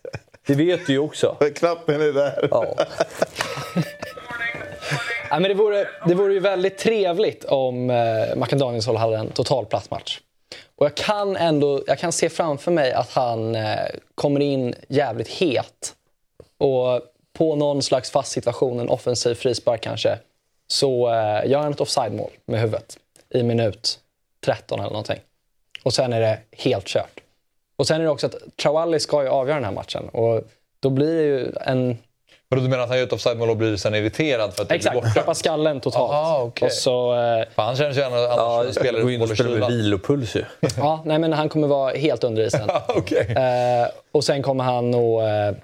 Det 0.47 0.53
vet 0.53 0.88
du 0.88 0.93
ju 0.93 0.99
också. 0.99 1.38
Knappen 1.55 2.01
är 2.01 2.13
där. 2.13 2.47
Ja. 2.51 2.75
Ja, 5.32 5.39
men 5.39 5.49
det, 5.49 5.53
vore, 5.53 5.88
det 6.05 6.13
vore 6.13 6.34
ju 6.34 6.39
väldigt 6.39 6.77
trevligt 6.77 7.45
om 7.45 7.89
eh, 7.89 8.36
Mackan 8.36 8.59
Danielsson 8.59 8.95
hade 8.95 9.17
en 9.17 9.30
total 9.30 9.65
platsmatch. 9.65 10.19
Och 10.80 10.86
jag 10.86 10.95
kan 10.95 11.36
ändå 11.36 11.84
jag 11.88 11.99
kan 11.99 12.11
se 12.11 12.30
framför 12.30 12.71
mig 12.71 12.93
att 12.93 13.09
han 13.09 13.55
eh, 13.55 13.88
kommer 14.15 14.39
in 14.39 14.75
jävligt 14.88 15.27
het. 15.27 15.95
Och 16.57 17.01
på 17.34 17.55
någon 17.55 17.82
slags 17.82 18.11
fast 18.11 18.32
situation, 18.32 18.80
en 18.80 18.89
offensiv 18.89 19.36
frispark 19.36 19.82
kanske, 19.82 20.19
så 20.67 21.13
eh, 21.13 21.49
gör 21.49 21.59
han 21.59 21.71
ett 21.71 21.82
offside-mål 21.82 22.30
med 22.45 22.59
huvudet 22.59 22.97
i 23.30 23.43
minut 23.43 23.99
13 24.45 24.80
eller 24.80 24.89
någonting. 24.89 25.19
Och 25.84 25.93
sen 25.93 26.13
är 26.13 26.21
det 26.21 26.39
helt 26.51 26.86
kört. 26.86 27.19
Och 27.75 27.88
sen 27.88 28.01
är 28.01 28.05
det 28.05 28.11
också 28.11 28.27
att 28.27 28.57
Trawalli 28.61 28.99
ska 28.99 29.23
ju 29.23 29.30
avgöra 29.30 29.55
den 29.55 29.65
här 29.65 29.71
matchen. 29.71 30.09
Och 30.09 30.43
då 30.80 30.89
blir 30.89 31.15
det 31.15 31.23
ju 31.23 31.51
en 31.61 31.97
men 32.52 32.64
du 32.64 32.70
menar 32.70 32.84
att 32.84 32.89
han 32.89 32.97
gör 32.97 33.06
ett 33.06 33.14
offside-mål 33.14 33.50
och 33.50 33.58
blir 33.58 33.78
sen 33.78 33.95
irriterad 33.95 34.54
för 34.54 34.62
att 34.62 34.70
det 34.70 34.76
Exakt, 34.76 34.93
blir 34.93 35.02
borta? 35.02 35.20
tappar 35.20 35.34
skallen 35.34 35.80
totalt. 35.82 36.12
Aha, 36.14 36.41
okej. 36.43 36.66
Och 36.66 36.72
så, 36.72 37.12
eh, 37.14 37.45
För 37.56 37.62
han 37.62 37.76
känns 37.76 37.97
ju 37.97 38.02
annars 38.02 38.22
Ja, 38.22 38.64
som 38.64 38.74
spelare 38.74 39.04
gå 39.04 39.12
in 39.12 39.22
och 39.22 39.28
håller 39.28 39.36
spela 39.36 39.50
med 39.60 39.68
vilopuls 39.68 40.36
ju. 40.36 40.43
ja, 40.78 41.02
nej, 41.06 41.20
men 41.20 41.34
han 41.34 41.50
kommer 41.50 41.68
vara 41.68 41.93
helt 41.93 42.24
under 42.24 42.43
isen. 42.47 42.70
Okej. 42.88 43.32
eh, 43.38 43.88
och 44.12 44.24
sen 44.24 44.43
kommer 44.43 44.64
han 44.64 44.89
att 44.95 45.56
eh, 45.56 45.62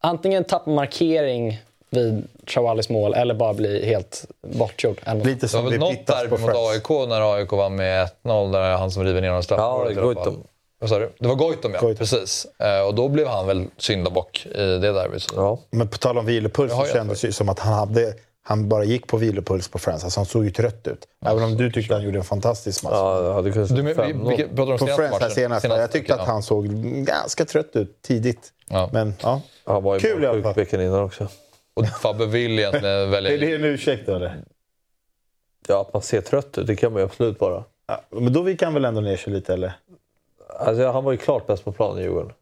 antingen 0.00 0.44
tappa 0.44 0.70
markering 0.70 1.60
vid 1.90 2.28
Trawallis 2.54 2.88
mål 2.88 3.14
eller 3.14 3.34
bara 3.34 3.54
bli 3.54 3.86
helt 3.86 4.24
bortgjord. 4.46 5.00
Lite 5.14 5.28
Det 5.30 5.42
var 5.42 5.48
som 5.48 5.64
väl 5.64 5.78
något 5.78 6.06
derby 6.06 6.36
på 6.36 6.38
mot. 6.42 6.56
AIK 6.56 7.08
när 7.08 7.34
AIK 7.34 7.52
vann 7.52 7.76
med 7.76 8.08
1-0 8.24 8.52
där 8.52 8.76
han 8.76 8.90
som 8.90 9.04
river 9.04 9.20
ner 9.20 9.30
någon 9.30 9.42
straff. 9.42 9.58
Ja, 9.60 9.84
Vad 10.80 10.90
sa 10.90 10.98
du? 10.98 11.12
Det 11.18 11.28
var 11.28 11.34
Goitom 11.34 11.74
ja, 11.74 11.80
Goitom. 11.80 11.98
precis. 11.98 12.46
Eh, 12.58 12.86
och 12.86 12.94
då 12.94 13.08
blev 13.08 13.26
han 13.26 13.46
väl 13.46 13.66
syndabock 13.76 14.46
i 14.46 14.58
det 14.58 14.92
derbyt. 14.92 15.26
Ja. 15.36 15.58
Men 15.70 15.88
på 15.88 15.98
tal 15.98 16.18
om 16.18 16.26
vilopuls 16.26 16.72
Jag 16.72 16.86
så 16.86 16.92
kändes 16.92 17.20
det 17.20 17.26
ju 17.26 17.32
som 17.32 17.48
att 17.48 17.58
han 17.58 17.72
hade 17.72 18.14
han 18.42 18.68
bara 18.68 18.84
gick 18.84 19.06
på 19.06 19.16
vilopuls 19.16 19.68
på 19.68 19.78
Friends. 19.78 20.04
Alltså 20.04 20.20
han 20.20 20.26
såg 20.26 20.44
ju 20.44 20.50
trött 20.50 20.86
ut. 20.86 21.08
Även 21.26 21.42
om 21.44 21.56
du 21.56 21.72
tyckte 21.72 21.94
han 21.94 22.02
gjorde 22.02 22.18
en 22.18 22.24
fantastisk 22.24 22.82
match. 22.82 22.92
Ja, 22.94 23.20
det 23.20 23.32
hade 23.32 23.52
kunnat 23.52 23.68
Du, 23.68 23.82
men, 23.82 23.84
vi, 23.86 23.92
5-0. 23.92 24.36
vi 24.36 24.56
pratar 24.56 24.72
om 24.72 24.78
på 24.78 24.86
Friends 24.86 25.20
här 25.20 25.28
senast. 25.28 25.64
Jag 25.64 25.92
tyckte 25.92 26.14
att 26.14 26.26
han 26.26 26.42
såg 26.42 26.66
ganska 27.04 27.44
trött 27.44 27.76
ut 27.76 28.02
tidigt. 28.02 28.52
Ja. 28.68 28.90
Men 28.92 29.14
ja. 29.22 29.42
Han 29.64 29.82
var 29.82 29.94
ju 29.94 30.00
Kul 30.00 30.24
i 30.24 30.26
alla 30.26 30.42
fall. 30.42 30.54
sjuk 30.54 30.66
veckan 30.66 30.80
innan 30.80 31.02
också. 31.02 31.28
Och 31.74 31.86
Fabbe 31.86 32.26
vill 32.26 32.58
egentligen 32.58 33.10
välja... 33.10 33.32
Är 33.32 33.38
det 33.38 33.54
en 33.54 33.64
ursäkt 33.64 34.06
då 34.06 34.14
eller? 34.14 34.36
Ja, 35.68 35.80
att 35.80 35.92
man 35.92 36.02
ser 36.02 36.20
trött 36.20 36.58
ut, 36.58 36.66
det 36.66 36.76
kan 36.76 36.92
man 36.92 37.02
ju 37.02 37.04
absolut 37.06 37.40
vara. 37.40 37.64
Ja, 37.86 38.00
men 38.10 38.32
då 38.32 38.48
gick 38.50 38.62
han 38.62 38.74
väl 38.74 38.84
ändå 38.84 39.00
ner 39.00 39.16
sig 39.16 39.32
lite 39.32 39.52
eller? 39.52 39.72
Alltså, 40.58 40.90
han 40.90 41.04
var 41.04 41.12
ju 41.12 41.18
klart 41.18 41.46
bäst 41.46 41.64
på 41.64 41.72
planen 41.72 41.98
i 41.98 42.02
Djurgården. 42.02 42.32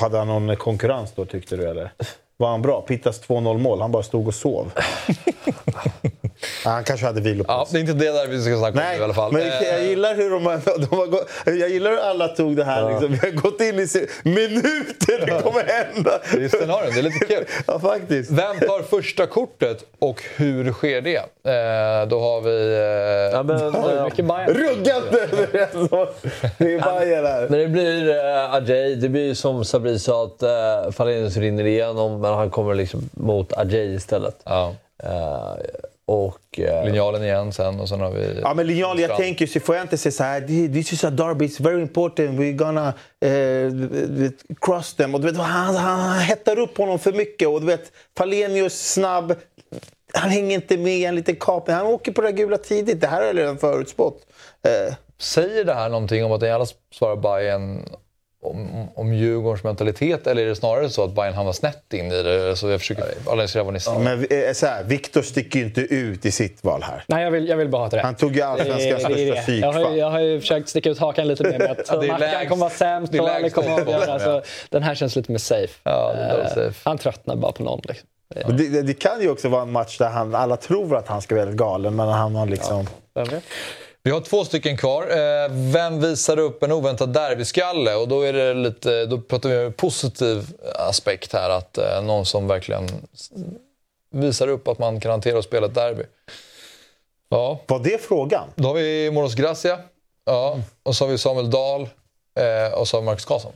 Hade 0.00 0.18
han 0.18 0.26
någon 0.26 0.56
konkurrens 0.56 1.12
då 1.12 1.24
tyckte 1.24 1.56
du 1.56 1.68
eller? 1.68 1.92
var 2.36 2.50
han 2.50 2.62
bra. 2.62 2.80
Pittas 2.80 3.28
2-0 3.28 3.58
mål. 3.58 3.80
Han 3.80 3.92
bara 3.92 4.02
stod 4.02 4.26
och 4.26 4.34
sov. 4.34 4.72
Ja, 6.64 6.70
han 6.70 6.84
kanske 6.84 7.06
hade 7.06 7.20
vilopass. 7.20 7.54
Ja, 7.56 7.66
det 7.72 7.78
är 7.78 7.80
inte 7.80 7.92
det 8.04 8.12
där 8.12 8.26
vi 8.26 8.42
ska 8.42 8.58
snacka 8.58 8.78
Nej, 8.78 8.94
om 8.96 9.00
i 9.00 9.04
alla 9.04 9.14
fall. 9.14 9.32
men 9.32 9.42
Eh, 9.42 9.62
jag 9.62 9.82
gillar 9.84 10.14
hur 10.14 10.30
de, 10.30 10.44
de 10.90 10.96
har 10.96 11.06
gått, 11.06 11.28
Jag 11.44 11.68
gillar 11.70 11.90
hur 11.90 11.98
alla 11.98 12.28
tog 12.28 12.56
det 12.56 12.64
här. 12.64 12.90
Liksom. 12.90 13.08
Vi 13.12 13.16
har 13.18 13.30
gått 13.30 13.60
in 13.60 13.78
i 13.80 13.88
minuter, 14.28 15.26
det 15.26 15.42
kommer 15.42 15.64
hända. 15.64 16.20
Det 16.32 16.44
är 16.44 16.48
scenarion, 16.48 16.92
det 16.94 16.98
är 17.00 17.02
lite 17.02 17.26
kul. 17.26 17.44
Ja, 17.66 17.78
faktiskt. 17.80 18.30
Vem 18.30 18.58
tar 18.60 18.82
första 18.82 19.26
kortet 19.26 19.84
och 19.98 20.22
hur 20.36 20.72
sker 20.72 21.00
det? 21.00 21.16
Eh, 21.16 22.08
då 22.08 22.20
har 22.20 22.40
vi... 22.40 22.74
Eh, 22.74 23.14
Ja, 23.34 23.42
men, 23.42 23.74
eh, 23.74 24.04
Mycket 24.04 24.24
Bayern. 24.24 24.48
Rugga 24.54 24.96
inte 24.96 25.18
överens! 25.20 25.90
Det 26.58 26.74
är 26.74 26.80
Bajen 26.80 27.24
här. 27.26 27.46
Men 27.48 27.58
det 27.58 27.68
blir 27.68 28.08
uh, 28.08 28.54
Ajay. 28.54 28.94
Det 28.94 29.08
blir 29.08 29.34
som 29.34 29.64
Sabri 29.64 29.98
sa 29.98 30.24
att 30.24 30.42
uh, 30.42 30.92
Falenius 30.92 31.36
rinner 31.36 31.64
igenom 31.66 32.20
men 32.20 32.34
han 32.34 32.50
kommer 32.50 32.74
liksom 32.74 33.10
mot 33.12 33.52
Ajay 33.58 33.94
istället. 33.94 34.36
ja. 34.44 34.74
Eh, 35.04 35.54
och... 36.06 36.58
eh, 36.58 36.84
Linjalen 36.84 37.24
igen 37.24 37.52
sen 37.52 37.80
och 37.80 37.88
sen 37.88 38.00
har 38.00 38.10
vi... 38.10 38.40
Ja, 38.42 38.54
men 38.54 38.66
linjal, 38.66 39.00
jag 39.00 39.16
tänker 39.16 39.46
så 39.46 39.60
får 39.60 39.74
jag 39.74 39.84
inte 39.84 39.98
säga 39.98 40.12
så 40.12 40.22
här, 40.24 40.40
this 40.72 40.92
is 40.92 41.04
a 41.04 41.10
derby, 41.10 41.46
it's 41.46 41.62
very 41.62 41.82
important, 41.82 42.30
we're 42.30 42.52
gonna 42.52 42.88
eh, 43.20 44.30
cross 44.60 44.94
them. 44.94 45.14
Och 45.14 45.20
du 45.20 45.26
vet, 45.26 45.36
han, 45.36 45.76
han, 45.76 46.00
han 46.00 46.18
hettar 46.18 46.58
upp 46.58 46.78
honom 46.78 46.98
för 46.98 47.12
mycket. 47.12 47.48
Och 47.48 47.60
du 47.60 47.66
vet, 47.66 47.92
Falenius 48.18 48.92
snabb, 48.92 49.34
han 50.14 50.30
hänger 50.30 50.54
inte 50.54 50.76
med 50.76 50.96
i 50.98 51.04
en 51.04 51.14
liten 51.14 51.36
kapning. 51.36 51.76
Han 51.76 51.86
åker 51.86 52.12
på 52.12 52.20
det 52.22 52.32
gula 52.32 52.56
tidigt. 52.58 53.00
Det 53.00 53.06
här 53.06 53.20
har 53.20 53.26
jag 53.26 53.36
redan 53.38 53.58
förutspått. 53.58 54.20
Eh, 54.66 54.94
Säger 55.18 55.64
det 55.64 55.74
här 55.74 55.88
någonting 55.88 56.24
om 56.24 56.32
att 56.32 56.40
den 56.40 56.54
alla 56.54 56.66
svarar 56.94 57.16
Bayern 57.16 57.88
om, 58.44 58.88
om 58.94 59.14
Djurgårdens 59.14 59.64
mentalitet 59.64 60.26
eller 60.26 60.42
är 60.42 60.46
det 60.46 60.56
snarare 60.56 60.90
så 60.90 61.04
att 61.04 61.10
Bayern 61.14 61.34
hamnar 61.34 61.52
snett 61.52 61.92
in 61.92 62.12
i 62.12 62.22
det? 62.22 62.56
Så 62.56 62.68
jag 62.70 62.80
försöker 62.80 63.04
analysera 63.26 63.62
vad 63.62 63.74
ni 63.74 63.80
säger. 63.80 63.98
men 63.98 64.26
eh, 64.30 64.52
så 64.52 64.66
här, 64.66 64.84
Viktor 64.84 65.22
sticker 65.22 65.58
ju 65.58 65.64
inte 65.64 65.80
ut 65.80 66.26
i 66.26 66.30
sitt 66.32 66.64
val 66.64 66.82
här. 66.82 67.04
Nej, 67.06 67.24
jag 67.24 67.30
vill, 67.30 67.48
jag 67.48 67.56
vill 67.56 67.68
bara 67.68 67.82
ha 67.82 67.88
rätt. 67.96 68.02
Han 68.04 68.14
tog 68.14 68.36
ju 68.36 68.42
allsvenskans 68.42 69.02
största 69.02 69.08
det. 69.08 69.22
jag, 69.22 69.34
har, 69.36 69.36
ju- 69.36 69.42
psykfall. 69.42 69.96
jag 69.98 70.10
har 70.10 70.20
ju 70.20 70.40
försökt 70.40 70.68
sticka 70.68 70.90
ut 70.90 70.98
hakan 70.98 71.28
lite 71.28 71.42
mer 71.42 71.58
med 71.58 71.70
att 71.70 71.88
Ja, 71.88 72.02
Mackan 72.18 72.46
kommer 72.48 72.60
vara 72.60 72.70
sämst 72.70 73.12
det 73.12 73.20
och 73.20 73.28
Ali 73.28 73.50
kommer 73.50 73.80
avgöra. 73.80 74.06
den, 74.06 74.20
Så 74.20 74.28
ja. 74.28 74.42
Den 74.68 74.82
här 74.82 74.94
känns 74.94 75.16
lite 75.16 75.32
mer 75.32 75.38
safe. 75.38 75.74
Ja, 75.82 76.14
Eh, 76.14 76.48
safe. 76.54 76.80
Han 76.84 76.98
tröttnar 76.98 77.36
bara 77.36 77.52
på 77.52 77.62
någon. 77.62 77.80
Liksom. 77.88 78.08
Men 78.46 78.56
Det, 78.56 78.82
det, 78.82 78.94
kan 78.94 79.20
ju 79.22 79.30
också 79.30 79.48
vara 79.48 79.62
en 79.62 79.72
match 79.72 79.98
där 79.98 80.08
han, 80.08 80.34
alla 80.34 80.56
tror 80.56 80.96
att 80.96 81.08
han 81.08 81.22
ska 81.22 81.34
vara 81.34 81.44
helt 81.44 81.56
galen, 81.56 81.96
men 81.96 82.08
han 82.08 82.34
har 82.34 82.46
liksom... 82.46 82.86
Vet? 83.14 83.44
Vi 84.06 84.10
har 84.10 84.20
två 84.20 84.44
stycken 84.44 84.76
kvar. 84.76 85.02
Eh, 85.10 85.48
Vem 85.50 86.00
visar 86.00 86.38
upp 86.38 86.62
en 86.62 86.72
oväntad 86.72 87.12
derbyskalle? 87.12 87.94
Och 87.94 88.08
då, 88.08 88.22
är 88.22 88.32
det 88.32 88.54
lite, 88.54 89.06
då 89.06 89.20
pratar 89.20 89.48
vi 89.48 89.58
om 89.58 89.64
en 89.66 89.72
positiv 89.72 90.46
aspekt 90.78 91.32
här. 91.32 91.50
Att 91.50 91.78
eh, 91.78 92.02
någon 92.02 92.26
som 92.26 92.48
verkligen 92.48 92.88
visar 94.10 94.48
upp 94.48 94.68
att 94.68 94.78
man 94.78 95.00
kan 95.00 95.10
hantera 95.10 95.38
och 95.38 95.44
spela 95.44 95.66
ett 95.66 95.74
derby. 95.74 96.02
Ja, 97.28 97.60
Var 97.66 97.78
det 97.78 98.02
frågan? 98.02 98.48
då 98.54 98.68
har 98.68 98.74
vi 98.74 99.10
Moros 99.10 99.34
Gracia. 99.34 99.78
Ja, 100.24 100.58
och 100.82 100.96
så 100.96 101.04
har 101.04 101.10
vi 101.10 101.18
Samuel 101.18 101.50
Dahl. 101.50 101.82
Eh, 102.38 102.74
och 102.78 102.88
så 102.88 102.96
har 102.96 103.02
vi 103.02 103.06
Marcus 103.06 103.24
Karlsson. 103.24 103.52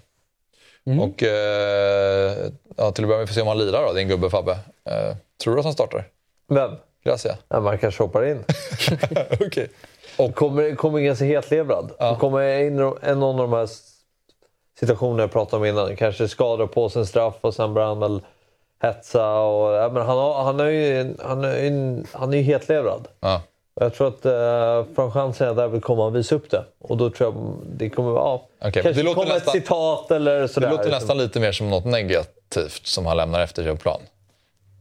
Och 1.01 1.23
eh, 1.23 2.37
ja, 2.77 2.93
till 2.93 3.05
att 3.05 3.09
börja 3.09 3.19
med 3.19 3.29
får 3.29 3.35
vi 3.35 3.35
se 3.35 3.41
om 3.41 3.49
han 3.49 3.59
lirar 3.59 3.87
då, 3.87 3.93
din 3.93 4.09
gubbe 4.09 4.31
Fabbe. 4.31 4.53
Eh, 4.85 5.17
tror 5.43 5.55
du 5.55 5.59
att 5.61 5.65
han 5.65 5.75
startar? 5.75 6.09
Vem? 6.49 6.71
Gracia? 7.09 7.37
Ja, 7.49 7.61
man 7.61 7.79
kanske 7.79 8.03
hoppar 8.03 8.25
in. 8.27 8.45
Okej. 9.41 9.71
Och 10.19 10.35
kommer, 10.35 10.75
kommer 10.75 11.01
ganska 11.01 11.25
hetlevrad. 11.25 11.91
Ja. 11.99 12.17
Kommer 12.17 12.59
in 12.59 12.67
i 12.75 13.15
någon 13.15 13.23
av 13.23 13.37
de 13.51 13.53
här 13.53 13.69
situationerna 14.81 15.23
jag 15.23 15.33
pratade 15.33 15.57
om 15.61 15.65
innan. 15.67 15.97
Kanske 15.97 16.29
skadar 16.29 16.67
på 16.67 16.89
sig 16.89 17.01
en 17.01 17.07
straff 17.07 17.35
och 17.41 17.55
sen 17.55 17.75
börjar 17.75 17.89
han 17.89 18.01
väl 18.01 18.21
hetsa. 18.83 19.39
Och, 19.41 19.73
ja, 19.75 19.89
men 19.89 20.07
han, 20.07 20.19
har, 20.19 20.45
han, 20.45 20.61
är 20.61 20.65
ju, 20.65 21.15
han, 21.25 21.45
är 21.45 21.57
ju, 21.57 22.05
han 22.13 22.33
är 22.33 22.37
ju 22.37 22.43
hetlevrad. 22.43 23.09
Ja. 23.21 23.43
Jag 23.81 23.95
tror 23.95 24.09
att 24.09 24.25
eh, 24.27 24.95
från 24.95 25.13
chansen 25.13 25.57
där 25.57 25.69
vill 25.69 25.81
komma 25.81 26.05
och 26.05 26.17
visa 26.17 26.35
upp 26.35 26.51
det. 26.51 26.65
Och 26.79 26.97
då 26.97 27.11
tror 27.11 27.33
jag 27.35 27.53
det 27.77 27.91
kommer 27.91 28.11
vara... 28.11 28.25
Ja, 28.25 28.47
Okej, 28.61 28.73
kanske 28.83 28.93
det 28.93 29.03
låter 29.03 29.21
kommer 29.21 29.35
nästan- 29.35 29.57
ett 29.57 29.63
citat 29.63 30.11
eller 30.11 30.41
Det 30.41 30.49
sådär. 30.49 30.71
låter 30.71 30.91
nästan 30.91 31.19
lite 31.19 31.41
mer 31.41 31.53
som 31.53 31.71
något 31.71 31.85
negativt 31.85 32.87
som 32.87 33.07
han 33.07 33.17
lämnar 33.17 33.41
efter 33.41 33.63
sig 33.63 33.73
på 33.73 33.79
plan. 33.79 34.01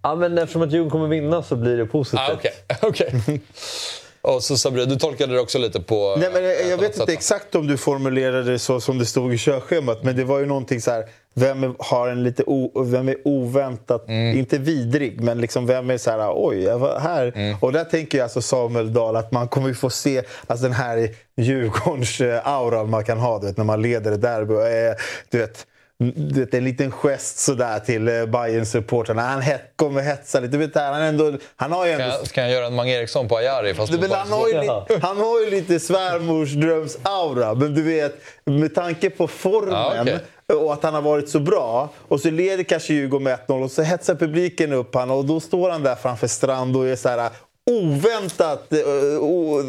Ja, 0.08 0.16
men 0.16 0.38
eftersom 0.38 0.62
att 0.62 0.72
Djurgården 0.72 0.92
kommer 0.92 1.08
vinna 1.08 1.44
så 1.44 1.56
blir 1.56 1.78
det 1.78 1.86
positivt. 1.86 2.20
Ah, 2.30 2.34
Okej, 2.34 2.52
okej. 2.82 3.42
Och 4.22 4.44
så 4.44 4.58
Sabri, 4.58 4.86
du 4.86 4.96
tolkade 4.96 5.34
det 5.34 5.40
också 5.40 5.58
lite 5.60 5.82
på... 5.82 6.16
Nej, 6.20 6.30
men 6.34 6.44
jag, 6.44 6.68
jag 6.68 6.78
vet 6.78 6.92
sätt, 6.94 7.00
inte 7.00 7.14
exakt 7.14 7.56
om 7.56 7.68
du 7.68 7.78
formulerade 7.78 8.52
det 8.52 8.60
så 8.60 8.80
som 8.82 8.98
det 9.00 9.06
stod 9.06 9.34
i 9.34 9.38
körschemat, 9.38 10.04
men 10.04 10.16
det 10.16 10.24
var 10.24 10.40
ju 10.40 10.46
någonting 10.46 10.82
så 10.82 10.92
här. 10.92 11.06
Vem 11.34 11.76
har 11.80 12.08
en 12.08 12.24
lite 12.24 12.44
o, 12.48 12.84
vem 12.84 13.10
är 13.10 13.16
oväntat, 13.26 14.08
Mm. 14.08 14.38
inte 14.38 14.58
vidrig, 14.58 15.22
men 15.22 15.42
liksom 15.42 15.66
vem 15.66 15.90
är 15.90 15.98
så 15.98 16.12
här, 16.12 16.32
oj, 16.36 16.64
jag 16.64 16.80
var 16.80 17.00
här. 17.00 17.32
Mm. 17.36 17.58
Och 17.62 17.72
där 17.72 17.84
tänker 17.84 18.18
jag 18.18 18.24
alltså 18.26 18.42
Samuel 18.42 18.94
Dahl 18.94 19.16
att 19.16 19.32
man 19.32 19.48
kommer 19.48 19.68
ju 19.68 19.74
få 19.74 19.90
se 19.90 20.24
alltså 20.48 20.64
den 20.64 20.74
här 20.74 21.10
Djurgårdens 21.38 22.22
eh, 22.22 22.48
aura 22.48 22.84
man 22.84 23.04
kan 23.04 23.18
ha, 23.20 23.40
du 23.40 23.48
vet, 23.48 23.58
när 23.58 23.66
man 23.66 23.82
leder 23.82 24.12
ett 24.12 24.22
derby. 24.22 24.54
är, 24.54 24.96
Du 25.30 25.38
vet, 25.38 25.66
du 26.00 26.40
vet, 26.40 26.54
en 26.54 26.64
liten 26.64 26.92
gest 26.92 27.40
sådär 27.40 27.80
till 27.80 28.08
eh, 28.08 28.26
Bayerns 28.26 28.72
supportrarna 28.72 29.22
Han 29.22 29.44
kommer 29.76 30.02
hetsa 30.02 30.40
lite. 30.40 30.52
Du 30.52 30.58
vet, 30.58 30.76
han, 30.76 31.02
ändå, 31.02 31.34
han 31.56 31.72
har 31.72 31.86
ju 31.86 31.92
ändå 31.92 32.16
Ska, 32.16 32.26
ska 32.26 32.42
jag 32.42 32.52
göra 32.52 32.66
en 32.66 32.76
Mange 32.76 32.92
Eriksson 33.00 33.28
på 33.28 33.38
Ajari? 33.38 33.74
Fast 33.74 33.92
men 33.92 34.02
mot 34.02 34.12
han, 34.12 34.32
har 34.32 34.48
ju, 34.48 34.54
Bayern? 34.54 35.02
han 35.02 35.18
har 35.18 35.40
ju 35.40 35.50
lite 35.50 35.80
svärmorsdröms-aura. 35.80 37.56
Men 37.56 37.74
du 37.76 37.82
vet, 37.82 38.22
med 38.46 38.76
tanke 38.76 39.10
på 39.10 39.28
formen 39.28 39.74
Ja, 39.74 40.02
okej. 40.02 40.20
och 40.58 40.74
att 40.74 40.84
han 40.84 40.94
har 40.94 41.02
varit 41.02 41.30
så 41.30 41.40
bra. 41.40 41.90
Och 42.08 42.20
så 42.20 42.30
leder 42.30 42.64
kanske 42.64 42.94
Djurgården 42.94 43.24
med 43.24 43.40
1-0 43.48 43.64
och 43.64 43.72
så 43.72 43.82
hetsar 43.82 44.16
publiken 44.16 44.74
upp 44.74 44.96
han 44.96 45.12
och 45.12 45.26
då 45.26 45.40
står 45.40 45.70
han 45.70 45.84
där 45.84 45.96
framför 45.96 46.28
Strand 46.28 46.78
och 46.78 46.88
är 46.88 46.96
så 46.96 47.10
här 47.10 47.30
oväntat 47.72 48.74
uh, 48.74 49.66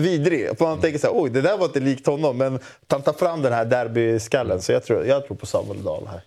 vidrig. 0.00 0.58
För 0.58 0.64
man 0.64 0.80
tänker 0.80 0.98
så 0.98 1.06
här, 1.06 1.22
oj 1.22 1.30
det 1.30 1.40
där 1.40 1.58
var 1.58 1.66
inte 1.66 1.80
likt 1.80 2.06
honom. 2.06 2.38
Men 2.38 2.58
han 2.88 3.02
tar 3.02 3.12
fram 3.12 3.42
den 3.42 3.52
här 3.52 3.64
derbyskallen. 3.64 4.62
Så 4.62 4.72
jag 4.72 4.84
tror, 4.84 5.06
jag 5.06 5.26
tror 5.26 5.36
på 5.36 5.46
Samuel 5.46 5.82
Dahl 5.82 6.06
här. 6.06 6.20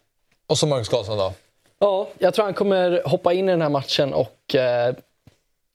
Och 0.48 0.58
så 0.58 0.68
Marcus 0.68 0.90
Karlsson 0.90 1.18
då? 1.18 1.34
Ja, 1.80 2.08
jag 2.18 2.34
tror 2.34 2.46
han 2.46 2.54
kommer 2.54 3.02
hoppa 3.06 3.34
in 3.34 3.50
i 3.50 3.52
den 3.52 3.62
här 3.62 3.70
matchen 3.70 4.14
och 4.14 4.56
eh, 4.56 4.96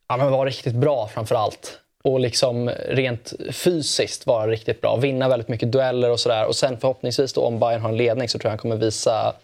ja, 0.09 0.17
men 0.17 0.31
vara 0.31 0.49
riktigt 0.49 0.75
bra 0.75 1.09
framför 1.15 1.35
allt. 1.35 1.79
Och 2.03 2.21
liksom 2.21 2.69
rent 2.89 3.33
fysiskt 3.53 4.27
vara 4.27 4.47
riktigt 4.47 4.81
bra. 4.81 4.97
Vinna 4.97 5.29
väldigt 5.29 5.49
mycket 5.49 5.73
dueller 5.73 6.11
och 6.11 6.21
sådär. 6.21 6.47
Och 6.47 6.57
sen 6.57 6.81
förhoppningsvis 6.81 7.33
då 7.33 7.41
om 7.41 7.59
Bayern 7.59 7.81
har 7.81 7.89
en 7.89 7.97
ledning 7.97 8.29
så 8.29 8.39
tror 8.39 8.49
jag 8.49 8.51
han 8.51 8.59
kommer 8.59 8.77
visa 8.77 9.35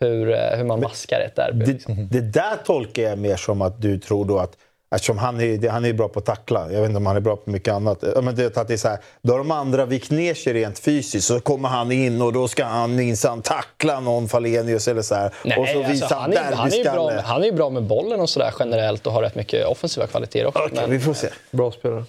hur, 0.00 0.30
eh, 0.30 0.56
hur 0.56 0.64
man 0.64 0.80
maskar 0.80 1.20
ett 1.20 1.36
derby. 1.36 1.66
liksom. 1.66 1.96
Det, 1.96 2.20
det 2.20 2.20
där 2.20 2.56
tolkar 2.64 3.02
jag 3.02 3.18
mer 3.18 3.36
som 3.36 3.62
att 3.62 3.82
du 3.82 3.98
tror 3.98 4.24
då 4.24 4.38
att 4.38 4.56
Eftersom 4.94 5.18
han 5.18 5.40
är, 5.40 5.68
han 5.68 5.84
är 5.84 5.92
bra 5.92 6.08
på 6.08 6.18
att 6.18 6.24
tackla. 6.24 6.72
Jag 6.72 6.80
vet 6.80 6.88
inte 6.88 6.96
om 6.96 7.06
han 7.06 7.16
är 7.16 7.20
bra 7.20 7.36
på 7.36 7.50
mycket 7.50 7.74
annat. 7.74 8.04
Men 8.22 8.34
det, 8.34 8.56
att 8.56 8.68
det 8.68 8.74
är 8.74 8.78
så 8.78 8.88
här, 8.88 8.98
då 9.22 9.32
har 9.32 9.38
de 9.38 9.50
andra 9.50 9.86
vikt 9.86 10.10
ner 10.10 10.34
sig 10.34 10.52
rent 10.52 10.78
fysiskt. 10.78 11.26
Så 11.26 11.40
kommer 11.40 11.68
han 11.68 11.92
in 11.92 12.22
och 12.22 12.32
då 12.32 12.48
ska 12.48 12.64
han 12.64 12.94
minsann 12.94 13.42
tackla 13.42 14.00
någon 14.00 14.28
Falenius 14.28 14.88
eller 14.88 15.02
så 15.02 15.14
här. 15.14 15.34
Nej, 15.44 15.58
och 15.58 15.68
så 15.68 15.78
alltså, 15.78 15.92
visar 15.92 16.16
han, 16.16 16.32
är, 16.32 16.52
han, 16.52 16.72
är 16.72 16.76
ju 16.76 16.84
bra, 16.84 17.20
han 17.24 17.44
är 17.44 17.52
bra 17.52 17.70
med 17.70 17.82
bollen 17.82 18.20
och 18.20 18.30
sådär 18.30 18.54
generellt 18.58 19.06
och 19.06 19.12
har 19.12 19.22
rätt 19.22 19.34
mycket 19.34 19.66
offensiva 19.66 20.06
kvaliteter 20.06 20.46
också. 20.46 20.62
Okej, 20.62 20.78
men, 20.80 20.90
vi 20.90 21.00
får 21.00 21.14
se. 21.14 21.28
Bra 21.50 21.72
spelare. 21.72 22.04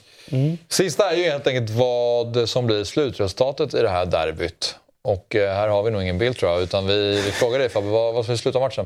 Sista 0.69 1.11
är 1.11 1.15
ju 1.17 1.23
helt 1.23 1.47
enkelt 1.47 1.69
vad 1.69 2.49
som 2.49 2.65
blir 2.65 2.83
slutresultatet 2.83 3.73
i 3.73 3.81
det 3.81 3.89
här 3.89 4.05
derbyt. 4.05 4.75
Och 5.01 5.35
eh, 5.35 5.53
här 5.53 5.67
har 5.67 5.83
vi 5.83 5.91
nog 5.91 6.01
ingen 6.01 6.17
bild 6.17 6.37
tror 6.37 6.51
jag, 6.51 6.61
utan 6.61 6.87
vi, 6.87 7.21
vi 7.25 7.31
frågar 7.31 7.59
dig 7.59 7.69
Fabbe, 7.69 7.87
vad, 7.87 8.13
vad 8.13 8.23
ska 8.23 8.31
vi 8.31 8.37
sluta 8.37 8.59
matchen? 8.59 8.85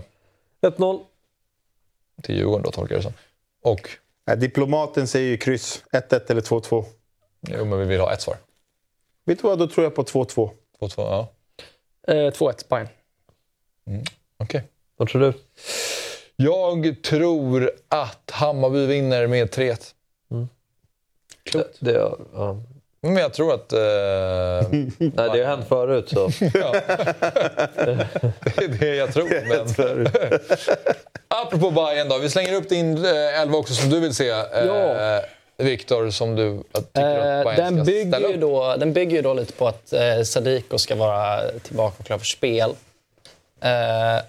1-0. 0.62 1.00
Till 2.24 2.36
Djurgården 2.36 2.64
då, 2.64 2.72
tolkar 2.72 2.96
jag 2.96 3.00
det 3.00 3.04
som. 3.04 3.14
Och, 3.66 3.90
diplomaten 4.38 5.08
säger 5.08 5.30
ju 5.30 5.38
kryss. 5.38 5.84
1-1 5.92 6.32
eller 6.32 6.42
2-2. 6.42 6.86
jo 7.42 7.66
men 7.66 7.80
vi 7.80 7.86
vill 7.86 8.00
ha 8.00 8.14
ett 8.14 8.22
svar. 8.22 8.38
Vet 9.26 9.42
du 9.42 9.48
vad, 9.48 9.60
då 9.60 9.68
tror 9.68 9.84
jag 9.84 9.96
på 9.96 10.04
2-2. 10.04 10.50
2-2, 10.80 10.94
ja. 10.98 11.34
eh, 12.08 12.14
2-1 12.14 12.70
Bayern. 12.70 12.88
Okej. 14.38 14.64
Vad 14.98 15.08
tror 15.10 15.22
du? 15.22 15.34
Jag 16.36 17.04
tror 17.04 17.72
att 17.88 18.32
Hammarby 18.32 18.86
vinner 18.86 19.28
med 19.28 19.50
3-1. 19.50 19.94
Det, 21.54 21.68
det, 21.80 21.92
ja. 22.34 22.62
Men 23.02 23.18
jag 23.18 23.34
tror 23.34 23.54
att... 23.54 23.74
Eh, 23.74 23.80
Nej, 24.98 25.12
det 25.16 25.44
har 25.44 25.44
hänt 25.44 25.68
förut. 25.68 26.10
Så. 26.10 26.30
ja. 26.54 26.72
det 28.56 28.64
är 28.64 28.80
det 28.80 28.96
jag 28.96 29.14
tror. 29.14 29.30
Men... 29.48 30.08
Apropå 31.48 31.72
Bayern 31.72 32.10
då, 32.10 32.18
vi 32.18 32.30
slänger 32.30 32.54
upp 32.54 32.70
din 32.70 33.06
eh, 33.06 33.42
elva 33.42 33.58
också 33.58 33.74
som 33.74 33.90
du 33.90 34.00
vill 34.00 34.16
se. 34.16 34.30
Eh, 34.30 34.66
Ja. 34.66 35.22
Viktor, 35.58 36.10
som 36.10 36.36
du 36.36 36.58
tycker 36.58 36.80
att 36.80 36.98
Eh, 36.98 37.44
Bayern 37.44 37.56
den, 37.56 37.76
ska 37.76 37.84
bygger 37.84 38.12
ställa 38.12 38.28
ju 38.28 38.34
upp. 38.34 38.42
då, 38.42 38.76
den 38.76 38.94
bygger 38.94 39.16
ju 39.16 39.22
då 39.22 39.34
lite 39.34 39.54
på 39.54 39.68
att 39.68 39.94
eh, 39.94 40.22
Sadiko 40.24 40.78
ska 40.78 40.96
vara 40.96 41.42
tillbaka 41.64 41.96
och 42.00 42.06
klar 42.06 42.18
för 42.18 42.26
spel. 42.26 42.70
Eh, 43.62 44.24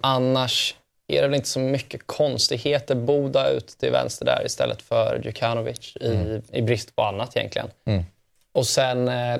annars 0.00 0.74
är 1.08 1.22
det 1.22 1.28
väl 1.28 1.34
inte 1.34 1.48
så 1.48 1.58
mycket 1.58 2.06
konstigheter. 2.06 2.94
Boda 2.94 3.48
ut 3.50 3.66
till 3.68 3.90
vänster 3.90 4.24
där 4.26 4.42
istället 4.46 4.82
för 4.82 5.20
Djukanovic 5.24 5.96
i, 5.96 6.40
i 6.52 6.62
brist 6.62 6.96
på 6.96 7.02
annat 7.02 7.36
egentligen. 7.36 7.68
Mm. 7.86 8.04
Och 8.52 8.66
sen 8.66 9.08
eh, 9.08 9.36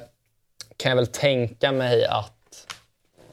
kan 0.77 0.91
jag 0.91 0.97
väl 0.97 1.07
tänka 1.07 1.73
mig 1.73 2.05
att 2.05 2.34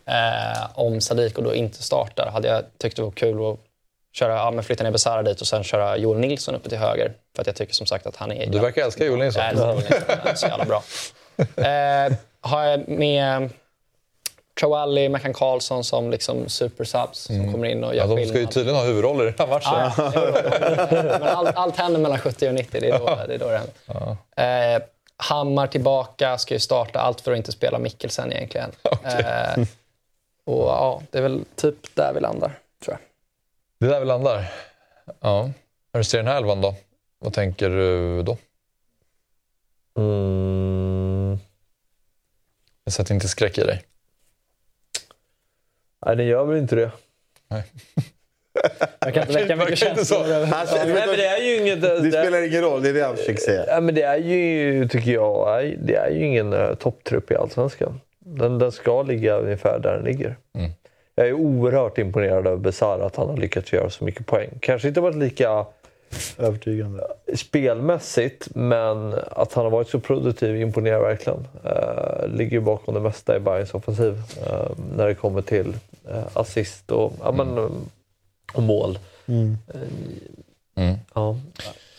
Eh, 0.06 0.68
om 0.74 1.02
Sadiko 1.02 1.42
då 1.42 1.56
inte 1.56 1.84
startar 1.84 2.30
hade 2.32 2.48
jag 2.48 2.64
tyckt 2.78 2.96
det 2.96 3.02
var 3.02 3.12
kul 3.12 3.52
att 3.52 3.60
köra, 4.14 4.36
ja, 4.36 4.52
men 4.52 4.64
flytta 4.64 4.84
ner 4.84 4.92
Besara 4.92 5.24
dit 5.24 5.42
och 5.42 5.48
sen 5.48 5.64
köra 5.64 5.98
Joel 5.98 6.20
Nilsson 6.20 6.56
uppe 6.56 6.70
till 6.70 6.78
höger. 6.78 7.14
För 7.36 7.42
att 7.42 7.48
jag 7.48 7.56
tycker 7.56 7.74
som 7.74 7.88
sagt 7.88 8.06
att 8.06 8.16
han 8.16 8.32
är... 8.32 8.48
Du 8.48 8.60
verkar 8.60 8.82
älska 8.82 9.06
Joel 9.06 9.20
Nilsson. 9.20 9.44
Jag 9.44 9.56
Joel 9.56 9.76
Nilsson. 9.76 9.98
Han 10.08 10.28
är 10.28 10.36
så 10.36 10.48
jävla 10.48 10.66
bra. 10.66 10.84
Eh, 11.56 12.14
har 12.42 12.64
jag 12.64 12.88
med 12.88 13.50
Trawalli, 14.60 15.10
Mackan 15.10 15.34
Karlsson 15.34 15.84
som 15.84 16.12
liksom 16.12 16.50
supersubs 16.50 17.20
som 17.20 17.52
kommer 17.52 17.68
in 17.68 17.84
och 17.84 17.96
gör 17.96 18.04
Mm. 18.04 18.18
Ja, 18.18 18.24
de 18.24 18.30
ska 18.30 18.40
ju 18.40 18.46
tydligen 18.46 18.80
ha 18.80 18.86
huvudroller 18.86 19.28
i 19.28 19.32
den 19.32 19.36
här 19.40 19.48
matchen. 19.48 19.92
Ja. 19.96 21.20
Men 21.20 21.24
allt, 21.24 21.56
allt 21.56 21.78
händer 21.78 22.00
mellan 22.00 22.20
70 22.20 22.48
och 22.48 22.54
90. 22.54 22.82
Det 22.82 22.90
är 22.90 23.00
då 23.00 23.20
det, 23.28 23.34
är 23.34 23.38
då 23.38 23.50
det 23.50 23.62
händer. 24.38 24.76
Eh, 24.76 24.82
Hammar 25.18 25.68
tillbaka, 25.68 26.38
ska 26.38 26.54
ju 26.54 26.60
starta. 26.60 27.00
Allt 27.00 27.22
för 27.22 27.32
att 27.32 27.38
inte 27.38 27.52
spela 27.52 27.80
Mikkelsen 27.80 28.34
egentligen. 28.34 28.72
Eh, 29.04 29.64
och 30.46 30.64
ja, 30.64 31.02
det 31.12 31.18
är 31.18 31.22
väl 31.22 31.46
typ 31.56 31.96
där 31.96 32.14
vi 32.14 32.20
landar, 32.20 32.52
tror 32.84 32.98
jag. 32.98 33.00
Det 33.80 33.86
är 33.86 33.90
där 33.90 34.00
vi 34.00 34.06
landar. 34.06 34.52
Ja. 35.20 35.52
När 35.94 36.00
du 36.00 36.04
ser 36.04 36.18
den 36.18 36.28
här 36.28 36.38
elvan 36.38 36.62
då, 36.62 36.76
vad 37.20 37.34
tänker 37.34 37.70
du 37.70 38.24
då? 38.24 38.38
Mm. 39.98 41.38
Jag 42.84 42.94
sätter 42.94 43.14
inte 43.14 43.28
skräck 43.28 43.58
i 43.58 43.62
dig. 43.64 43.84
Nej, 46.06 46.16
den 46.16 46.26
gör 46.26 46.46
väl 46.46 46.58
inte 46.58 46.76
det. 46.76 46.92
Jag 49.00 49.14
kan 49.14 49.24
inte 49.28 49.34
väcka 49.34 49.56
mycket 49.56 49.78
känslor. 49.78 50.54
Alltså, 50.54 50.76
Nej, 50.76 50.88
men 50.88 51.08
det 51.08 51.26
är 51.26 51.42
ju 51.42 51.58
inget... 51.58 51.82
Det 51.82 52.00
det- 52.00 52.12
spelar 52.12 52.42
ingen 52.42 52.62
roll, 52.62 52.84
det 52.84 52.90
är 52.90 52.94
det 52.94 53.02
han 53.06 53.18
försöker 53.18 53.42
säga. 53.42 53.66
Ja, 53.68 53.82
men 53.82 53.96
det 53.96 54.02
är 54.02 54.18
ju, 54.18 54.88
tycker 54.88 55.12
jag, 55.12 55.48
nej, 55.48 55.78
det 55.84 55.96
är 55.96 56.10
ju 56.10 56.26
ingen 56.26 56.54
uh, 56.54 56.76
topptrupp 56.76 57.32
i 57.32 57.36
Allsvenskan. 57.36 58.02
Den, 58.26 58.60
den 58.60 58.72
ska 58.72 59.02
ligga 59.02 59.38
ungefär 59.38 59.80
där 59.80 59.94
den 59.94 60.04
ligger. 60.04 60.38
Mm. 60.54 60.72
Jag 61.16 61.28
är 61.28 61.34
oerhört 61.34 61.98
imponerad 61.98 62.48
av 62.48 62.60
Besara 62.60 63.06
att 63.06 63.16
han 63.16 63.30
har 63.30 63.38
lyckats 63.38 63.74
göra 63.74 63.90
så 63.90 64.04
mycket 64.04 64.26
poäng. 64.26 64.50
Kanske 64.60 64.88
inte 64.88 65.02
varit 65.02 65.16
lika 65.16 65.66
Övertygande. 66.38 67.08
spelmässigt, 67.36 68.48
men 68.56 69.14
att 69.32 69.54
han 69.54 69.64
har 69.64 69.72
varit 69.72 69.88
så 69.88 70.00
produktiv 70.00 70.62
imponerar 70.62 71.00
verkligen. 71.00 71.48
Uh, 71.66 72.28
ligger 72.28 72.52
ju 72.52 72.62
bakom 72.62 72.94
det 72.94 73.00
mesta 73.00 73.38
i 73.38 73.40
Bayerns 73.40 73.74
offensiv 73.74 74.22
eh, 74.48 74.72
när 74.96 75.08
det 75.08 75.16
kommer 75.16 75.42
till 75.42 75.74
eh, 76.10 76.24
assist 76.34 76.92
och, 76.92 77.14
ja, 77.24 77.32
men, 77.32 77.58
eh, 77.58 77.70
och 78.54 78.64
mål. 78.64 79.00
Mm. 79.26 79.58
Mm. 80.76 80.96
Ja. 81.14 81.38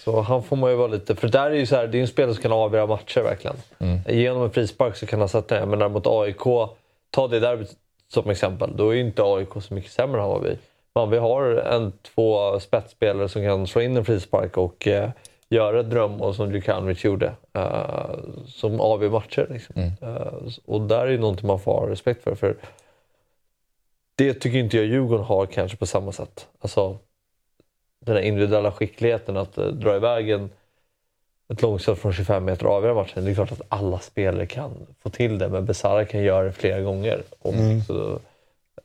Så 0.04 0.20
han 0.20 0.42
får 0.42 0.56
man 0.56 0.70
ju 0.70 0.76
vara 0.76 0.88
lite... 0.88 1.16
För 1.16 1.28
där 1.28 1.50
är 1.50 1.54
ju 1.54 1.66
så 1.66 1.76
här, 1.76 1.86
det 1.86 1.98
är 1.98 2.00
en 2.00 2.08
spelare 2.08 2.34
som 2.34 2.42
kan 2.42 2.52
avgöra 2.52 2.86
matcher 2.86 3.20
verkligen. 3.20 3.56
Mm. 3.78 4.00
Genom 4.08 4.42
en 4.42 4.50
frispark 4.50 4.96
så 4.96 5.06
kan 5.06 5.18
han 5.18 5.28
sätta 5.28 5.54
den. 5.54 5.70
Men 5.70 5.78
där 5.78 5.88
mot 5.88 6.06
AIK, 6.06 6.70
ta 7.10 7.28
det 7.28 7.40
där 7.40 7.66
som 8.08 8.30
exempel. 8.30 8.76
Då 8.76 8.88
är 8.88 8.94
ju 8.94 9.00
inte 9.00 9.22
AIK 9.22 9.48
så 9.60 9.74
mycket 9.74 9.92
sämre 9.92 10.22
än 10.22 10.28
vad 10.28 10.42
vi 10.42 10.58
Men 10.94 11.10
vi 11.10 11.18
har 11.18 11.42
en, 11.44 11.92
två 12.14 12.60
spetsspelare 12.60 13.28
som 13.28 13.42
kan 13.42 13.66
slå 13.66 13.80
in 13.82 13.96
en 13.96 14.04
frispark 14.04 14.56
och 14.56 14.86
eh, 14.86 15.10
göra 15.48 15.80
ett 15.80 15.90
drömmål 15.90 16.34
som 16.34 16.52
Djukanovic 16.52 17.04
gjorde. 17.04 17.32
Eh, 17.52 18.16
som 18.46 18.80
avgör 18.80 19.10
matcher. 19.10 19.46
Liksom. 19.50 19.74
Mm. 19.76 19.92
Eh, 20.02 20.32
och 20.64 20.80
där 20.80 21.06
är 21.06 21.10
ju 21.10 21.18
någonting 21.18 21.46
man 21.46 21.60
får 21.60 21.72
ha 21.72 21.90
respekt 21.90 22.24
för. 22.24 22.34
för 22.34 22.56
det 24.14 24.34
tycker 24.34 24.58
inte 24.58 24.76
jag 24.76 24.86
Djurgården 24.86 25.24
har 25.24 25.46
kanske 25.46 25.76
på 25.76 25.86
samma 25.86 26.12
sätt. 26.12 26.48
Alltså, 26.60 26.98
den 28.04 28.16
här 28.16 28.22
individuella 28.22 28.72
skickligheten 28.72 29.36
att 29.36 29.58
uh, 29.58 29.64
dra 29.66 29.96
iväg 29.96 30.30
en, 30.30 30.50
ett 31.52 31.62
långskott 31.62 31.98
från 31.98 32.12
25 32.12 32.44
meter 32.44 32.66
och 32.66 32.72
avgöra 32.72 32.94
matchen. 32.94 33.24
Det 33.24 33.30
är 33.30 33.34
klart 33.34 33.52
att 33.52 33.62
alla 33.68 33.98
spelare 33.98 34.46
kan 34.46 34.70
få 35.02 35.10
till 35.10 35.38
det, 35.38 35.48
men 35.48 35.64
Besara 35.66 36.04
kan 36.04 36.22
göra 36.22 36.44
det 36.44 36.52
flera 36.52 36.80
gånger. 36.80 37.22
Och, 37.38 37.54
Mm. 37.54 37.80
så, 37.80 38.18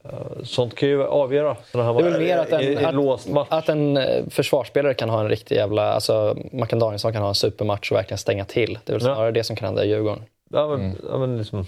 eh, 0.03 0.43
sånt 0.43 0.75
kan 0.75 0.89
ju 0.89 1.03
avgöra 1.03 1.57
sådana 1.71 1.93
här 1.93 2.01
Det 2.01 2.07
är 2.07 2.11
väl 2.11 2.21
mer 2.21 2.37
att 2.37 2.61
i- 2.61 2.65
i 2.65 2.75
en, 2.75 2.95
låst 2.95 3.29
match. 3.29 3.47
att, 3.51 3.57
att 3.63 3.69
en 3.69 3.97
eh, 3.97 4.25
försvarsspelare 4.29 4.93
kan 4.93 5.09
ha 5.09 5.19
en 5.21 5.29
riktig 5.29 5.55
jävla... 5.55 5.91
Alltså, 5.93 6.37
Mackan 6.51 6.79
Danielsson 6.79 7.13
kan 7.13 7.21
ha 7.21 7.29
en 7.29 7.35
supermatch 7.35 7.91
och 7.91 7.97
verkligen 7.97 8.17
stänga 8.17 8.45
till. 8.45 8.79
Det 8.85 8.91
är 8.91 8.99
väl 8.99 9.07
Ja. 9.07 9.15
snarare 9.15 9.31
det 9.31 9.43
som 9.43 9.55
kan 9.55 9.65
hända 9.65 9.85
i 9.85 9.89
Djurgården. 9.89 10.23
Ja, 10.49 10.67
men, 10.67 10.79
Mm. 10.81 10.97
ja, 11.09 11.17
men 11.17 11.37
liksom, 11.37 11.65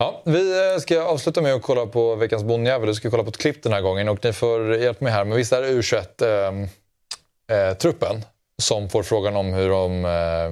Ja, 0.00 0.22
vi 0.24 0.72
eh, 0.72 0.78
ska 0.80 1.02
avsluta 1.02 1.42
med 1.42 1.54
att 1.54 1.62
kolla 1.62 1.86
på 1.86 2.14
veckans 2.14 2.44
bondjävel. 2.44 2.88
Vi 2.88 2.94
ska 2.94 3.10
kolla 3.10 3.22
på 3.22 3.28
ett 3.28 3.36
klipp 3.36 3.62
den 3.62 3.72
här 3.72 3.80
gången 3.80 4.08
och 4.08 4.24
ni 4.24 4.32
får 4.32 4.74
hjälpa 4.74 5.04
mig 5.04 5.12
här. 5.12 5.24
Men 5.24 5.36
visst 5.36 5.52
är 5.52 5.62
det 5.62 5.68
U21-truppen 5.68 8.16
eh, 8.16 8.22
som 8.62 8.88
får 8.88 9.02
frågan 9.02 9.36
om 9.36 9.52
hur 9.52 9.68
de 9.68 10.04
eh, 10.04 10.46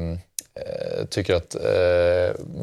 eh, 0.63 1.05
tycker 1.11 1.35
att, 1.35 1.55
eh, 1.55 1.61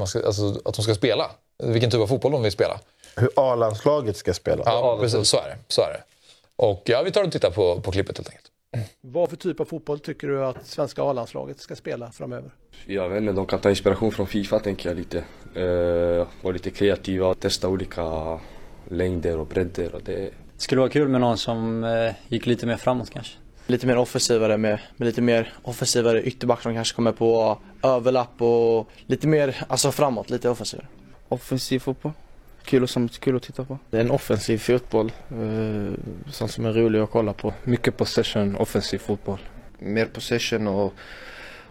ska, 0.05 0.25
alltså, 0.25 0.61
att 0.65 0.75
de 0.75 0.83
ska 0.83 0.95
spela? 0.95 1.31
Vilken 1.63 1.91
typ 1.91 2.01
av 2.01 2.07
fotboll 2.07 2.31
de 2.31 2.43
vill 2.43 2.51
spela? 2.51 2.79
Hur 3.15 3.29
A-landslaget 3.35 4.17
ska 4.17 4.33
spela. 4.33 4.63
Ja, 4.65 4.97
precis. 5.01 5.29
Så 5.29 5.37
är 5.37 5.49
det. 5.49 5.57
Så 5.67 5.81
är 5.81 5.93
det. 5.93 6.03
Och 6.55 6.81
ja, 6.85 7.01
vi 7.01 7.11
tar 7.11 7.23
och 7.23 7.31
tittar 7.31 7.51
på, 7.51 7.81
på 7.81 7.91
klippet 7.91 8.17
helt 8.17 8.29
enkelt. 8.29 8.47
Vad 9.01 9.29
för 9.29 9.37
typ 9.37 9.59
av 9.59 9.65
fotboll 9.65 9.99
tycker 9.99 10.27
du 10.27 10.45
att 10.45 10.67
svenska 10.67 11.03
A-landslaget 11.03 11.59
ska 11.59 11.75
spela 11.75 12.11
framöver? 12.11 12.51
Jag 12.85 13.09
vet 13.09 13.21
inte, 13.21 13.33
de 13.33 13.45
kan 13.45 13.59
ta 13.59 13.69
inspiration 13.69 14.11
från 14.11 14.27
Fifa 14.27 14.59
tänker 14.59 14.89
jag 14.89 14.97
lite. 14.97 15.23
Uh, 15.57 16.27
vara 16.41 16.53
lite 16.53 16.69
kreativa, 16.69 17.33
testa 17.33 17.69
olika 17.69 18.39
längder 18.89 19.37
och 19.37 19.47
bredder. 19.47 19.95
Och 19.95 20.01
det... 20.03 20.29
Skulle 20.57 20.81
vara 20.81 20.89
kul 20.89 21.07
med 21.07 21.21
någon 21.21 21.37
som 21.37 21.83
eh, 21.83 22.13
gick 22.27 22.45
lite 22.45 22.65
mer 22.65 22.77
framåt 22.77 23.09
kanske. 23.09 23.37
Lite 23.67 23.87
mer 23.87 23.97
offensivare 23.97 24.57
med, 24.57 24.79
med 24.97 25.05
lite 25.05 25.21
mer 25.21 25.53
offensivare 25.63 26.23
ytterback 26.23 26.61
som 26.61 26.73
kanske 26.73 26.95
kommer 26.95 27.11
på 27.11 27.57
överlapp 27.83 28.41
och 28.41 28.89
lite 29.05 29.27
mer, 29.27 29.65
alltså 29.67 29.91
framåt, 29.91 30.29
lite 30.29 30.49
offensivare. 30.49 30.87
Offensiv 31.29 31.79
fotboll. 31.79 32.11
Kul, 32.63 32.83
och 32.83 32.89
som, 32.89 33.09
kul 33.09 33.35
att 33.35 33.43
titta 33.43 33.65
på. 33.65 33.79
Det 33.89 33.97
är 33.97 34.01
en 34.01 34.11
offensiv 34.11 34.57
fotboll. 34.57 35.11
Eh, 35.31 35.93
sånt 36.31 36.51
som 36.51 36.65
är 36.65 36.73
rolig 36.73 36.99
att 36.99 37.11
kolla 37.11 37.33
på. 37.33 37.53
Mycket 37.63 37.97
possession, 37.97 38.55
offensiv 38.55 38.97
fotboll. 38.97 39.39
Mer 39.79 40.05
possession 40.05 40.67
och, 40.67 40.93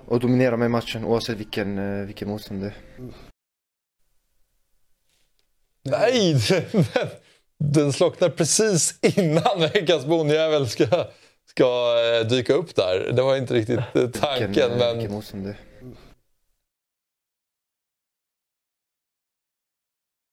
och 0.07 0.21
dominera 0.21 0.57
med 0.57 0.71
matchen 0.71 1.05
oavsett 1.05 1.37
vilken, 1.39 1.79
eh, 1.79 2.07
vilken 2.07 2.29
motstånd 2.29 2.63
det 2.63 2.67
är. 2.67 2.75
Nej! 5.85 6.35
Den, 6.73 6.85
den 7.59 7.93
slocknar 7.93 8.29
precis 8.29 8.99
innan 9.03 9.61
veckans 9.75 10.07
bondjävel 10.07 10.69
ska, 10.69 11.07
ska 11.47 11.97
eh, 12.21 12.27
dyka 12.27 12.55
upp 12.55 12.75
där. 12.77 13.13
Det 13.13 13.23
var 13.23 13.37
inte 13.37 13.55
riktigt 13.55 13.79
eh, 13.79 14.09
tanken. 14.09 14.53
Vilken, 14.53 14.79
men... 14.79 14.99
vilken 14.99 15.15
motstånd 15.15 15.45
det 15.45 15.51
är. 15.51 15.72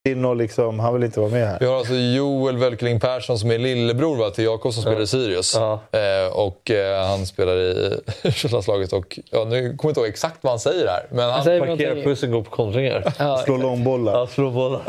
In 0.08 0.24
och 0.24 0.36
liksom, 0.36 0.78
han 0.78 0.94
vill 0.94 1.04
inte 1.04 1.20
vara 1.20 1.30
med 1.30 1.48
här. 1.48 1.58
Vi 1.60 1.66
har 1.66 1.76
alltså 1.76 1.94
Joel 1.94 2.56
Wölkeling 2.56 3.00
Persson 3.00 3.38
som 3.38 3.50
är 3.50 3.58
lillebror 3.58 4.16
va, 4.16 4.30
till 4.30 4.44
Jakob 4.44 4.72
som 4.72 4.82
spelar 4.82 5.00
i 5.00 5.06
Sirius. 5.06 5.54
Eh, 5.56 6.32
och 6.32 6.70
eh, 6.70 7.06
han 7.06 7.26
spelar 7.26 7.56
i 7.56 8.00
landslaget 8.52 8.92
och 8.92 9.18
ja, 9.30 9.44
nu 9.44 9.60
kommer 9.60 9.78
jag 9.82 9.90
inte 9.90 10.00
ihåg 10.00 10.08
exakt 10.08 10.36
vad 10.40 10.52
han 10.52 10.60
säger 10.60 10.86
här. 10.86 11.06
Men 11.10 11.30
han 11.30 11.44
parkerar 11.44 12.04
pussen, 12.04 12.30
går 12.30 12.42
på 12.42 12.50
kontringar. 12.50 13.12
Slå 13.44 13.56
långbollar. 13.56 14.12
Ja, 14.12 14.26
slå 14.26 14.50
bollar. 14.50 14.80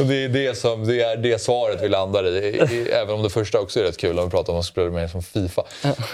och 0.00 0.06
det 0.06 0.24
är 0.24 0.28
det, 0.28 0.58
som, 0.58 0.86
det 0.86 1.02
är 1.02 1.16
det 1.16 1.40
svaret 1.40 1.82
vi 1.82 1.88
landar 1.88 2.26
i. 2.26 2.88
Även 2.92 3.14
om 3.14 3.22
det 3.22 3.30
första 3.30 3.60
också 3.60 3.80
är 3.80 3.84
rätt 3.84 3.98
kul 3.98 4.18
om 4.18 4.24
vi 4.24 4.30
pratar 4.30 4.52
om 4.52 4.58
att 4.58 4.64
spela 4.64 4.90
mer 4.90 5.08
som 5.08 5.22
Fifa. 5.22 5.62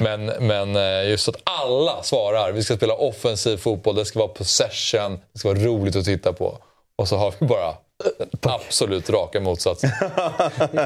Men, 0.01 0.27
men 0.27 0.77
eh, 0.77 1.11
just 1.11 1.29
att 1.29 1.37
alla 1.45 2.03
svarar. 2.03 2.53
Vi 2.53 2.63
ska 2.63 2.77
spela 2.77 2.95
offensiv 2.95 3.57
fotboll, 3.57 3.95
det 3.95 4.05
ska 4.05 4.19
vara 4.19 4.29
possession, 4.29 5.21
det 5.33 5.39
ska 5.39 5.49
vara 5.49 5.59
roligt 5.59 5.97
att 5.97 6.05
titta 6.05 6.33
på. 6.33 6.59
Och 6.97 7.09
så 7.09 7.17
har 7.17 7.35
vi 7.39 7.47
bara 7.47 7.75
den 8.09 8.29
absolut 8.43 9.11
raka 9.11 9.41
motsatsen. 9.41 9.91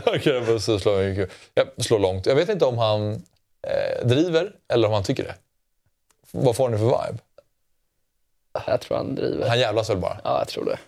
Och 0.06 0.62
slår, 0.80 1.08
mycket. 1.08 1.30
Ja, 1.54 1.64
slår 1.78 1.98
långt. 1.98 2.26
Jag 2.26 2.34
vet 2.34 2.48
inte 2.48 2.64
om 2.64 2.78
han 2.78 3.12
eh, 3.62 4.06
driver 4.06 4.52
eller 4.68 4.88
om 4.88 4.94
han 4.94 5.02
tycker 5.04 5.24
det. 5.24 5.34
Vad 6.30 6.56
får 6.56 6.68
ni 6.68 6.78
för 6.78 6.84
vibe? 6.84 7.18
Jag 8.66 8.80
tror 8.80 8.96
han 8.96 9.14
driver. 9.14 9.48
Han 9.48 9.58
jävlas 9.60 9.90
väl 9.90 9.96
bara? 9.96 10.20
Ja, 10.24 10.38
jag 10.38 10.48
tror 10.48 10.64
det. 10.64 10.78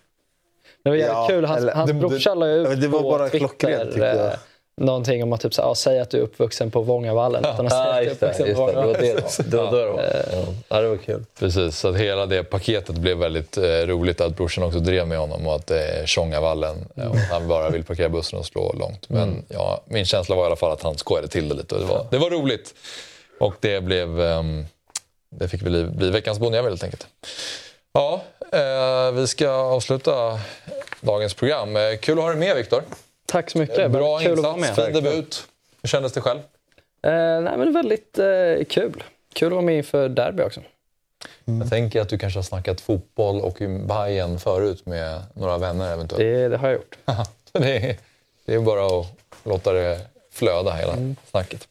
Det 0.83 0.91
var 0.91 0.97
jävligt 0.97 1.15
Ja, 1.17 1.27
kul. 1.29 1.45
Hans, 1.45 1.59
eller- 1.61 1.73
hans 1.75 1.91
det- 1.91 1.95
brorsa 1.95 2.35
la 2.35 2.47
ju 2.49 2.63
det- 2.65 2.73
ut 2.73 2.81
det 2.81 2.89
var 2.89 3.01
på 3.03 3.11
bara 3.11 3.29
Twitter 3.29 3.39
klockrent, 3.39 3.85
tyckte 3.91 4.07
jag. 4.07 4.37
Eh, 4.81 4.85
någonting 4.85 5.23
om 5.23 5.33
att 5.33 5.41
typ, 5.41 5.55
så, 5.55 5.63
här, 5.63 5.69
ja, 5.69 5.75
säg 5.75 6.01
att 6.01 6.11
du 6.11 6.19
är 6.19 6.23
uppvuxen 6.23 6.71
på 6.71 6.81
Vångavallen. 6.83 7.45
Utan 7.55 7.67
att 7.67 7.73
säga 7.85 8.03
just 8.03 8.21
det. 8.21 8.27
uppvuxen 8.27 8.47
Just 8.47 8.59
på 8.61 8.67
det. 8.67 8.73
Det 8.73 8.79
var 8.79 8.87
Vångavallen. 8.87 9.03
det 9.03 9.47
det 9.51 9.57
var. 9.57 9.71
Det 9.71 9.71
var 9.71 9.71
då 9.73 9.79
det 9.79 9.91
var. 9.93 10.03
Ja. 10.33 10.45
Ja, 10.69 10.81
det 10.81 10.89
var 10.89 10.97
kul. 10.97 11.25
Precis, 11.39 11.79
så 11.79 11.89
att 11.89 11.97
hela 11.97 12.27
det 12.27 12.45
paketet 12.45 12.95
blev 12.95 13.17
väldigt 13.17 13.57
eh, 13.57 13.63
roligt 13.65 14.21
att 14.21 14.37
brorsan 14.37 14.65
också 14.65 14.79
drev 14.79 15.09
med 15.09 15.19
honom 15.19 15.47
och 15.47 15.55
att 15.55 15.67
det 15.67 15.83
är 15.89 16.07
Tjongavallen 16.07 16.77
eh, 16.97 17.11
och 17.11 17.17
han 17.17 17.49
bara 17.49 17.71
vill 17.71 17.85
parkera 17.85 18.09
bussen 18.09 18.39
och 18.39 18.47
slå 18.47 18.73
långt. 18.73 19.09
Men 19.09 19.23
Mm. 19.23 19.43
ja, 19.49 19.81
min 19.85 20.05
känsla 20.05 20.37
var 20.37 20.43
i 20.43 20.47
alla 20.47 20.57
fall 20.57 20.73
att 20.73 20.83
han 20.83 20.99
skojade 20.99 21.29
till 21.29 21.49
det 21.49 21.55
lite 21.55 21.75
och 21.75 21.81
det 21.81 21.87
var, 21.87 22.07
det 22.11 22.19
var 22.19 22.31
roligt. 22.31 22.75
Och 23.41 23.55
det 23.61 23.81
blev... 23.81 24.21
ehm, 24.21 24.65
det 25.33 25.49
fick 25.49 25.63
bli, 25.63 25.85
bli 25.85 26.11
veckans 26.11 26.39
bondjävel 26.39 26.71
helt 26.73 26.85
enkelt. 26.85 27.07
Ja, 27.93 28.23
eh, 28.53 29.13
vi 29.13 29.27
ska 29.27 29.51
avsluta 29.51 30.39
dagens 31.01 31.35
program. 31.35 31.77
Eh, 31.77 31.97
kul 32.01 32.19
att 32.19 32.25
ha 32.25 32.31
dig 32.31 32.39
med 32.41 32.57
Viktor. 32.57 32.83
Tack 33.31 33.51
så 33.51 33.59
mycket. 33.59 33.91
Bra 33.91 34.19
att 34.19 34.25
vara 34.25 34.55
insats, 34.55 34.61
med. 34.61 34.75
fin 34.75 34.95
debut. 34.95 35.47
Hur 35.83 35.89
kändes 35.89 36.13
det 36.13 36.21
själv? 36.21 36.39
Eh, 36.39 37.13
nej, 37.13 37.43
men 37.43 37.59
det 37.59 37.67
är 37.67 37.73
väldigt 37.73 38.19
eh, 38.19 38.65
kul. 38.69 39.03
Kul 39.33 39.47
att 39.47 39.53
vara 39.53 39.63
med 39.63 39.77
inför 39.77 40.09
derby 40.09 40.43
också. 40.43 40.61
Jag 41.45 41.71
tänker 41.71 42.01
att 42.01 42.09
du 42.09 42.19
kanske 42.19 42.39
har 42.39 42.45
snackat 42.45 42.81
fotboll 42.81 43.41
och 43.41 43.59
Bayern 43.89 44.39
förut 44.39 44.87
med 44.87 45.23
några 45.35 45.59
vänner 45.59 45.93
eventuellt. 45.93 46.21
Det, 46.21 46.49
det 46.49 46.57
har 46.57 46.69
jag 46.69 46.77
gjort. 46.77 46.99
det, 47.53 47.77
är, 47.77 47.97
det 48.45 48.55
är 48.55 48.61
bara 48.61 49.01
att 49.01 49.07
låta 49.45 49.73
det 49.73 50.01
flöda 50.41 50.73
hela 50.73 50.93
Mm. 50.93 51.17
snacket. 51.31 51.69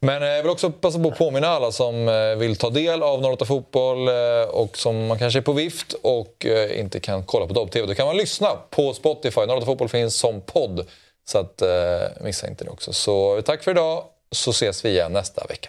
Men 0.00 0.22
eh, 0.22 0.28
jag 0.28 0.42
vill 0.42 0.50
också 0.50 0.70
passa 0.70 0.98
på 0.98 1.08
att 1.08 1.18
påminna 1.18 1.48
alla 1.48 1.72
som 1.72 2.08
eh, 2.08 2.34
vill 2.36 2.56
ta 2.56 2.70
del 2.70 3.02
av 3.02 3.24
08 3.24 3.44
Fotboll 3.44 4.08
eh, 4.08 4.48
och 4.50 4.76
som 4.76 5.06
man 5.06 5.18
kanske 5.18 5.38
är 5.38 5.42
på 5.42 5.52
vift 5.52 5.92
och 6.02 6.46
inte 6.74 7.00
kan 7.00 7.22
kolla 7.24 7.46
på 7.46 7.52
Dobb-TV. 7.52 7.86
Då 7.86 7.94
kan 7.94 8.06
man 8.06 8.16
lyssna 8.16 8.48
på 8.70 8.92
Spotify. 8.94 9.40
08 9.40 9.66
Fotboll 9.66 9.88
finns 9.88 10.16
som 10.16 10.40
podd. 10.40 10.86
Så 11.26 11.38
att, 11.38 11.62
missa 12.20 12.48
inte 12.48 12.64
det 12.64 12.70
också. 12.70 12.92
Så 12.92 13.42
tack 13.42 13.62
för 13.64 13.70
idag, 13.70 14.04
så 14.32 14.50
ses 14.50 14.84
vi 14.84 14.88
igen 14.88 15.12
nästa 15.12 15.46
vecka. 15.46 15.68